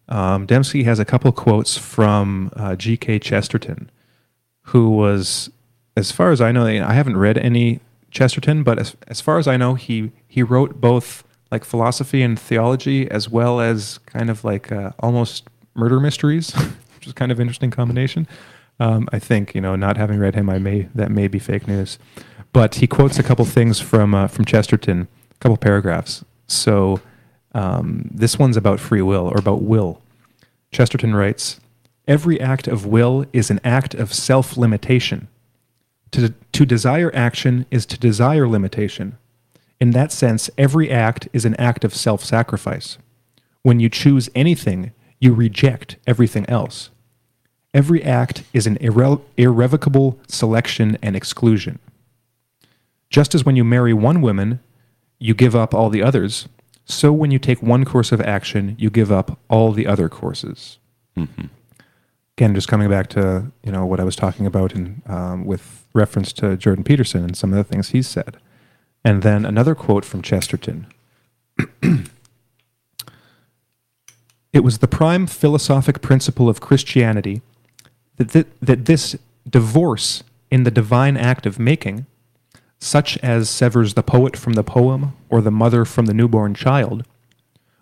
um, 0.09 0.45
Dembski 0.47 0.83
has 0.83 0.99
a 0.99 1.05
couple 1.05 1.31
quotes 1.31 1.77
from 1.77 2.51
uh, 2.55 2.75
G.K. 2.75 3.19
Chesterton, 3.19 3.89
who 4.63 4.89
was, 4.89 5.49
as 5.97 6.11
far 6.11 6.31
as 6.31 6.39
I 6.39 6.51
know, 6.51 6.65
I 6.65 6.93
haven't 6.93 7.17
read 7.17 7.37
any 7.37 7.81
Chesterton, 8.09 8.63
but 8.63 8.79
as, 8.79 8.95
as 9.07 9.19
far 9.19 9.37
as 9.37 9.47
I 9.47 9.57
know, 9.57 9.73
he, 9.73 10.11
he 10.25 10.43
wrote 10.43 10.79
both 10.79 11.25
like 11.51 11.63
philosophy 11.63 12.21
and 12.21 12.39
theology 12.39 13.09
as 13.09 13.29
well 13.29 13.59
as 13.59 13.99
kind 13.99 14.29
of 14.29 14.43
like 14.43 14.71
uh, 14.71 14.91
almost 14.99 15.47
murder 15.75 15.99
mysteries, 15.99 16.51
which 16.95 17.07
is 17.07 17.13
kind 17.13 17.31
of 17.31 17.39
interesting 17.39 17.71
combination. 17.71 18.27
Um, 18.79 19.07
I 19.11 19.19
think 19.19 19.55
you 19.55 19.61
know, 19.61 19.75
not 19.75 19.97
having 19.97 20.19
read 20.19 20.35
him, 20.35 20.49
I 20.49 20.59
may 20.59 20.87
that 20.93 21.11
may 21.11 21.27
be 21.27 21.39
fake 21.39 21.67
news, 21.67 21.97
but 22.53 22.75
he 22.75 22.87
quotes 22.87 23.17
a 23.17 23.23
couple 23.23 23.45
things 23.45 23.79
from 23.79 24.13
uh, 24.13 24.27
from 24.27 24.45
Chesterton, 24.45 25.07
a 25.31 25.37
couple 25.39 25.57
paragraphs. 25.57 26.23
So 26.47 27.01
um, 27.53 28.09
this 28.13 28.37
one's 28.37 28.57
about 28.57 28.79
free 28.79 29.01
will 29.01 29.27
or 29.27 29.37
about 29.37 29.63
will. 29.63 30.01
Chesterton 30.71 31.15
writes 31.15 31.59
Every 32.07 32.39
act 32.39 32.67
of 32.67 32.85
will 32.85 33.25
is 33.33 33.49
an 33.49 33.59
act 33.63 33.93
of 33.93 34.13
self 34.13 34.57
limitation. 34.57 35.27
To, 36.11 36.33
to 36.53 36.65
desire 36.65 37.11
action 37.13 37.65
is 37.69 37.85
to 37.87 37.99
desire 37.99 38.47
limitation. 38.47 39.17
In 39.79 39.91
that 39.91 40.11
sense, 40.11 40.49
every 40.57 40.89
act 40.89 41.27
is 41.33 41.45
an 41.45 41.55
act 41.55 41.83
of 41.83 41.93
self 41.93 42.23
sacrifice. 42.23 42.97
When 43.61 43.79
you 43.79 43.89
choose 43.89 44.29
anything, 44.33 44.91
you 45.19 45.33
reject 45.33 45.97
everything 46.07 46.47
else. 46.49 46.89
Every 47.73 48.03
act 48.03 48.43
is 48.53 48.65
an 48.65 48.77
irre- 48.77 49.21
irrevocable 49.35 50.19
selection 50.27 50.97
and 51.01 51.15
exclusion. 51.15 51.79
Just 53.09 53.35
as 53.35 53.45
when 53.45 53.55
you 53.55 53.63
marry 53.63 53.93
one 53.93 54.21
woman, 54.21 54.59
you 55.19 55.33
give 55.33 55.55
up 55.55 55.73
all 55.73 55.89
the 55.89 56.01
others, 56.01 56.47
so 56.85 57.11
when 57.11 57.31
you 57.31 57.39
take 57.39 57.61
one 57.61 57.83
course 57.83 58.11
of 58.11 58.21
action, 58.21 58.75
you 58.79 58.89
give 58.89 59.11
up 59.11 59.39
all 59.49 59.73
the 59.73 59.85
other 59.85 60.07
courses. 60.07 60.79
Mm-hmm. 61.17 61.47
Again, 62.37 62.55
just 62.55 62.67
coming 62.67 62.89
back 62.89 63.07
to 63.09 63.51
you 63.63 63.71
know 63.71 63.85
what 63.85 63.99
I 63.99 64.03
was 64.03 64.15
talking 64.15 64.45
about 64.45 64.73
in, 64.73 65.01
um, 65.07 65.45
with 65.45 65.85
reference 65.93 66.31
to 66.33 66.55
Jordan 66.55 66.83
Peterson 66.83 67.23
and 67.23 67.35
some 67.35 67.51
of 67.51 67.57
the 67.57 67.63
things 67.63 67.89
he 67.89 68.01
said, 68.01 68.37
and 69.03 69.23
then 69.23 69.45
another 69.45 69.75
quote 69.75 70.05
from 70.05 70.21
Chesterton. 70.21 70.87
it 74.53 74.63
was 74.63 74.77
the 74.79 74.87
prime 74.87 75.27
philosophic 75.27 76.01
principle 76.01 76.49
of 76.49 76.61
Christianity 76.61 77.41
that, 78.17 78.31
th- 78.31 78.47
that 78.61 78.85
this 78.85 79.15
divorce 79.49 80.23
in 80.51 80.63
the 80.63 80.71
divine 80.71 81.17
act 81.17 81.45
of 81.45 81.59
making 81.59 82.05
such 82.79 83.17
as 83.19 83.49
severs 83.49 83.93
the 83.93 84.03
poet 84.03 84.37
from 84.37 84.53
the 84.53 84.63
poem 84.63 85.13
or 85.29 85.41
the 85.41 85.51
mother 85.51 85.85
from 85.85 86.05
the 86.05 86.13
newborn 86.13 86.53
child, 86.53 87.05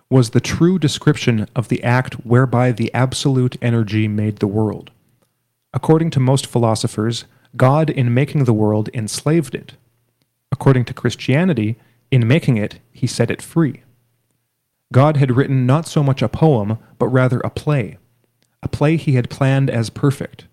was 0.09 0.29
the 0.29 0.39
true 0.39 0.79
description 0.79 1.47
of 1.55 1.67
the 1.67 1.83
act 1.83 2.13
whereby 2.25 2.71
the 2.71 2.93
absolute 2.93 3.57
energy 3.61 4.07
made 4.07 4.37
the 4.37 4.47
world. 4.47 4.91
According 5.73 6.11
to 6.11 6.19
most 6.19 6.45
philosophers, 6.45 7.25
God, 7.57 7.89
in 7.89 8.13
making 8.13 8.45
the 8.45 8.53
world, 8.53 8.89
enslaved 8.93 9.55
it. 9.55 9.73
According 10.55 10.85
to 10.85 10.93
Christianity, 10.93 11.75
in 12.11 12.25
making 12.25 12.55
it, 12.55 12.79
he 12.93 13.07
set 13.07 13.29
it 13.29 13.41
free. 13.41 13.81
God 14.93 15.17
had 15.17 15.35
written 15.35 15.65
not 15.65 15.85
so 15.85 16.01
much 16.01 16.21
a 16.21 16.29
poem, 16.29 16.79
but 16.97 17.09
rather 17.09 17.41
a 17.41 17.49
play, 17.49 17.97
a 18.63 18.69
play 18.69 18.95
he 18.95 19.15
had 19.15 19.29
planned 19.29 19.69
as 19.69 19.89
perfect, 19.89 20.45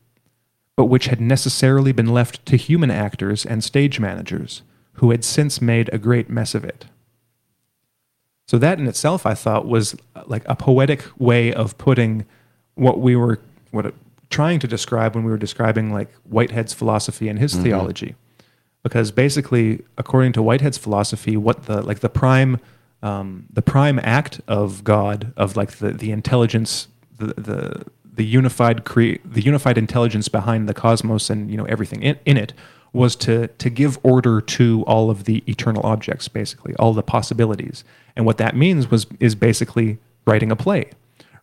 but 0.77 0.87
which 0.87 1.07
had 1.07 1.21
necessarily 1.21 1.93
been 1.93 2.09
left 2.09 2.45
to 2.47 2.57
human 2.57 2.91
actors 2.91 3.47
and 3.47 3.63
stage 3.63 4.01
managers, 4.01 4.63
who 4.95 5.13
had 5.13 5.23
since 5.23 5.63
made 5.63 5.89
a 5.93 5.99
great 5.99 6.29
mess 6.29 6.53
of 6.57 6.65
it. 6.65 6.87
So 8.49 8.59
that 8.59 8.81
in 8.81 8.89
itself, 8.89 9.25
I 9.25 9.35
thought, 9.35 9.69
was 9.69 9.95
uh, 10.17 10.25
like 10.27 10.43
a 10.47 10.57
poetic 10.57 11.05
way 11.17 11.55
of 11.55 11.79
putting 11.79 12.27
what 12.75 12.99
we 12.99 13.15
were 13.15 13.39
what 13.71 13.95
trying 14.31 14.59
to 14.59 14.67
describe 14.67 15.15
when 15.15 15.23
we 15.23 15.31
were 15.31 15.39
describing 15.39 15.93
like 15.93 16.13
Whitehead's 16.29 16.73
philosophy 16.73 17.29
and 17.29 17.39
his 17.39 17.53
mm-hmm. 17.53 17.63
theology, 17.63 18.17
because 18.83 19.11
basically, 19.11 19.83
according 19.97 20.33
to 20.33 20.43
Whitehead's 20.43 20.79
philosophy, 20.79 21.37
what 21.37 21.65
the 21.65 21.83
like 21.83 22.01
the 22.01 22.09
prime 22.09 22.61
um, 23.03 23.47
the 23.53 23.63
prime 23.63 23.99
act 24.03 24.41
of 24.47 24.85
God 24.85 25.33
of 25.37 25.57
like 25.57 25.73
the 25.73 25.91
the 25.93 26.11
intelligence 26.11 26.89
the 27.19 27.35
the 27.35 27.85
the 28.15 28.25
unified 28.25 28.85
cre- 28.85 29.21
the 29.25 29.41
unified 29.43 29.79
intelligence 29.79 30.29
behind 30.29 30.69
the 30.69 30.75
cosmos 30.75 31.31
and 31.31 31.51
you 31.51 31.57
know 31.57 31.65
everything 31.65 32.03
in, 32.03 32.19
in 32.25 32.37
it 32.37 32.53
was 32.93 33.17
to 33.17 33.49
to 33.49 33.71
give 33.71 33.99
order 34.03 34.41
to 34.41 34.85
all 34.87 35.11
of 35.11 35.25
the 35.25 35.43
eternal 35.47 35.83
objects 35.85 36.29
basically 36.29 36.75
all 36.77 36.93
the 36.93 37.03
possibilities. 37.03 37.85
And 38.15 38.27
what 38.27 38.39
that 38.39 38.57
means 38.57 38.91
was 38.91 39.07
is 39.21 39.35
basically 39.35 39.99
writing 40.27 40.51
a 40.51 40.57
play 40.57 40.91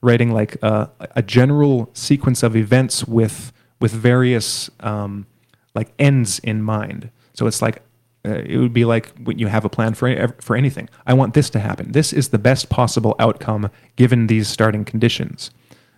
writing 0.01 0.31
like 0.31 0.57
a, 0.61 0.89
a 1.15 1.21
general 1.21 1.89
sequence 1.93 2.43
of 2.43 2.55
events 2.55 3.05
with 3.05 3.51
with 3.79 3.91
various 3.91 4.69
um, 4.81 5.25
like 5.73 5.91
ends 5.97 6.39
in 6.39 6.61
mind 6.61 7.09
so 7.39 7.47
it's 7.47 7.61
like 7.61 7.81
uh, 8.25 8.41
it 8.45 8.57
would 8.57 8.73
be 8.73 8.83
like 8.83 9.17
when 9.23 9.39
you 9.39 9.47
have 9.47 9.63
a 9.63 9.69
plan 9.69 9.93
for 9.93 10.27
for 10.41 10.57
anything. 10.57 10.89
I 11.07 11.13
want 11.13 11.33
this 11.33 11.49
to 11.51 11.59
happen. 11.59 11.93
This 11.93 12.11
is 12.11 12.29
the 12.29 12.37
best 12.37 12.67
possible 12.67 13.15
outcome 13.17 13.71
given 13.95 14.27
these 14.27 14.49
starting 14.49 14.83
conditions. 14.83 15.51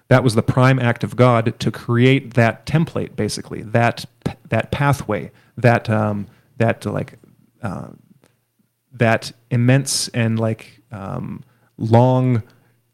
That 0.10 0.24
was 0.24 0.36
the 0.36 0.44
prime 0.44 0.78
act 0.78 1.04
of 1.04 1.16
God 1.16 1.60
to 1.60 1.72
create 1.72 2.36
that 2.36 2.68
template, 2.68 3.16
basically 3.16 3.64
that 3.64 4.06
that 4.50 4.70
pathway, 4.70 5.32
that 5.58 5.90
um, 5.90 6.28
that 6.58 6.86
like 6.86 7.18
uh, 7.64 7.88
that 8.92 9.32
immense 9.50 10.10
and 10.10 10.38
like 10.40 10.84
um, 10.92 11.44
long 11.80 12.44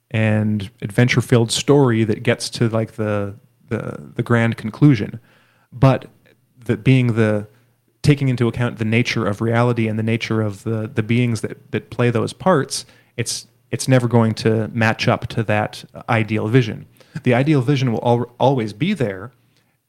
and 0.09 0.71
adventure-filled 0.81 1.51
story 1.51 2.05
that 2.05 2.23
gets 2.23 2.49
to 2.51 2.69
like 2.69 2.93
the 2.93 3.35
the 3.67 4.11
the 4.15 4.23
grand 4.23 4.55
conclusion, 4.55 5.19
but 5.73 6.05
that 6.63 6.85
being 6.85 7.07
the 7.15 7.45
taking 8.07 8.29
into 8.29 8.47
account 8.47 8.77
the 8.77 8.85
nature 8.85 9.25
of 9.25 9.41
reality 9.41 9.87
and 9.87 9.99
the 9.99 10.03
nature 10.03 10.41
of 10.41 10.63
the 10.63 10.89
the 10.93 11.03
beings 11.03 11.41
that 11.41 11.71
that 11.71 11.89
play 11.89 12.09
those 12.09 12.33
parts, 12.33 12.85
it's 13.17 13.47
it's 13.69 13.87
never 13.87 14.07
going 14.07 14.33
to 14.33 14.69
match 14.69 15.07
up 15.07 15.27
to 15.27 15.43
that 15.43 15.83
ideal 16.09 16.47
vision 16.47 16.85
the 17.23 17.33
ideal 17.33 17.61
vision 17.61 17.91
will 17.91 18.03
al- 18.03 18.31
always 18.39 18.73
be 18.73 18.93
there 18.93 19.31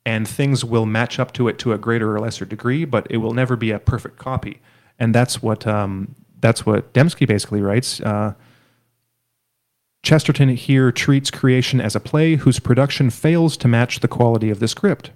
and 0.05 0.27
things 0.27 0.65
will 0.65 0.87
match 0.87 1.19
up 1.19 1.33
to 1.33 1.49
it 1.49 1.59
to 1.59 1.73
a 1.73 1.79
greater 1.79 2.15
or 2.15 2.21
lesser 2.21 2.45
degree, 2.45 2.85
but 2.85 3.07
it 3.11 3.19
will 3.19 3.35
never 3.35 3.57
be 3.57 3.71
a 3.71 3.79
perfect 3.79 4.17
copy. 4.17 4.61
And 4.99 5.15
that's 5.15 5.43
what 5.43 5.67
um, 5.67 6.15
that's 6.41 6.65
what 6.65 6.93
Dembski 6.93 7.27
basically 7.27 7.61
writes. 7.61 8.01
Uh, 8.01 8.35
Chesterton 10.03 10.49
here 10.51 10.93
treats 10.93 11.31
creation 11.31 11.81
as 11.81 11.95
a 11.95 12.01
play 12.01 12.37
whose 12.37 12.61
production 12.61 13.11
fails 13.11 13.57
to 13.59 13.69
match 13.69 14.01
the 14.01 14.09
quality 14.09 14.49
of 14.49 14.61
the 14.61 14.69
script. 14.69 15.11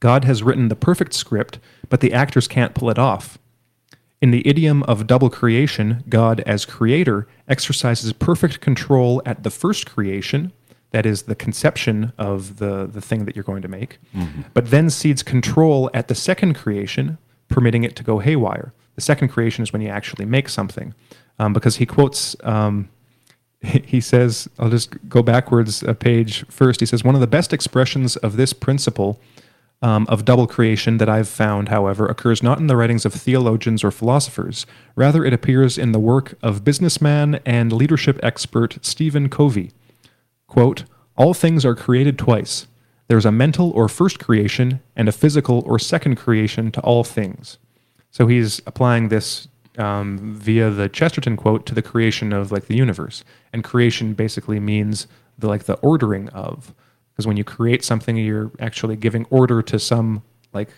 God 0.00 0.24
has 0.24 0.42
written 0.42 0.68
the 0.68 0.76
perfect 0.76 1.14
script, 1.14 1.58
but 1.88 2.00
the 2.00 2.12
actors 2.12 2.48
can't 2.48 2.74
pull 2.74 2.90
it 2.90 2.98
off. 2.98 3.38
In 4.20 4.30
the 4.30 4.46
idiom 4.46 4.82
of 4.84 5.06
double 5.06 5.30
creation, 5.30 6.02
God, 6.08 6.40
as 6.40 6.64
creator, 6.64 7.26
exercises 7.48 8.12
perfect 8.12 8.60
control 8.60 9.20
at 9.26 9.42
the 9.42 9.50
first 9.50 9.86
creation 9.86 10.52
that 10.94 11.04
is 11.04 11.22
the 11.22 11.34
conception 11.34 12.12
of 12.18 12.58
the, 12.58 12.86
the 12.86 13.00
thing 13.00 13.24
that 13.24 13.34
you're 13.34 13.42
going 13.42 13.62
to 13.62 13.68
make, 13.68 13.98
mm-hmm. 14.14 14.42
but 14.54 14.70
then 14.70 14.88
cedes 14.88 15.24
control 15.24 15.90
at 15.92 16.06
the 16.06 16.14
second 16.14 16.54
creation, 16.54 17.18
permitting 17.48 17.82
it 17.82 17.96
to 17.96 18.04
go 18.04 18.20
haywire. 18.20 18.72
The 18.94 19.00
second 19.00 19.28
creation 19.28 19.64
is 19.64 19.72
when 19.72 19.82
you 19.82 19.88
actually 19.88 20.24
make 20.24 20.48
something. 20.48 20.94
Um, 21.40 21.52
because 21.52 21.76
he 21.76 21.86
quotes, 21.86 22.36
um, 22.44 22.88
he 23.62 24.00
says, 24.00 24.48
I'll 24.58 24.70
just 24.70 24.96
go 25.08 25.20
backwards 25.20 25.82
a 25.82 25.94
page 25.94 26.46
first. 26.46 26.78
He 26.78 26.86
says, 26.86 27.02
One 27.02 27.16
of 27.16 27.20
the 27.20 27.26
best 27.26 27.52
expressions 27.52 28.16
of 28.18 28.36
this 28.36 28.52
principle 28.52 29.18
um, 29.82 30.06
of 30.08 30.24
double 30.24 30.46
creation 30.46 30.96
that 30.98 31.08
I've 31.08 31.28
found, 31.28 31.68
however, 31.68 32.06
occurs 32.06 32.42
not 32.42 32.58
in 32.58 32.68
the 32.68 32.76
writings 32.76 33.04
of 33.04 33.12
theologians 33.12 33.84
or 33.84 33.90
philosophers. 33.90 34.66
Rather, 34.96 35.24
it 35.24 35.32
appears 35.32 35.76
in 35.76 35.92
the 35.92 35.98
work 35.98 36.34
of 36.42 36.64
businessman 36.64 37.40
and 37.44 37.72
leadership 37.72 38.18
expert 38.22 38.78
Stephen 38.80 39.28
Covey. 39.28 39.72
Quote, 40.46 40.84
All 41.16 41.34
things 41.34 41.64
are 41.64 41.74
created 41.74 42.18
twice. 42.18 42.66
There's 43.08 43.26
a 43.26 43.32
mental 43.32 43.70
or 43.72 43.88
first 43.88 44.18
creation 44.18 44.80
and 44.96 45.08
a 45.08 45.12
physical 45.12 45.62
or 45.66 45.78
second 45.78 46.16
creation 46.16 46.70
to 46.72 46.80
all 46.80 47.04
things. 47.04 47.58
So 48.10 48.26
he's 48.26 48.62
applying 48.66 49.08
this 49.08 49.48
um, 49.76 50.34
via 50.34 50.70
the 50.70 50.88
Chesterton 50.88 51.36
quote 51.36 51.66
to 51.66 51.74
the 51.74 51.82
creation 51.82 52.32
of 52.32 52.52
like 52.52 52.66
the 52.66 52.76
universe. 52.76 53.24
And 53.52 53.64
creation 53.64 54.14
basically 54.14 54.60
means 54.60 55.06
the 55.38 55.48
like 55.48 55.64
the 55.64 55.74
ordering 55.74 56.28
of. 56.30 56.72
Because 57.14 57.26
when 57.26 57.36
you 57.36 57.44
create 57.44 57.84
something, 57.84 58.16
you're 58.16 58.50
actually 58.58 58.96
giving 58.96 59.24
order 59.30 59.62
to 59.62 59.78
some 59.78 60.22
like 60.52 60.68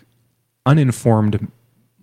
uninformed 0.66 1.51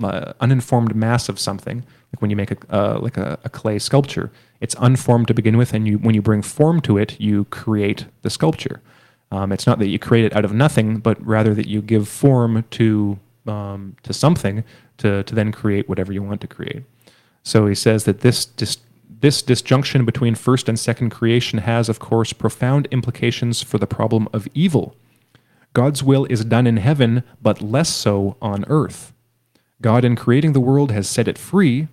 uh, 0.04 0.34
uninformed 0.40 0.96
mass 0.96 1.30
of 1.30 1.40
something. 1.40 1.86
Like 2.12 2.22
when 2.22 2.32
you 2.32 2.36
make 2.36 2.52
a 2.52 2.58
uh, 2.70 3.00
like 3.00 3.18
a, 3.18 3.38
a 3.44 3.50
clay 3.50 3.78
sculpture, 3.78 4.32
it's 4.60 4.76
unformed 4.80 5.28
to 5.28 5.34
begin 5.34 5.58
with, 5.58 5.74
and 5.74 5.88
you 5.88 5.98
when 6.00 6.16
you 6.16 6.22
bring 6.22 6.42
form 6.42 6.82
to 6.82 6.98
it, 6.98 7.20
you 7.20 7.46
create 7.46 8.06
the 8.24 8.30
sculpture. 8.30 8.82
Um, 9.32 9.52
it's 9.52 9.66
not 9.66 9.80
that 9.80 9.88
you 9.88 9.98
create 10.00 10.26
it 10.26 10.36
out 10.36 10.46
of 10.46 10.54
nothing, 10.54 10.98
but 10.98 11.24
rather 11.26 11.54
that 11.56 11.68
you 11.68 11.82
give 11.82 12.08
form 12.08 12.64
to 12.72 13.20
um, 13.48 13.96
to 14.04 14.14
something 14.14 14.64
to 14.98 15.24
to 15.24 15.36
then 15.36 15.52
create 15.52 15.88
whatever 15.88 16.12
you 16.12 16.24
want 16.24 16.42
to 16.42 16.48
create. 16.48 16.84
So 17.44 17.68
he 17.68 17.76
says 17.76 18.06
that 18.06 18.22
this 18.22 18.46
dis- 18.46 18.78
this 19.24 19.42
disjunction 19.42 20.04
between 20.04 20.36
first 20.36 20.68
and 20.68 20.78
second 20.78 21.10
creation 21.10 21.60
has, 21.60 21.88
of 21.88 21.98
course, 21.98 22.34
profound 22.34 22.90
implications 22.92 23.62
for 23.62 23.78
the 23.78 23.88
problem 23.88 24.28
of 24.34 24.50
evil. 24.54 24.98
God's 25.72 26.04
will 26.04 26.26
is 26.26 26.44
done 26.44 26.68
in 26.68 26.76
heaven, 26.76 27.24
but 27.42 27.62
less 27.62 27.88
so 27.88 28.36
on 28.42 28.66
earth. 28.68 29.14
God, 29.82 30.04
in 30.04 30.18
creating 30.18 30.52
the 30.52 30.60
world, 30.60 30.92
has 30.92 31.10
set 31.10 31.30
it 31.30 31.38
free, 31.38 31.88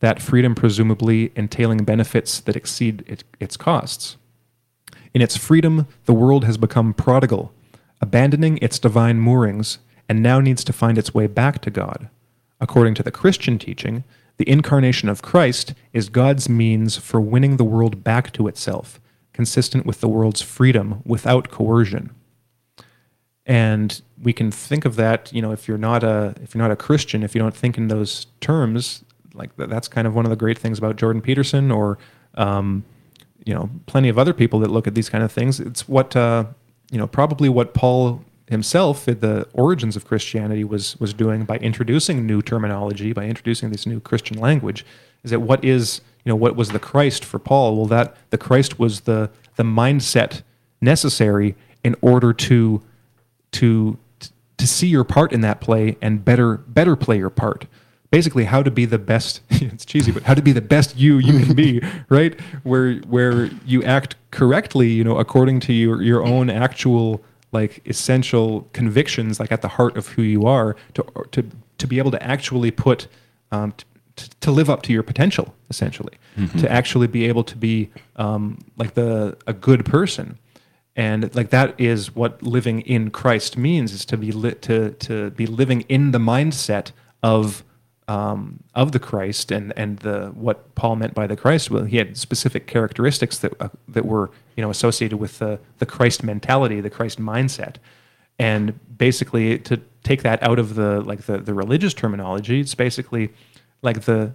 that 0.00 0.20
freedom 0.20 0.54
presumably 0.54 1.32
entailing 1.34 1.84
benefits 1.84 2.38
that 2.40 2.54
exceed 2.54 3.02
it, 3.06 3.24
its 3.40 3.56
costs. 3.56 4.18
In 5.14 5.22
its 5.22 5.38
freedom, 5.38 5.86
the 6.04 6.12
world 6.12 6.44
has 6.44 6.58
become 6.58 6.92
prodigal, 6.92 7.50
abandoning 8.02 8.58
its 8.58 8.78
divine 8.78 9.20
moorings, 9.20 9.78
and 10.06 10.22
now 10.22 10.38
needs 10.38 10.62
to 10.64 10.72
find 10.74 10.98
its 10.98 11.14
way 11.14 11.28
back 11.28 11.62
to 11.62 11.70
God. 11.70 12.10
According 12.60 12.94
to 12.96 13.02
the 13.02 13.10
Christian 13.10 13.58
teaching, 13.58 14.04
the 14.36 14.48
incarnation 14.48 15.08
of 15.08 15.22
Christ 15.22 15.74
is 15.92 16.08
God's 16.08 16.48
means 16.48 16.96
for 16.96 17.20
winning 17.20 17.56
the 17.56 17.64
world 17.64 18.02
back 18.02 18.32
to 18.32 18.48
itself, 18.48 19.00
consistent 19.32 19.86
with 19.86 20.00
the 20.00 20.08
world's 20.08 20.42
freedom 20.42 21.02
without 21.04 21.50
coercion. 21.50 22.10
And 23.46 24.00
we 24.20 24.32
can 24.32 24.50
think 24.50 24.84
of 24.84 24.96
that, 24.96 25.32
you 25.32 25.42
know, 25.42 25.52
if 25.52 25.68
you're 25.68 25.78
not 25.78 26.02
a 26.02 26.34
if 26.42 26.54
you're 26.54 26.62
not 26.62 26.70
a 26.70 26.76
Christian, 26.76 27.22
if 27.22 27.34
you 27.34 27.40
don't 27.40 27.54
think 27.54 27.76
in 27.76 27.88
those 27.88 28.26
terms, 28.40 29.04
like 29.34 29.50
that's 29.56 29.86
kind 29.86 30.06
of 30.06 30.14
one 30.14 30.24
of 30.24 30.30
the 30.30 30.36
great 30.36 30.58
things 30.58 30.78
about 30.78 30.96
Jordan 30.96 31.20
Peterson 31.20 31.70
or 31.70 31.98
um, 32.36 32.84
you 33.44 33.54
know 33.54 33.68
plenty 33.86 34.08
of 34.08 34.18
other 34.18 34.32
people 34.32 34.60
that 34.60 34.70
look 34.70 34.86
at 34.86 34.94
these 34.94 35.10
kind 35.10 35.22
of 35.22 35.30
things. 35.30 35.60
It's 35.60 35.86
what 35.88 36.16
uh, 36.16 36.46
you 36.90 36.98
know 36.98 37.06
probably 37.06 37.48
what 37.48 37.74
Paul 37.74 38.24
himself 38.48 39.08
at 39.08 39.20
the 39.20 39.48
origins 39.52 39.96
of 39.96 40.06
Christianity 40.06 40.64
was 40.64 40.96
was 41.00 41.14
doing 41.14 41.44
by 41.44 41.56
introducing 41.58 42.26
new 42.26 42.42
terminology, 42.42 43.12
by 43.12 43.24
introducing 43.24 43.70
this 43.70 43.86
new 43.86 44.00
Christian 44.00 44.38
language. 44.38 44.84
Is 45.22 45.30
that 45.30 45.40
what 45.40 45.64
is 45.64 46.00
you 46.24 46.30
know 46.30 46.36
what 46.36 46.56
was 46.56 46.70
the 46.70 46.78
Christ 46.78 47.24
for 47.24 47.38
Paul? 47.38 47.76
Well, 47.76 47.86
that 47.86 48.16
the 48.30 48.38
Christ 48.38 48.78
was 48.78 49.02
the 49.02 49.30
the 49.56 49.62
mindset 49.62 50.42
necessary 50.80 51.54
in 51.82 51.96
order 52.00 52.32
to 52.32 52.82
to 53.52 53.98
to 54.56 54.66
see 54.66 54.86
your 54.86 55.04
part 55.04 55.32
in 55.32 55.40
that 55.40 55.60
play 55.60 55.96
and 56.00 56.24
better 56.24 56.58
better 56.58 56.96
play 56.96 57.18
your 57.18 57.30
part 57.30 57.66
basically 58.10 58.44
how 58.44 58.62
to 58.62 58.70
be 58.70 58.84
the 58.84 58.98
best 58.98 59.40
it's 59.50 59.84
cheesy 59.84 60.12
but 60.12 60.22
how 60.22 60.34
to 60.34 60.42
be 60.42 60.52
the 60.52 60.60
best 60.60 60.96
you 60.96 61.18
you 61.18 61.44
can 61.44 61.54
be 61.54 61.80
right 62.08 62.40
where 62.62 62.94
where 63.00 63.46
you 63.66 63.82
act 63.82 64.16
correctly 64.30 64.88
you 64.88 65.02
know 65.02 65.18
according 65.18 65.60
to 65.60 65.72
your 65.72 66.02
your 66.02 66.24
own 66.24 66.48
actual 66.48 67.22
like 67.54 67.80
essential 67.86 68.68
convictions 68.72 69.40
like 69.40 69.50
at 69.52 69.62
the 69.62 69.68
heart 69.68 69.96
of 69.96 70.08
who 70.08 70.22
you 70.22 70.44
are 70.44 70.76
to 70.92 71.04
to 71.30 71.44
to 71.78 71.86
be 71.86 71.98
able 71.98 72.10
to 72.10 72.22
actually 72.22 72.70
put 72.70 73.06
um, 73.52 73.72
to, 74.16 74.30
to 74.40 74.50
live 74.50 74.68
up 74.68 74.82
to 74.82 74.92
your 74.92 75.02
potential 75.02 75.54
essentially 75.70 76.14
mm-hmm. 76.36 76.58
to 76.58 76.70
actually 76.70 77.06
be 77.06 77.24
able 77.24 77.44
to 77.44 77.56
be 77.56 77.90
um, 78.16 78.58
like 78.76 78.94
the 78.94 79.36
a 79.46 79.52
good 79.52 79.84
person 79.84 80.38
and 80.96 81.34
like 81.34 81.50
that 81.50 81.78
is 81.78 82.14
what 82.14 82.42
living 82.42 82.80
in 82.82 83.10
Christ 83.10 83.56
means 83.56 83.92
is 83.92 84.04
to 84.06 84.16
be 84.16 84.32
lit 84.32 84.62
to 84.62 84.90
to 84.90 85.30
be 85.30 85.46
living 85.46 85.82
in 85.82 86.10
the 86.10 86.18
mindset 86.18 86.92
of 87.22 87.64
um, 88.06 88.62
of 88.74 88.92
the 88.92 88.98
Christ 88.98 89.50
and 89.50 89.72
and 89.76 89.98
the 89.98 90.26
what 90.34 90.74
Paul 90.74 90.96
meant 90.96 91.14
by 91.14 91.26
the 91.26 91.36
Christ. 91.36 91.70
Well, 91.70 91.84
he 91.84 91.96
had 91.96 92.16
specific 92.16 92.66
characteristics 92.66 93.38
that 93.38 93.52
uh, 93.60 93.68
that 93.88 94.04
were 94.04 94.30
you 94.56 94.62
know 94.62 94.70
associated 94.70 95.18
with 95.18 95.38
the 95.38 95.58
the 95.78 95.86
Christ 95.86 96.22
mentality, 96.22 96.80
the 96.80 96.90
Christ 96.90 97.20
mindset, 97.20 97.76
and 98.38 98.78
basically 98.96 99.58
to 99.60 99.80
take 100.02 100.22
that 100.22 100.42
out 100.42 100.58
of 100.58 100.74
the 100.74 101.00
like 101.00 101.22
the 101.22 101.38
the 101.38 101.54
religious 101.54 101.94
terminology, 101.94 102.60
it's 102.60 102.74
basically 102.74 103.32
like 103.82 104.02
the 104.02 104.34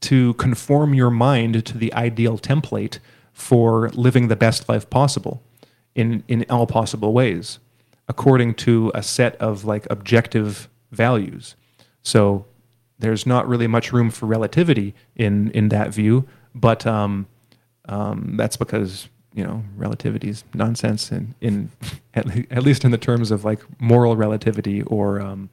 to 0.00 0.34
conform 0.34 0.94
your 0.94 1.10
mind 1.10 1.64
to 1.66 1.78
the 1.78 1.92
ideal 1.94 2.38
template 2.38 2.98
for 3.32 3.90
living 3.90 4.28
the 4.28 4.36
best 4.36 4.68
life 4.68 4.88
possible 4.90 5.42
in 5.94 6.24
in 6.26 6.44
all 6.50 6.66
possible 6.66 7.12
ways 7.12 7.58
according 8.08 8.54
to 8.54 8.90
a 8.92 9.02
set 9.02 9.36
of 9.36 9.64
like 9.64 9.86
objective 9.88 10.68
values 10.90 11.54
so 12.02 12.46
there's 12.98 13.26
not 13.26 13.48
really 13.48 13.66
much 13.66 13.92
room 13.92 14.10
for 14.10 14.26
relativity 14.26 14.94
in 15.16 15.50
in 15.50 15.68
that 15.70 15.92
view, 15.92 16.26
but 16.54 16.86
um, 16.86 17.26
um, 17.88 18.34
that's 18.36 18.56
because 18.56 19.08
you 19.34 19.44
know 19.44 19.64
relativity 19.76 20.28
is 20.28 20.44
nonsense 20.54 21.10
in 21.10 21.34
in 21.40 21.70
at, 22.14 22.26
le- 22.26 22.44
at 22.50 22.62
least 22.62 22.84
in 22.84 22.90
the 22.90 22.98
terms 22.98 23.30
of 23.30 23.44
like 23.44 23.60
moral 23.80 24.16
relativity 24.16 24.82
or 24.82 25.20
um, 25.20 25.48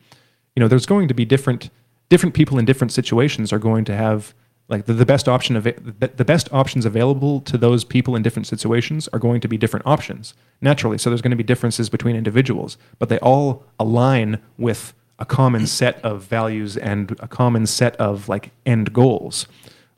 you 0.56 0.60
know 0.60 0.68
there's 0.68 0.86
going 0.86 1.08
to 1.08 1.14
be 1.14 1.26
different 1.26 1.70
different 2.10 2.36
people 2.36 2.58
in 2.58 2.66
different 2.66 2.92
situations 2.92 3.52
are 3.52 3.60
going 3.60 3.86
to 3.86 3.96
have 3.96 4.34
like 4.70 4.86
the, 4.86 4.94
the 4.94 5.06
best 5.06 5.30
option 5.30 5.56
of 5.56 5.64
the 5.64 6.26
best 6.26 6.52
options 6.52 6.86
available 6.86 7.40
to 7.42 7.58
those 7.58 7.86
people 7.86 8.16
in 8.18 8.22
different 8.22 8.46
situations 8.48 9.08
are 9.14 9.20
going 9.20 9.40
to 9.40 9.48
be 9.48 9.58
different 9.58 9.86
options 9.86 10.34
naturally. 10.60 10.98
So 10.98 11.10
there's 11.10 11.22
going 11.22 11.32
to 11.32 11.38
be 11.38 11.44
differences 11.44 11.90
between 11.90 12.16
individuals 12.16 12.78
but 13.00 13.08
they 13.08 13.20
all 13.20 13.64
align 13.80 14.42
with 14.58 14.94
a 15.20 15.26
common 15.26 15.66
set 15.66 16.04
of 16.04 16.24
values 16.24 16.78
and 16.78 17.12
a 17.20 17.28
common 17.28 17.66
set 17.66 17.96
of 17.98 18.30
like 18.30 18.52
end 18.66 18.94
goals. 18.94 19.48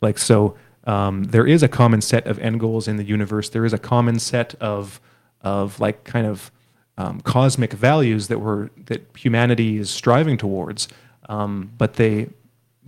Like 0.01 0.17
so, 0.17 0.55
um, 0.85 1.25
there 1.25 1.45
is 1.45 1.61
a 1.61 1.67
common 1.67 2.01
set 2.01 2.25
of 2.25 2.39
end 2.39 2.59
goals 2.59 2.87
in 2.87 2.97
the 2.97 3.03
universe. 3.03 3.49
There 3.49 3.65
is 3.65 3.73
a 3.73 3.77
common 3.77 4.19
set 4.19 4.55
of 4.55 4.99
of 5.41 5.79
like 5.79 6.03
kind 6.03 6.27
of 6.27 6.51
um, 6.97 7.21
cosmic 7.21 7.73
values 7.73 8.27
that 8.27 8.39
were 8.39 8.69
that 8.85 9.05
humanity 9.15 9.77
is 9.77 9.89
striving 9.89 10.37
towards. 10.37 10.87
Um, 11.27 11.71
but 11.77 11.93
they, 11.93 12.29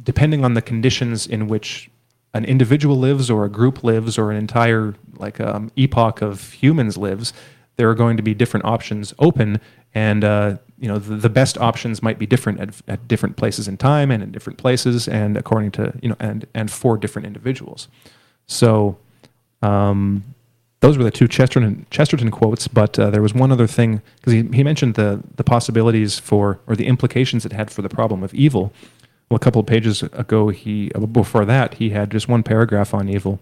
depending 0.04 0.44
on 0.44 0.54
the 0.54 0.62
conditions 0.62 1.28
in 1.28 1.48
which 1.48 1.90
an 2.34 2.46
individual 2.46 2.98
lives 2.98 3.30
or 3.30 3.46
a 3.46 3.50
group 3.50 3.84
lives 3.84 4.18
or 4.18 4.32
an 4.32 4.38
entire 4.38 4.96
like 5.18 5.40
um, 5.40 5.72
epoch 5.76 6.22
of 6.22 6.52
humans 6.54 6.98
lives, 6.98 7.34
there 7.82 7.90
are 7.90 7.96
going 7.96 8.16
to 8.16 8.22
be 8.22 8.36
different 8.36 8.64
options 8.64 9.12
open, 9.18 9.60
and 9.96 10.24
uh, 10.24 10.58
you 10.78 10.88
know 10.88 11.00
the, 11.00 11.16
the, 11.16 11.32
best 11.32 11.58
options 11.58 12.04
might 12.04 12.20
be 12.20 12.28
different 12.28 12.60
at, 12.60 12.70
at, 12.88 13.08
different 13.08 13.38
places 13.38 13.68
in 13.68 13.76
time 13.76 14.12
and 14.12 14.22
in 14.22 14.32
different 14.32 14.60
places 14.60 15.08
and 15.08 15.36
according 15.36 15.72
to 15.72 15.92
you 16.00 16.10
know 16.10 16.16
and 16.20 16.46
and 16.54 16.70
for 16.70 16.96
different 16.96 17.26
individuals. 17.26 17.88
So 18.46 19.00
um, 19.64 20.24
those 20.82 20.96
were 20.96 21.04
the 21.04 21.10
two 21.10 21.28
chesterton 21.28 21.88
chesterton 21.90 22.30
quotes 22.30 22.68
but 22.68 23.00
uh, 23.00 23.10
there 23.10 23.24
was 23.24 23.34
one 23.34 23.52
other 23.52 23.66
thing 23.66 24.04
because 24.18 24.34
he, 24.34 24.44
he 24.54 24.64
mentioned 24.64 24.94
the 24.94 25.24
the 25.38 25.44
possibilities 25.44 26.20
for 26.20 26.60
or 26.68 26.76
the 26.76 26.86
implications 26.86 27.48
it 27.48 27.52
had 27.52 27.72
for 27.72 27.82
the 27.82 27.90
problem 27.90 28.22
of 28.22 28.32
evil. 28.36 28.72
Well 29.28 29.38
a 29.38 29.40
couple 29.40 29.62
of 29.62 29.66
pages 29.66 30.04
ago 30.04 30.50
he 30.50 30.92
uh, 30.94 31.00
before 31.08 31.46
that 31.46 31.74
he 31.82 31.90
had 31.90 32.12
just 32.12 32.28
one 32.28 32.44
paragraph 32.44 32.94
on 32.94 33.10
evil 33.10 33.40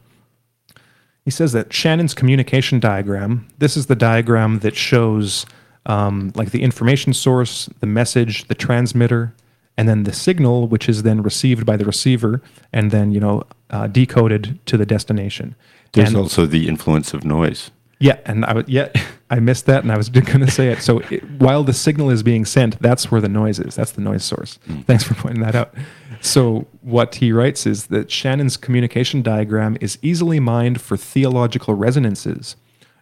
he 1.25 1.31
says 1.31 1.51
that 1.53 1.71
shannon's 1.73 2.13
communication 2.13 2.79
diagram 2.79 3.47
this 3.59 3.77
is 3.77 3.87
the 3.87 3.95
diagram 3.95 4.59
that 4.59 4.75
shows 4.75 5.45
um, 5.85 6.31
like 6.35 6.51
the 6.51 6.61
information 6.61 7.13
source, 7.13 7.67
the 7.79 7.87
message, 7.87 8.47
the 8.47 8.55
transmitter, 8.55 9.33
and 9.77 9.87
then 9.87 10.03
the 10.03 10.13
signal, 10.13 10.67
which 10.67 10.87
is 10.87 11.03
then 11.03 11.23
received 11.23 11.65
by 11.65 11.77
the 11.77 11.85
receiver 11.85 12.41
and 12.71 12.91
then 12.91 13.11
you 13.11 13.19
know 13.19 13.43
uh, 13.71 13.87
decoded 13.87 14.59
to 14.67 14.77
the 14.77 14.85
destination. 14.85 15.55
There's 15.93 16.09
and, 16.09 16.17
also 16.17 16.45
the 16.45 16.67
influence 16.67 17.13
of 17.13 17.25
noise. 17.25 17.71
Yeah, 17.99 18.19
and 18.25 18.45
I 18.45 18.63
yeah 18.67 18.89
I 19.29 19.39
missed 19.39 19.65
that, 19.65 19.83
and 19.83 19.91
I 19.91 19.97
was 19.97 20.09
going 20.09 20.41
to 20.41 20.51
say 20.51 20.67
it. 20.69 20.81
So 20.81 20.99
it, 21.09 21.23
while 21.39 21.63
the 21.63 21.73
signal 21.73 22.09
is 22.09 22.23
being 22.23 22.45
sent, 22.45 22.79
that's 22.81 23.09
where 23.09 23.21
the 23.21 23.29
noise 23.29 23.59
is. 23.59 23.75
That's 23.75 23.91
the 23.91 24.01
noise 24.01 24.23
source. 24.23 24.59
Mm. 24.67 24.85
Thanks 24.85 25.03
for 25.03 25.15
pointing 25.15 25.41
that 25.41 25.55
out. 25.55 25.73
So 26.21 26.67
what 26.81 27.15
he 27.15 27.31
writes 27.31 27.65
is 27.65 27.87
that 27.87 28.11
Shannon's 28.11 28.57
communication 28.57 29.21
diagram 29.21 29.77
is 29.79 29.97
easily 30.01 30.39
mined 30.39 30.81
for 30.81 30.97
theological 30.97 31.73
resonances. 31.73 32.55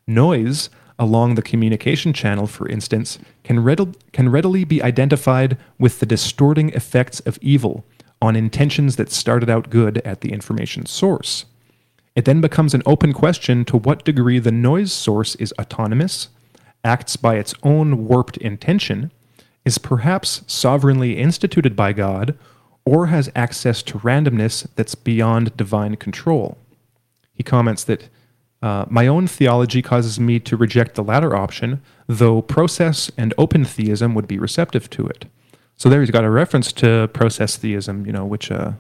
Noise 0.06 0.70
along 1.00 1.36
the 1.36 1.42
communication 1.42 2.14
channel, 2.14 2.48
for 2.48 2.68
instance, 2.68 3.20
can, 3.44 3.58
readil- 3.58 3.96
can 4.14 4.30
readily 4.30 4.64
be 4.64 4.82
identified 4.82 5.58
with 5.78 6.00
the 6.00 6.06
distorting 6.06 6.70
effects 6.70 7.20
of 7.22 7.38
evil 7.42 7.86
on 8.22 8.36
intentions 8.36 8.96
that 8.96 9.12
started 9.12 9.50
out 9.50 9.70
good 9.70 10.00
at 10.00 10.22
the 10.22 10.32
information 10.32 10.86
source. 10.86 11.46
It 12.16 12.26
then 12.26 12.42
becomes 12.42 12.74
an 12.74 12.82
open 12.88 13.14
question 13.14 13.64
to 13.66 13.78
what 13.78 14.04
degree 14.04 14.40
the 14.40 14.52
noise 14.52 14.92
source 14.92 15.36
is 15.36 15.54
autonomous, 15.60 16.30
acts 16.84 17.16
by 17.16 17.36
its 17.36 17.54
own 17.62 18.08
warped 18.08 18.38
intention, 18.38 19.12
is 19.66 19.78
perhaps 19.78 20.42
sovereignly 20.48 21.18
instituted 21.18 21.76
by 21.76 21.94
God, 21.94 22.36
or 22.88 23.08
has 23.08 23.30
access 23.36 23.84
to 23.84 24.00
randomness 24.00 24.66
that's 24.76 24.96
beyond 24.96 25.56
divine 25.58 25.98
control. 25.98 26.58
He 27.34 27.44
comments 27.44 27.84
that 27.84 28.08
uh, 28.62 28.86
my 28.88 29.08
own 29.08 29.28
theology 29.28 29.82
causes 29.82 30.22
me 30.22 30.40
to 30.40 30.56
reject 30.56 30.96
the 30.96 31.04
latter 31.04 31.36
option, 31.36 31.82
though 32.08 32.42
process 32.42 33.12
and 33.18 33.34
open 33.38 33.66
theism 33.66 34.16
would 34.16 34.26
be 34.26 34.40
receptive 34.40 34.90
to 34.92 35.06
it. 35.06 35.26
So 35.76 35.90
there 35.90 36.00
he's 36.00 36.12
got 36.12 36.24
a 36.24 36.30
reference 36.30 36.72
to 36.74 37.10
process 37.10 37.58
theism, 37.58 38.06
you 38.06 38.14
know, 38.14 38.26
which 38.26 38.50
uh, 38.50 38.72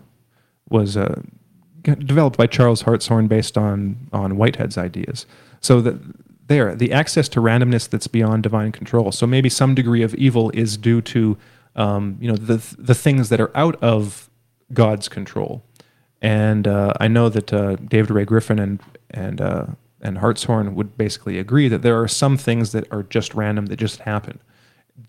was 0.69 0.95
uh, 0.95 1.21
developed 1.83 2.37
by 2.37 2.47
Charles 2.47 2.83
Hartshorne 2.83 3.27
based 3.27 3.57
on 3.57 4.07
on 4.13 4.37
Whitehead's 4.37 4.77
ideas. 4.77 5.25
So 5.59 5.81
that 5.81 5.97
there, 6.47 6.73
the 6.75 6.93
access 6.93 7.27
to 7.29 7.41
randomness 7.41 7.89
that's 7.89 8.07
beyond 8.07 8.43
divine 8.43 8.71
control. 8.71 9.11
So 9.11 9.27
maybe 9.27 9.49
some 9.49 9.75
degree 9.75 10.01
of 10.01 10.15
evil 10.15 10.49
is 10.51 10.77
due 10.77 11.01
to 11.01 11.37
um, 11.77 12.17
you 12.19 12.27
know 12.27 12.35
the 12.35 12.57
the 12.77 12.95
things 12.95 13.29
that 13.29 13.39
are 13.39 13.55
out 13.55 13.81
of 13.81 14.29
God's 14.73 15.07
control. 15.07 15.63
And 16.21 16.67
uh, 16.67 16.93
I 16.99 17.07
know 17.07 17.29
that 17.29 17.53
uh, 17.53 17.75
David 17.75 18.11
Ray 18.11 18.25
Griffin 18.25 18.59
and 18.59 18.79
and 19.11 19.39
uh, 19.39 19.65
and 20.01 20.17
Hartshorne 20.17 20.75
would 20.75 20.97
basically 20.97 21.39
agree 21.39 21.67
that 21.69 21.81
there 21.81 21.99
are 22.01 22.07
some 22.07 22.37
things 22.37 22.71
that 22.71 22.91
are 22.91 23.03
just 23.03 23.33
random 23.33 23.67
that 23.67 23.77
just 23.77 23.99
happen, 23.99 24.39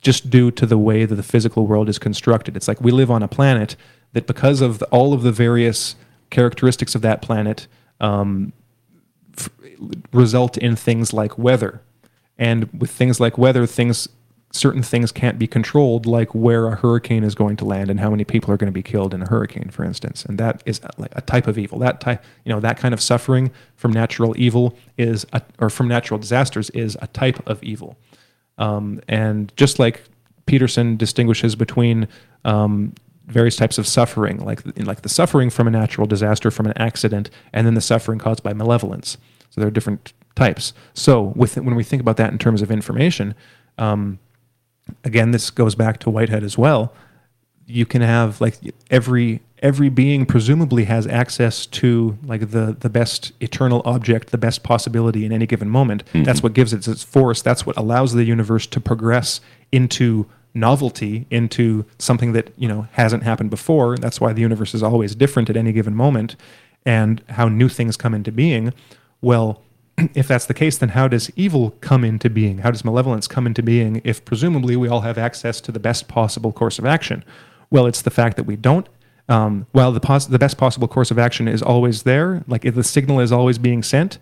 just 0.00 0.30
due 0.30 0.50
to 0.50 0.66
the 0.66 0.78
way 0.78 1.04
that 1.04 1.14
the 1.14 1.22
physical 1.22 1.66
world 1.66 1.88
is 1.88 1.98
constructed. 1.98 2.56
It's 2.56 2.68
like 2.68 2.80
we 2.80 2.90
live 2.90 3.10
on 3.10 3.22
a 3.22 3.28
planet 3.28 3.76
that, 4.12 4.26
because 4.26 4.60
of 4.60 4.78
the, 4.78 4.86
all 4.86 5.12
of 5.12 5.22
the 5.22 5.32
various 5.32 5.96
characteristics 6.30 6.94
of 6.94 7.02
that 7.02 7.22
planet, 7.22 7.66
um, 8.00 8.52
f- 9.36 9.50
result 10.12 10.56
in 10.58 10.76
things 10.76 11.12
like 11.12 11.38
weather. 11.38 11.80
And 12.38 12.68
with 12.80 12.90
things 12.90 13.18
like 13.18 13.36
weather, 13.36 13.66
things 13.66 14.08
certain 14.50 14.82
things 14.82 15.12
can't 15.12 15.38
be 15.38 15.46
controlled, 15.46 16.06
like 16.06 16.34
where 16.34 16.66
a 16.68 16.76
hurricane 16.76 17.22
is 17.22 17.34
going 17.34 17.56
to 17.56 17.64
land 17.64 17.90
and 17.90 18.00
how 18.00 18.10
many 18.10 18.24
people 18.24 18.52
are 18.52 18.56
going 18.56 18.68
to 18.68 18.72
be 18.72 18.82
killed 18.82 19.12
in 19.12 19.22
a 19.22 19.28
hurricane, 19.28 19.68
for 19.70 19.84
instance. 19.84 20.24
And 20.24 20.38
that 20.38 20.62
is 20.64 20.80
like 20.96 21.12
a 21.14 21.20
type 21.20 21.46
of 21.46 21.58
evil. 21.58 21.78
That 21.78 22.00
type, 22.00 22.24
you 22.44 22.52
know, 22.52 22.60
that 22.60 22.78
kind 22.78 22.94
of 22.94 23.00
suffering 23.00 23.50
from 23.76 23.92
natural 23.92 24.34
evil 24.38 24.76
is, 24.96 25.26
a, 25.32 25.42
or 25.58 25.68
from 25.68 25.86
natural 25.86 26.18
disasters 26.18 26.70
is 26.70 26.96
a 27.02 27.06
type 27.08 27.46
of 27.46 27.62
evil. 27.62 27.98
Um, 28.56 29.00
and 29.06 29.52
just 29.56 29.78
like 29.78 30.02
Peterson 30.46 30.96
distinguishes 30.96 31.54
between 31.54 32.08
um, 32.44 32.94
various 33.26 33.56
types 33.56 33.76
of 33.76 33.86
suffering, 33.86 34.38
like 34.38 34.62
like 34.78 35.02
the 35.02 35.08
suffering 35.10 35.50
from 35.50 35.68
a 35.68 35.70
natural 35.70 36.06
disaster, 36.06 36.50
from 36.50 36.66
an 36.66 36.72
accident, 36.76 37.28
and 37.52 37.66
then 37.66 37.74
the 37.74 37.80
suffering 37.82 38.18
caused 38.18 38.42
by 38.42 38.54
malevolence. 38.54 39.18
So 39.50 39.60
there 39.60 39.68
are 39.68 39.70
different 39.70 40.14
types. 40.34 40.72
So 40.94 41.34
with 41.36 41.56
when 41.56 41.74
we 41.74 41.84
think 41.84 42.00
about 42.00 42.16
that 42.16 42.32
in 42.32 42.38
terms 42.38 42.62
of 42.62 42.70
information. 42.70 43.34
Um, 43.76 44.18
again, 45.04 45.30
this 45.30 45.50
goes 45.50 45.74
back 45.74 45.98
to 46.00 46.10
Whitehead 46.10 46.44
as 46.44 46.56
well. 46.58 46.92
You 47.66 47.86
can 47.86 48.02
have 48.02 48.40
like 48.40 48.56
every 48.90 49.42
every 49.60 49.88
being 49.88 50.24
presumably 50.24 50.84
has 50.84 51.06
access 51.06 51.66
to 51.66 52.16
like 52.24 52.50
the 52.50 52.76
the 52.78 52.88
best 52.88 53.32
eternal 53.40 53.82
object, 53.84 54.30
the 54.30 54.38
best 54.38 54.62
possibility 54.62 55.24
in 55.24 55.32
any 55.32 55.46
given 55.46 55.68
moment. 55.68 56.04
Mm-hmm. 56.06 56.24
That's 56.24 56.42
what 56.42 56.54
gives 56.54 56.72
it 56.72 56.86
its 56.86 57.02
force. 57.02 57.42
That's 57.42 57.66
what 57.66 57.76
allows 57.76 58.12
the 58.12 58.24
universe 58.24 58.66
to 58.68 58.80
progress 58.80 59.40
into 59.72 60.26
novelty, 60.54 61.26
into 61.30 61.84
something 61.98 62.32
that 62.32 62.52
you 62.56 62.68
know 62.68 62.88
hasn't 62.92 63.22
happened 63.22 63.50
before. 63.50 63.96
That's 63.96 64.20
why 64.20 64.32
the 64.32 64.40
universe 64.40 64.74
is 64.74 64.82
always 64.82 65.14
different 65.14 65.50
at 65.50 65.56
any 65.56 65.72
given 65.72 65.94
moment, 65.94 66.36
and 66.84 67.22
how 67.30 67.48
new 67.48 67.68
things 67.68 67.96
come 67.96 68.14
into 68.14 68.32
being. 68.32 68.72
Well, 69.20 69.62
if 70.14 70.28
that's 70.28 70.46
the 70.46 70.54
case, 70.54 70.78
then 70.78 70.90
how 70.90 71.08
does 71.08 71.30
evil 71.36 71.72
come 71.80 72.04
into 72.04 72.30
being? 72.30 72.58
How 72.58 72.70
does 72.70 72.84
malevolence 72.84 73.26
come 73.26 73.46
into 73.46 73.62
being 73.62 74.00
if 74.04 74.24
presumably 74.24 74.76
we 74.76 74.88
all 74.88 75.00
have 75.02 75.18
access 75.18 75.60
to 75.62 75.72
the 75.72 75.80
best 75.80 76.08
possible 76.08 76.52
course 76.52 76.78
of 76.78 76.86
action? 76.86 77.24
Well, 77.70 77.86
it's 77.86 78.02
the 78.02 78.10
fact 78.10 78.36
that 78.36 78.44
we 78.44 78.56
don't. 78.56 78.88
Um, 79.28 79.66
while 79.72 79.92
the, 79.92 80.00
pos- 80.00 80.26
the 80.26 80.38
best 80.38 80.56
possible 80.56 80.88
course 80.88 81.10
of 81.10 81.18
action 81.18 81.48
is 81.48 81.62
always 81.62 82.04
there, 82.04 82.44
like 82.46 82.64
if 82.64 82.74
the 82.74 82.84
signal 82.84 83.20
is 83.20 83.30
always 83.30 83.58
being 83.58 83.82
sent, 83.82 84.18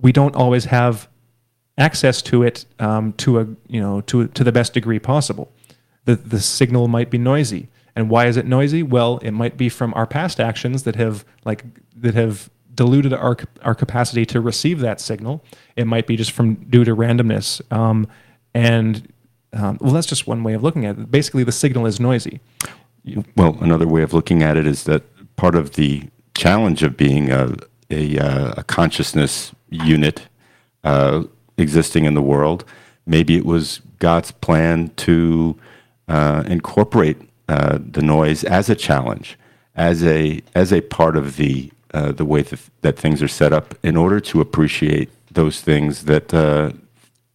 we 0.00 0.12
don't 0.12 0.36
always 0.36 0.66
have 0.66 1.08
access 1.78 2.22
to 2.22 2.42
it 2.42 2.64
um, 2.78 3.12
to 3.14 3.40
a 3.40 3.46
you 3.68 3.80
know 3.80 4.00
to 4.02 4.28
to 4.28 4.44
the 4.44 4.52
best 4.52 4.72
degree 4.74 4.98
possible. 4.98 5.52
The 6.04 6.16
the 6.16 6.40
signal 6.40 6.88
might 6.88 7.10
be 7.10 7.18
noisy, 7.18 7.68
And 7.94 8.08
why 8.08 8.26
is 8.26 8.36
it 8.36 8.46
noisy? 8.46 8.82
Well, 8.82 9.18
it 9.18 9.32
might 9.32 9.56
be 9.56 9.68
from 9.68 9.92
our 9.94 10.06
past 10.06 10.40
actions 10.40 10.84
that 10.84 10.96
have 10.96 11.24
like 11.44 11.64
that 11.96 12.14
have 12.14 12.50
diluted 12.76 13.12
our 13.12 13.36
our 13.62 13.74
capacity 13.74 14.24
to 14.26 14.40
receive 14.40 14.80
that 14.80 15.00
signal. 15.00 15.42
It 15.74 15.86
might 15.86 16.06
be 16.06 16.16
just 16.16 16.30
from 16.30 16.54
due 16.54 16.84
to 16.84 16.94
randomness. 16.94 17.60
Um, 17.72 18.06
and 18.54 19.12
um, 19.52 19.78
well, 19.80 19.92
that's 19.92 20.06
just 20.06 20.26
one 20.26 20.42
way 20.42 20.54
of 20.54 20.62
looking 20.62 20.84
at 20.86 20.98
it. 20.98 21.10
Basically, 21.10 21.44
the 21.44 21.52
signal 21.52 21.86
is 21.86 21.98
noisy. 21.98 22.40
Well, 23.36 23.56
another 23.60 23.86
way 23.86 24.02
of 24.02 24.12
looking 24.12 24.42
at 24.42 24.56
it 24.56 24.66
is 24.66 24.84
that 24.84 25.02
part 25.36 25.54
of 25.54 25.74
the 25.74 26.04
challenge 26.34 26.82
of 26.82 26.96
being 26.96 27.30
a, 27.30 27.54
a, 27.90 28.18
uh, 28.18 28.54
a 28.58 28.64
consciousness 28.64 29.52
unit 29.70 30.28
uh, 30.84 31.22
existing 31.56 32.04
in 32.04 32.14
the 32.14 32.22
world, 32.22 32.64
maybe 33.06 33.36
it 33.36 33.46
was 33.46 33.80
God's 33.98 34.32
plan 34.32 34.90
to 34.96 35.56
uh, 36.08 36.42
incorporate 36.46 37.16
uh, 37.48 37.78
the 37.80 38.02
noise 38.02 38.44
as 38.44 38.68
a 38.68 38.74
challenge, 38.74 39.38
as 39.74 40.04
a 40.04 40.42
as 40.54 40.72
a 40.72 40.80
part 40.80 41.16
of 41.16 41.36
the 41.36 41.70
uh, 41.96 42.12
the 42.12 42.24
way 42.24 42.42
that, 42.42 42.60
that 42.82 42.98
things 42.98 43.22
are 43.22 43.32
set 43.40 43.52
up, 43.52 43.74
in 43.82 43.96
order 43.96 44.20
to 44.20 44.40
appreciate 44.40 45.08
those 45.32 45.56
things 45.68 46.04
that 46.04 46.26
uh, 46.34 46.70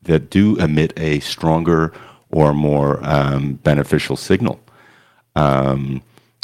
that 0.04 0.30
do 0.30 0.56
emit 0.58 0.92
a 0.98 1.20
stronger 1.20 1.94
or 2.30 2.54
more 2.54 3.00
um, 3.04 3.44
beneficial 3.64 4.16
signal. 4.16 4.60
Um, 5.36 6.02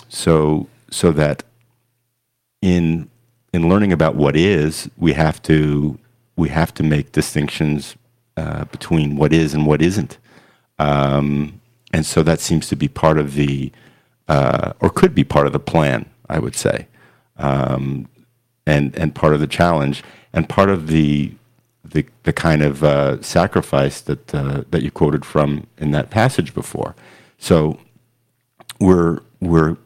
so 0.10 0.68
so 0.90 1.12
that 1.12 1.44
in 2.62 3.10
in 3.54 3.70
learning 3.70 3.94
about 3.94 4.16
what 4.16 4.36
is, 4.36 4.90
we 4.98 5.14
have 5.14 5.42
to 5.44 5.98
we 6.36 6.50
have 6.50 6.74
to 6.74 6.84
make 6.84 7.12
distinctions 7.12 7.96
uh, 8.36 8.66
between 8.66 9.18
what 9.18 9.32
is 9.34 9.54
and 9.54 9.66
what 9.66 9.82
isn't, 9.82 10.18
um, 10.80 11.60
and 11.94 12.06
so 12.06 12.24
that 12.24 12.40
seems 12.40 12.68
to 12.70 12.76
be 12.76 12.88
part 12.88 13.18
of 13.18 13.34
the 13.34 13.72
uh, 14.28 14.74
or 14.80 14.90
could 14.90 15.14
be 15.14 15.24
part 15.24 15.48
of 15.48 15.54
the 15.54 15.60
plan. 15.72 16.06
I 16.30 16.40
would 16.40 16.56
say, 16.56 16.88
um, 17.38 18.08
and 18.66 18.98
and 18.98 19.14
part 19.16 19.34
of 19.34 19.40
the 19.40 19.48
challenge, 19.48 20.04
and 20.34 20.48
part 20.48 20.70
of 20.70 20.88
the 20.88 21.34
the, 21.84 22.06
the 22.24 22.34
kind 22.34 22.62
of 22.62 22.84
uh, 22.84 23.22
sacrifice 23.22 24.02
that 24.02 24.34
uh, 24.36 24.64
that 24.72 24.84
you 24.84 24.92
quoted 24.92 25.26
from 25.26 25.68
in 25.78 25.92
that 25.92 26.10
passage 26.10 26.54
before. 26.54 26.96
So 27.38 27.80
we're 28.80 29.22
we're 29.40 29.78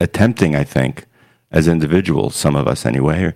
attempting, 0.00 0.54
I 0.54 0.64
think, 0.64 1.06
as 1.50 1.68
individuals, 1.68 2.36
some 2.36 2.56
of 2.56 2.66
us 2.66 2.86
anyway, 2.86 3.34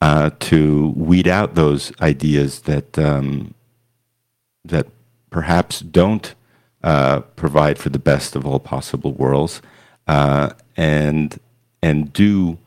uh, 0.00 0.30
to 0.40 0.92
weed 0.96 1.26
out 1.26 1.54
those 1.54 1.92
ideas 2.00 2.60
that 2.62 2.98
um, 2.98 3.54
that 4.64 4.86
perhaps 5.30 5.80
don't 5.80 6.34
uh, 6.82 7.20
provide 7.34 7.78
for 7.78 7.88
the 7.88 7.98
best 7.98 8.36
of 8.36 8.46
all 8.46 8.60
possible 8.60 9.12
worlds, 9.12 9.62
uh, 10.06 10.50
and 10.76 11.40
and 11.82 12.12
do 12.12 12.58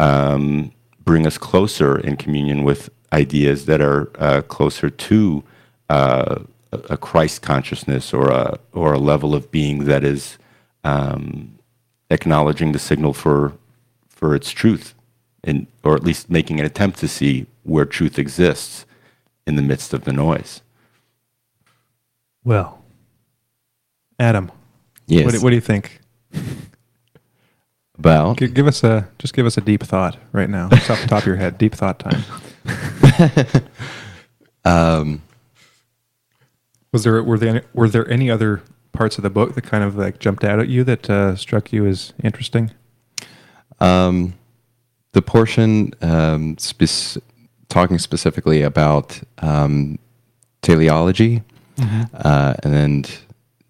um, 0.00 0.72
bring 1.04 1.26
us 1.26 1.38
closer 1.38 1.98
in 1.98 2.16
communion 2.16 2.64
with 2.64 2.90
ideas 3.12 3.66
that 3.66 3.80
are 3.80 4.10
uh, 4.18 4.42
closer 4.42 4.90
to 4.90 5.42
uh, 5.88 6.40
a 6.72 6.96
Christ 6.96 7.42
consciousness 7.42 8.12
or 8.12 8.30
a 8.30 8.58
or 8.72 8.92
a 8.92 8.98
level 8.98 9.34
of 9.34 9.50
being 9.50 9.84
that 9.84 10.04
is 10.04 10.38
um, 10.84 11.58
acknowledging 12.10 12.72
the 12.72 12.78
signal 12.78 13.12
for 13.12 13.52
for 14.08 14.34
its 14.34 14.50
truth, 14.50 14.94
and 15.44 15.66
or 15.82 15.94
at 15.94 16.04
least 16.04 16.28
making 16.28 16.60
an 16.60 16.66
attempt 16.66 16.98
to 16.98 17.08
see 17.08 17.46
where 17.62 17.84
truth 17.84 18.18
exists 18.18 18.84
in 19.46 19.56
the 19.56 19.62
midst 19.62 19.94
of 19.94 20.04
the 20.04 20.12
noise. 20.12 20.60
Well, 22.44 22.82
Adam, 24.18 24.50
Yes. 25.06 25.24
what, 25.24 25.42
what 25.42 25.50
do 25.50 25.54
you 25.56 25.60
think? 25.62 26.00
About 27.98 28.38
Gi- 28.38 28.48
Give 28.48 28.66
us 28.66 28.84
a 28.84 29.08
just 29.18 29.34
give 29.34 29.46
us 29.46 29.56
a 29.56 29.60
deep 29.60 29.82
thought 29.82 30.16
right 30.32 30.48
now, 30.50 30.68
just 30.68 30.90
off 30.90 31.00
the 31.00 31.08
top 31.08 31.20
of 31.20 31.26
your 31.26 31.36
head. 31.36 31.58
Deep 31.58 31.74
thought 31.74 31.98
time. 31.98 32.22
um, 34.64 35.22
Was 36.92 37.04
there 37.04 37.22
were 37.22 37.38
there 37.38 37.48
any, 37.50 37.60
were 37.74 37.88
there 37.88 38.08
any 38.10 38.30
other 38.30 38.62
parts 38.92 39.16
of 39.18 39.22
the 39.22 39.30
book 39.30 39.54
that 39.54 39.62
kind 39.62 39.84
of 39.84 39.96
like 39.96 40.18
jumped 40.18 40.44
out 40.44 40.58
at 40.58 40.68
you 40.68 40.84
that 40.84 41.08
uh, 41.10 41.36
struck 41.36 41.72
you 41.72 41.86
as 41.86 42.12
interesting? 42.22 42.70
Um, 43.80 44.34
the 45.12 45.22
portion 45.22 45.92
um, 46.02 46.58
spec- 46.58 47.22
talking 47.68 47.98
specifically 47.98 48.62
about 48.62 49.20
um, 49.38 49.98
teleology 50.62 51.42
uh, 52.12 52.54
and 52.64 52.72
then 52.74 53.04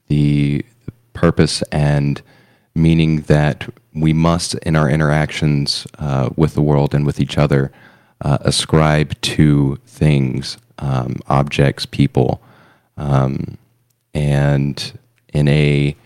the 0.06 0.64
purpose 1.12 1.60
and 1.72 2.22
meaning 2.78 3.22
that 3.22 3.68
we 3.94 4.12
must, 4.12 4.54
in 4.56 4.76
our 4.76 4.88
interactions 4.88 5.86
uh, 5.98 6.30
with 6.36 6.54
the 6.54 6.62
world 6.62 6.94
and 6.94 7.04
with 7.04 7.20
each 7.20 7.36
other, 7.36 7.72
uh, 8.22 8.38
ascribe 8.42 9.20
to 9.20 9.76
things, 9.86 10.56
um, 10.78 11.16
objects, 11.26 11.86
people, 11.86 12.40
um, 12.96 13.58
and 14.14 14.98
in 15.32 15.48
a 15.48 15.96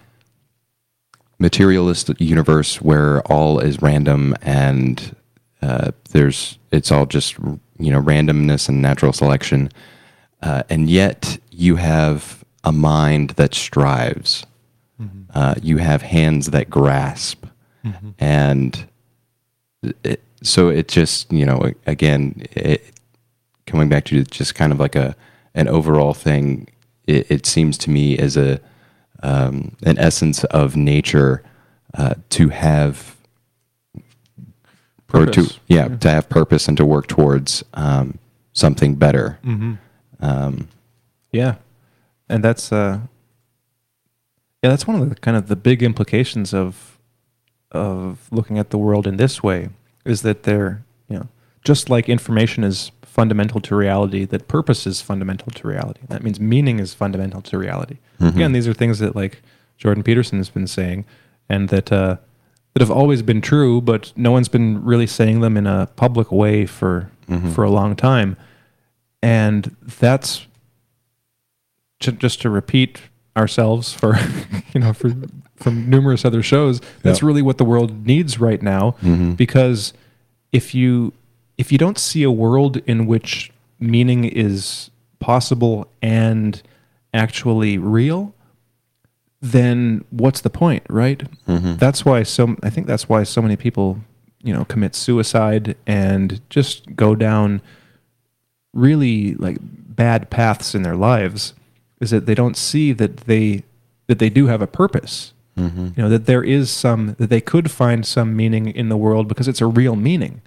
materialist 1.38 2.10
universe 2.20 2.80
where 2.80 3.20
all 3.22 3.58
is 3.58 3.82
random 3.82 4.34
and 4.42 5.14
uh, 5.62 5.92
there's 6.10 6.58
it's 6.70 6.90
all 6.90 7.06
just 7.06 7.38
you 7.78 7.90
know 7.90 8.02
randomness 8.02 8.68
and 8.68 8.82
natural 8.82 9.12
selection, 9.12 9.70
uh, 10.42 10.62
and 10.68 10.90
yet 10.90 11.38
you 11.50 11.76
have 11.76 12.44
a 12.64 12.72
mind 12.72 13.30
that 13.30 13.54
strives. 13.54 14.44
Uh, 15.34 15.54
you 15.62 15.78
have 15.78 16.02
hands 16.02 16.50
that 16.50 16.68
grasp, 16.70 17.46
and 18.18 18.86
it, 20.04 20.22
so 20.42 20.68
it 20.68 20.88
just 20.88 21.32
you 21.32 21.46
know 21.46 21.72
again 21.86 22.42
it, 22.52 22.84
coming 23.66 23.88
back 23.88 24.04
to 24.06 24.22
just 24.24 24.54
kind 24.54 24.72
of 24.72 24.80
like 24.80 24.94
a 24.96 25.16
an 25.54 25.68
overall 25.68 26.14
thing. 26.14 26.68
It, 27.06 27.30
it 27.30 27.46
seems 27.46 27.78
to 27.78 27.90
me 27.90 28.18
as 28.18 28.36
a 28.36 28.60
um, 29.22 29.76
an 29.84 29.98
essence 29.98 30.44
of 30.44 30.76
nature 30.76 31.42
uh, 31.94 32.14
to 32.30 32.48
have 32.48 33.16
or 35.14 35.26
to 35.26 35.42
Purpose. 35.42 35.58
yeah, 35.66 35.88
to 35.88 36.10
have 36.10 36.28
purpose 36.28 36.68
and 36.68 36.76
to 36.78 36.86
work 36.86 37.06
towards 37.06 37.62
um, 37.74 38.18
something 38.54 38.94
better. 38.94 39.38
Mm-hmm. 39.44 39.74
Um, 40.20 40.68
Yeah, 41.32 41.56
and 42.28 42.42
that's 42.42 42.72
uh, 42.72 43.00
yeah, 44.62 44.70
that's 44.70 44.86
one 44.86 45.00
of 45.00 45.08
the 45.08 45.14
kind 45.16 45.36
of 45.36 45.48
the 45.48 45.56
big 45.56 45.82
implications 45.82 46.52
of 46.54 46.98
of 47.70 48.28
looking 48.30 48.58
at 48.58 48.70
the 48.70 48.78
world 48.78 49.06
in 49.06 49.16
this 49.16 49.42
way 49.42 49.70
is 50.04 50.22
that 50.22 50.42
they're 50.42 50.84
you 51.08 51.16
know 51.18 51.28
just 51.64 51.88
like 51.90 52.08
information 52.08 52.64
is 52.64 52.90
fundamental 53.02 53.60
to 53.60 53.76
reality, 53.76 54.24
that 54.24 54.48
purpose 54.48 54.86
is 54.86 55.02
fundamental 55.02 55.48
to 55.52 55.68
reality. 55.68 56.00
That 56.08 56.22
means 56.22 56.40
meaning 56.40 56.78
is 56.80 56.94
fundamental 56.94 57.42
to 57.42 57.58
reality. 57.58 57.98
Again, 58.20 58.52
these 58.52 58.66
are 58.66 58.72
things 58.74 58.98
that 59.00 59.14
like 59.14 59.42
Jordan 59.78 60.02
Peterson 60.02 60.38
has 60.38 60.48
been 60.48 60.66
saying, 60.66 61.04
and 61.48 61.68
that 61.68 61.90
uh, 61.92 62.16
that 62.74 62.80
have 62.80 62.90
always 62.90 63.20
been 63.22 63.40
true, 63.40 63.80
but 63.80 64.12
no 64.16 64.30
one's 64.32 64.48
been 64.48 64.82
really 64.84 65.06
saying 65.06 65.40
them 65.40 65.56
in 65.56 65.66
a 65.66 65.88
public 65.96 66.30
way 66.32 66.66
for 66.66 67.10
for 67.54 67.64
a 67.64 67.70
long 67.70 67.96
time, 67.96 68.36
and 69.22 69.74
that's 70.00 70.46
ju- 72.00 72.12
just 72.12 72.40
to 72.42 72.50
repeat 72.50 73.00
ourselves 73.36 73.92
for 73.92 74.18
you 74.74 74.80
know 74.80 74.92
for 74.92 75.12
from 75.56 75.88
numerous 75.88 76.24
other 76.24 76.42
shows 76.42 76.80
that's 77.02 77.22
really 77.22 77.40
what 77.40 77.56
the 77.58 77.64
world 77.64 78.06
needs 78.06 78.40
right 78.40 78.62
now. 78.62 78.92
Mm-hmm. 79.02 79.32
Because 79.32 79.92
if 80.50 80.74
you 80.74 81.12
if 81.56 81.70
you 81.70 81.78
don't 81.78 81.98
see 81.98 82.22
a 82.22 82.30
world 82.30 82.78
in 82.86 83.06
which 83.06 83.52
meaning 83.78 84.24
is 84.24 84.90
possible 85.20 85.88
and 86.00 86.62
actually 87.14 87.78
real 87.78 88.34
then 89.40 90.04
what's 90.10 90.40
the 90.40 90.50
point 90.50 90.84
right? 90.88 91.24
Mm-hmm. 91.46 91.76
That's 91.76 92.04
why 92.04 92.22
so 92.22 92.56
i 92.62 92.70
think 92.70 92.86
that's 92.86 93.08
why 93.08 93.22
so 93.22 93.40
many 93.40 93.56
people 93.56 93.98
you 94.42 94.52
know 94.52 94.64
commit 94.64 94.94
suicide 94.94 95.76
and 95.86 96.40
just 96.50 96.94
go 96.96 97.14
down 97.14 97.62
really 98.72 99.34
like 99.34 99.58
bad 99.60 100.30
paths 100.30 100.74
in 100.74 100.82
their 100.82 100.96
lives 100.96 101.54
is 102.02 102.10
that 102.10 102.26
they 102.26 102.34
don't 102.34 102.56
see 102.56 102.92
that 102.92 103.18
they 103.18 103.62
that 104.08 104.18
they 104.18 104.28
do 104.28 104.46
have 104.46 104.60
a 104.60 104.66
purpose. 104.66 105.32
Mm-hmm. 105.56 105.88
You 105.96 106.02
know 106.02 106.08
that 106.08 106.26
there 106.26 106.42
is 106.42 106.70
some 106.70 107.14
that 107.18 107.30
they 107.30 107.40
could 107.40 107.70
find 107.70 108.04
some 108.04 108.34
meaning 108.34 108.68
in 108.68 108.88
the 108.88 108.96
world 108.96 109.28
because 109.28 109.48
it's 109.48 109.60
a 109.60 109.66
real 109.66 109.96
meaning 109.96 110.42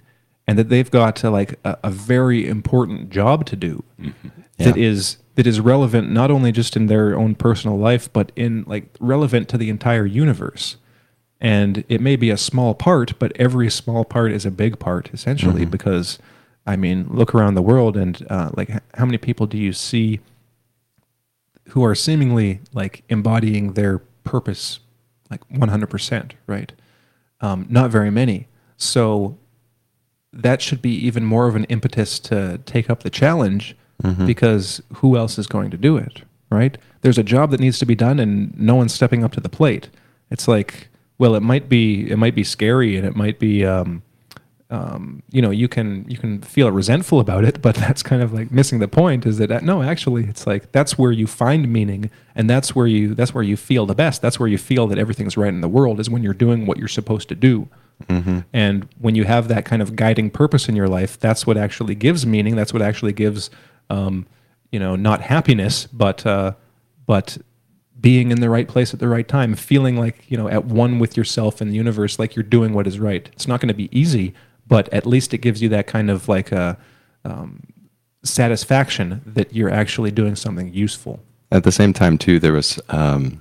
and 0.46 0.58
that 0.58 0.68
they've 0.68 0.90
got 0.90 1.16
to 1.16 1.30
like 1.30 1.58
a, 1.64 1.78
a 1.84 1.90
very 1.90 2.48
important 2.48 3.10
job 3.10 3.46
to 3.46 3.56
do 3.56 3.84
mm-hmm. 4.00 4.28
that 4.58 4.76
is 4.76 5.18
that 5.36 5.46
is 5.46 5.60
relevant 5.60 6.10
not 6.10 6.30
only 6.30 6.50
just 6.52 6.76
in 6.76 6.86
their 6.86 7.16
own 7.16 7.34
personal 7.34 7.78
life 7.78 8.12
but 8.12 8.32
in 8.36 8.64
like 8.66 8.88
relevant 9.00 9.48
to 9.48 9.58
the 9.58 9.70
entire 9.70 10.06
universe. 10.06 10.76
And 11.38 11.84
it 11.90 12.00
may 12.00 12.16
be 12.16 12.30
a 12.30 12.36
small 12.36 12.74
part 12.74 13.18
but 13.18 13.32
every 13.36 13.70
small 13.70 14.04
part 14.04 14.32
is 14.32 14.44
a 14.44 14.50
big 14.50 14.78
part 14.78 15.10
essentially 15.12 15.62
mm-hmm. 15.62 15.70
because 15.70 16.18
i 16.66 16.74
mean 16.74 17.06
look 17.10 17.34
around 17.34 17.54
the 17.54 17.62
world 17.62 17.96
and 17.96 18.26
uh, 18.30 18.50
like 18.56 18.70
how 18.94 19.04
many 19.04 19.18
people 19.18 19.46
do 19.46 19.58
you 19.58 19.72
see 19.72 20.20
who 21.68 21.84
are 21.84 21.94
seemingly 21.94 22.60
like 22.72 23.02
embodying 23.08 23.72
their 23.74 23.98
purpose 24.24 24.80
like 25.30 25.46
100%, 25.50 26.32
right? 26.46 26.72
Um, 27.40 27.66
not 27.68 27.90
very 27.90 28.10
many. 28.10 28.48
So 28.76 29.38
that 30.32 30.62
should 30.62 30.80
be 30.82 30.90
even 31.06 31.24
more 31.24 31.48
of 31.48 31.56
an 31.56 31.64
impetus 31.64 32.18
to 32.20 32.58
take 32.66 32.88
up 32.90 33.02
the 33.02 33.10
challenge 33.10 33.76
because 34.26 34.82
who 34.96 35.16
else 35.16 35.38
is 35.38 35.46
going 35.46 35.70
to 35.70 35.76
do 35.76 35.96
it, 35.96 36.22
right? 36.50 36.76
There's 37.00 37.18
a 37.18 37.22
job 37.22 37.50
that 37.50 37.60
needs 37.60 37.78
to 37.78 37.86
be 37.86 37.94
done 37.94 38.20
and 38.20 38.56
no 38.58 38.74
one's 38.74 38.92
stepping 38.94 39.24
up 39.24 39.32
to 39.32 39.40
the 39.40 39.48
plate. 39.48 39.88
It's 40.30 40.46
like, 40.46 40.88
well, 41.18 41.34
it 41.34 41.40
might 41.42 41.68
be 41.68 42.10
it 42.10 42.18
might 42.18 42.34
be 42.34 42.44
scary 42.44 42.96
and 42.96 43.06
it 43.06 43.16
might 43.16 43.38
be 43.38 43.64
um, 43.64 44.02
um, 44.70 45.22
you 45.30 45.40
know 45.40 45.50
you 45.50 45.68
can 45.68 46.04
you 46.08 46.18
can 46.18 46.40
feel 46.40 46.70
resentful 46.72 47.20
about 47.20 47.44
it 47.44 47.62
but 47.62 47.74
that's 47.84 48.02
kind 48.02 48.20
of 48.20 48.32
like 48.32 48.50
missing 48.50 48.80
the 48.80 48.88
point 48.88 49.24
is 49.24 49.38
that 49.38 49.50
uh, 49.50 49.60
no 49.60 49.82
actually 49.82 50.24
it's 50.24 50.46
like 50.46 50.72
that's 50.72 50.98
where 50.98 51.12
you 51.12 51.26
find 51.26 51.72
meaning 51.72 52.10
and 52.36 52.50
that's 52.50 52.76
where 52.76 52.86
you 52.86 53.14
that's 53.14 53.34
where 53.34 53.42
you 53.42 53.56
feel 53.56 53.86
the 53.86 53.94
best. 53.94 54.20
That's 54.20 54.38
where 54.38 54.48
you 54.48 54.58
feel 54.58 54.86
that 54.88 54.98
everything's 54.98 55.36
right 55.36 55.48
in 55.48 55.62
the 55.62 55.68
world 55.68 55.98
is 55.98 56.10
when 56.10 56.22
you're 56.22 56.34
doing 56.34 56.66
what 56.66 56.76
you're 56.78 56.86
supposed 56.86 57.28
to 57.30 57.34
do. 57.34 57.68
And 58.52 58.88
when 58.98 59.14
you 59.14 59.24
have 59.24 59.48
that 59.48 59.64
kind 59.64 59.80
of 59.80 59.96
guiding 59.96 60.30
purpose 60.30 60.68
in 60.68 60.76
your 60.76 60.86
life 60.86 61.18
that's 61.18 61.46
what 61.46 61.56
actually 61.56 61.94
gives 61.94 62.26
meaning. 62.26 62.54
That's 62.54 62.72
what 62.72 62.82
actually 62.82 63.14
gives 63.14 63.48
um, 63.88 64.26
you 64.70 64.78
know 64.78 64.96
not 64.96 65.22
happiness 65.22 65.86
but 65.86 66.26
uh, 66.26 66.52
but 67.06 67.38
being 67.98 68.30
in 68.30 68.40
the 68.40 68.50
right 68.50 68.68
place 68.68 68.92
at 68.92 69.00
the 69.00 69.08
right 69.08 69.26
time, 69.26 69.54
feeling 69.54 69.96
like, 69.96 70.30
you 70.30 70.36
know, 70.36 70.48
at 70.48 70.66
one 70.66 70.98
with 70.98 71.16
yourself 71.16 71.62
and 71.62 71.70
the 71.70 71.74
universe, 71.74 72.18
like 72.18 72.36
you're 72.36 72.42
doing 72.42 72.74
what 72.74 72.86
is 72.86 73.00
right. 73.00 73.28
It's 73.32 73.48
not 73.48 73.58
going 73.58 73.68
to 73.68 73.74
be 73.74 73.88
easy, 73.90 74.34
but 74.66 74.92
at 74.92 75.06
least 75.06 75.32
it 75.34 75.38
gives 75.38 75.62
you 75.62 75.68
that 75.70 75.86
kind 75.86 76.10
of 76.10 76.28
like 76.28 76.52
a 76.52 76.76
um, 77.24 77.62
satisfaction 78.22 79.22
that 79.26 79.54
you're 79.54 79.70
actually 79.70 80.10
doing 80.10 80.36
something 80.36 80.72
useful. 80.72 81.20
At 81.52 81.64
the 81.64 81.72
same 81.72 81.92
time, 81.92 82.18
too, 82.18 82.38
there 82.40 82.52
was 82.52 82.80
um, 82.88 83.40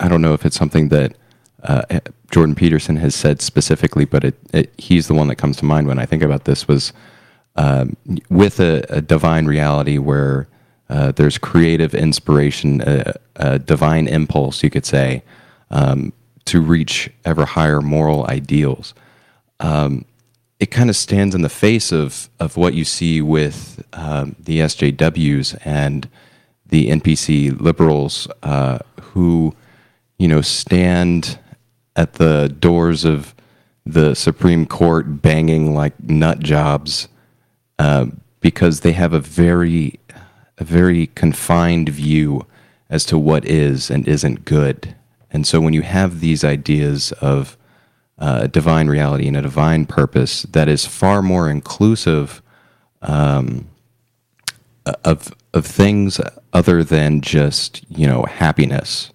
I 0.00 0.08
don't 0.08 0.22
know 0.22 0.34
if 0.34 0.44
it's 0.44 0.56
something 0.56 0.88
that 0.88 1.14
uh, 1.62 2.00
Jordan 2.30 2.54
Peterson 2.54 2.96
has 2.96 3.14
said 3.14 3.40
specifically, 3.40 4.04
but 4.04 4.24
it, 4.24 4.36
it, 4.52 4.72
he's 4.78 5.08
the 5.08 5.14
one 5.14 5.28
that 5.28 5.36
comes 5.36 5.56
to 5.58 5.64
mind 5.64 5.88
when 5.88 5.98
I 5.98 6.06
think 6.06 6.22
about 6.22 6.44
this. 6.44 6.68
Was 6.68 6.92
um, 7.56 7.96
with 8.30 8.60
a, 8.60 8.84
a 8.88 9.00
divine 9.00 9.46
reality 9.46 9.98
where 9.98 10.46
uh, 10.88 11.12
there's 11.12 11.36
creative 11.38 11.94
inspiration, 11.94 12.82
a, 12.82 13.14
a 13.36 13.58
divine 13.58 14.06
impulse, 14.06 14.62
you 14.62 14.70
could 14.70 14.86
say, 14.86 15.22
um, 15.70 16.12
to 16.44 16.62
reach 16.62 17.10
ever 17.24 17.44
higher 17.44 17.80
moral 17.80 18.26
ideals. 18.26 18.94
Um, 19.60 20.04
it 20.58 20.70
kind 20.70 20.90
of 20.90 20.96
stands 20.96 21.34
in 21.34 21.42
the 21.42 21.48
face 21.48 21.92
of, 21.92 22.28
of 22.40 22.56
what 22.56 22.74
you 22.74 22.84
see 22.84 23.20
with 23.20 23.84
um, 23.92 24.34
the 24.40 24.60
SJWs 24.60 25.58
and 25.64 26.08
the 26.66 26.90
NPC 26.90 27.60
liberals 27.60 28.28
uh, 28.42 28.78
who, 29.00 29.54
you 30.18 30.28
know, 30.28 30.40
stand 30.40 31.38
at 31.96 32.14
the 32.14 32.54
doors 32.60 33.04
of 33.04 33.34
the 33.84 34.14
Supreme 34.14 34.66
Court 34.66 35.22
banging 35.22 35.74
like 35.74 35.98
nut 36.02 36.40
jobs 36.40 37.08
uh, 37.78 38.06
because 38.40 38.80
they 38.80 38.92
have 38.92 39.12
a 39.12 39.20
very 39.20 39.98
a 40.58 40.64
very 40.64 41.06
confined 41.08 41.88
view 41.88 42.44
as 42.90 43.04
to 43.06 43.18
what 43.18 43.44
is 43.44 43.90
and 43.90 44.06
isn't 44.08 44.44
good. 44.44 44.94
And 45.30 45.46
so 45.46 45.60
when 45.60 45.72
you 45.72 45.82
have 45.82 46.20
these 46.20 46.44
ideas 46.44 47.12
of 47.20 47.56
uh, 48.18 48.40
a 48.42 48.48
divine 48.48 48.88
reality 48.88 49.28
and 49.28 49.36
a 49.36 49.42
divine 49.42 49.86
purpose 49.86 50.42
that 50.42 50.68
is 50.68 50.86
far 50.86 51.22
more 51.22 51.48
inclusive 51.48 52.42
um, 53.02 53.68
of 55.04 55.34
of 55.54 55.66
things 55.66 56.20
other 56.52 56.82
than 56.84 57.20
just 57.20 57.84
you 57.90 58.06
know 58.06 58.22
happiness 58.24 59.10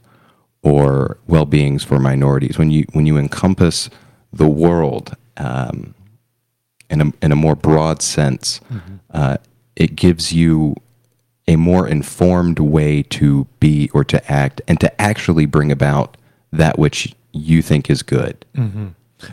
or 0.62 1.18
well 1.28 1.45
beings 1.45 1.84
for 1.84 1.99
minorities. 1.99 2.58
When 2.58 2.72
you 2.72 2.86
when 2.93 3.06
you 3.06 3.18
encompass 3.18 3.89
the 4.32 4.47
world 4.47 5.16
um, 5.38 5.93
in 6.89 7.01
a 7.01 7.14
in 7.22 7.32
a 7.32 7.36
more 7.36 7.56
broad 7.56 8.01
sense, 8.01 8.62
uh, 9.12 9.38
it 9.76 9.95
gives 9.95 10.32
you 10.34 10.76
a 11.47 11.58
more 11.58 11.88
informed 11.88 12.60
way 12.60 13.04
to 13.04 13.45
be 13.60 13.89
or 13.93 14.04
to 14.06 14.32
act 14.32 14.62
and 14.68 14.80
to 14.80 15.01
actually 15.01 15.45
bring 15.45 15.72
about 15.72 16.16
that 16.54 16.80
which 16.80 17.14
you 17.34 17.61
think 17.61 17.89
is 17.89 18.03
good. 18.03 18.45
Mm-hmm. 18.55 18.88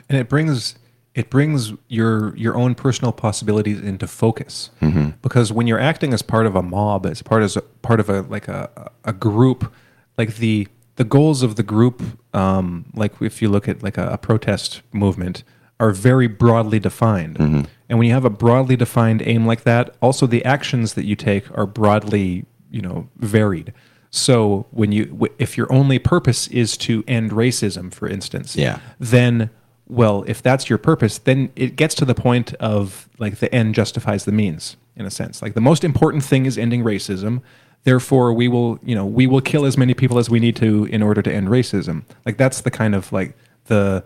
and 0.09 0.18
it 0.18 0.28
brings 0.28 0.76
it 1.14 1.28
brings 1.28 1.72
your 1.88 2.36
your 2.36 2.57
own 2.57 2.74
personal 2.74 3.12
possibilities 3.12 3.80
into 3.80 4.07
focus. 4.07 4.70
Mm-hmm. 4.80 5.11
Because 5.22 5.53
when 5.53 5.66
you're 5.66 5.80
acting 5.80 6.12
as 6.12 6.22
part 6.22 6.46
of 6.46 6.57
a 6.57 6.62
mob 6.62 7.07
as 7.07 7.22
part 7.22 7.42
as 7.42 7.57
a, 7.57 7.61
part 7.61 8.01
of 8.01 8.09
a 8.09 8.22
like 8.22 8.48
a 8.48 8.90
a 9.05 9.12
group 9.12 9.72
like 10.16 10.36
the 10.36 10.68
the 10.96 11.05
goals 11.05 11.42
of 11.42 11.57
the 11.57 11.62
group 11.62 12.03
um, 12.34 12.86
like 12.94 13.20
if 13.20 13.40
you 13.40 13.48
look 13.48 13.68
at 13.68 13.82
like 13.82 13.98
a, 13.98 14.09
a 14.11 14.18
protest 14.18 14.82
movement 14.92 15.42
are 15.78 15.92
very 15.92 16.26
broadly 16.26 16.78
defined. 16.78 17.36
Mm-hmm. 17.38 17.62
And 17.88 17.98
when 17.98 18.07
you 18.07 18.14
have 18.14 18.26
a 18.26 18.30
broadly 18.30 18.76
defined 18.76 19.22
aim 19.26 19.46
like 19.46 19.62
that 19.64 19.96
also 20.01 20.26
the 20.26 20.44
actions 20.44 20.94
that 20.94 21.05
you 21.07 21.16
take 21.16 21.51
are 21.57 21.66
broadly 21.66 22.46
you 22.70 22.80
know 22.80 23.09
varied 23.16 23.72
so 24.11 24.66
when 24.72 24.90
you 24.92 25.28
if 25.38 25.56
your 25.56 25.72
only 25.72 25.98
purpose 25.98 26.48
is 26.48 26.76
to 26.76 27.04
end 27.06 27.30
racism 27.30 27.92
for 27.92 28.08
instance 28.08 28.56
Yeah. 28.56 28.80
then 28.98 29.50
well 29.88 30.24
if 30.26 30.42
that's 30.42 30.68
your 30.68 30.78
purpose 30.78 31.18
then 31.18 31.50
it 31.56 31.76
gets 31.76 31.94
to 31.96 32.04
the 32.04 32.14
point 32.14 32.52
of 32.54 33.08
like 33.18 33.38
the 33.38 33.52
end 33.54 33.74
justifies 33.74 34.24
the 34.24 34.32
means 34.32 34.76
in 34.96 35.06
a 35.06 35.11
sense. 35.11 35.40
Like 35.40 35.54
the 35.54 35.61
most 35.62 35.82
important 35.84 36.22
thing 36.24 36.44
is 36.44 36.58
ending 36.58 36.82
racism. 36.84 37.40
Therefore 37.84 38.32
we 38.34 38.48
will 38.48 38.78
you 38.82 38.94
know 38.94 39.06
we 39.06 39.26
will 39.26 39.40
kill 39.40 39.64
as 39.64 39.78
many 39.78 39.94
people 39.94 40.18
as 40.18 40.28
we 40.28 40.40
need 40.40 40.56
to 40.56 40.84
in 40.86 41.02
order 41.02 41.22
to 41.22 41.32
end 41.32 41.48
racism. 41.48 42.02
Like 42.26 42.36
that's 42.36 42.61
the 42.62 42.70
kind 42.70 42.94
of 42.94 43.11
like 43.12 43.34
the 43.66 44.04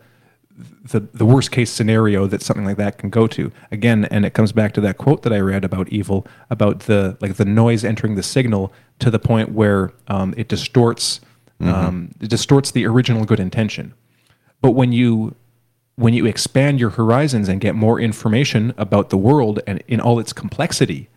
the, 0.57 1.01
the 1.13 1.27
worst 1.27 1.51
case 1.51 1.71
scenario 1.71 2.27
that 2.27 2.43
something 2.43 2.65
like 2.65 2.77
that 2.77 2.99
can 2.99 3.11
go 3.11 3.27
to. 3.27 3.51
Again 3.73 4.05
and 4.07 4.25
it 4.25 4.35
comes 4.35 4.53
back 4.53 4.73
to 4.75 4.81
that 4.83 4.99
quote 4.99 5.23
that 5.23 5.33
i 5.33 5.39
read 5.39 5.65
about 5.65 5.89
evil 5.89 6.27
about 6.51 6.81
the 6.81 7.17
like 7.21 7.35
the 7.35 7.45
noise 7.45 7.85
entering 7.85 8.15
the 8.15 8.23
signal 8.23 8.73
to 9.01 9.11
the 9.11 9.19
point 9.19 9.51
where 9.53 9.93
um, 10.09 10.35
it 10.37 10.49
distorts 10.49 11.21
um, 11.61 12.11
it 12.21 12.29
distorts 12.29 12.71
the 12.73 12.87
original 12.87 13.25
good 13.25 13.41
intention. 13.41 13.95
But 14.61 14.73
when 14.73 14.93
you 14.93 15.35
when 15.97 16.13
you 16.13 16.27
expand 16.27 16.81
your 16.81 16.91
horizons 16.91 17.49
and 17.49 17.61
get 17.61 17.75
more 17.77 18.01
information 18.01 18.75
about 18.77 19.11
the 19.11 19.17
world 19.17 19.61
and 19.67 19.83
in 19.87 20.01
all 20.01 20.19
its 20.19 20.33
complexity, 20.33 21.09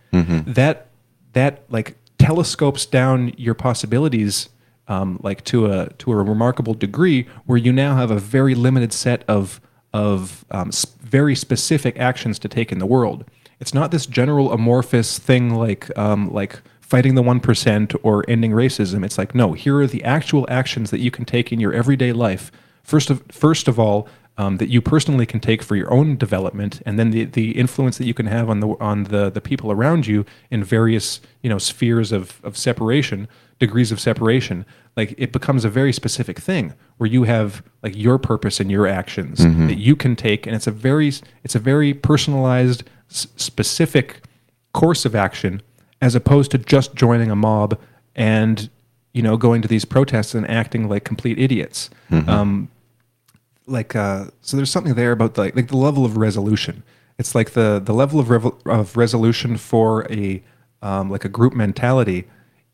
that 0.53 0.87
that 1.33 1.63
like 1.69 1.95
telescopes 2.19 2.85
down 2.85 3.33
your 3.37 3.53
possibilities 3.53 4.49
um, 4.87 5.19
like 5.23 5.43
to 5.45 5.71
a 5.71 5.89
to 5.93 6.11
a 6.11 6.15
remarkable 6.15 6.73
degree, 6.73 7.27
where 7.45 7.57
you 7.57 7.71
now 7.71 7.95
have 7.95 8.11
a 8.11 8.19
very 8.19 8.55
limited 8.55 8.93
set 8.93 9.23
of 9.27 9.61
of 9.93 10.45
um, 10.51 10.69
s- 10.69 10.85
very 11.01 11.35
specific 11.35 11.97
actions 11.99 12.39
to 12.39 12.47
take 12.47 12.71
in 12.71 12.79
the 12.79 12.85
world. 12.85 13.25
It's 13.59 13.73
not 13.73 13.91
this 13.91 14.05
general 14.05 14.51
amorphous 14.51 15.19
thing 15.19 15.53
like 15.53 15.95
um, 15.97 16.31
like 16.31 16.61
fighting 16.79 17.15
the 17.15 17.21
one 17.23 17.39
percent 17.39 17.93
or 18.03 18.23
ending 18.27 18.51
racism. 18.51 19.03
It's 19.03 19.17
like 19.17 19.35
no, 19.35 19.53
here 19.53 19.77
are 19.79 19.87
the 19.87 20.03
actual 20.03 20.45
actions 20.49 20.91
that 20.91 20.99
you 20.99 21.11
can 21.11 21.25
take 21.25 21.51
in 21.51 21.59
your 21.59 21.73
everyday 21.73 22.13
life. 22.13 22.51
First 22.83 23.09
of 23.09 23.23
first 23.29 23.67
of 23.67 23.79
all, 23.79 24.07
um, 24.37 24.57
that 24.57 24.69
you 24.69 24.81
personally 24.81 25.25
can 25.25 25.39
take 25.39 25.63
for 25.63 25.75
your 25.75 25.91
own 25.91 26.15
development, 26.15 26.81
and 26.85 26.99
then 26.99 27.09
the, 27.09 27.25
the 27.25 27.51
influence 27.57 27.97
that 27.97 28.05
you 28.05 28.13
can 28.13 28.27
have 28.27 28.49
on 28.49 28.59
the 28.59 28.67
on 28.79 29.05
the, 29.05 29.29
the 29.29 29.41
people 29.41 29.71
around 29.71 30.05
you 30.05 30.25
in 30.51 30.63
various 30.63 31.19
you 31.41 31.49
know 31.49 31.57
spheres 31.57 32.11
of, 32.11 32.39
of 32.43 32.55
separation, 32.55 33.27
degrees 33.59 33.91
of 33.91 33.99
separation. 33.99 34.65
Like 34.95 35.13
it 35.17 35.31
becomes 35.31 35.65
a 35.65 35.69
very 35.69 35.91
specific 35.93 36.39
thing 36.39 36.73
where 36.97 37.09
you 37.09 37.23
have 37.23 37.63
like 37.83 37.95
your 37.95 38.17
purpose 38.17 38.59
and 38.59 38.69
your 38.71 38.87
actions 38.87 39.39
that 39.67 39.77
you 39.77 39.95
can 39.95 40.15
take, 40.15 40.45
and 40.47 40.55
it's 40.55 40.67
a 40.67 40.71
very 40.71 41.11
it's 41.43 41.55
a 41.55 41.59
very 41.59 41.93
personalized, 41.93 42.83
s- 43.09 43.27
specific 43.35 44.21
course 44.73 45.05
of 45.05 45.15
action 45.15 45.61
as 46.01 46.13
opposed 46.15 46.51
to 46.51 46.57
just 46.59 46.93
joining 46.95 47.31
a 47.31 47.35
mob 47.35 47.79
and 48.15 48.69
you 49.13 49.21
know 49.23 49.37
going 49.37 49.61
to 49.61 49.67
these 49.67 49.85
protests 49.85 50.35
and 50.35 50.47
acting 50.49 50.87
like 50.89 51.03
complete 51.03 51.39
idiots. 51.39 51.89
Um, 52.27 52.69
like 53.65 53.95
uh, 53.95 54.25
so 54.41 54.55
there's 54.57 54.71
something 54.71 54.93
there 54.95 55.11
about 55.11 55.33
the, 55.33 55.41
like 55.55 55.67
the 55.67 55.77
level 55.77 56.05
of 56.05 56.15
resolution 56.17 56.83
it's 57.19 57.33
like 57.35 57.51
the 57.51 57.81
the 57.83 57.93
level 57.93 58.19
of, 58.19 58.29
revel- 58.29 58.57
of 58.65 58.95
resolution 58.95 59.57
for 59.57 60.05
a 60.11 60.41
um, 60.81 61.09
like 61.09 61.25
a 61.25 61.29
group 61.29 61.53
mentality 61.53 62.25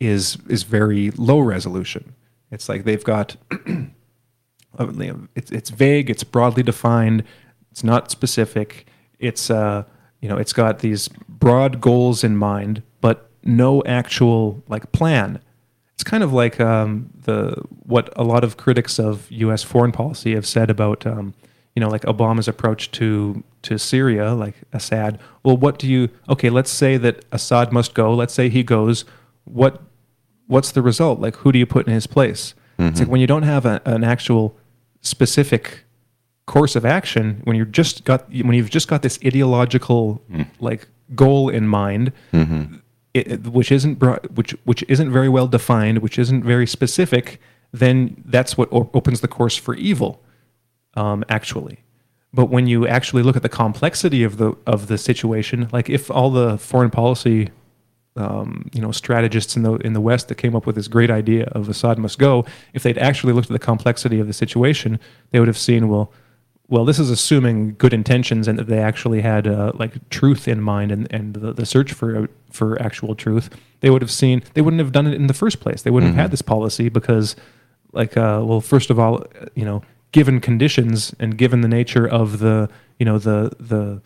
is 0.06 0.38
is 0.48 0.64
very 0.64 1.12
low 1.12 1.40
resolution 1.40 2.16
it's 2.52 2.70
like 2.70 2.84
they've 2.84 3.04
got 3.04 3.36
uh, 4.80 4.88
it's 5.36 5.52
it's 5.52 5.70
vague 5.70 6.10
it's 6.10 6.24
broadly 6.24 6.64
defined 6.64 7.24
it's 7.72 7.84
not 7.84 8.12
specific 8.12 8.88
it's 9.20 9.50
uh 9.50 9.84
you 10.22 10.30
know 10.30 10.38
it's 10.38 10.54
got 10.54 10.80
these 10.80 11.08
broad 11.28 11.82
goals 11.82 12.24
in 12.24 12.36
mind 12.38 12.82
but 13.02 13.30
no 13.44 13.84
actual 13.84 14.64
like 14.68 14.92
plan 14.92 15.40
it's 15.94 16.04
kind 16.04 16.24
of 16.24 16.34
like 16.34 16.60
um, 16.60 17.10
the 17.16 17.56
what 17.86 18.12
a 18.18 18.24
lot 18.24 18.44
of 18.44 18.58
critics 18.58 19.00
of 19.00 19.30
U.S. 19.32 19.64
foreign 19.64 19.92
policy 19.92 20.34
have 20.34 20.46
said 20.46 20.70
about 20.70 21.06
um, 21.06 21.34
you 21.76 21.80
know 21.80 21.88
like 21.88 22.02
Obama's 22.02 22.48
approach 22.48 22.92
to 22.92 23.44
to 23.62 23.78
Syria, 23.78 24.34
like 24.34 24.56
Assad. 24.74 25.20
Well, 25.44 25.56
what 25.56 25.80
do 25.80 25.88
you? 25.88 26.10
Okay, 26.28 26.50
let's 26.50 26.72
say 26.72 26.98
that 26.98 27.24
Assad 27.32 27.72
must 27.72 27.94
go. 27.94 28.14
Let's 28.14 28.34
say 28.34 28.50
he 28.50 28.64
goes. 28.64 29.06
What 29.46 29.82
what's 30.48 30.72
the 30.72 30.82
result? 30.82 31.20
Like, 31.20 31.38
who 31.38 31.52
do 31.52 31.60
you 31.60 31.66
put 31.66 31.88
in 31.88 31.94
his 31.94 32.08
place? 32.08 32.54
It's 32.78 33.00
like 33.00 33.04
mm-hmm. 33.04 33.12
when 33.12 33.22
you 33.22 33.28
don't 33.28 33.44
have 33.44 33.66
a, 33.66 33.82
an 33.86 34.04
actual 34.04 34.58
specific 35.02 35.84
course 36.46 36.76
of 36.76 36.86
action, 36.86 37.42
when 37.44 37.56
you're 37.56 37.66
just 37.66 38.04
got 38.04 38.28
when 38.30 38.54
you've 38.54 38.70
just 38.70 38.88
got 38.88 39.02
this 39.02 39.20
ideological 39.26 40.22
mm. 40.32 40.48
like 40.60 40.88
goal 41.16 41.50
in 41.50 41.68
mind, 41.68 42.12
mm-hmm. 42.34 42.76
it, 43.14 43.28
it- 43.32 43.48
which 43.48 43.72
isn't 43.72 44.02
which 44.32 44.52
which 44.64 44.84
isn't 44.88 45.12
very 45.12 45.30
well 45.30 45.48
defined, 45.48 46.00
which 46.00 46.18
isn't 46.20 46.44
very 46.44 46.68
specific, 46.68 47.40
then 47.72 48.22
that's 48.26 48.58
what 48.58 48.72
o- 48.74 48.90
opens 48.94 49.22
the 49.22 49.28
course 49.28 49.56
for 49.56 49.76
evil 49.76 50.22
um, 50.96 51.24
actually. 51.30 51.80
But 52.34 52.46
when 52.46 52.66
you 52.66 52.88
actually 52.88 53.22
look 53.22 53.36
at 53.36 53.44
the 53.44 53.50
complexity 53.50 54.24
of 54.24 54.38
the 54.38 54.56
of 54.66 54.88
the 54.88 54.98
situation, 54.98 55.70
like 55.72 55.90
if 55.90 56.10
all 56.10 56.32
the 56.32 56.58
foreign 56.58 56.90
policy, 56.90 57.50
um, 58.16 58.70
you 58.74 58.82
know, 58.82 58.92
strategists 58.92 59.56
in 59.56 59.64
the 59.64 59.74
in 59.76 59.94
the 59.94 60.02
West 60.02 60.28
that 60.28 60.36
came 60.36 60.56
up 60.56 60.66
with 60.66 60.76
this 60.76 60.88
great 60.88 61.10
idea 61.10 61.46
of 61.52 61.70
Assad 61.70 61.98
must 61.98 62.20
go, 62.20 62.46
if 62.74 62.84
they'd 62.84 62.98
actually 62.98 63.34
looked 63.34 63.50
at 63.50 63.54
the 63.54 63.60
complexity 63.60 64.20
of 64.20 64.28
the 64.28 64.34
situation, 64.34 65.00
they 65.32 65.40
would 65.40 65.48
have 65.48 65.58
seen 65.58 65.90
well, 65.90 66.12
well, 66.70 66.86
this 66.86 67.00
is 67.00 67.10
assuming 67.10 67.76
good 67.76 67.94
intentions 67.94 68.48
and 68.48 68.58
that 68.58 68.68
they 68.68 68.80
actually 68.80 69.22
had 69.22 69.48
uh, 69.48 69.72
like 69.76 70.10
truth 70.10 70.48
in 70.48 70.62
mind 70.62 70.92
and 70.92 71.12
and 71.12 71.34
the, 71.34 71.54
the 71.54 71.66
search 71.66 71.94
for 71.94 72.30
for 72.52 72.82
actual 72.82 73.16
truth. 73.16 73.50
They 73.82 73.90
would 73.90 74.02
have 74.02 74.12
seen 74.12 74.44
they 74.54 74.62
wouldn't 74.62 74.80
have 74.80 74.92
done 74.92 75.08
it 75.08 75.16
in 75.16 75.28
the 75.28 75.34
first 75.34 75.60
place. 75.60 75.82
They 75.82 75.92
wouldn't 75.92 76.14
have 76.16 76.22
had 76.22 76.32
this 76.32 76.42
policy 76.42 76.90
because 76.90 77.36
like 77.94 78.16
uh, 78.16 78.42
well 78.46 78.62
first 78.62 78.90
of 78.90 79.00
all 79.00 79.24
uh, 79.42 79.46
you 79.56 79.66
know 79.66 79.82
given 80.12 80.40
conditions 80.40 81.14
and 81.20 81.38
given 81.38 81.62
the 81.62 81.68
nature 81.68 82.08
of 82.08 82.40
the 82.40 82.70
you 83.00 83.06
know 83.06 83.18
the 83.18 83.52
the 83.60 84.02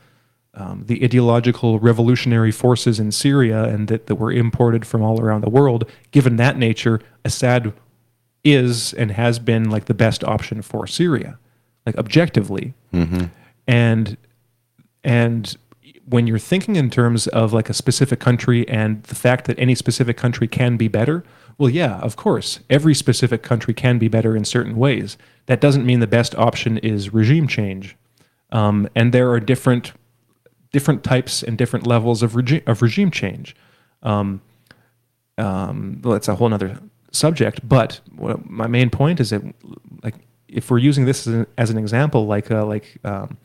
um, 0.58 0.84
the 0.88 1.04
ideological 1.04 1.80
revolutionary 1.80 2.52
forces 2.52 3.00
in 3.00 3.12
Syria 3.12 3.64
and 3.64 3.88
that, 3.88 4.08
that 4.08 4.16
were 4.16 4.32
imported 4.32 4.86
from 4.86 5.02
all 5.02 5.22
around 5.22 5.42
the 5.42 5.50
world 5.50 5.90
given 6.12 6.36
that 6.38 6.58
nature 6.58 7.00
Assad 7.24 7.74
is 8.44 8.94
and 8.94 9.12
has 9.12 9.40
been 9.40 9.70
like 9.70 9.86
the 9.86 9.94
best 9.94 10.24
option 10.24 10.62
for 10.62 10.88
Syria 10.88 11.38
like 11.88 11.98
objectively. 11.98 12.76
And 13.68 14.18
and 15.04 15.58
when 16.06 16.28
you're 16.28 16.38
thinking 16.38 16.76
in 16.76 16.90
terms 16.90 17.28
of 17.28 17.54
like 17.54 17.70
a 17.70 17.74
specific 17.74 18.20
country 18.20 18.68
and 18.70 19.02
the 19.04 19.16
fact 19.16 19.46
that 19.46 19.58
any 19.58 19.74
specific 19.74 20.18
country 20.18 20.48
can 20.48 20.78
be 20.78 20.88
better, 20.88 21.24
well, 21.58 21.70
yeah, 21.70 21.98
of 22.00 22.16
course, 22.16 22.60
every 22.70 22.94
specific 22.94 23.42
country 23.42 23.74
can 23.74 23.98
be 23.98 24.08
better 24.08 24.36
in 24.36 24.46
certain 24.46 24.76
ways. 24.76 25.18
That 25.48 25.60
doesn't 25.60 25.86
mean 25.86 26.00
the 26.00 26.08
best 26.08 26.36
option 26.36 26.78
is 26.80 27.14
regime 27.14 27.48
change, 27.48 27.96
um, 28.52 28.88
and 28.96 29.14
there 29.14 29.32
are 29.32 29.40
different 29.40 29.94
different 30.72 31.04
types 31.04 31.44
and 31.44 31.58
different 31.58 31.88
levels 31.88 32.24
of 32.24 32.36
regime 32.36 32.62
of 32.68 32.82
regime 32.82 33.12
change. 33.12 33.56
Um, 34.04 34.42
um, 35.38 36.02
well, 36.04 36.14
that's 36.14 36.28
a 36.28 36.36
whole 36.36 36.54
other 36.54 36.80
subject. 37.12 37.68
But 37.68 38.00
my 38.46 38.68
main 38.68 38.90
point 38.90 39.20
is 39.20 39.30
that, 39.30 39.42
like, 40.04 40.16
if 40.48 40.72
we're 40.72 40.78
using 40.78 41.06
this 41.06 41.28
as 41.28 41.34
an, 41.34 41.48
as 41.58 41.70
an 41.70 41.78
example, 41.78 42.26
like 42.26 42.52
uh, 42.52 42.66
like 42.66 42.98
um, 43.04 43.38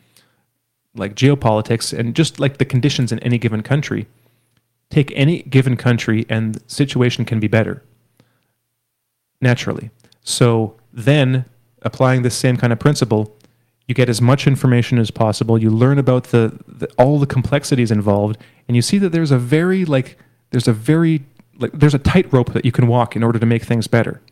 like 0.95 1.15
geopolitics 1.15 1.97
and 1.97 2.15
just 2.15 2.39
like 2.39 2.59
the 2.59 2.65
conditions 2.65 3.13
in 3.13 3.19
any 3.21 3.39
given 3.39 3.63
country, 3.63 4.07
take 4.91 5.13
any 5.15 5.43
given 5.43 5.77
country 5.77 6.27
and 6.29 6.55
the 6.55 6.63
situation 6.67 7.25
can 7.25 7.41
be 7.41 7.49
better 7.49 7.83
naturally. 9.41 9.91
So 10.23 10.77
then 10.93 11.45
applying 11.83 12.23
this 12.23 12.35
same 12.35 12.57
kind 12.57 12.73
of 12.73 12.79
principle, 12.79 13.37
you 13.93 13.95
get 13.95 14.09
as 14.09 14.23
much 14.23 14.47
information 14.47 14.99
as 14.99 15.11
possible. 15.11 15.59
You 15.61 15.69
learn 15.69 15.99
about 15.99 16.25
the, 16.25 16.59
the 16.67 16.91
all 16.97 17.19
the 17.19 17.27
complexities 17.27 17.91
involved, 17.91 18.39
and 18.67 18.75
you 18.75 18.81
see 18.81 18.97
that 18.97 19.11
there's 19.11 19.31
a 19.31 19.37
very 19.37 19.85
like 19.85 20.17
there's 20.49 20.67
a 20.67 20.73
very 20.73 21.25
like 21.59 21.73
there's 21.73 21.93
a 21.93 21.99
tightrope 21.99 22.55
that 22.55 22.65
you 22.65 22.73
can 22.73 22.87
walk 22.87 23.15
in 23.15 23.23
order 23.23 23.39
to 23.39 23.45
make 23.45 23.65
things 23.65 23.87
better. 23.87 24.23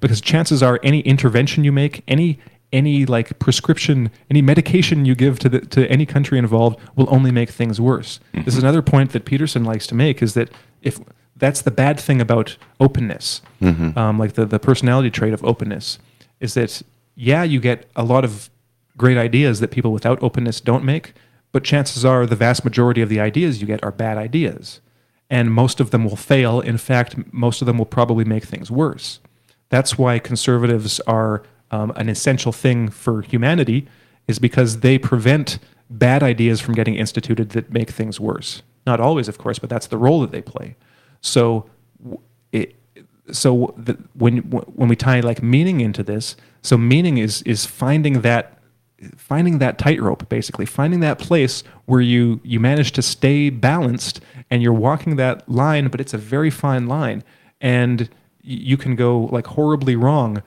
Because 0.00 0.22
chances 0.22 0.62
are 0.62 0.80
any 0.82 1.00
intervention 1.00 1.64
you 1.64 1.72
make, 1.72 2.02
any 2.08 2.38
any 2.72 3.04
like 3.04 3.38
prescription, 3.38 4.10
any 4.30 4.40
medication 4.40 5.04
you 5.04 5.14
give 5.14 5.38
to 5.40 5.50
the 5.50 5.60
to 5.66 5.86
any 5.90 6.06
country 6.06 6.38
involved 6.38 6.80
will 6.96 7.08
only 7.10 7.30
make 7.30 7.50
things 7.50 7.78
worse. 7.78 8.20
This 8.32 8.54
is 8.54 8.62
another 8.62 8.80
point 8.80 9.12
that 9.12 9.26
Peterson 9.26 9.64
likes 9.64 9.86
to 9.88 9.94
make 9.94 10.22
is 10.22 10.32
that 10.32 10.48
if 10.80 10.98
that's 11.36 11.60
the 11.60 11.70
bad 11.70 12.00
thing 12.00 12.22
about 12.22 12.56
openness, 12.78 13.42
um, 13.98 14.18
like 14.18 14.32
the, 14.32 14.46
the 14.46 14.58
personality 14.58 15.10
trait 15.10 15.34
of 15.34 15.44
openness, 15.44 15.98
is 16.40 16.54
that 16.54 16.80
yeah, 17.16 17.42
you 17.42 17.60
get 17.60 17.86
a 17.94 18.02
lot 18.02 18.24
of 18.24 18.48
great 19.00 19.16
ideas 19.16 19.60
that 19.60 19.70
people 19.76 19.92
without 19.92 20.22
openness 20.22 20.60
don't 20.60 20.84
make, 20.84 21.14
but 21.52 21.64
chances 21.64 22.04
are 22.04 22.26
the 22.26 22.36
vast 22.36 22.64
majority 22.64 23.00
of 23.02 23.08
the 23.08 23.18
ideas 23.18 23.60
you 23.60 23.66
get 23.66 23.82
are 23.82 23.90
bad 23.90 24.18
ideas. 24.18 24.80
And 25.30 25.52
most 25.62 25.80
of 25.80 25.90
them 25.90 26.04
will 26.04 26.16
fail. 26.16 26.60
In 26.60 26.76
fact, 26.76 27.32
most 27.32 27.62
of 27.62 27.66
them 27.66 27.78
will 27.78 27.86
probably 27.98 28.24
make 28.24 28.44
things 28.44 28.70
worse. 28.70 29.20
That's 29.70 29.96
why 29.96 30.18
conservatives 30.18 31.00
are 31.06 31.42
um, 31.70 31.92
an 31.96 32.08
essential 32.08 32.52
thing 32.52 32.90
for 32.90 33.22
humanity, 33.22 33.86
is 34.26 34.38
because 34.38 34.80
they 34.80 34.98
prevent 34.98 35.58
bad 35.88 36.22
ideas 36.22 36.60
from 36.60 36.74
getting 36.74 36.96
instituted 36.96 37.50
that 37.50 37.72
make 37.72 37.90
things 37.90 38.20
worse. 38.20 38.62
Not 38.86 39.00
always, 39.00 39.28
of 39.28 39.38
course, 39.38 39.58
but 39.58 39.70
that's 39.70 39.86
the 39.86 39.96
role 39.96 40.20
that 40.20 40.30
they 40.30 40.42
play. 40.42 40.76
So, 41.20 41.70
it, 42.52 42.74
so 43.32 43.74
the, 43.76 43.94
when 44.14 44.38
when 44.78 44.88
we 44.88 44.96
tie 44.96 45.20
like 45.20 45.42
meaning 45.42 45.80
into 45.80 46.02
this, 46.02 46.36
so 46.62 46.76
meaning 46.76 47.18
is 47.18 47.42
is 47.42 47.66
finding 47.66 48.22
that 48.22 48.59
finding 49.16 49.58
that 49.58 49.78
tightrope 49.78 50.28
basically 50.28 50.66
finding 50.66 51.00
that 51.00 51.18
place 51.18 51.62
where 51.86 52.00
you 52.00 52.40
you 52.44 52.60
manage 52.60 52.92
to 52.92 53.02
stay 53.02 53.48
balanced 53.48 54.20
and 54.50 54.62
you're 54.62 54.72
walking 54.72 55.16
that 55.16 55.48
line 55.48 55.88
but 55.88 56.00
it's 56.00 56.14
a 56.14 56.18
very 56.18 56.50
fine 56.50 56.86
line. 56.86 57.22
And 57.60 58.08
you 58.42 58.76
can 58.76 58.96
go 58.96 59.28
like 59.32 59.46
horribly 59.46 59.96
wrong 59.96 60.42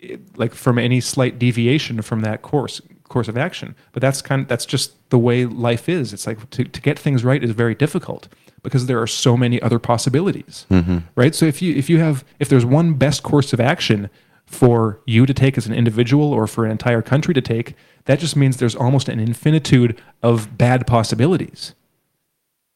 eh, 0.00 0.16
like 0.36 0.54
from 0.54 0.78
any 0.78 1.00
slight 1.00 1.38
deviation 1.38 2.02
from 2.02 2.20
that 2.20 2.42
course 2.42 2.80
course 3.08 3.28
of 3.28 3.36
action. 3.36 3.74
But 3.92 4.00
that's 4.00 4.22
kind 4.22 4.42
of 4.42 4.48
that's 4.48 4.66
just 4.66 5.10
the 5.10 5.18
way 5.18 5.46
life 5.46 5.88
is. 5.88 6.12
It's 6.12 6.26
like 6.26 6.50
to, 6.50 6.64
to 6.64 6.80
get 6.80 6.98
things 6.98 7.24
right 7.24 7.42
is 7.42 7.50
very 7.50 7.74
difficult 7.74 8.28
because 8.62 8.86
there 8.86 9.00
are 9.00 9.06
so 9.06 9.36
many 9.36 9.60
other 9.60 9.78
possibilities. 9.78 10.66
Mm-hmm. 10.70 10.98
Right? 11.14 11.34
So 11.34 11.46
if 11.46 11.62
you 11.62 11.74
if 11.74 11.88
you 11.88 11.98
have 11.98 12.24
if 12.38 12.48
there's 12.48 12.64
one 12.64 12.94
best 12.94 13.22
course 13.22 13.52
of 13.52 13.60
action 13.60 14.10
for 14.52 15.00
you 15.06 15.26
to 15.26 15.34
take 15.34 15.56
as 15.56 15.66
an 15.66 15.72
individual 15.72 16.32
or 16.32 16.46
for 16.46 16.64
an 16.64 16.70
entire 16.70 17.02
country 17.02 17.34
to 17.34 17.40
take, 17.40 17.74
that 18.04 18.18
just 18.18 18.36
means 18.36 18.58
there's 18.58 18.76
almost 18.76 19.08
an 19.08 19.18
infinitude 19.18 20.00
of 20.22 20.56
bad 20.58 20.86
possibilities. 20.86 21.74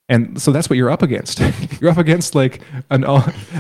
And 0.09 0.41
so 0.41 0.53
that's 0.53 0.71
what 0.71 0.77
you're 0.77 0.91
up 0.91 1.03
against. 1.03 1.41
you're 1.81 1.91
up 1.91 1.99
against 1.99 2.35
like 2.35 2.63
an 2.91 3.05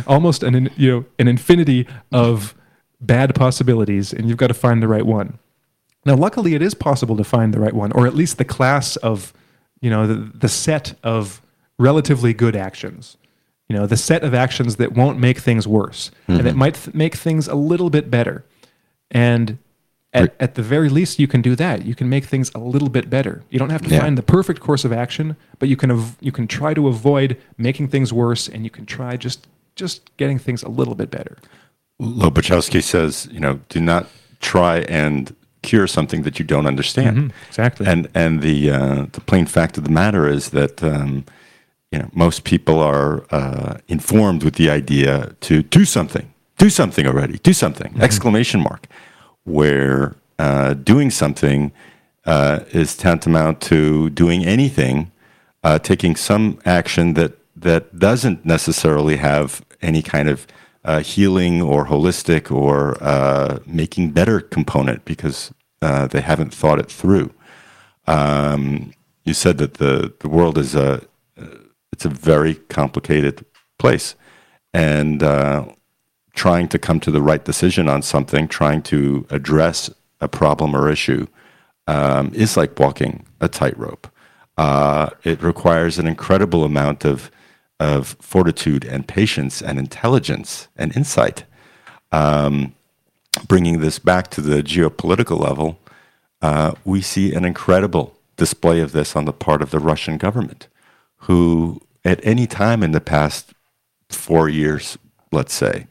almost 0.06 0.42
an 0.42 0.70
you 0.76 0.90
know 0.90 1.04
an 1.18 1.28
infinity 1.28 1.86
of 2.12 2.54
bad 3.00 3.34
possibilities, 3.34 4.12
and 4.12 4.28
you've 4.28 4.38
got 4.38 4.46
to 4.48 4.54
find 4.54 4.82
the 4.82 4.88
right 4.88 5.04
one. 5.04 5.38
Now, 6.04 6.14
luckily, 6.14 6.54
it 6.54 6.62
is 6.62 6.74
possible 6.74 7.16
to 7.16 7.24
find 7.24 7.52
the 7.52 7.60
right 7.60 7.72
one, 7.72 7.92
or 7.92 8.06
at 8.06 8.14
least 8.14 8.38
the 8.38 8.44
class 8.44 8.94
of, 8.96 9.34
you 9.80 9.90
know, 9.90 10.06
the, 10.06 10.14
the 10.14 10.48
set 10.48 10.94
of 11.02 11.42
relatively 11.78 12.32
good 12.32 12.54
actions. 12.54 13.16
You 13.68 13.76
know, 13.76 13.86
the 13.86 13.96
set 13.96 14.22
of 14.22 14.32
actions 14.32 14.76
that 14.76 14.92
won't 14.92 15.18
make 15.18 15.38
things 15.40 15.66
worse 15.66 16.10
and 16.28 16.40
that 16.46 16.54
might 16.54 16.74
th- 16.76 16.94
make 16.94 17.16
things 17.16 17.48
a 17.48 17.56
little 17.56 17.90
bit 17.90 18.10
better. 18.10 18.44
And 19.10 19.58
at, 20.12 20.34
at 20.38 20.54
the 20.54 20.62
very 20.62 20.88
least, 20.88 21.18
you 21.18 21.26
can 21.26 21.42
do 21.42 21.56
that. 21.56 21.84
You 21.84 21.94
can 21.96 22.08
make 22.08 22.24
things 22.26 22.50
a 22.54 22.58
little 22.58 22.88
bit 22.88 23.10
better. 23.10 23.42
You 23.50 23.58
don't 23.58 23.70
have 23.70 23.82
to 23.82 23.90
Yeah. 23.90 24.00
find 24.00 24.16
the 24.16 24.22
perfect 24.22 24.60
course 24.60 24.84
of 24.84 24.92
action, 24.92 25.36
but 25.58 25.68
you 25.68 25.76
can 25.76 25.90
av- 25.90 26.16
you 26.20 26.30
can 26.32 26.46
try 26.46 26.74
to 26.74 26.86
avoid 26.86 27.36
making 27.58 27.88
things 27.88 28.12
worse, 28.12 28.48
and 28.48 28.62
you 28.64 28.70
can 28.70 28.86
try 28.86 29.16
just 29.16 29.46
just 29.74 30.10
getting 30.16 30.38
things 30.38 30.62
a 30.62 30.68
little 30.68 30.94
bit 30.94 31.10
better. 31.10 31.36
Lobaczewski 32.00 32.82
says, 32.82 33.28
you 33.32 33.40
know, 33.40 33.58
do 33.68 33.80
not 33.80 34.06
try 34.40 34.78
and 34.88 35.34
cure 35.62 35.86
something 35.86 36.22
that 36.22 36.38
you 36.38 36.44
don't 36.44 36.66
understand. 36.66 37.32
Exactly. 37.48 37.86
And 37.86 38.08
and 38.14 38.42
the 38.42 38.70
uh, 38.70 39.06
the 39.12 39.20
plain 39.20 39.46
fact 39.46 39.76
of 39.76 39.84
the 39.84 39.90
matter 39.90 40.28
is 40.28 40.50
that 40.50 40.82
um, 40.82 41.24
you 41.96 42.02
know 42.02 42.10
most 42.12 42.44
people 42.44 42.78
are 42.80 43.24
uh, 43.30 43.78
informed 43.88 44.44
with 44.44 44.56
the 44.56 44.68
idea 44.68 45.34
to 45.40 45.62
do 45.62 45.86
something, 45.86 46.26
do 46.58 46.68
something 46.68 47.06
already, 47.06 47.38
do 47.38 47.54
something! 47.54 47.90
Exclamation 48.02 48.60
mark. 48.60 48.86
Where 49.44 50.16
uh, 50.38 50.74
doing 50.74 51.10
something 51.10 51.72
uh, 52.26 52.60
is 52.72 52.96
tantamount 52.98 53.62
to 53.62 54.10
doing 54.10 54.44
anything, 54.44 55.10
uh, 55.64 55.78
taking 55.78 56.16
some 56.16 56.58
action 56.66 57.14
that 57.14 57.32
that 57.56 57.98
doesn't 57.98 58.44
necessarily 58.44 59.16
have 59.16 59.64
any 59.80 60.02
kind 60.02 60.28
of 60.28 60.46
uh, 60.84 61.00
healing 61.00 61.62
or 61.62 61.86
holistic 61.86 62.50
or 62.50 63.02
uh, 63.02 63.58
making 63.64 64.10
better 64.10 64.40
component 64.40 65.02
because 65.06 65.50
uh, 65.80 66.06
they 66.08 66.20
haven't 66.20 66.52
thought 66.52 66.78
it 66.78 66.92
through. 66.92 67.32
Um, 68.06 68.92
you 69.24 69.32
said 69.32 69.56
that 69.58 69.74
the, 69.74 70.12
the 70.20 70.28
world 70.28 70.58
is 70.58 70.74
a 70.74 71.00
it's 71.96 72.04
a 72.04 72.10
very 72.10 72.56
complicated 72.68 73.46
place, 73.78 74.16
and 74.74 75.22
uh, 75.22 75.64
trying 76.34 76.68
to 76.68 76.78
come 76.78 77.00
to 77.00 77.10
the 77.10 77.22
right 77.22 77.42
decision 77.42 77.88
on 77.88 78.02
something, 78.02 78.46
trying 78.48 78.82
to 78.82 79.26
address 79.30 79.88
a 80.20 80.28
problem 80.28 80.76
or 80.76 80.90
issue, 80.90 81.26
um, 81.86 82.34
is 82.34 82.54
like 82.54 82.78
walking 82.78 83.24
a 83.40 83.48
tightrope. 83.48 84.06
Uh, 84.58 85.08
it 85.24 85.42
requires 85.42 85.98
an 85.98 86.06
incredible 86.06 86.64
amount 86.64 87.04
of 87.04 87.30
of 87.80 88.16
fortitude 88.20 88.84
and 88.84 89.08
patience 89.08 89.62
and 89.62 89.78
intelligence 89.78 90.68
and 90.76 90.94
insight. 90.96 91.44
Um, 92.12 92.74
bringing 93.48 93.80
this 93.80 93.98
back 93.98 94.30
to 94.32 94.42
the 94.42 94.62
geopolitical 94.62 95.38
level, 95.38 95.78
uh, 96.42 96.72
we 96.84 97.00
see 97.00 97.34
an 97.34 97.44
incredible 97.46 98.18
display 98.36 98.80
of 98.80 98.92
this 98.92 99.16
on 99.16 99.24
the 99.24 99.32
part 99.32 99.62
of 99.62 99.70
the 99.70 99.78
Russian 99.78 100.18
government, 100.18 100.68
who 101.26 101.80
at 102.04 102.24
any 102.24 102.46
time 102.46 102.82
in 102.84 102.92
the 102.92 103.00
past 103.00 103.52
four 104.10 104.48
years, 104.48 104.96
let's 105.32 105.52
say, 105.52 105.88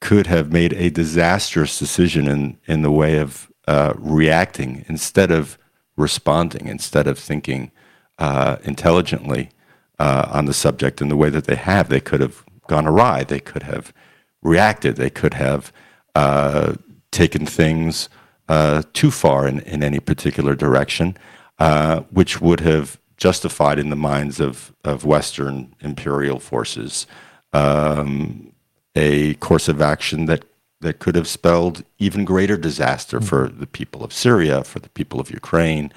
could 0.00 0.28
have 0.28 0.52
made 0.52 0.72
a 0.74 0.90
disastrous 0.90 1.76
decision 1.76 2.28
in, 2.28 2.56
in 2.66 2.82
the 2.82 2.90
way 2.90 3.18
of 3.18 3.50
uh, 3.66 3.92
reacting 3.96 4.84
instead 4.88 5.32
of 5.32 5.58
responding, 5.96 6.68
instead 6.68 7.08
of 7.08 7.18
thinking 7.18 7.72
uh, 8.18 8.56
intelligently 8.62 9.50
uh, 9.98 10.28
on 10.30 10.44
the 10.44 10.54
subject 10.54 11.00
in 11.00 11.08
the 11.08 11.16
way 11.16 11.30
that 11.30 11.46
they 11.46 11.56
have. 11.56 11.88
They 11.88 12.00
could 12.00 12.20
have 12.20 12.44
gone 12.68 12.86
awry. 12.86 13.24
They 13.24 13.40
could 13.40 13.64
have 13.64 13.92
reacted. 14.40 14.94
They 14.94 15.10
could 15.10 15.34
have 15.34 15.72
uh, 16.14 16.74
taken 17.10 17.44
things 17.44 18.08
uh, 18.48 18.82
too 18.92 19.10
far 19.10 19.48
in, 19.48 19.60
in 19.60 19.82
any 19.82 19.98
particular 19.98 20.54
direction, 20.54 21.16
uh, 21.58 22.02
which 22.10 22.40
would 22.40 22.60
have 22.60 23.00
justified 23.16 23.78
in 23.78 23.90
the 23.90 23.96
minds 23.96 24.40
of, 24.40 24.74
of 24.84 25.04
Western 25.04 25.74
imperial 25.80 26.38
forces 26.38 27.06
um, 27.52 28.52
a 28.94 29.34
course 29.34 29.68
of 29.68 29.80
action 29.80 30.26
that, 30.26 30.44
that 30.80 30.98
could 30.98 31.14
have 31.14 31.28
spelled 31.28 31.84
even 31.98 32.24
greater 32.24 32.56
disaster 32.56 33.18
mm-hmm. 33.18 33.26
for 33.26 33.48
the 33.48 33.66
people 33.66 34.04
of 34.04 34.12
Syria, 34.12 34.64
for 34.64 34.78
the 34.78 34.88
people 34.90 35.20
of 35.20 35.30
Ukraine, 35.30 35.92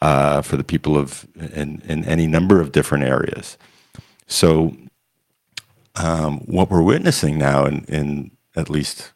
uh, 0.00 0.42
for 0.42 0.56
the 0.56 0.64
people 0.64 0.96
of 0.96 1.26
in, 1.36 1.82
in 1.84 2.04
any 2.04 2.26
number 2.26 2.60
of 2.60 2.72
different 2.72 3.04
areas. 3.04 3.58
So, 4.26 4.76
um, 5.96 6.38
what 6.40 6.70
we're 6.70 6.82
witnessing 6.82 7.36
now, 7.36 7.66
in, 7.66 7.84
in 7.84 8.30
at 8.56 8.70
least 8.70 9.12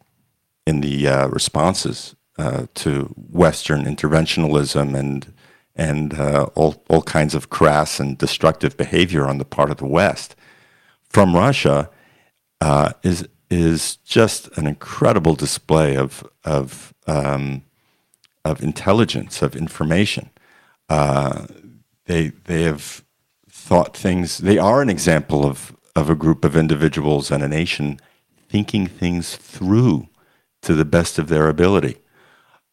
in 0.67 0.81
the 0.81 1.09
uh, 1.09 1.29
responses 1.29 2.17
uh, 2.39 2.67
to 2.75 3.15
Western 3.17 3.85
interventionalism 3.85 4.97
and 4.97 5.33
and 5.77 6.15
uh, 6.15 6.45
all 6.55 6.83
all 6.89 7.03
kinds 7.03 7.35
of 7.35 7.51
crass 7.51 8.01
and 8.01 8.19
destructive 8.19 8.77
behavior 8.77 9.27
on 9.27 9.39
the 9.39 9.45
part 9.45 9.71
of 9.71 9.79
the 9.79 9.87
West 9.87 10.37
from 11.09 11.35
Russia 11.35 11.91
uh, 12.61 12.93
is 13.03 13.29
is 13.51 13.97
just 13.97 14.49
an 14.59 14.67
incredible 14.67 15.35
display 15.35 15.97
of 15.97 16.25
of 16.45 16.95
um, 17.07 17.63
of 18.45 18.63
intelligence 18.63 19.43
of 19.43 19.57
information. 19.57 20.31
Uh, 20.89 21.47
they 22.07 22.29
they 22.45 22.63
have 22.63 23.05
thought 23.49 23.97
things. 23.97 24.39
They 24.39 24.59
are 24.59 24.83
an 24.83 24.91
example 24.91 25.45
of 25.45 25.77
of 25.97 26.11
a 26.11 26.15
group 26.15 26.45
of 26.45 26.57
individuals 26.57 27.31
and 27.31 27.43
a 27.43 27.49
nation 27.49 28.01
thinking 28.49 28.87
things 28.87 29.37
through 29.37 30.09
to 30.63 30.75
the 30.75 30.85
best 30.85 31.19
of 31.19 31.29
their 31.29 31.49
ability. 31.49 31.99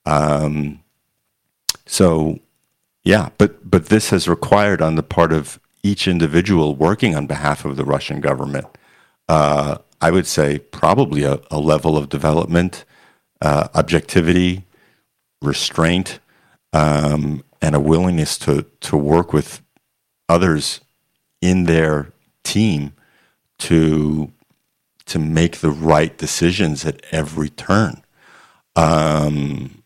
Um, 0.05 0.83
so, 1.85 2.39
yeah, 3.03 3.29
but 3.37 3.69
but 3.69 3.87
this 3.87 4.09
has 4.11 4.27
required 4.27 4.81
on 4.81 4.95
the 4.95 5.03
part 5.03 5.33
of 5.33 5.59
each 5.83 6.07
individual 6.07 6.75
working 6.75 7.15
on 7.15 7.25
behalf 7.27 7.65
of 7.65 7.75
the 7.75 7.85
Russian 7.85 8.21
government, 8.21 8.67
uh, 9.27 9.77
I 9.99 10.11
would 10.11 10.27
say 10.27 10.59
probably 10.59 11.23
a, 11.23 11.39
a 11.49 11.59
level 11.59 11.97
of 11.97 12.09
development, 12.09 12.85
uh, 13.41 13.69
objectivity, 13.73 14.65
restraint, 15.41 16.19
um, 16.73 17.43
and 17.61 17.75
a 17.75 17.79
willingness 17.79 18.37
to 18.39 18.65
to 18.81 18.97
work 18.97 19.33
with 19.33 19.61
others 20.29 20.81
in 21.41 21.63
their 21.65 22.11
team 22.43 22.93
to 23.57 24.31
to 25.05 25.19
make 25.19 25.57
the 25.57 25.71
right 25.71 26.17
decisions 26.17 26.85
at 26.85 27.01
every 27.11 27.49
turn. 27.49 28.03
Um, 28.75 29.83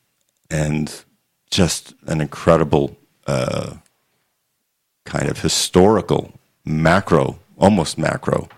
and 0.51 1.03
just 1.49 1.95
an 2.05 2.21
incredible 2.21 2.95
uh, 3.25 3.75
kind 5.05 5.29
of 5.29 5.41
historical 5.41 6.33
macro, 6.65 7.39
almost 7.57 7.97
macro 7.97 8.49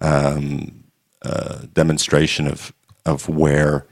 um, 0.00 0.84
uh, 1.22 1.62
demonstration 1.72 2.46
of 2.46 2.72
of 3.04 3.28
where 3.28 3.86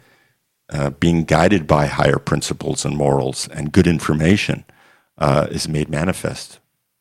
uh, 0.70 0.90
being 0.90 1.24
guided 1.24 1.66
by 1.66 1.86
higher 1.86 2.18
principles 2.18 2.84
and 2.84 2.96
morals 2.96 3.48
and 3.48 3.72
good 3.72 3.86
information 3.86 4.64
uh, 5.18 5.46
is 5.50 5.68
made 5.68 5.88
manifest 5.88 6.58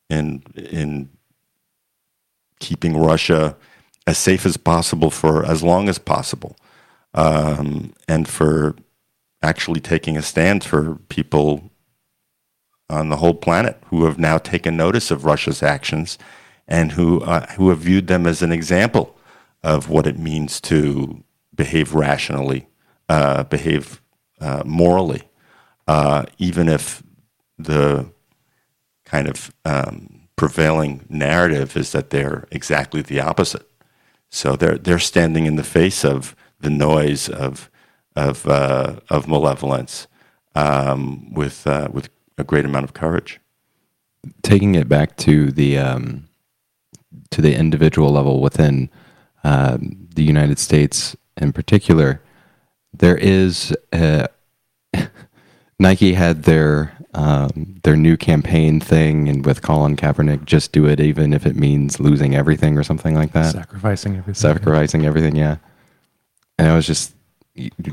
in 0.08 0.42
in 0.54 1.08
keeping 2.60 2.96
Russia 2.96 3.56
as 4.06 4.18
safe 4.18 4.44
as 4.46 4.56
possible 4.56 5.10
for 5.10 5.44
as 5.44 5.62
long 5.62 5.88
as 5.88 5.98
possible, 5.98 6.56
um, 7.14 7.92
and 8.06 8.28
for 8.28 8.76
actually 9.42 9.80
taking 9.80 10.16
a 10.16 10.22
stand 10.22 10.64
for 10.64 10.96
people 11.08 11.70
on 12.90 13.08
the 13.08 13.16
whole 13.16 13.34
planet 13.34 13.82
who 13.86 14.04
have 14.04 14.18
now 14.18 14.38
taken 14.38 14.76
notice 14.76 15.10
of 15.10 15.24
Russia's 15.24 15.62
actions 15.62 16.18
and 16.68 16.92
who 16.92 17.20
uh, 17.22 17.46
who 17.52 17.68
have 17.70 17.78
viewed 17.78 18.06
them 18.06 18.26
as 18.26 18.42
an 18.42 18.52
example 18.52 19.16
of 19.62 19.88
what 19.88 20.06
it 20.06 20.18
means 20.18 20.60
to 20.60 21.22
behave 21.54 21.94
rationally, 21.94 22.66
uh, 23.08 23.44
behave 23.44 24.00
uh, 24.40 24.62
morally, 24.64 25.22
uh, 25.86 26.24
even 26.38 26.68
if 26.68 27.02
the 27.58 28.10
kind 29.04 29.28
of 29.28 29.54
um, 29.64 30.28
prevailing 30.36 31.04
narrative 31.08 31.76
is 31.76 31.92
that 31.92 32.10
they're 32.10 32.46
exactly 32.50 33.02
the 33.02 33.20
opposite. 33.20 33.68
So 34.30 34.56
they're 34.56 34.78
they're 34.78 34.98
standing 34.98 35.46
in 35.46 35.56
the 35.56 35.62
face 35.62 36.04
of 36.04 36.34
the 36.60 36.70
noise 36.70 37.28
of 37.28 37.70
of 38.16 38.46
uh, 38.46 38.96
of 39.08 39.28
malevolence 39.28 40.06
um, 40.54 41.32
with 41.32 41.66
uh, 41.66 41.88
with 41.92 42.08
a 42.38 42.44
great 42.44 42.64
amount 42.64 42.84
of 42.84 42.94
courage. 42.94 43.40
Taking 44.42 44.74
it 44.74 44.88
back 44.88 45.16
to 45.18 45.50
the 45.50 45.78
um, 45.78 46.28
to 47.30 47.42
the 47.42 47.54
individual 47.54 48.10
level 48.10 48.40
within 48.40 48.88
um, 49.42 50.08
the 50.14 50.22
United 50.22 50.58
States, 50.58 51.14
in 51.36 51.52
particular, 51.52 52.22
there 52.92 53.16
is 53.16 53.76
a, 53.92 54.28
Nike 55.78 56.14
had 56.14 56.44
their 56.44 56.96
um, 57.12 57.80
their 57.84 57.96
new 57.96 58.16
campaign 58.16 58.80
thing, 58.80 59.28
and 59.28 59.44
with 59.44 59.62
Colin 59.62 59.96
Kaepernick, 59.96 60.44
just 60.44 60.72
do 60.72 60.86
it, 60.86 61.00
even 61.00 61.32
if 61.32 61.46
it 61.46 61.54
means 61.54 62.00
losing 62.00 62.34
everything 62.34 62.76
or 62.76 62.82
something 62.82 63.14
like 63.14 63.32
that. 63.32 63.52
Sacrificing 63.52 64.16
everything. 64.16 64.34
Sacrificing 64.34 65.06
everything, 65.06 65.36
yeah. 65.36 65.56
And 66.58 66.68
I 66.68 66.74
was 66.74 66.86
just 66.86 67.14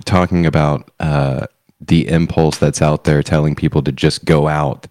talking 0.05 0.45
about 0.45 0.89
uh, 0.99 1.47
the 1.81 2.07
impulse 2.07 2.57
that's 2.57 2.81
out 2.81 3.03
there, 3.03 3.23
telling 3.23 3.55
people 3.55 3.81
to 3.83 3.91
just 3.91 4.23
go 4.25 4.47
out, 4.47 4.87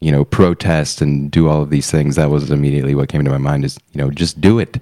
you 0.00 0.12
know, 0.12 0.24
protest 0.24 1.00
and 1.00 1.30
do 1.30 1.48
all 1.48 1.62
of 1.62 1.70
these 1.70 1.90
things. 1.90 2.16
That 2.16 2.30
was 2.30 2.50
immediately 2.50 2.94
what 2.94 3.08
came 3.08 3.24
to 3.24 3.30
my 3.30 3.38
mind. 3.38 3.64
Is 3.64 3.78
you 3.92 4.00
know, 4.00 4.10
just 4.10 4.40
do 4.40 4.58
it. 4.58 4.80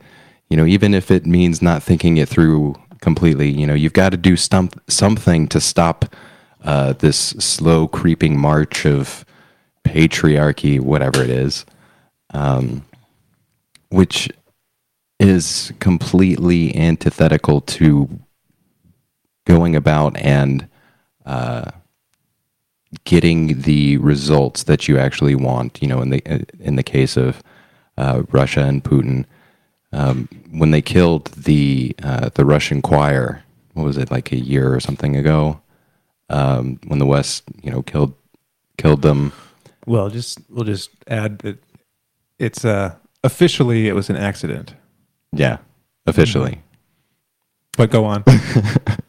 You 0.51 0.57
know, 0.57 0.67
even 0.67 0.95
if 0.95 1.11
it 1.11 1.27
means 1.27 1.63
not 1.63 1.83
thinking 1.83 2.17
it 2.19 2.29
through 2.29 2.77
completely. 3.05 3.51
You 3.51 3.67
know, 3.67 3.75
you've 3.75 3.93
got 3.93 4.11
to 4.11 4.17
do 4.17 4.35
some, 4.37 4.71
something 4.89 5.47
to 5.49 5.61
stop 5.61 6.17
uh, 6.65 6.95
this 6.95 7.19
slow 7.19 7.87
creeping 7.87 8.41
march 8.41 8.87
of 8.87 9.25
patriarchy, 9.85 10.81
whatever 10.81 11.23
it 11.23 11.29
is, 11.29 11.67
um, 12.31 12.85
which 13.91 14.31
is 15.21 15.73
completely 15.79 16.75
antithetical 16.75 17.61
to 17.61 18.09
going 19.47 19.77
about 19.77 20.17
and 20.17 20.67
uh, 21.25 21.71
getting 23.05 23.63
the 23.63 23.97
results 23.99 24.65
that 24.65 24.89
you 24.89 24.99
actually 24.99 25.35
want. 25.35 25.81
You 25.83 25.89
know, 25.89 26.01
in 26.01 26.11
the 26.11 26.47
in 26.61 26.77
the 26.77 26.83
case 26.83 27.17
of 27.17 27.43
uh, 27.97 28.23
Russia 28.31 28.65
and 28.65 28.83
Putin, 28.83 29.25
um, 29.93 30.29
when 30.51 30.71
they 30.71 30.83
killed 30.83 31.27
the 31.33 31.95
uh, 32.03 32.31
the 32.35 32.45
Russian 32.45 32.83
choir, 32.83 33.43
what 33.73 33.85
was 33.85 33.97
it 33.97 34.11
like 34.11 34.33
a 34.33 34.39
year 34.39 34.75
or 34.75 34.81
something 34.81 35.17
ago? 35.17 35.61
um, 36.29 36.79
when 36.87 36.99
the 36.99 37.07
West, 37.07 37.45
you 37.63 37.71
know, 37.71 37.83
killed 37.83 38.15
killed 38.77 39.03
them. 39.03 39.33
Well, 39.87 40.09
just 40.11 40.39
we'll 40.49 40.65
just 40.65 40.91
add 41.07 41.41
that 41.41 41.63
it's 42.39 42.65
uh, 42.65 42.95
officially 43.23 43.89
it 43.89 43.95
was 43.95 44.11
an 44.11 44.17
accident. 44.17 44.75
Yeah, 45.33 45.59
officially. 46.07 46.53
Mm-hmm. 46.53 46.61
But 47.77 47.91
go 47.91 48.05
on. 48.05 48.25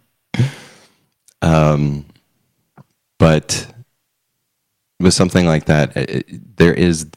um, 1.46 2.06
but 3.20 3.72
with 5.00 5.14
something 5.14 5.46
like 5.46 5.66
that, 5.66 5.96
it, 5.96 6.58
there 6.58 6.74
is, 6.74 7.08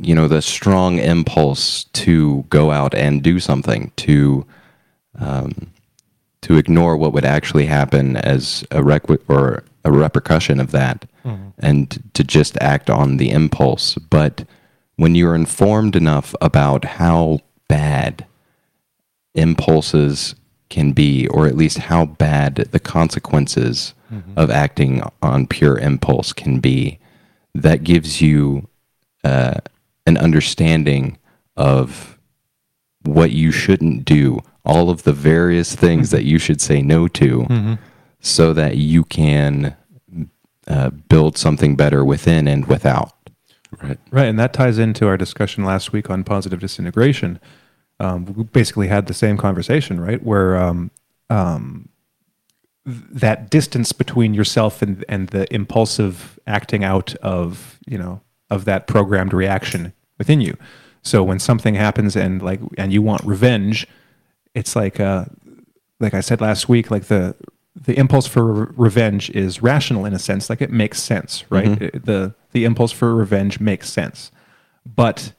you 0.00 0.14
know, 0.14 0.26
the 0.26 0.42
strong 0.42 0.98
impulse 0.98 1.84
to 1.84 2.42
go 2.50 2.72
out 2.72 2.94
and 2.94 3.22
do 3.22 3.38
something 3.38 3.92
to 3.96 4.44
um, 5.18 5.70
to 6.42 6.56
ignore 6.56 6.96
what 6.96 7.12
would 7.12 7.24
actually 7.24 7.66
happen 7.66 8.16
as 8.16 8.64
a 8.70 8.80
requ- 8.80 9.22
or 9.28 9.64
a 9.84 9.90
repercussion 9.90 10.60
of 10.60 10.72
that 10.72 11.06
mm-hmm. 11.24 11.48
and 11.60 12.02
to 12.12 12.22
just 12.22 12.58
act 12.60 12.90
on 12.90 13.16
the 13.16 13.30
impulse. 13.30 13.94
But 13.94 14.44
when 14.96 15.14
you're 15.14 15.34
informed 15.34 15.96
enough 15.96 16.34
about 16.40 16.84
how 16.84 17.40
bad 17.68 18.26
impulses 19.34 20.34
can 20.68 20.92
be, 20.92 21.26
or 21.28 21.46
at 21.46 21.56
least 21.56 21.78
how 21.78 22.04
bad 22.06 22.56
the 22.72 22.80
consequences 22.80 23.94
of 24.36 24.50
acting 24.50 25.02
on 25.22 25.46
pure 25.46 25.78
impulse 25.78 26.32
can 26.32 26.60
be, 26.60 26.98
that 27.54 27.82
gives 27.84 28.20
you 28.20 28.68
uh, 29.24 29.54
an 30.06 30.16
understanding 30.16 31.18
of 31.56 32.18
what 33.02 33.30
you 33.32 33.50
shouldn't 33.50 34.04
do, 34.04 34.38
all 34.64 34.90
of 34.90 35.02
the 35.04 35.12
various 35.12 35.74
things 35.74 36.10
that 36.10 36.24
you 36.24 36.38
should 36.38 36.60
say 36.60 36.82
no 36.82 37.08
to, 37.08 37.78
so 38.20 38.52
that 38.52 38.76
you 38.76 39.04
can 39.04 39.76
uh, 40.68 40.90
build 40.90 41.36
something 41.38 41.76
better 41.76 42.04
within 42.04 42.48
and 42.48 42.66
without. 42.66 43.12
Right. 43.82 43.98
Right, 44.10 44.26
and 44.26 44.38
that 44.38 44.52
ties 44.52 44.78
into 44.78 45.06
our 45.06 45.16
discussion 45.16 45.64
last 45.64 45.92
week 45.92 46.08
on 46.10 46.24
positive 46.24 46.60
disintegration. 46.60 47.40
Um, 47.98 48.24
we 48.26 48.44
basically 48.44 48.88
had 48.88 49.06
the 49.06 49.14
same 49.14 49.36
conversation, 49.36 49.98
right? 50.00 50.22
Where 50.22 50.56
um, 50.56 50.90
um, 51.30 51.88
th- 52.84 52.98
that 53.10 53.50
distance 53.50 53.92
between 53.92 54.34
yourself 54.34 54.82
and 54.82 55.04
and 55.08 55.28
the 55.28 55.52
impulsive 55.54 56.38
acting 56.46 56.84
out 56.84 57.14
of 57.16 57.78
you 57.86 57.98
know 57.98 58.20
of 58.50 58.64
that 58.66 58.86
programmed 58.86 59.32
reaction 59.32 59.92
within 60.18 60.40
you. 60.40 60.56
So 61.02 61.22
when 61.22 61.38
something 61.38 61.74
happens 61.74 62.16
and 62.16 62.42
like 62.42 62.60
and 62.76 62.92
you 62.92 63.00
want 63.02 63.24
revenge, 63.24 63.86
it's 64.54 64.76
like 64.76 65.00
uh, 65.00 65.24
like 66.00 66.14
I 66.14 66.20
said 66.20 66.40
last 66.40 66.68
week, 66.68 66.90
like 66.90 67.04
the 67.04 67.34
the 67.74 67.96
impulse 67.98 68.26
for 68.26 68.44
re- 68.52 68.72
revenge 68.76 69.30
is 69.30 69.62
rational 69.62 70.04
in 70.04 70.12
a 70.14 70.18
sense, 70.18 70.48
like 70.50 70.60
it 70.62 70.70
makes 70.70 71.00
sense, 71.02 71.44
right? 71.50 71.80
It- 71.82 72.04
the 72.04 72.34
the 72.52 72.64
impulse 72.64 72.92
for 72.92 73.14
revenge 73.14 73.60
makes 73.60 73.88
sense, 73.90 74.30
but 74.84 75.32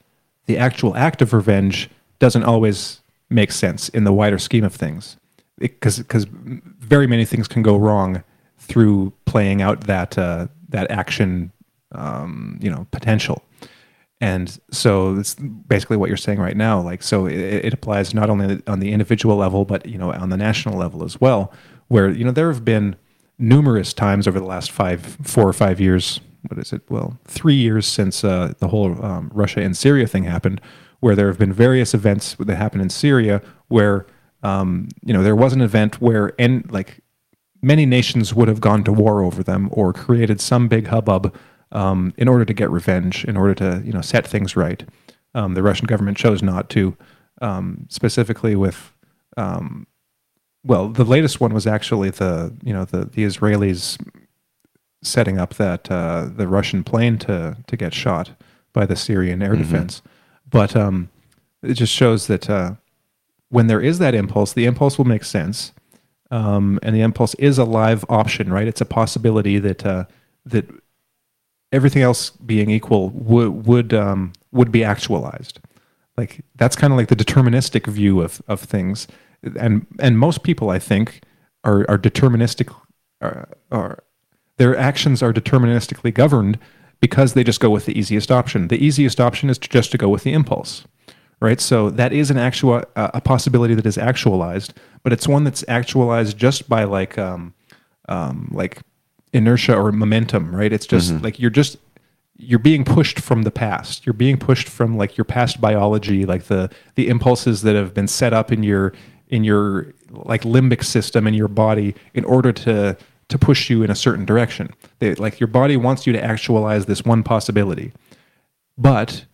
the 0.46 0.56
actual 0.56 0.96
act 0.96 1.20
of 1.22 1.32
revenge 1.32 1.90
doesn't 2.18 2.44
always 2.44 3.00
make 3.30 3.52
sense 3.52 3.88
in 3.90 4.04
the 4.04 4.12
wider 4.12 4.38
scheme 4.38 4.64
of 4.64 4.74
things, 4.74 5.16
because 5.58 5.98
because 5.98 6.26
very 6.30 7.06
many 7.06 7.24
things 7.24 7.48
can 7.48 7.62
go 7.62 7.76
wrong 7.76 8.22
through 8.58 9.12
playing 9.24 9.62
out 9.62 9.82
that 9.82 10.18
uh, 10.18 10.46
that 10.68 10.90
action, 10.90 11.52
um, 11.92 12.58
you 12.60 12.70
know, 12.70 12.86
potential. 12.90 13.42
And 14.20 14.58
so 14.70 15.16
it's 15.16 15.34
basically 15.34 15.96
what 15.96 16.08
you're 16.08 16.16
saying 16.16 16.40
right 16.40 16.56
now. 16.56 16.80
Like, 16.80 17.04
so 17.04 17.26
it, 17.26 17.38
it 17.38 17.72
applies 17.72 18.14
not 18.14 18.28
only 18.28 18.60
on 18.66 18.80
the 18.80 18.92
individual 18.92 19.36
level, 19.36 19.64
but 19.64 19.86
you 19.86 19.96
know, 19.96 20.12
on 20.12 20.30
the 20.30 20.36
national 20.36 20.76
level 20.76 21.04
as 21.04 21.20
well. 21.20 21.52
Where 21.88 22.10
you 22.10 22.24
know 22.24 22.32
there 22.32 22.52
have 22.52 22.64
been 22.64 22.96
numerous 23.38 23.92
times 23.92 24.26
over 24.26 24.40
the 24.40 24.46
last 24.46 24.70
five, 24.70 25.18
four 25.22 25.48
or 25.48 25.52
five 25.52 25.80
years. 25.80 26.20
What 26.48 26.58
is 26.58 26.72
it? 26.72 26.82
Well, 26.88 27.18
three 27.24 27.54
years 27.54 27.86
since 27.86 28.24
uh, 28.24 28.54
the 28.58 28.68
whole 28.68 29.04
um, 29.04 29.30
Russia 29.32 29.60
and 29.60 29.76
Syria 29.76 30.06
thing 30.06 30.24
happened, 30.24 30.60
where 31.00 31.14
there 31.14 31.28
have 31.28 31.38
been 31.38 31.52
various 31.52 31.94
events 31.94 32.36
that 32.38 32.56
happened 32.56 32.82
in 32.82 32.90
Syria 32.90 33.42
where 33.68 34.06
um, 34.42 34.88
you 35.04 35.12
know 35.12 35.22
there 35.22 35.36
was 35.36 35.52
an 35.52 35.60
event 35.60 36.00
where 36.00 36.32
and 36.38 36.70
like 36.70 37.00
many 37.62 37.86
nations 37.86 38.34
would 38.34 38.48
have 38.48 38.60
gone 38.60 38.84
to 38.84 38.92
war 38.92 39.22
over 39.22 39.42
them 39.42 39.68
or 39.72 39.92
created 39.92 40.40
some 40.40 40.68
big 40.68 40.86
hubbub 40.86 41.34
um, 41.72 42.14
in 42.16 42.28
order 42.28 42.44
to 42.44 42.54
get 42.54 42.70
revenge, 42.70 43.24
in 43.24 43.36
order 43.36 43.54
to 43.54 43.82
you 43.84 43.92
know 43.92 44.00
set 44.00 44.26
things 44.26 44.56
right. 44.56 44.84
Um, 45.34 45.54
the 45.54 45.62
Russian 45.62 45.86
government 45.86 46.16
chose 46.16 46.42
not 46.42 46.70
to, 46.70 46.96
um, 47.42 47.86
specifically 47.88 48.56
with. 48.56 48.92
Um, 49.36 49.86
well, 50.64 50.88
the 50.88 51.04
latest 51.04 51.40
one 51.40 51.54
was 51.54 51.66
actually 51.66 52.10
the 52.10 52.54
you 52.62 52.72
know 52.72 52.84
the 52.84 53.04
the 53.04 53.24
Israelis 53.24 53.98
setting 55.02 55.38
up 55.38 55.54
that 55.54 55.90
uh, 55.90 56.28
the 56.34 56.48
Russian 56.48 56.82
plane 56.84 57.18
to 57.18 57.56
to 57.66 57.76
get 57.76 57.94
shot 57.94 58.30
by 58.72 58.86
the 58.86 58.96
Syrian 58.96 59.42
air 59.42 59.54
defense, 59.56 60.02
but 60.48 60.76
um, 60.76 61.10
it 61.62 61.74
just 61.74 61.92
shows 61.92 62.26
that 62.26 62.48
uh, 62.48 62.74
when 63.48 63.66
there 63.66 63.80
is 63.80 63.98
that 63.98 64.14
impulse, 64.14 64.52
the 64.52 64.66
impulse 64.66 64.98
will 64.98 65.04
make 65.04 65.24
sense 65.24 65.72
um, 66.30 66.78
and 66.82 66.94
the 66.94 67.00
impulse 67.00 67.34
is 67.34 67.58
a 67.58 67.64
live 67.64 68.04
option, 68.08 68.52
right? 68.52 68.68
It's 68.68 68.80
a 68.80 68.86
possibility 68.86 69.58
that 69.58 69.84
uh, 69.86 70.04
that 70.46 70.68
everything 71.72 72.02
else 72.02 72.30
being 72.30 72.70
equal 72.70 73.10
would 73.10 73.66
would 73.66 73.94
um, 73.94 74.32
would 74.52 74.70
be 74.70 74.84
actualized. 74.84 75.60
Like 76.16 76.40
that's 76.56 76.76
kind 76.76 76.92
of 76.92 76.96
like 76.96 77.08
the 77.08 77.16
deterministic 77.16 77.86
view 77.86 78.20
of 78.20 78.42
of 78.46 78.60
things, 78.60 79.08
and 79.58 79.86
and 79.98 80.18
most 80.18 80.42
people, 80.42 80.70
I 80.70 80.78
think, 80.78 81.22
are 81.64 81.86
are 81.88 81.98
deterministic, 81.98 82.74
are, 83.20 83.48
are 83.70 84.04
their 84.58 84.76
actions 84.76 85.22
are 85.22 85.32
deterministically 85.32 86.12
governed 86.12 86.58
because 87.00 87.34
they 87.34 87.44
just 87.44 87.60
go 87.60 87.70
with 87.70 87.86
the 87.86 87.98
easiest 87.98 88.30
option. 88.30 88.68
The 88.68 88.84
easiest 88.84 89.20
option 89.20 89.50
is 89.50 89.58
to 89.58 89.68
just 89.68 89.92
to 89.92 89.98
go 89.98 90.08
with 90.08 90.24
the 90.24 90.32
impulse 90.32 90.84
right? 91.40 91.60
So 91.60 91.90
that 91.90 92.12
is 92.12 92.30
an 92.30 92.38
actual 92.38 92.84
uh, 92.96 93.10
a 93.14 93.20
possibility 93.20 93.74
that 93.74 93.86
is 93.86 93.98
actualized, 93.98 94.74
but 95.02 95.12
it's 95.12 95.28
one 95.28 95.44
that's 95.44 95.64
actualized 95.68 96.36
just 96.36 96.68
by 96.68 96.84
like 96.84 97.16
um, 97.18 97.54
um, 98.08 98.48
like 98.52 98.80
inertia 99.32 99.76
or 99.76 99.92
momentum, 99.92 100.54
right? 100.54 100.72
It's 100.72 100.86
just 100.86 101.22
like 101.22 101.38
you're 101.38 101.50
just 101.50 101.76
you're 102.36 102.58
being 102.58 102.84
pushed 102.84 103.20
from 103.20 103.42
the 103.42 103.50
past. 103.50 104.06
You're 104.06 104.14
being 104.14 104.36
pushed 104.36 104.68
from 104.68 104.96
like 104.96 105.16
your 105.16 105.24
past 105.24 105.60
biology, 105.60 106.24
like 106.24 106.44
the 106.44 106.70
the 106.94 107.08
impulses 107.08 107.62
that 107.62 107.76
have 107.76 107.94
been 107.94 108.08
set 108.08 108.32
up 108.32 108.50
in 108.52 108.62
your 108.62 108.92
in 109.28 109.44
your 109.44 109.92
like 110.10 110.42
limbic 110.42 110.82
system 110.82 111.26
in 111.26 111.34
your 111.34 111.48
body 111.48 111.94
in 112.14 112.24
order 112.24 112.50
to 112.50 112.96
to 113.28 113.38
push 113.38 113.68
you 113.68 113.82
in 113.82 113.90
a 113.90 113.94
certain 113.94 114.24
direction. 114.24 114.70
They, 114.98 115.14
like 115.14 115.40
your 115.40 115.48
body 115.48 115.76
wants 115.76 116.06
you 116.06 116.12
to 116.12 116.24
actualize 116.24 116.86
this 116.86 117.04
one 117.04 117.22
possibility, 117.22 117.92
but 118.76 119.24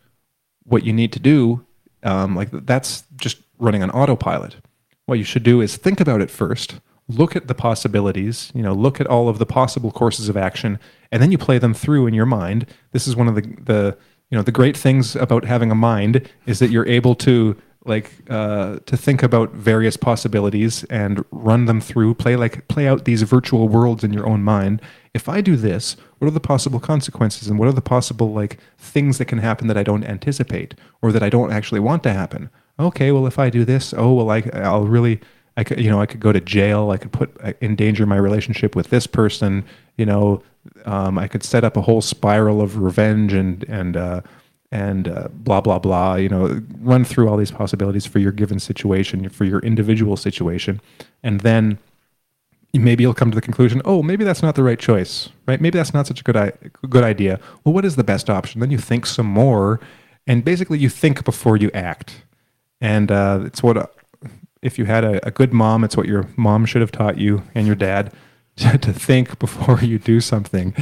what 0.64 0.84
you 0.84 0.92
need 0.92 1.12
to 1.12 1.20
do, 1.20 1.64
um, 2.02 2.34
like 2.34 2.50
that's 2.50 3.04
just 3.16 3.38
running 3.58 3.82
on 3.82 3.90
autopilot. 3.90 4.56
What 5.06 5.18
you 5.18 5.24
should 5.24 5.42
do 5.42 5.60
is 5.60 5.76
think 5.76 6.00
about 6.00 6.22
it 6.22 6.30
first, 6.30 6.80
look 7.08 7.36
at 7.36 7.46
the 7.46 7.54
possibilities, 7.54 8.50
you 8.54 8.62
know, 8.62 8.72
look 8.72 9.00
at 9.00 9.06
all 9.06 9.28
of 9.28 9.38
the 9.38 9.46
possible 9.46 9.90
courses 9.90 10.28
of 10.28 10.36
action, 10.36 10.78
and 11.12 11.22
then 11.22 11.30
you 11.30 11.38
play 11.38 11.58
them 11.58 11.74
through 11.74 12.06
in 12.06 12.14
your 12.14 12.26
mind. 12.26 12.66
This 12.92 13.06
is 13.06 13.16
one 13.16 13.28
of 13.28 13.34
the 13.34 13.42
the 13.42 13.98
you 14.30 14.38
know 14.38 14.42
the 14.42 14.52
great 14.52 14.76
things 14.76 15.14
about 15.14 15.44
having 15.44 15.70
a 15.70 15.74
mind 15.74 16.28
is 16.46 16.58
that 16.58 16.70
you're 16.70 16.88
able 16.88 17.14
to 17.16 17.56
like 17.85 18.12
uh, 18.31 18.78
to 18.86 18.97
think 18.97 19.23
about 19.23 19.52
various 19.52 19.97
possibilities 19.97 20.85
and 20.85 21.24
run 21.31 21.66
them 21.66 21.81
through 21.81 22.15
play 22.15 22.36
like 22.36 22.66
play 22.69 22.89
out 22.89 23.05
these 23.05 23.23
virtual 23.23 23.69
worlds 23.69 24.02
in 24.02 24.12
your 24.12 24.27
own 24.27 24.43
mind. 24.43 24.81
If 25.12 25.28
i 25.28 25.40
do 25.40 25.56
this 25.56 25.97
what 26.19 26.28
are 26.28 26.32
the 26.32 26.40
possible 26.40 26.81
consequences 26.81 27.48
and 27.48 27.59
what 27.59 27.69
are 27.69 27.73
the 27.73 27.82
possible 27.82 28.32
like 28.32 28.59
things 28.78 29.19
that 29.19 29.27
can 29.27 29.39
happen 29.39 29.69
that 29.69 29.77
i 29.77 29.82
don't 29.82 30.05
anticipate 30.05 30.74
or 31.02 31.12
that 31.12 31.23
i 31.23 31.28
don't 31.28 31.52
actually 31.52 31.81
want 31.81 32.02
to 32.05 32.12
happen? 32.12 32.51
Okay 32.78 33.12
well 33.12 33.27
if 33.27 33.39
i 33.39 33.51
do 33.51 33.65
this 33.65 33.93
oh 33.97 34.15
well 34.15 34.31
I, 34.31 34.43
i'll 34.55 34.86
really 34.86 35.20
i 35.56 35.65
could 35.65 35.81
you 35.81 35.90
know 35.90 36.01
i 36.01 36.06
could 36.06 36.20
go 36.20 36.32
to 36.32 36.40
jail. 36.40 36.90
I 36.90 36.97
could 36.97 37.12
put 37.12 37.36
uh, 37.43 37.52
endanger 37.61 38.06
my 38.06 38.16
relationship 38.16 38.74
with 38.74 38.90
this 38.90 39.06
person. 39.06 39.65
You 39.97 40.06
know 40.06 40.43
um, 40.86 41.19
i 41.19 41.28
could 41.28 41.44
set 41.44 41.62
up 41.65 41.77
a 41.77 41.82
whole 41.82 42.01
spiral 42.01 42.62
of 42.62 42.78
revenge 42.78 43.35
and 43.35 43.65
and 43.65 43.97
uh, 43.97 44.23
and 44.74 45.06
uh, 45.06 45.28
blah 45.30 45.60
blah 45.60 45.78
blah 45.78 46.16
you 46.16 46.28
know 46.28 46.60
run 46.80 47.05
through 47.05 47.28
all 47.28 47.36
these 47.36 47.52
possibilities 47.52 48.05
for 48.05 48.18
your 48.18 48.32
given 48.32 48.59
situation 48.59 49.28
for 49.28 49.44
your 49.44 49.60
individual 49.60 50.16
situation. 50.16 50.80
And 51.22 51.40
then 51.40 51.78
maybe 52.74 53.05
you'll 53.05 53.14
come 53.14 53.30
to 53.30 53.36
the 53.36 53.40
conclusion 53.40 53.80
oh 53.84 54.02
maybe 54.02 54.24
that's 54.24 54.42
not 54.42 54.56
the 54.56 54.64
right 54.64 54.80
choice 54.80 55.28
right? 55.46 55.60
Maybe 55.60 55.78
that's 55.78 55.94
not 55.94 56.09
such 56.09 56.20
a 56.20 56.24
good 56.24 56.36
I- 56.36 56.52
good 56.90 57.05
idea. 57.05 57.38
Well 57.62 57.72
what 57.72 57.84
is 57.84 57.94
the 57.94 58.02
best 58.02 58.28
option? 58.28 58.60
Then 58.60 58.72
you 58.72 58.78
think 58.78 59.06
some 59.06 59.26
more 59.26 59.78
and 60.26 60.44
basically 60.44 60.78
you 60.78 60.88
think 60.88 61.24
before 61.24 61.56
you 61.56 61.70
act. 61.72 62.24
And 62.80 63.12
uh, 63.12 63.42
it's 63.44 63.62
what 63.62 63.76
uh, 63.76 63.86
if 64.60 64.76
you 64.76 64.86
had 64.86 65.05
a, 65.05 65.24
a 65.24 65.30
good 65.30 65.52
mom 65.52 65.84
it's 65.84 65.96
what 65.96 66.06
your 66.06 66.28
mom 66.36 66.66
should 66.66 66.80
have 66.80 66.90
taught 66.90 67.16
you 67.16 67.44
and 67.55 67.64
your 67.64 67.76
dad 67.76 68.12
to, 68.56 68.76
to 68.86 68.92
think 68.92 69.38
before 69.38 69.78
you 69.82 70.01
do 70.01 70.20
something. 70.20 70.74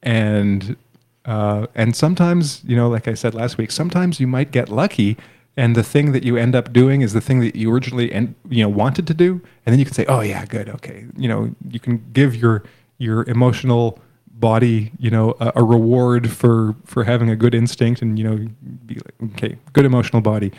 And 0.00 0.76
uh, 1.24 1.66
and 1.74 1.94
sometimes, 1.94 2.62
you 2.64 2.76
know, 2.76 2.88
like 2.88 3.06
I 3.06 3.14
said 3.14 3.34
last 3.34 3.58
week, 3.58 3.70
sometimes 3.70 4.18
you 4.18 4.26
might 4.26 4.50
get 4.50 4.68
lucky, 4.68 5.16
and 5.56 5.76
the 5.76 5.82
thing 5.82 6.12
that 6.12 6.24
you 6.24 6.36
end 6.36 6.54
up 6.54 6.72
doing 6.72 7.02
is 7.02 7.12
the 7.12 7.20
thing 7.20 7.40
that 7.40 7.54
you 7.54 7.72
originally, 7.72 8.12
and 8.12 8.34
you 8.48 8.62
know, 8.62 8.68
wanted 8.68 9.06
to 9.06 9.14
do, 9.14 9.40
and 9.64 9.72
then 9.72 9.78
you 9.78 9.84
can 9.84 9.94
say, 9.94 10.04
"Oh 10.06 10.20
yeah, 10.20 10.44
good, 10.46 10.68
okay." 10.68 11.06
You 11.16 11.28
know, 11.28 11.54
you 11.68 11.78
can 11.78 12.04
give 12.12 12.34
your 12.34 12.64
your 12.98 13.28
emotional 13.28 13.98
body, 14.32 14.90
you 14.98 15.10
know, 15.10 15.36
a, 15.38 15.52
a 15.56 15.64
reward 15.64 16.30
for 16.30 16.74
for 16.84 17.04
having 17.04 17.30
a 17.30 17.36
good 17.36 17.54
instinct, 17.54 18.02
and 18.02 18.18
you 18.18 18.24
know, 18.24 18.48
be 18.86 18.94
like, 18.94 19.32
okay, 19.34 19.58
good 19.72 19.84
emotional 19.84 20.22
body, 20.22 20.52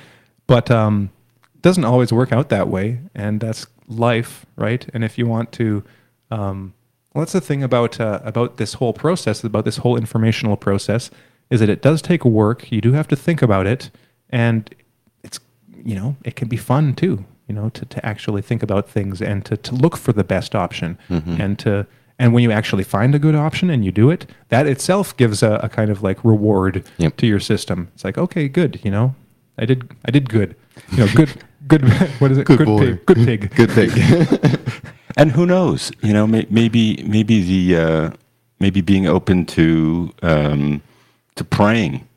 but 0.48 0.72
um, 0.72 1.10
doesn't 1.62 1.86
always 1.86 2.14
work 2.14 2.32
out 2.32 2.50
that 2.50 2.70
way, 2.70 3.00
and 3.14 3.42
that's 3.42 3.68
life, 3.88 4.46
right? 4.56 4.88
And 4.94 5.04
if 5.04 5.18
you 5.18 5.28
want 5.28 5.52
to 5.54 5.84
um, 6.32 6.74
well, 7.14 7.22
that's 7.22 7.34
the 7.34 7.42
thing 7.42 7.64
about 7.64 8.00
uh, 8.00 8.20
about 8.24 8.58
this 8.58 8.74
whole 8.76 8.94
process, 8.94 9.44
about 9.44 9.66
this 9.66 9.78
whole 9.78 9.98
informational 9.98 10.58
process, 10.58 11.12
is 11.50 11.60
that 11.60 11.70
it 11.70 11.82
does 11.82 12.02
take 12.02 12.26
work. 12.26 12.72
You 12.72 12.82
do 12.82 12.94
have 12.94 13.08
to 13.10 13.16
think 13.16 13.42
about 13.42 13.68
it, 13.68 13.92
and 14.30 14.74
it's 15.24 15.40
you 15.86 15.96
know 15.96 16.16
it 16.24 16.36
can 16.36 16.48
be 16.48 16.58
fun 16.58 16.94
too. 16.96 17.26
You 17.48 17.56
know 17.56 17.70
to, 17.70 17.86
to 17.86 18.06
actually 18.06 18.42
think 18.42 18.64
about 18.64 18.90
things 18.90 19.22
and 19.22 19.44
to, 19.46 19.58
to 19.58 19.76
look 19.76 19.98
for 19.98 20.14
the 20.14 20.24
best 20.24 20.56
option, 20.56 20.98
and 21.10 21.60
to 21.60 21.86
and 22.20 22.34
when 22.34 22.44
you 22.44 22.52
actually 22.52 22.84
find 22.84 23.14
a 23.16 23.20
good 23.20 23.36
option 23.36 23.70
and 23.70 23.84
you 23.84 23.92
do 23.92 24.10
it, 24.10 24.26
that 24.50 24.66
itself 24.68 25.16
gives 25.18 25.44
a, 25.44 25.56
a 25.64 25.68
kind 25.70 25.90
of 25.92 26.02
like 26.04 26.24
reward 26.24 26.84
Yep. 26.98 27.18
to 27.18 27.28
your 27.28 27.40
system. 27.40 27.90
It's 27.96 28.04
like 28.04 28.18
okay, 28.18 28.48
good. 28.48 28.80
You 28.84 28.92
know, 28.92 29.16
I 29.58 29.66
did 29.66 29.90
I 30.06 30.12
did 30.12 30.30
good. 30.30 30.56
You 30.92 31.00
know, 31.00 31.08
good 31.14 31.30
Good. 31.68 31.84
What 32.20 32.30
is 32.32 32.38
it? 32.38 32.46
Good 32.46 32.66
boy. 32.66 32.80
pig. 32.80 33.06
Good 33.06 33.18
pig. 33.26 33.56
Good 33.56 33.72
thing. 33.72 33.90
and 35.18 35.32
who 35.32 35.46
knows? 35.46 35.92
You 36.02 36.14
know, 36.14 36.28
may, 36.28 36.48
maybe 36.50 37.04
maybe 37.04 37.42
the 37.42 37.82
uh, 37.82 38.12
maybe 38.60 38.82
being 38.82 39.08
open 39.08 39.46
to 39.48 40.14
um, 40.22 40.82
to 41.36 41.44
praying 41.44 42.08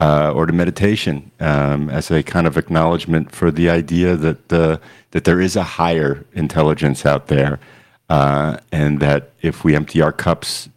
uh, 0.00 0.32
or 0.34 0.46
to 0.46 0.52
meditation 0.52 1.30
um, 1.40 1.88
as 1.88 2.10
a 2.10 2.22
kind 2.22 2.46
of 2.46 2.56
acknowledgement 2.56 3.30
for 3.30 3.50
the 3.50 3.70
idea 3.70 4.16
that 4.16 4.52
uh, 4.52 4.76
that 5.12 5.24
there 5.24 5.40
is 5.40 5.56
a 5.56 5.62
higher 5.62 6.24
intelligence 6.32 7.06
out 7.06 7.28
there, 7.28 7.60
uh, 8.08 8.56
and 8.72 9.00
that 9.00 9.30
if 9.42 9.64
we 9.64 9.76
empty 9.76 10.02
our 10.02 10.12
cups 10.12 10.68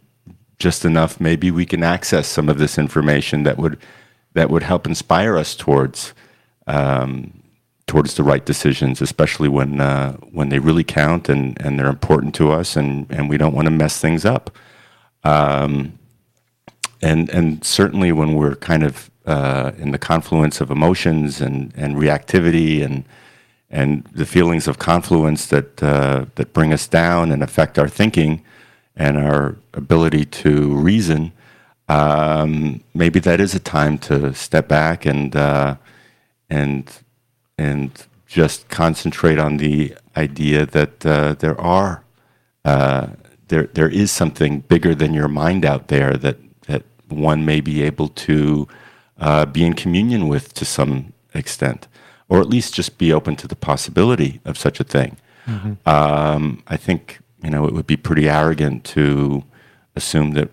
just 0.58 0.84
enough, 0.84 1.20
maybe 1.20 1.50
we 1.50 1.66
can 1.66 1.82
access 1.82 2.26
some 2.26 2.48
of 2.48 2.58
this 2.58 2.78
information 2.78 3.42
that 3.42 3.58
would 3.58 3.78
that 4.34 4.48
would 4.48 4.62
help 4.62 4.86
inspire 4.86 5.36
us 5.36 5.54
towards 5.56 6.14
um, 6.66 7.42
towards 7.86 8.14
the 8.14 8.24
right 8.24 8.44
decisions, 8.44 9.00
especially 9.00 9.48
when 9.48 9.80
uh, 9.80 10.12
when 10.32 10.48
they 10.48 10.58
really 10.58 10.84
count 10.84 11.28
and, 11.28 11.60
and 11.60 11.78
they're 11.78 11.86
important 11.88 12.34
to 12.36 12.52
us, 12.52 12.76
and, 12.76 13.06
and 13.10 13.28
we 13.28 13.38
don't 13.38 13.54
want 13.54 13.66
to 13.66 13.70
mess 13.70 14.00
things 14.00 14.24
up. 14.24 14.50
Um, 15.24 15.98
and 17.02 17.30
and 17.30 17.64
certainly 17.64 18.12
when 18.12 18.34
we're 18.34 18.56
kind 18.56 18.82
of 18.82 19.10
uh, 19.26 19.72
in 19.78 19.90
the 19.90 19.98
confluence 19.98 20.60
of 20.60 20.70
emotions 20.70 21.40
and, 21.40 21.72
and 21.76 21.96
reactivity 21.96 22.84
and 22.84 23.04
and 23.70 24.04
the 24.12 24.26
feelings 24.26 24.68
of 24.68 24.78
confluence 24.78 25.46
that 25.46 25.82
uh, 25.82 26.26
that 26.36 26.52
bring 26.52 26.72
us 26.72 26.88
down 26.88 27.30
and 27.30 27.42
affect 27.42 27.78
our 27.78 27.88
thinking 27.88 28.42
and 28.96 29.18
our 29.18 29.56
ability 29.74 30.24
to 30.24 30.74
reason, 30.74 31.32
um, 31.88 32.82
maybe 32.94 33.20
that 33.20 33.40
is 33.40 33.54
a 33.54 33.60
time 33.60 33.98
to 33.98 34.32
step 34.34 34.68
back 34.68 35.04
and 35.04 35.36
uh, 35.36 35.76
and 36.48 36.90
and 37.58 38.06
just 38.26 38.68
concentrate 38.68 39.38
on 39.38 39.56
the 39.56 39.94
idea 40.16 40.66
that 40.66 41.06
uh, 41.06 41.34
there 41.34 41.58
are 41.60 42.04
uh, 42.64 43.08
there 43.48 43.68
there 43.74 43.88
is 43.88 44.10
something 44.10 44.60
bigger 44.60 44.94
than 44.94 45.14
your 45.14 45.28
mind 45.28 45.64
out 45.64 45.88
there 45.88 46.14
that 46.14 46.36
that 46.66 46.82
one 47.08 47.44
may 47.44 47.60
be 47.60 47.82
able 47.82 48.08
to 48.08 48.66
uh, 49.18 49.46
be 49.46 49.64
in 49.64 49.72
communion 49.72 50.28
with 50.28 50.52
to 50.54 50.64
some 50.64 51.12
extent, 51.32 51.86
or 52.28 52.40
at 52.40 52.48
least 52.48 52.74
just 52.74 52.98
be 52.98 53.12
open 53.12 53.36
to 53.36 53.46
the 53.46 53.56
possibility 53.56 54.40
of 54.44 54.58
such 54.58 54.80
a 54.80 54.84
thing. 54.84 55.16
Mm-hmm. 55.46 55.88
Um, 55.88 56.62
I 56.66 56.76
think 56.76 57.20
you 57.42 57.50
know 57.50 57.66
it 57.66 57.72
would 57.72 57.86
be 57.86 57.96
pretty 57.96 58.28
arrogant 58.28 58.84
to 58.96 59.44
assume 59.94 60.32
that 60.32 60.50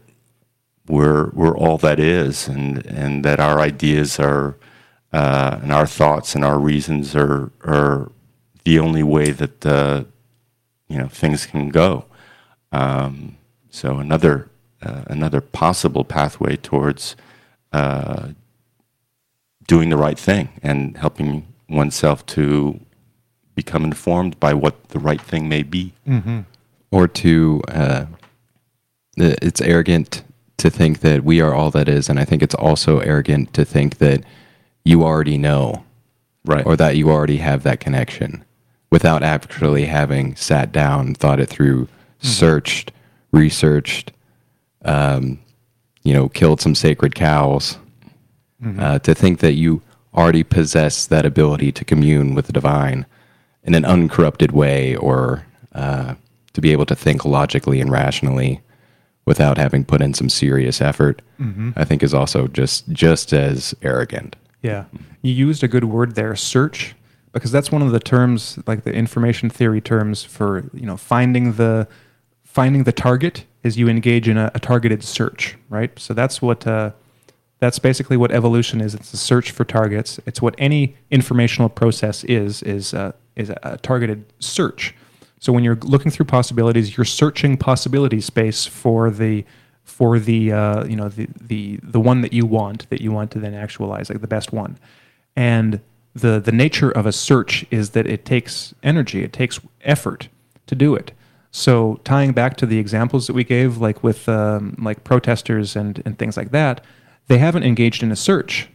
we're 0.87 1.31
we're 1.31 1.57
all 1.57 1.77
that 1.79 1.99
is, 1.99 2.47
and 2.47 2.85
and 2.85 3.25
that 3.25 3.39
our 3.39 3.59
ideas 3.59 4.19
are 4.19 4.55
uh, 5.13 5.59
and 5.61 5.71
our 5.71 5.85
thoughts 5.85 6.33
and 6.35 6.43
our 6.43 6.59
reasons 6.59 7.15
are 7.15 7.51
are 7.63 8.11
the 8.63 8.79
only 8.79 9.03
way 9.03 9.31
that 9.31 9.65
uh, 9.65 10.03
you 10.89 10.97
know 10.97 11.07
things 11.07 11.45
can 11.45 11.69
go. 11.69 12.05
Um, 12.71 13.37
so 13.69 13.99
another 13.99 14.49
uh, 14.81 15.03
another 15.07 15.39
possible 15.39 16.03
pathway 16.03 16.55
towards 16.55 17.15
uh, 17.71 18.29
doing 19.67 19.89
the 19.89 19.97
right 19.97 20.17
thing 20.17 20.49
and 20.63 20.97
helping 20.97 21.47
oneself 21.69 22.25
to 22.25 22.79
become 23.55 23.83
informed 23.83 24.39
by 24.39 24.53
what 24.53 24.89
the 24.89 24.99
right 24.99 25.21
thing 25.21 25.47
may 25.47 25.61
be, 25.61 25.93
mm-hmm. 26.07 26.41
or 26.89 27.07
to 27.07 27.61
uh, 27.67 28.05
it's 29.15 29.61
arrogant 29.61 30.23
to 30.57 30.71
think 30.71 31.01
that 31.01 31.23
we 31.23 31.39
are 31.39 31.53
all 31.53 31.69
that 31.69 31.87
is, 31.87 32.09
and 32.09 32.19
I 32.19 32.25
think 32.25 32.41
it's 32.41 32.55
also 32.55 32.97
arrogant 32.99 33.53
to 33.53 33.63
think 33.63 33.99
that 33.99 34.23
you 34.85 35.03
already 35.03 35.37
know, 35.37 35.83
right, 36.45 36.65
or 36.65 36.75
that 36.75 36.97
you 36.97 37.09
already 37.09 37.37
have 37.37 37.63
that 37.63 37.79
connection 37.79 38.43
without 38.91 39.23
actually 39.23 39.85
having 39.85 40.35
sat 40.35 40.71
down, 40.71 41.15
thought 41.15 41.39
it 41.39 41.49
through, 41.49 41.85
mm-hmm. 41.85 42.27
searched, 42.27 42.91
researched, 43.31 44.11
um, 44.85 45.39
you 46.03 46.13
know, 46.13 46.29
killed 46.29 46.61
some 46.61 46.75
sacred 46.75 47.15
cows. 47.15 47.77
Mm-hmm. 48.63 48.79
Uh, 48.79 48.99
to 48.99 49.13
think 49.13 49.39
that 49.39 49.55
you 49.55 49.81
already 50.13 50.43
possess 50.43 51.05
that 51.07 51.25
ability 51.25 51.71
to 51.73 51.83
commune 51.83 52.33
with 52.33 52.45
the 52.45 52.53
divine 52.53 53.05
in 53.63 53.75
an 53.75 53.83
uncorrupted 53.83 54.51
way, 54.51 54.95
or 54.95 55.45
uh, 55.73 56.15
to 56.53 56.61
be 56.61 56.71
able 56.71 56.85
to 56.85 56.95
think 56.95 57.25
logically 57.25 57.81
and 57.81 57.91
rationally 57.91 58.61
without 59.25 59.57
having 59.57 59.83
put 59.83 60.01
in 60.01 60.13
some 60.13 60.29
serious 60.29 60.81
effort, 60.81 61.21
mm-hmm. 61.39 61.71
I 61.75 61.83
think 61.83 62.03
is 62.03 62.13
also 62.13 62.47
just 62.47 62.87
just 62.89 63.33
as 63.33 63.73
arrogant. 63.81 64.35
Yeah. 64.63 64.85
You 65.21 65.33
used 65.33 65.63
a 65.63 65.67
good 65.67 65.83
word 65.83 66.15
there, 66.15 66.35
search, 66.35 66.95
because 67.33 67.51
that's 67.51 67.71
one 67.71 67.81
of 67.81 67.91
the 67.91 67.99
terms, 67.99 68.57
like 68.65 68.83
the 68.85 68.93
information 68.93 69.49
theory 69.49 69.81
terms 69.81 70.23
for, 70.23 70.69
you 70.73 70.87
know, 70.87 70.97
finding 70.97 71.53
the 71.53 71.87
finding 72.43 72.83
the 72.83 72.91
target 72.91 73.45
is 73.63 73.77
you 73.77 73.89
engage 73.89 74.27
in 74.27 74.37
a, 74.37 74.51
a 74.53 74.59
targeted 74.59 75.03
search, 75.03 75.57
right? 75.69 75.97
So 75.99 76.13
that's 76.13 76.41
what 76.41 76.65
uh, 76.65 76.91
that's 77.59 77.79
basically 77.79 78.15
what 78.15 78.31
evolution 78.31 78.79
is. 78.79 78.93
It's 78.93 79.13
a 79.13 79.17
search 79.17 79.51
for 79.51 79.65
targets. 79.65 80.19
It's 80.25 80.41
what 80.41 80.55
any 80.57 80.95
informational 81.11 81.69
process 81.69 82.23
is 82.23 82.63
is 82.63 82.93
uh, 82.93 83.11
is 83.35 83.49
a 83.49 83.79
targeted 83.81 84.25
search. 84.39 84.95
So 85.39 85.51
when 85.51 85.65
you're 85.65 85.79
looking 85.81 86.09
through 86.09 86.27
possibilities, 86.27 86.95
you're 86.95 87.05
searching 87.05 87.57
possibility 87.57 88.21
space 88.21 88.65
for 88.65 89.09
the 89.09 89.43
for 89.83 90.17
the 90.19 90.51
uh, 90.51 90.85
you 90.85 90.95
know 90.95 91.09
the 91.09 91.27
the 91.39 91.79
the 91.83 91.99
one 91.99 92.21
that 92.21 92.33
you 92.33 92.45
want 92.45 92.89
that 92.89 93.01
you 93.01 93.11
want 93.11 93.31
to 93.31 93.39
then 93.39 93.53
actualize 93.53 94.09
like 94.09 94.21
the 94.21 94.27
best 94.27 94.51
one. 94.51 94.77
And 95.35 95.81
the 96.15 96.39
the 96.39 96.51
nature 96.51 96.91
of 96.91 97.05
a 97.05 97.11
search 97.11 97.65
is 97.71 97.91
that 97.91 98.07
it 98.07 98.25
takes 98.25 98.73
energy 98.83 99.23
it 99.23 99.33
takes 99.33 99.59
effort 99.81 100.29
to 100.67 100.75
do 100.75 100.95
it. 100.95 101.11
So 101.51 101.99
tying 102.03 102.31
back 102.31 102.57
to 102.57 102.65
the 102.65 102.79
examples 102.79 103.27
that 103.27 103.33
we 103.33 103.43
gave 103.43 103.77
like 103.77 104.03
with 104.03 104.27
um, 104.27 104.75
like 104.79 105.03
protesters 105.03 105.75
and 105.75 106.01
and 106.05 106.17
things 106.17 106.37
like 106.37 106.51
that 106.51 106.81
they 107.27 107.37
haven't 107.37 107.63
engaged 107.63 108.03
in 108.03 108.11
a 108.11 108.15
search. 108.15 108.69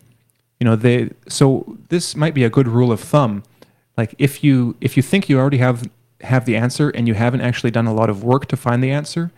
You 0.61 0.65
know 0.65 0.77
they 0.77 1.11
so 1.29 1.79
this 1.89 2.17
might 2.17 2.35
be 2.35 2.45
a 2.45 2.51
good 2.51 2.69
rule 2.69 2.93
of 2.93 3.01
thumb. 3.01 3.43
Like 3.97 4.15
if 4.19 4.45
you 4.45 4.77
if 4.81 4.97
you 4.97 5.03
think 5.03 5.29
you 5.29 5.39
already 5.39 5.59
have 5.59 5.89
have 6.23 6.45
the 6.45 6.57
answer 6.57 6.91
and 6.91 7.07
you 7.07 7.15
haven't 7.15 7.41
actually 7.41 7.71
done 7.71 7.87
a 7.87 7.95
lot 7.95 8.11
of 8.11 8.25
work 8.25 8.47
to 8.47 8.57
find 8.57 8.83
the 8.83 8.91
answer 8.91 9.31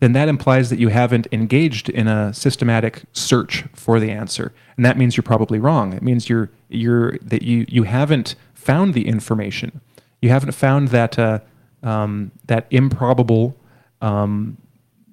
then 0.00 0.12
that 0.12 0.28
implies 0.28 0.70
that 0.70 0.78
you 0.78 0.88
haven't 0.88 1.26
engaged 1.32 1.88
in 1.88 2.06
a 2.06 2.32
systematic 2.34 3.02
search 3.12 3.64
for 3.72 3.98
the 3.98 4.10
answer. 4.10 4.52
And 4.76 4.84
that 4.84 4.98
means 4.98 5.16
you're 5.16 5.22
probably 5.22 5.58
wrong. 5.58 5.92
It 5.92 6.02
means 6.02 6.28
you're, 6.28 6.50
you're, 6.68 7.18
that 7.18 7.42
you, 7.42 7.64
you 7.68 7.84
haven't 7.84 8.34
found 8.54 8.94
the 8.94 9.08
information. 9.08 9.80
You 10.20 10.28
haven't 10.28 10.52
found 10.52 10.88
that, 10.88 11.18
uh, 11.18 11.40
um, 11.82 12.30
that 12.46 12.66
improbable, 12.70 13.56
um, 14.02 14.58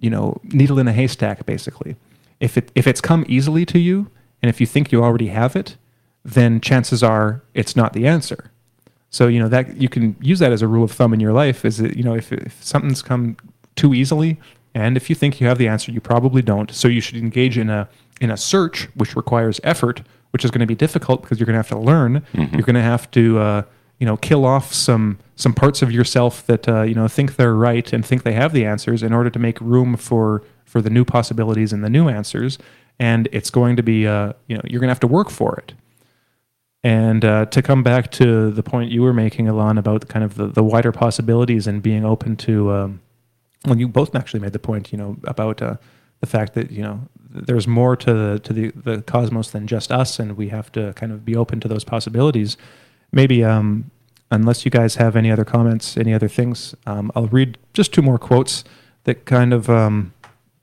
you 0.02 0.10
know, 0.10 0.40
needle 0.44 0.80
in 0.80 0.88
a 0.88 0.94
haystack, 0.94 1.46
basically. 1.46 1.96
If, 2.42 2.58
it, 2.58 2.72
if 2.76 2.88
it's 2.88 3.00
come 3.00 3.24
easily 3.30 3.66
to 3.68 3.80
you, 3.80 4.12
and 4.42 4.50
if 4.50 4.60
you 4.60 4.68
think 4.68 4.92
you 4.92 5.02
already 5.02 5.28
have 5.28 5.56
it, 5.56 5.78
then 6.26 6.60
chances 6.60 7.02
are 7.02 7.42
it's 7.54 7.76
not 7.76 7.94
the 7.94 8.06
answer. 8.08 8.52
So 9.10 9.28
you 9.28 9.40
know 9.40 9.48
that 9.50 9.78
you 9.80 9.90
can 9.90 10.16
use 10.22 10.40
that 10.40 10.52
as 10.52 10.62
a 10.62 10.68
rule 10.68 10.84
of 10.84 10.92
thumb 10.92 11.14
in 11.14 11.20
your 11.20 11.34
life. 11.34 11.64
Is 11.64 11.78
that 11.78 11.96
you 11.96 12.04
know 12.04 12.16
if, 12.16 12.32
if 12.32 12.62
something's 12.64 13.02
come 13.02 13.38
too 13.76 13.94
easily, 13.94 14.40
and 14.76 14.98
if 14.98 15.10
you 15.10 15.16
think 15.16 15.40
you 15.40 15.48
have 15.48 15.58
the 15.58 15.68
answer, 15.68 15.92
you 15.92 16.02
probably 16.02 16.42
don't. 16.42 16.72
So 16.72 16.88
you 16.88 17.02
should 17.02 17.18
engage 17.18 17.58
in 17.58 17.70
a 17.70 17.88
in 18.22 18.32
a 18.32 18.38
search, 18.38 18.88
which 18.96 19.16
requires 19.16 19.60
effort, 19.64 20.02
which 20.32 20.44
is 20.44 20.52
going 20.52 20.62
to 20.62 20.66
be 20.66 20.76
difficult 20.76 21.22
because 21.22 21.40
you're 21.40 21.46
going 21.46 21.54
to 21.54 21.60
have 21.60 21.70
to 21.70 21.78
learn. 21.78 22.26
Mm-hmm. 22.34 22.56
You're 22.56 22.66
going 22.66 22.76
to 22.76 22.82
have 22.82 23.10
to 23.12 23.40
uh, 23.40 23.64
you 24.00 24.06
know 24.06 24.18
kill 24.18 24.46
off 24.46 24.74
some 24.74 25.20
some 25.36 25.54
parts 25.54 25.82
of 25.82 25.92
yourself 25.92 26.46
that 26.48 26.68
uh, 26.68 26.82
you 26.82 26.96
know 26.96 27.08
think 27.08 27.36
they're 27.36 27.56
right 27.56 27.92
and 27.94 28.06
think 28.06 28.24
they 28.24 28.34
have 28.34 28.52
the 28.52 28.66
answers 28.66 29.04
in 29.04 29.14
order 29.14 29.30
to 29.30 29.40
make 29.40 29.62
room 29.62 29.96
for 29.96 30.44
for 30.66 30.82
the 30.82 30.90
new 30.90 31.06
possibilities 31.06 31.72
and 31.72 31.84
the 31.84 31.90
new 31.90 32.10
answers. 32.10 32.58
And 33.00 33.28
it's 33.32 33.50
going 33.50 33.76
to 33.76 33.84
be 33.84 34.08
uh, 34.08 34.34
you 34.48 34.56
know 34.56 34.62
you're 34.66 34.80
going 34.80 34.88
to 34.90 34.94
have 34.94 35.00
to 35.02 35.08
work 35.08 35.30
for 35.30 35.56
it. 35.58 35.74
And 36.86 37.24
uh, 37.24 37.46
to 37.46 37.62
come 37.62 37.82
back 37.82 38.12
to 38.14 38.52
the 38.52 38.62
point 38.62 38.92
you 38.92 39.04
were 39.04 39.14
making, 39.14 39.48
Alon, 39.48 39.78
about 39.78 40.10
kind 40.10 40.26
of 40.26 40.36
the, 40.36 40.48
the 40.48 40.64
wider 40.64 40.92
possibilities 40.92 41.66
and 41.66 41.82
being 41.82 42.04
open 42.04 42.36
to 42.38 42.74
um, 42.74 43.02
well, 43.66 43.78
you 43.78 43.88
both 43.88 44.16
actually 44.16 44.40
made 44.40 44.54
the 44.54 44.60
point, 44.60 44.92
you 44.92 44.98
know, 44.98 45.18
about 45.24 45.62
uh, 45.62 45.78
the 46.20 46.28
fact 46.28 46.54
that 46.54 46.72
you 46.72 46.82
know 46.82 47.02
there's 47.30 47.68
more 47.68 47.96
to 47.96 48.14
the 48.14 48.40
to 48.40 48.54
the, 48.54 48.72
the 48.72 49.02
cosmos 49.02 49.52
than 49.52 49.68
just 49.68 49.92
us, 49.92 50.20
and 50.20 50.38
we 50.38 50.50
have 50.50 50.72
to 50.74 50.94
kind 50.94 51.12
of 51.12 51.26
be 51.26 51.36
open 51.36 51.60
to 51.62 51.68
those 51.68 51.84
possibilities. 51.84 52.58
Maybe, 53.12 53.44
um, 53.44 53.92
unless 54.32 54.66
you 54.66 54.72
guys 54.72 54.96
have 54.96 55.16
any 55.16 55.32
other 55.32 55.46
comments, 55.46 55.98
any 55.98 56.14
other 56.14 56.28
things, 56.28 56.76
um, 56.86 57.12
I'll 57.16 57.28
read 57.28 57.58
just 57.74 57.94
two 57.94 58.02
more 58.02 58.18
quotes 58.18 58.64
that 59.04 59.26
kind 59.26 59.54
of 59.54 59.70
um, 59.70 60.14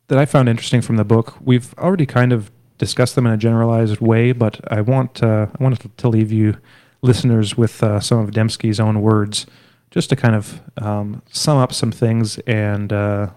that 0.09 0.19
I 0.19 0.27
found 0.27 0.49
interesting 0.49 0.83
from 0.83 0.97
the 0.97 1.05
book. 1.05 1.37
We've 1.41 1.75
already 1.79 2.07
kind 2.07 2.33
of 2.33 2.51
discussed 2.79 3.15
them 3.15 3.27
in 3.27 3.33
a 3.33 3.37
generalized 3.37 4.01
way, 4.01 4.33
but 4.33 4.61
I 4.73 4.81
want 4.81 5.23
uh, 5.23 5.47
I 5.59 5.63
wanted 5.63 5.97
to 5.97 6.09
leave 6.09 6.33
you 6.33 6.57
listeners 7.03 7.57
with 7.57 7.83
uh, 7.83 8.01
some 8.01 8.19
of 8.19 8.31
Dembski's 8.31 8.81
own 8.81 9.01
words 9.01 9.47
just 9.91 10.09
to 10.11 10.17
kind 10.17 10.35
of 10.35 10.61
um, 10.79 11.23
sum 11.31 11.59
up 11.59 11.73
some 11.73 11.93
things 11.93 12.39
and 12.41 12.93
uh, 12.93 13.31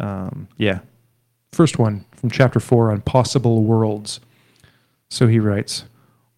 um, 0.00 0.48
yeah. 0.56 0.80
First 1.52 1.78
one 1.78 2.04
from 2.14 2.30
chapter 2.30 2.60
four 2.60 2.90
on 2.90 3.02
possible 3.02 3.62
worlds. 3.62 4.20
So 5.10 5.26
he 5.26 5.38
writes 5.38 5.84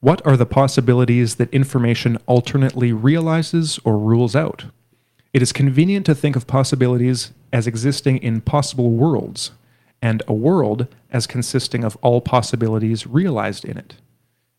What 0.01 0.25
are 0.27 0.37
the 0.37 0.47
possibilities 0.47 1.37
that 1.37 1.53
information 1.53 2.19
alternately 2.27 2.93
realizes 2.93 3.79
or 3.85 3.99
rules 3.99 4.35
out? 4.37 4.67
It 5.33 5.43
is 5.43 5.53
convenient 5.53 6.07
to 6.07 6.15
think 6.15 6.37
of 6.37 6.47
possibilities 6.47 7.33
as 7.53 7.67
existing 7.67 8.19
in 8.19 8.41
possible 8.41 8.91
worlds, 8.91 9.53
and 10.03 10.23
a 10.29 10.33
world 10.33 10.89
as 11.11 11.27
consisting 11.27 11.85
of 11.85 11.97
all 12.03 12.21
possibilities 12.21 13.07
realized 13.07 13.65
in 13.65 13.77
it. 13.77 13.95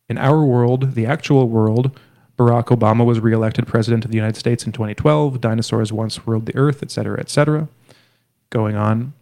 In 0.08 0.18
our 0.18 0.44
world, 0.44 0.94
the 0.94 1.06
actual 1.06 1.48
world, 1.48 1.98
Barack 2.38 2.66
Obama 2.66 3.04
was 3.04 3.20
reelected 3.20 3.66
president 3.66 4.04
of 4.04 4.10
the 4.10 4.16
United 4.16 4.36
States 4.36 4.66
in 4.66 4.72
2012, 4.72 5.40
dinosaurs 5.40 5.92
once 5.92 6.26
ruled 6.26 6.46
the 6.46 6.56
earth, 6.56 6.82
etc., 6.82 7.18
etc. 7.18 7.68
Going 8.50 8.76
on. 8.76 9.14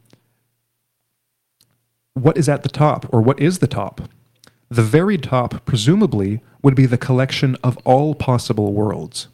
What 2.15 2.37
is 2.37 2.49
at 2.49 2.63
the 2.63 2.69
top, 2.69 3.07
or 3.13 3.21
what 3.21 3.41
is 3.41 3.59
the 3.59 3.67
top? 3.67 4.03
The 4.69 4.83
very 4.83 5.19
top, 5.19 5.65
presumably, 5.65 6.41
would 6.63 6.75
be 6.75 6.87
the 6.87 6.99
collection 6.99 7.57
of 7.63 7.79
all 7.85 8.15
possible 8.15 8.73
worlds 8.73 9.29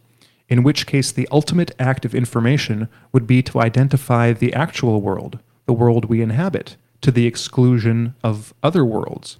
in 0.51 0.65
which 0.65 0.85
case 0.85 1.13
the 1.13 1.29
ultimate 1.31 1.71
act 1.79 2.05
of 2.05 2.15
information 2.15 2.89
would 3.13 3.27
be 3.27 3.41
to 3.41 3.61
identify 3.61 4.33
the 4.33 4.53
actual 4.53 5.01
world, 5.01 5.39
the 5.65 5.73
world 5.73 6.07
we 6.07 6.21
inhabit, 6.21 6.77
to 7.01 7.13
the 7.13 7.25
exclusion 7.25 8.15
of 8.23 8.53
other 8.63 8.85
worlds. 8.85 9.39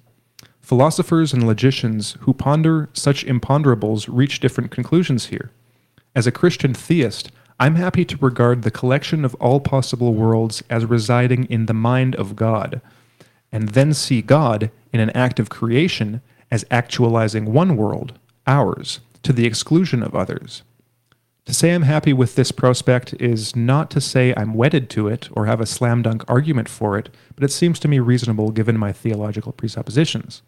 Philosophers 0.71 1.33
and 1.33 1.45
logicians 1.45 2.15
who 2.21 2.33
ponder 2.33 2.87
such 2.93 3.25
imponderables 3.25 4.07
reach 4.09 4.39
different 4.39 4.71
conclusions 4.71 5.25
here. 5.25 5.51
As 6.15 6.25
a 6.25 6.31
Christian 6.31 6.73
theist, 6.73 7.29
I'm 7.59 7.75
happy 7.75 8.05
to 8.05 8.17
regard 8.21 8.61
the 8.61 8.71
collection 8.71 9.25
of 9.25 9.35
all 9.35 9.59
possible 9.59 10.13
worlds 10.13 10.63
as 10.69 10.85
residing 10.85 11.43
in 11.47 11.65
the 11.65 11.73
mind 11.73 12.15
of 12.15 12.37
God, 12.37 12.79
and 13.51 13.67
then 13.67 13.93
see 13.93 14.21
God 14.21 14.71
in 14.93 15.01
an 15.01 15.09
act 15.09 15.41
of 15.41 15.49
creation 15.49 16.21
as 16.49 16.63
actualizing 16.71 17.51
one 17.51 17.75
world, 17.75 18.17
ours, 18.47 19.01
to 19.23 19.33
the 19.33 19.45
exclusion 19.45 20.01
of 20.01 20.15
others. 20.15 20.63
To 21.47 21.53
say 21.53 21.75
I'm 21.75 21.81
happy 21.81 22.13
with 22.13 22.35
this 22.35 22.53
prospect 22.53 23.13
is 23.15 23.57
not 23.57 23.91
to 23.91 23.99
say 23.99 24.33
I'm 24.37 24.53
wedded 24.53 24.89
to 24.91 25.09
it 25.09 25.27
or 25.33 25.47
have 25.47 25.59
a 25.59 25.65
slam 25.65 26.01
dunk 26.01 26.23
argument 26.29 26.69
for 26.69 26.97
it, 26.97 27.09
but 27.35 27.43
it 27.43 27.51
seems 27.51 27.77
to 27.81 27.89
me 27.89 27.99
reasonable 27.99 28.51
given 28.51 28.77
my 28.77 28.93
theological 28.93 29.51
presuppositions. 29.51 30.41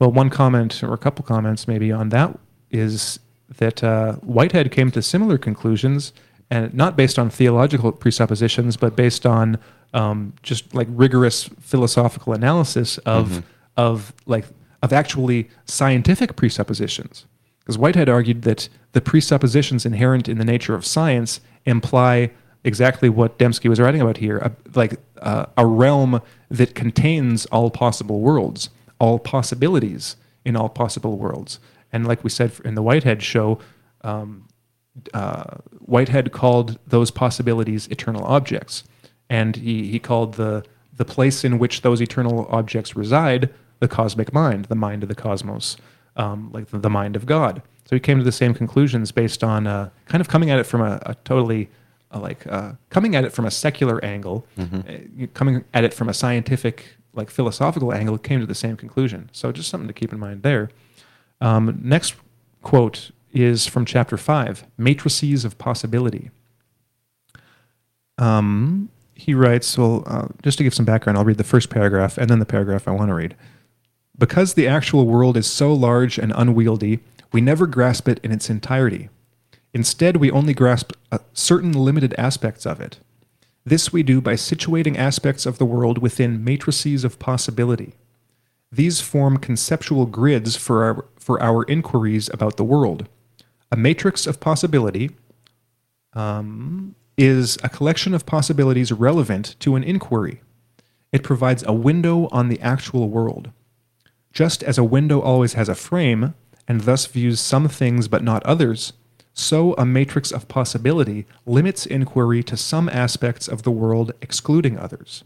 Well, 0.00 0.12
one 0.12 0.30
comment 0.30 0.82
or 0.82 0.94
a 0.94 0.98
couple 0.98 1.24
comments 1.24 1.66
maybe 1.66 1.90
on 1.90 2.10
that 2.10 2.38
is 2.70 3.18
that 3.58 3.82
uh, 3.82 4.14
Whitehead 4.16 4.70
came 4.70 4.90
to 4.92 5.02
similar 5.02 5.38
conclusions, 5.38 6.12
and 6.50 6.72
not 6.72 6.96
based 6.96 7.18
on 7.18 7.30
theological 7.30 7.92
presuppositions, 7.92 8.76
but 8.76 8.96
based 8.96 9.26
on 9.26 9.58
um, 9.94 10.34
just 10.42 10.74
like 10.74 10.86
rigorous 10.90 11.44
philosophical 11.60 12.32
analysis 12.32 12.98
of 12.98 13.28
mm-hmm. 13.28 13.40
of 13.76 14.12
like 14.26 14.44
of 14.82 14.92
actually 14.92 15.48
scientific 15.64 16.36
presuppositions. 16.36 17.26
Because 17.60 17.76
Whitehead 17.76 18.08
argued 18.08 18.42
that 18.42 18.68
the 18.92 19.00
presuppositions 19.00 19.84
inherent 19.84 20.28
in 20.28 20.38
the 20.38 20.44
nature 20.44 20.74
of 20.74 20.86
science 20.86 21.40
imply 21.66 22.30
exactly 22.64 23.08
what 23.08 23.38
Dembski 23.38 23.68
was 23.68 23.78
writing 23.78 24.00
about 24.00 24.16
here, 24.16 24.38
a, 24.38 24.52
like 24.74 24.98
uh, 25.20 25.46
a 25.56 25.66
realm 25.66 26.22
that 26.50 26.74
contains 26.74 27.46
all 27.46 27.70
possible 27.70 28.20
worlds, 28.20 28.70
all 28.98 29.18
possibilities 29.18 30.16
in 30.44 30.56
all 30.56 30.68
possible 30.68 31.18
worlds. 31.18 31.58
And 31.92 32.06
like 32.06 32.22
we 32.24 32.30
said 32.30 32.52
in 32.64 32.74
the 32.74 32.82
Whitehead 32.82 33.22
show, 33.22 33.58
um, 34.02 34.48
uh, 35.14 35.58
Whitehead 35.78 36.32
called 36.32 36.78
those 36.86 37.10
possibilities 37.10 37.86
eternal 37.88 38.24
objects, 38.24 38.84
and 39.30 39.56
he, 39.56 39.88
he 39.88 39.98
called 39.98 40.34
the 40.34 40.64
the 40.96 41.04
place 41.04 41.44
in 41.44 41.60
which 41.60 41.82
those 41.82 42.00
eternal 42.00 42.46
objects 42.50 42.96
reside 42.96 43.48
the 43.78 43.86
cosmic 43.86 44.32
mind, 44.32 44.64
the 44.64 44.74
mind 44.74 45.04
of 45.04 45.08
the 45.08 45.14
cosmos 45.14 45.76
um, 46.18 46.50
like 46.52 46.66
the, 46.68 46.78
the, 46.78 46.90
mind 46.90 47.16
of 47.16 47.24
God. 47.24 47.62
So 47.84 47.96
he 47.96 48.00
came 48.00 48.18
to 48.18 48.24
the 48.24 48.32
same 48.32 48.52
conclusions 48.52 49.12
based 49.12 49.42
on 49.42 49.66
uh, 49.66 49.90
kind 50.06 50.20
of 50.20 50.28
coming 50.28 50.50
at 50.50 50.58
it 50.58 50.64
from 50.64 50.82
a, 50.82 51.00
a 51.06 51.14
totally 51.24 51.70
uh, 52.12 52.20
like 52.20 52.46
uh, 52.46 52.72
coming 52.90 53.14
at 53.16 53.24
it 53.24 53.32
from 53.32 53.46
a 53.46 53.50
secular 53.50 54.04
angle, 54.04 54.46
mm-hmm. 54.58 55.22
Uh, 55.22 55.26
coming 55.34 55.64
at 55.72 55.84
it 55.84 55.94
from 55.94 56.08
a 56.08 56.14
scientific 56.14 56.96
like 57.18 57.30
philosophical 57.30 57.92
angle, 57.92 58.16
came 58.16 58.40
to 58.40 58.46
the 58.46 58.54
same 58.54 58.76
conclusion. 58.76 59.28
So 59.32 59.52
just 59.52 59.68
something 59.68 59.88
to 59.88 59.92
keep 59.92 60.12
in 60.12 60.18
mind 60.18 60.42
there. 60.42 60.70
Um, 61.40 61.78
next 61.82 62.14
quote 62.62 63.10
is 63.32 63.66
from 63.66 63.84
chapter 63.84 64.16
five, 64.16 64.64
matrices 64.78 65.44
of 65.44 65.58
possibility. 65.58 66.30
Um, 68.16 68.88
he 69.14 69.34
writes, 69.34 69.76
well, 69.76 70.04
uh, 70.06 70.28
just 70.42 70.58
to 70.58 70.64
give 70.64 70.74
some 70.74 70.86
background, 70.86 71.18
I'll 71.18 71.24
read 71.24 71.38
the 71.38 71.44
first 71.44 71.70
paragraph 71.70 72.16
and 72.16 72.30
then 72.30 72.38
the 72.38 72.46
paragraph 72.46 72.88
I 72.88 72.92
want 72.92 73.08
to 73.08 73.14
read. 73.14 73.36
Because 74.16 74.54
the 74.54 74.66
actual 74.66 75.06
world 75.06 75.36
is 75.36 75.50
so 75.50 75.72
large 75.72 76.18
and 76.18 76.32
unwieldy, 76.34 77.00
we 77.32 77.40
never 77.40 77.66
grasp 77.66 78.08
it 78.08 78.18
in 78.22 78.32
its 78.32 78.48
entirety. 78.48 79.08
Instead, 79.74 80.16
we 80.16 80.30
only 80.30 80.54
grasp 80.54 80.92
uh, 81.12 81.18
certain 81.32 81.72
limited 81.72 82.14
aspects 82.16 82.64
of 82.66 82.80
it. 82.80 82.98
This 83.68 83.92
we 83.92 84.02
do 84.02 84.22
by 84.22 84.32
situating 84.32 84.96
aspects 84.96 85.44
of 85.44 85.58
the 85.58 85.66
world 85.66 85.98
within 85.98 86.42
matrices 86.42 87.04
of 87.04 87.18
possibility. 87.18 87.92
These 88.72 89.02
form 89.02 89.36
conceptual 89.36 90.06
grids 90.06 90.56
for 90.56 90.84
our, 90.84 91.04
for 91.16 91.42
our 91.42 91.64
inquiries 91.64 92.30
about 92.32 92.56
the 92.56 92.64
world. 92.64 93.08
A 93.70 93.76
matrix 93.76 94.26
of 94.26 94.40
possibility 94.40 95.10
um, 96.14 96.94
is 97.18 97.58
a 97.62 97.68
collection 97.68 98.14
of 98.14 98.24
possibilities 98.24 98.90
relevant 98.90 99.54
to 99.60 99.76
an 99.76 99.84
inquiry. 99.84 100.40
It 101.12 101.22
provides 101.22 101.62
a 101.66 101.74
window 101.74 102.28
on 102.32 102.48
the 102.48 102.60
actual 102.62 103.10
world. 103.10 103.50
Just 104.32 104.62
as 104.62 104.78
a 104.78 104.84
window 104.84 105.20
always 105.20 105.52
has 105.52 105.68
a 105.68 105.74
frame, 105.74 106.34
and 106.66 106.82
thus 106.82 107.04
views 107.04 107.38
some 107.38 107.68
things 107.68 108.08
but 108.08 108.22
not 108.22 108.42
others, 108.44 108.94
so 109.38 109.72
a 109.74 109.86
matrix 109.86 110.32
of 110.32 110.48
possibility 110.48 111.24
limits 111.46 111.86
inquiry 111.86 112.42
to 112.42 112.56
some 112.56 112.88
aspects 112.88 113.46
of 113.46 113.62
the 113.62 113.70
world, 113.70 114.12
excluding 114.20 114.76
others. 114.76 115.22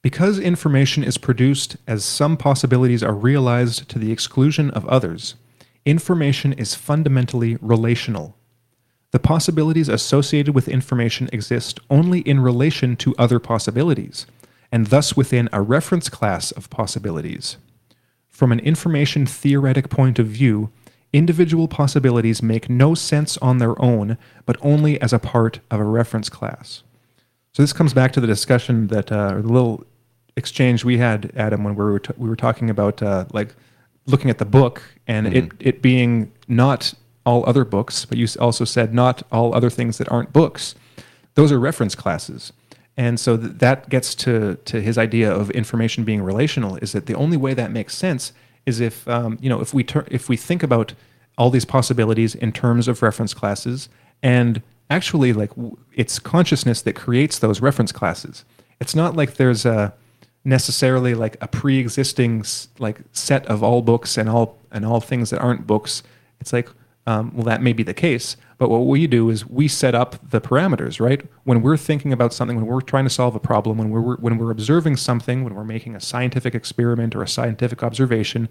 Because 0.00 0.38
information 0.38 1.02
is 1.02 1.18
produced 1.18 1.76
as 1.88 2.04
some 2.04 2.36
possibilities 2.36 3.02
are 3.02 3.14
realized 3.14 3.88
to 3.88 3.98
the 3.98 4.12
exclusion 4.12 4.70
of 4.70 4.86
others, 4.86 5.34
information 5.84 6.52
is 6.52 6.76
fundamentally 6.76 7.56
relational. 7.60 8.36
The 9.10 9.18
possibilities 9.18 9.88
associated 9.88 10.54
with 10.54 10.68
information 10.68 11.28
exist 11.32 11.80
only 11.90 12.20
in 12.20 12.38
relation 12.38 12.94
to 12.98 13.16
other 13.18 13.40
possibilities, 13.40 14.24
and 14.70 14.86
thus 14.86 15.16
within 15.16 15.48
a 15.52 15.62
reference 15.62 16.08
class 16.08 16.52
of 16.52 16.70
possibilities. 16.70 17.56
From 18.28 18.52
an 18.52 18.60
information 18.60 19.26
theoretic 19.26 19.90
point 19.90 20.20
of 20.20 20.28
view, 20.28 20.70
individual 21.16 21.68
possibilities 21.68 22.42
make 22.42 22.68
no 22.68 22.94
sense 22.94 23.36
on 23.38 23.58
their 23.58 23.80
own, 23.82 24.18
but 24.44 24.56
only 24.60 25.00
as 25.00 25.12
a 25.12 25.18
part 25.18 25.60
of 25.70 25.80
a 25.80 25.84
reference 25.84 26.28
class. 26.28 26.82
So 27.52 27.62
this 27.62 27.72
comes 27.72 27.94
back 27.94 28.12
to 28.12 28.20
the 28.20 28.26
discussion 28.26 28.88
that, 28.88 29.10
uh, 29.10 29.34
or 29.34 29.42
the 29.42 29.52
little 29.52 29.84
exchange 30.36 30.84
we 30.84 30.98
had, 30.98 31.32
Adam, 31.36 31.64
when 31.64 31.74
we 31.74 31.84
were 31.84 31.98
t- 31.98 32.12
we 32.16 32.28
were 32.28 32.36
talking 32.36 32.68
about 32.70 33.02
uh, 33.02 33.24
like 33.32 33.54
looking 34.06 34.30
at 34.30 34.38
the 34.38 34.44
book 34.44 34.82
and 35.06 35.26
mm-hmm. 35.26 35.36
it 35.36 35.52
it 35.60 35.82
being 35.82 36.32
not 36.48 36.94
all 37.24 37.44
other 37.48 37.64
books, 37.64 38.04
but 38.04 38.18
you 38.18 38.28
also 38.38 38.64
said 38.64 38.94
not 38.94 39.22
all 39.32 39.54
other 39.54 39.70
things 39.70 39.98
that 39.98 40.08
aren't 40.12 40.32
books. 40.32 40.74
Those 41.34 41.50
are 41.50 41.58
reference 41.58 41.94
classes. 41.94 42.52
And 42.96 43.20
so 43.20 43.36
th- 43.36 43.52
that 43.58 43.88
gets 43.88 44.14
to, 44.16 44.56
to 44.64 44.80
his 44.80 44.96
idea 44.96 45.30
of 45.30 45.50
information 45.50 46.04
being 46.04 46.22
relational 46.22 46.76
is 46.76 46.92
that 46.92 47.06
the 47.06 47.14
only 47.14 47.36
way 47.36 47.52
that 47.52 47.70
makes 47.70 47.94
sense 47.94 48.32
is 48.66 48.80
if, 48.80 49.06
um, 49.08 49.38
you 49.40 49.48
know, 49.48 49.60
if 49.60 49.72
we, 49.72 49.84
ter- 49.84 50.06
if 50.10 50.28
we 50.28 50.36
think 50.36 50.62
about 50.62 50.92
all 51.38 51.50
these 51.50 51.64
possibilities 51.64 52.34
in 52.34 52.52
terms 52.52 52.88
of 52.88 53.02
reference 53.02 53.32
classes 53.32 53.88
and 54.22 54.62
actually 54.90 55.32
like 55.32 55.50
w- 55.50 55.76
it's 55.94 56.18
consciousness 56.18 56.82
that 56.82 56.94
creates 56.94 57.38
those 57.38 57.60
reference 57.60 57.92
classes. 57.92 58.44
It's 58.80 58.94
not 58.94 59.16
like 59.16 59.34
there's 59.34 59.64
a 59.64 59.94
necessarily 60.44 61.14
like 61.14 61.36
a 61.40 61.48
pre-existing 61.48 62.44
like 62.78 63.00
set 63.12 63.44
of 63.46 63.62
all 63.62 63.82
books 63.82 64.16
and 64.16 64.28
all 64.28 64.56
and 64.70 64.86
all 64.86 65.00
things 65.00 65.30
that 65.30 65.40
aren't 65.40 65.66
books. 65.66 66.02
It's 66.40 66.52
like 66.52 66.68
um, 67.06 67.32
well, 67.34 67.44
that 67.44 67.62
may 67.62 67.72
be 67.72 67.84
the 67.84 67.94
case, 67.94 68.36
but 68.58 68.68
what 68.68 68.80
we 68.80 69.06
do 69.06 69.30
is 69.30 69.46
we 69.46 69.68
set 69.68 69.94
up 69.94 70.16
the 70.30 70.40
parameters, 70.40 70.98
right? 71.00 71.24
When 71.44 71.62
we're 71.62 71.76
thinking 71.76 72.12
about 72.12 72.32
something, 72.32 72.56
when 72.56 72.66
we're 72.66 72.80
trying 72.80 73.04
to 73.04 73.10
solve 73.10 73.36
a 73.36 73.40
problem, 73.40 73.78
when 73.78 73.90
we're 73.90 74.16
when 74.16 74.38
we're 74.38 74.50
observing 74.50 74.96
something, 74.96 75.44
when 75.44 75.54
we're 75.54 75.64
making 75.64 75.94
a 75.94 76.00
scientific 76.00 76.54
experiment 76.54 77.14
or 77.14 77.22
a 77.22 77.28
scientific 77.28 77.82
observation, 77.82 78.48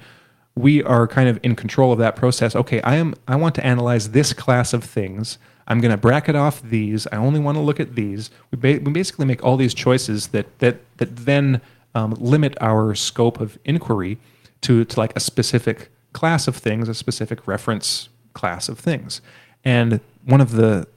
we 0.56 0.82
are 0.84 1.06
kind 1.06 1.28
of 1.28 1.40
in 1.44 1.56
control 1.56 1.92
of 1.92 2.00
that 2.00 2.16
process. 2.16 2.56
Okay, 2.56 2.82
I 2.82 2.96
am 2.96 3.16
I 3.28 3.36
want 3.36 3.56
to 3.56 3.66
analyze 3.66 4.12
this 4.12 4.32
class 4.32 4.74
of 4.74 4.84
things. 4.84 5.38
I'm 5.68 5.82
going 5.82 5.92
to 5.92 5.98
bracket 5.98 6.36
off 6.36 6.62
these. 6.62 7.08
I 7.12 7.18
only 7.18 7.40
want 7.40 7.58
to 7.58 7.62
look 7.62 7.80
at 7.80 7.96
these. 7.96 8.30
We, 8.52 8.58
ba- 8.58 8.84
we 8.84 8.92
basically 8.92 9.26
make 9.26 9.44
all 9.44 9.58
these 9.58 9.74
choices 9.74 10.28
that 10.28 10.60
that 10.60 10.78
that 10.98 11.16
then 11.16 11.62
um, 11.94 12.12
limit 12.20 12.56
our 12.62 12.96
scope 12.96 13.42
of 13.42 13.58
inquiry 13.66 14.18
to 14.62 14.86
to 14.86 15.00
like 15.00 15.14
a 15.16 15.20
specific 15.20 15.90
class 16.14 16.48
of 16.48 16.56
things, 16.56 16.88
a 16.88 16.94
specific 16.94 17.48
reference 17.48 18.08
class 18.36 18.70
of 18.70 18.78
things. 18.78 19.22
And 19.64 20.00
one 20.24 20.42
of 20.42 20.52
the 20.52 20.88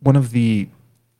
one 0.00 0.16
of 0.16 0.32
the 0.32 0.68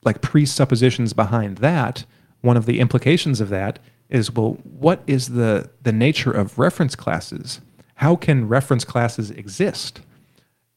like 0.05 0.20
presuppositions 0.20 1.14
behind 1.14 1.59
that, 1.59 2.05
one 2.43 2.56
of 2.56 2.66
the 2.66 2.78
implications 2.78 3.40
of 3.40 3.48
that 3.48 3.78
is 4.09 4.31
well, 4.31 4.59
what 4.62 5.02
is 5.06 5.28
the 5.31 5.70
the 5.82 5.93
nature 5.93 6.31
of 6.31 6.59
reference 6.59 6.94
classes? 6.94 7.60
How 7.97 8.14
can 8.14 8.47
reference 8.47 8.85
classes 8.85 9.31
exist? 9.31 10.01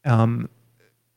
Um, 0.05 0.49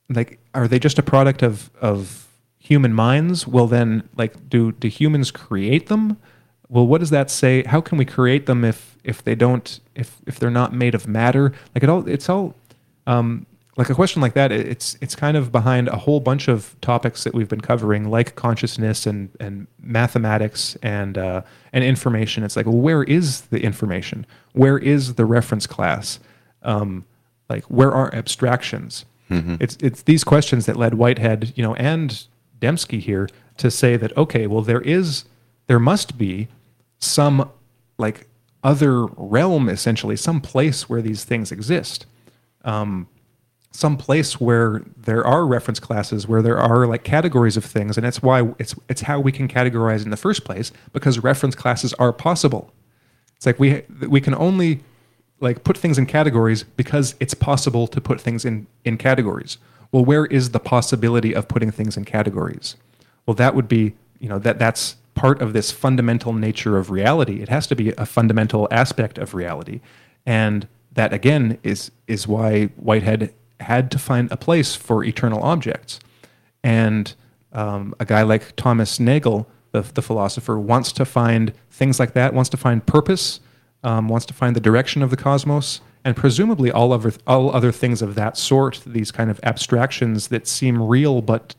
like, 0.08 0.40
are 0.52 0.66
they 0.68 0.78
just 0.78 0.98
a 0.98 1.02
product 1.02 1.42
of 1.42 1.70
of 1.80 2.28
human 2.58 2.92
minds? 2.92 3.46
Well, 3.46 3.66
then, 3.66 4.08
like, 4.16 4.48
do 4.48 4.72
do 4.72 4.88
humans 4.88 5.30
create 5.30 5.86
them? 5.86 6.16
Well, 6.68 6.86
what 6.86 6.98
does 6.98 7.10
that 7.10 7.30
say? 7.30 7.62
How 7.64 7.80
can 7.80 7.98
we 7.98 8.04
create 8.04 8.46
them 8.46 8.64
if 8.64 8.96
if 9.04 9.22
they 9.22 9.34
don't 9.34 9.80
if 9.94 10.20
if 10.26 10.38
they're 10.38 10.50
not 10.50 10.72
made 10.72 10.94
of 10.94 11.06
matter? 11.06 11.52
Like 11.74 11.82
it 11.84 11.88
all, 11.88 12.08
it's 12.08 12.28
all 12.28 12.54
um, 13.06 13.46
like 13.76 13.88
a 13.88 13.94
question 13.94 14.20
like 14.20 14.34
that, 14.34 14.52
it's 14.52 14.98
it's 15.00 15.14
kind 15.14 15.36
of 15.36 15.50
behind 15.50 15.88
a 15.88 15.96
whole 15.96 16.20
bunch 16.20 16.48
of 16.48 16.76
topics 16.82 17.24
that 17.24 17.34
we've 17.34 17.48
been 17.48 17.60
covering, 17.60 18.10
like 18.10 18.34
consciousness 18.34 19.06
and 19.06 19.30
and 19.40 19.66
mathematics 19.80 20.76
and 20.82 21.16
uh, 21.16 21.42
and 21.72 21.82
information. 21.82 22.44
It's 22.44 22.54
like, 22.54 22.66
well, 22.66 22.76
where 22.76 23.02
is 23.04 23.42
the 23.42 23.62
information? 23.62 24.26
Where 24.52 24.78
is 24.78 25.14
the 25.14 25.24
reference 25.24 25.66
class? 25.66 26.20
Um, 26.62 27.06
like, 27.48 27.64
where 27.64 27.92
are 27.92 28.14
abstractions? 28.14 29.06
Mm-hmm. 29.30 29.56
It's 29.60 29.78
it's 29.80 30.02
these 30.02 30.22
questions 30.22 30.66
that 30.66 30.76
led 30.76 30.94
Whitehead, 30.94 31.54
you 31.56 31.62
know, 31.62 31.74
and 31.76 32.26
Dembski 32.60 33.00
here 33.00 33.28
to 33.56 33.70
say 33.70 33.96
that 33.96 34.14
okay, 34.16 34.46
well, 34.46 34.62
there 34.62 34.82
is, 34.82 35.24
there 35.66 35.78
must 35.78 36.18
be 36.18 36.48
some 36.98 37.50
like 37.96 38.26
other 38.62 39.06
realm, 39.06 39.68
essentially, 39.68 40.16
some 40.16 40.40
place 40.40 40.88
where 40.88 41.00
these 41.00 41.24
things 41.24 41.50
exist. 41.50 42.06
Um, 42.64 43.08
some 43.72 43.96
place 43.96 44.38
where 44.38 44.82
there 44.96 45.26
are 45.26 45.46
reference 45.46 45.80
classes 45.80 46.28
where 46.28 46.42
there 46.42 46.58
are 46.58 46.86
like 46.86 47.04
categories 47.04 47.56
of 47.56 47.64
things 47.64 47.96
and 47.96 48.04
that's 48.04 48.22
why 48.22 48.52
it's 48.58 48.74
it's 48.88 49.00
how 49.02 49.18
we 49.18 49.32
can 49.32 49.48
categorize 49.48 50.04
in 50.04 50.10
the 50.10 50.16
first 50.16 50.44
place 50.44 50.72
because 50.92 51.18
reference 51.18 51.54
classes 51.54 51.94
are 51.94 52.12
possible. 52.12 52.72
It's 53.36 53.46
like 53.46 53.58
we 53.58 53.82
we 54.08 54.20
can 54.20 54.34
only 54.34 54.80
like 55.40 55.64
put 55.64 55.76
things 55.76 55.98
in 55.98 56.06
categories 56.06 56.62
because 56.62 57.14
it's 57.18 57.34
possible 57.34 57.86
to 57.88 58.00
put 58.00 58.20
things 58.20 58.44
in 58.44 58.66
in 58.84 58.98
categories. 58.98 59.56
Well 59.90 60.04
where 60.04 60.26
is 60.26 60.50
the 60.50 60.60
possibility 60.60 61.34
of 61.34 61.48
putting 61.48 61.70
things 61.70 61.96
in 61.96 62.04
categories? 62.04 62.76
Well 63.26 63.34
that 63.34 63.54
would 63.54 63.68
be 63.68 63.94
you 64.20 64.28
know 64.28 64.38
that 64.38 64.58
that's 64.58 64.96
part 65.14 65.40
of 65.40 65.54
this 65.54 65.70
fundamental 65.70 66.32
nature 66.32 66.76
of 66.76 66.90
reality. 66.90 67.42
It 67.42 67.48
has 67.48 67.66
to 67.68 67.74
be 67.74 67.92
a 67.92 68.06
fundamental 68.06 68.68
aspect 68.70 69.18
of 69.18 69.34
reality. 69.34 69.80
And 70.26 70.68
that 70.94 71.12
again 71.12 71.58
is 71.62 71.90
is 72.06 72.28
why 72.28 72.66
whitehead 72.76 73.32
had 73.60 73.90
to 73.90 73.98
find 73.98 74.30
a 74.30 74.36
place 74.36 74.74
for 74.74 75.04
eternal 75.04 75.42
objects. 75.42 76.00
And 76.62 77.14
um, 77.52 77.94
a 78.00 78.04
guy 78.04 78.22
like 78.22 78.56
Thomas 78.56 78.98
Nagel, 78.98 79.46
the, 79.72 79.82
the 79.82 80.02
philosopher, 80.02 80.58
wants 80.58 80.92
to 80.92 81.04
find 81.04 81.52
things 81.70 81.98
like 81.98 82.12
that, 82.14 82.34
wants 82.34 82.50
to 82.50 82.56
find 82.56 82.84
purpose, 82.84 83.40
um, 83.84 84.08
wants 84.08 84.26
to 84.26 84.34
find 84.34 84.56
the 84.56 84.60
direction 84.60 85.02
of 85.02 85.10
the 85.10 85.16
cosmos, 85.16 85.80
and 86.04 86.16
presumably 86.16 86.70
all 86.70 86.92
other, 86.92 87.12
all 87.26 87.54
other 87.54 87.72
things 87.72 88.02
of 88.02 88.14
that 88.14 88.36
sort, 88.36 88.80
these 88.86 89.10
kind 89.10 89.30
of 89.30 89.38
abstractions 89.42 90.28
that 90.28 90.46
seem 90.46 90.82
real 90.82 91.22
but 91.22 91.54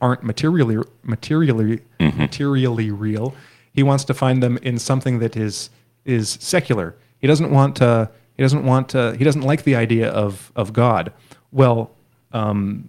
aren't 0.00 0.22
materially, 0.22 0.78
materially, 1.02 1.80
mm-hmm. 1.98 2.18
materially 2.18 2.90
real. 2.90 3.34
He 3.72 3.82
wants 3.82 4.04
to 4.04 4.14
find 4.14 4.42
them 4.42 4.58
in 4.62 4.78
something 4.78 5.18
that 5.20 5.36
is, 5.36 5.70
is 6.04 6.38
secular. 6.40 6.94
He 7.18 7.26
doesn't 7.26 7.50
want 7.50 7.76
to, 7.76 8.10
he 8.38 8.42
doesn't 8.42 8.64
want 8.64 8.88
to, 8.90 9.14
he 9.18 9.24
doesn't 9.24 9.42
like 9.42 9.64
the 9.64 9.76
idea 9.76 10.08
of, 10.08 10.50
of 10.56 10.72
God 10.72 11.12
well, 11.50 11.90
um, 12.32 12.88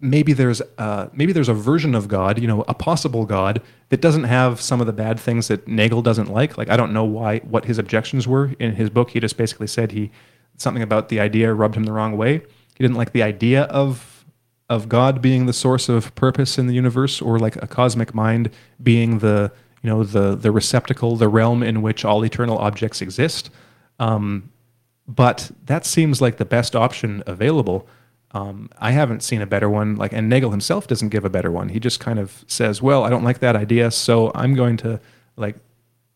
maybe 0.00 0.32
there's 0.32 0.62
uh, 0.78 1.08
maybe 1.12 1.32
there's 1.32 1.48
a 1.48 1.54
version 1.54 1.94
of 1.94 2.08
God, 2.08 2.40
you 2.40 2.46
know, 2.46 2.64
a 2.68 2.74
possible 2.74 3.26
God 3.26 3.60
that 3.90 4.00
doesn't 4.00 4.24
have 4.24 4.60
some 4.60 4.80
of 4.80 4.86
the 4.86 4.92
bad 4.92 5.18
things 5.20 5.48
that 5.48 5.66
Nagel 5.68 6.02
doesn't 6.02 6.30
like. 6.30 6.56
Like 6.56 6.70
I 6.70 6.76
don't 6.76 6.92
know 6.92 7.04
why 7.04 7.40
what 7.40 7.66
his 7.66 7.78
objections 7.78 8.26
were 8.26 8.54
in 8.58 8.74
his 8.74 8.90
book. 8.90 9.10
He 9.10 9.20
just 9.20 9.36
basically 9.36 9.66
said 9.66 9.92
he 9.92 10.10
something 10.56 10.82
about 10.82 11.08
the 11.08 11.20
idea 11.20 11.52
rubbed 11.52 11.76
him 11.76 11.84
the 11.84 11.92
wrong 11.92 12.16
way. 12.16 12.38
He 12.38 12.84
didn't 12.84 12.96
like 12.96 13.12
the 13.12 13.22
idea 13.22 13.64
of 13.64 14.24
of 14.70 14.88
God 14.88 15.22
being 15.22 15.46
the 15.46 15.52
source 15.52 15.88
of 15.88 16.14
purpose 16.14 16.58
in 16.58 16.66
the 16.66 16.74
universe, 16.74 17.20
or 17.20 17.38
like 17.38 17.56
a 17.56 17.66
cosmic 17.66 18.14
mind 18.14 18.50
being 18.82 19.18
the 19.18 19.52
you 19.82 19.90
know 19.90 20.02
the 20.02 20.34
the 20.34 20.50
receptacle, 20.50 21.16
the 21.16 21.28
realm 21.28 21.62
in 21.62 21.82
which 21.82 22.04
all 22.04 22.24
eternal 22.24 22.58
objects 22.58 23.02
exist. 23.02 23.50
Um, 23.98 24.50
but 25.06 25.50
that 25.64 25.86
seems 25.86 26.20
like 26.20 26.36
the 26.36 26.44
best 26.44 26.76
option 26.76 27.22
available. 27.26 27.86
Um, 28.32 28.68
I 28.78 28.90
haven't 28.90 29.22
seen 29.22 29.40
a 29.40 29.46
better 29.46 29.70
one. 29.70 29.96
Like, 29.96 30.12
and 30.12 30.28
Nagel 30.28 30.50
himself 30.50 30.86
doesn't 30.86 31.08
give 31.08 31.24
a 31.24 31.30
better 31.30 31.50
one. 31.50 31.70
He 31.70 31.80
just 31.80 31.98
kind 31.98 32.18
of 32.18 32.44
says, 32.46 32.82
"Well, 32.82 33.04
I 33.04 33.10
don't 33.10 33.24
like 33.24 33.38
that 33.38 33.56
idea, 33.56 33.90
so 33.90 34.30
I'm 34.34 34.54
going 34.54 34.76
to 34.78 35.00
like, 35.36 35.56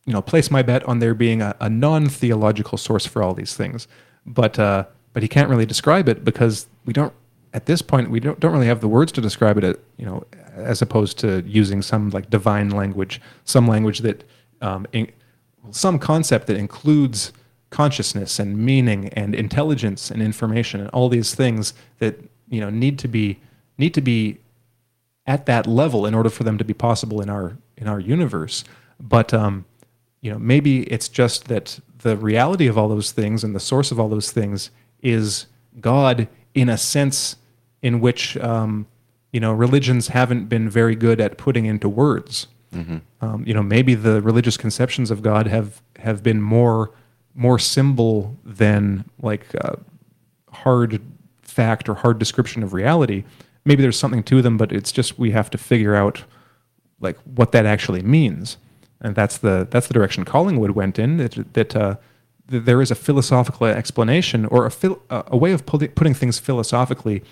you 0.05 0.13
know, 0.13 0.21
place 0.21 0.51
my 0.51 0.63
bet 0.63 0.85
on 0.85 0.99
there 0.99 1.15
being 1.15 1.41
a, 1.41 1.57
a 1.61 1.71
non-theological 1.71 2.77
source 2.77 3.07
for 3.07 3.23
all 3.23 3.33
these 3.33 3.57
things." 3.57 3.89
But 4.27 4.59
uh, 4.59 4.85
but 5.15 5.23
he 5.23 5.29
can't 5.29 5.49
really 5.49 5.67
describe 5.67 6.09
it 6.09 6.23
because 6.23 6.67
we 6.85 6.93
don't 6.93 7.15
at 7.55 7.67
this 7.67 7.81
point 7.81 8.11
we 8.11 8.21
don't 8.21 8.39
don't 8.41 8.53
really 8.53 8.67
have 8.67 8.81
the 8.83 8.89
words 8.89 9.11
to 9.13 9.23
describe 9.23 9.57
it. 9.57 9.83
You 9.97 10.05
know, 10.05 10.25
as 10.55 10.83
opposed 10.83 11.19
to 11.21 11.43
using 11.47 11.81
some 11.81 12.11
like 12.11 12.29
divine 12.29 12.69
language, 12.69 13.23
some 13.45 13.67
language 13.67 14.01
that 14.01 14.25
um, 14.61 14.87
in, 14.93 15.11
some 15.71 15.99
concept 15.99 16.47
that 16.49 16.57
includes 16.57 17.33
consciousness 17.73 18.39
and 18.39 18.57
meaning 18.57 19.09
and 19.09 19.35
intelligence 19.35 20.11
and 20.11 20.23
information 20.23 20.81
and 20.81 20.89
all 20.91 21.09
these 21.09 21.35
things 21.35 21.75
that 21.99 22.21
you 22.49 22.61
know 22.61 22.71
need 22.71 22.99
to 22.99 23.09
be 23.09 23.41
need 23.79 23.95
to 23.95 24.01
be 24.01 24.39
at 25.27 25.47
that 25.47 25.67
level 25.67 26.07
in 26.07 26.15
order 26.15 26.31
for 26.31 26.45
them 26.45 26.59
to 26.59 26.65
be 26.65 26.75
possible 26.75 27.21
in 27.21 27.29
our 27.29 27.57
in 27.77 27.89
our 27.89 27.99
universe 27.99 28.63
but 29.01 29.35
um, 29.35 29.65
you 30.21 30.31
know 30.31 30.39
maybe 30.39 30.83
it's 30.85 31.09
just 31.09 31.49
that 31.49 31.81
the 32.03 32.17
reality 32.17 32.67
of 32.67 32.77
all 32.77 32.89
those 32.89 33.13
things 33.13 33.43
and 33.43 33.55
the 33.55 33.61
source 33.61 33.91
of 33.91 33.99
all 33.99 34.09
those 34.09 34.31
things 34.31 34.71
is 35.01 35.47
God 35.81 36.29
in 36.55 36.69
a 36.69 36.79
sense 36.79 37.37
in 37.81 38.01
which 38.01 38.37
um, 38.39 38.87
you 39.33 39.41
know 39.41 39.53
religions 39.53 40.09
haven't 40.09 40.49
been 40.49 40.69
very 40.69 40.95
good 40.95 41.21
at 41.21 41.39
putting 41.39 41.65
into 41.67 41.89
words. 41.89 42.47
Mm-hmm. 42.75 42.99
Um, 43.21 43.45
you 43.47 43.53
know, 43.53 43.63
maybe 43.63 43.95
the 43.95 44.23
religious 44.23 44.57
conceptions 44.57 45.11
of 45.11 45.23
God 45.23 45.47
have 45.47 45.83
have 45.99 46.23
been 46.23 46.41
more 46.41 46.93
more 47.35 47.59
symbol 47.59 48.37
than 48.45 49.05
like 49.21 49.47
uh, 49.65 49.77
hard 50.51 51.01
fact 51.43 51.89
or 51.89 51.95
hard 51.95 52.19
description 52.19 52.63
of 52.63 52.73
reality. 52.73 53.25
Maybe 53.65 53.83
there's 53.83 53.99
something 53.99 54.23
to 54.25 54.43
them, 54.43 54.57
but 54.57 54.73
it's 54.73 54.93
just 54.93 55.19
we 55.19 55.31
have 55.31 55.51
to 55.51 55.59
figure 55.59 55.95
out 55.95 56.25
like 57.01 57.19
what 57.25 57.53
that 57.53 57.67
actually 57.67 58.03
means, 58.03 58.57
and 59.01 59.15
that's 59.15 59.39
the 59.39 59.67
that's 59.71 59.89
the 59.89 59.95
direction 59.95 60.25
Collingwood 60.25 60.73
went 60.73 60.99
in. 60.99 61.17
That, 61.19 61.53
that 61.55 61.77
uh, 61.77 61.97
there 62.47 62.81
is 62.81 62.91
a 62.91 62.95
philosophical 62.95 63.67
explanation 63.67 64.47
or 64.47 64.67
a, 64.67 65.25
a 65.29 65.37
way 65.37 65.53
of 65.53 65.65
putting 65.67 66.15
things 66.15 66.39
philosophically 66.39 67.23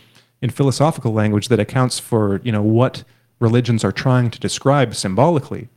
in 0.41 0.51
philosophical 0.51 1.13
language 1.13 1.49
that 1.49 1.61
accounts 1.61 1.99
for 1.99 2.41
you 2.43 2.53
know 2.53 2.63
what 2.63 3.05
religions 3.39 3.85
are 3.85 3.93
trying 3.93 4.31
to 4.31 4.39
describe 4.39 4.95
symbolically. 4.95 5.69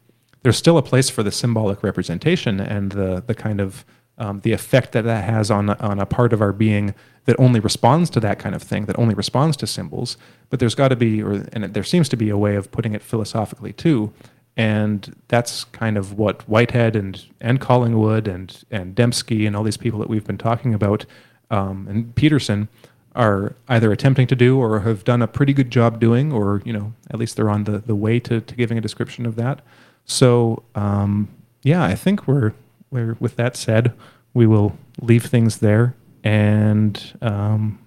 There's 0.43 0.57
still 0.57 0.77
a 0.77 0.83
place 0.83 1.09
for 1.09 1.23
the 1.23 1.31
symbolic 1.31 1.81
representation 1.83 2.59
and 2.59 2.91
the 2.91 3.23
the 3.25 3.35
kind 3.35 3.59
of 3.61 3.85
um, 4.17 4.39
the 4.41 4.51
effect 4.51 4.91
that 4.91 5.03
that 5.03 5.23
has 5.23 5.49
on 5.49 5.69
on 5.69 5.99
a 5.99 6.05
part 6.05 6.33
of 6.33 6.41
our 6.41 6.53
being 6.53 6.93
that 7.25 7.39
only 7.39 7.59
responds 7.59 8.09
to 8.11 8.19
that 8.19 8.37
kind 8.39 8.53
of 8.53 8.61
thing, 8.61 8.85
that 8.85 8.99
only 8.99 9.15
responds 9.15 9.55
to 9.57 9.67
symbols. 9.67 10.17
But 10.49 10.59
there's 10.59 10.75
got 10.75 10.89
to 10.89 10.95
be, 10.95 11.21
or 11.21 11.45
and 11.53 11.73
there 11.73 11.83
seems 11.83 12.09
to 12.09 12.17
be 12.17 12.29
a 12.29 12.37
way 12.37 12.55
of 12.55 12.71
putting 12.71 12.93
it 12.93 13.01
philosophically 13.01 13.73
too, 13.73 14.13
and 14.55 15.15
that's 15.29 15.63
kind 15.65 15.97
of 15.97 16.17
what 16.17 16.47
Whitehead 16.47 16.95
and 16.95 17.23
and 17.41 17.59
Collingwood 17.59 18.27
and 18.27 18.63
and 18.69 18.95
Dembski 18.95 19.47
and 19.47 19.55
all 19.55 19.63
these 19.63 19.77
people 19.77 19.99
that 19.99 20.09
we've 20.09 20.25
been 20.25 20.37
talking 20.37 20.73
about, 20.73 21.05
um, 21.49 21.87
and 21.89 22.13
Peterson 22.15 22.67
are 23.15 23.55
either 23.69 23.91
attempting 23.91 24.25
to 24.25 24.35
do 24.35 24.59
or 24.59 24.79
have 24.79 25.03
done 25.03 25.21
a 25.21 25.27
pretty 25.27 25.53
good 25.53 25.71
job 25.71 25.99
doing, 25.99 26.31
or 26.31 26.61
you 26.65 26.73
know 26.73 26.93
at 27.09 27.17
least 27.19 27.35
they're 27.35 27.49
on 27.49 27.63
the 27.63 27.79
the 27.79 27.95
way 27.95 28.19
to 28.19 28.41
to 28.41 28.55
giving 28.55 28.77
a 28.77 28.81
description 28.81 29.25
of 29.25 29.35
that. 29.37 29.61
So 30.05 30.63
um, 30.75 31.29
yeah, 31.63 31.83
I 31.83 31.95
think 31.95 32.27
we're 32.27 32.53
where, 32.93 33.17
with 33.19 33.35
that 33.37 33.57
said, 33.57 33.91
we 34.35 34.45
will 34.45 34.77
leave 35.01 35.25
things 35.25 35.57
there, 35.57 35.95
and 36.23 37.17
um, 37.23 37.79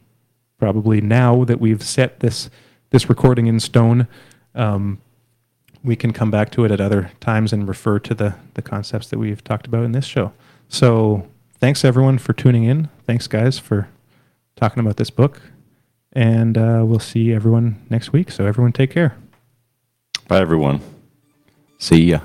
probably 0.59 1.01
now 1.01 1.45
that 1.45 1.61
we've 1.61 1.83
set 1.83 2.21
this 2.21 2.51
this 2.91 3.09
recording 3.09 3.47
in 3.47 3.61
stone, 3.61 4.09
um, 4.55 4.99
we 5.85 5.95
can 5.95 6.13
come 6.13 6.31
back 6.31 6.51
to 6.51 6.65
it 6.65 6.71
at 6.73 6.81
other 6.81 7.11
times 7.21 7.53
and 7.53 7.69
refer 7.69 8.01
to 8.01 8.15
the 8.15 8.35
the 8.55 8.63
concepts 8.63 9.09
that 9.11 9.19
we've 9.19 9.45
talked 9.45 9.67
about 9.67 9.85
in 9.85 9.93
this 9.93 10.05
show. 10.05 10.33
So, 10.69 11.29
thanks 11.61 11.85
everyone 11.85 12.19
for 12.19 12.33
tuning 12.33 12.65
in. 12.65 12.89
Thanks, 13.07 13.29
guys, 13.29 13.61
for 13.61 13.89
talking 14.57 14.81
about 14.81 14.97
this 14.97 15.11
book, 15.11 15.41
and 16.13 16.59
uh, 16.59 16.83
we'll 16.85 16.99
see 16.99 17.33
everyone 17.33 17.81
next 17.91 18.13
week. 18.13 18.33
So, 18.33 18.45
everyone, 18.45 18.73
take 18.73 18.91
care. 18.91 19.17
Bye, 20.27 20.41
everyone. 20.41 20.81
See 21.79 22.03
ya. 22.03 22.21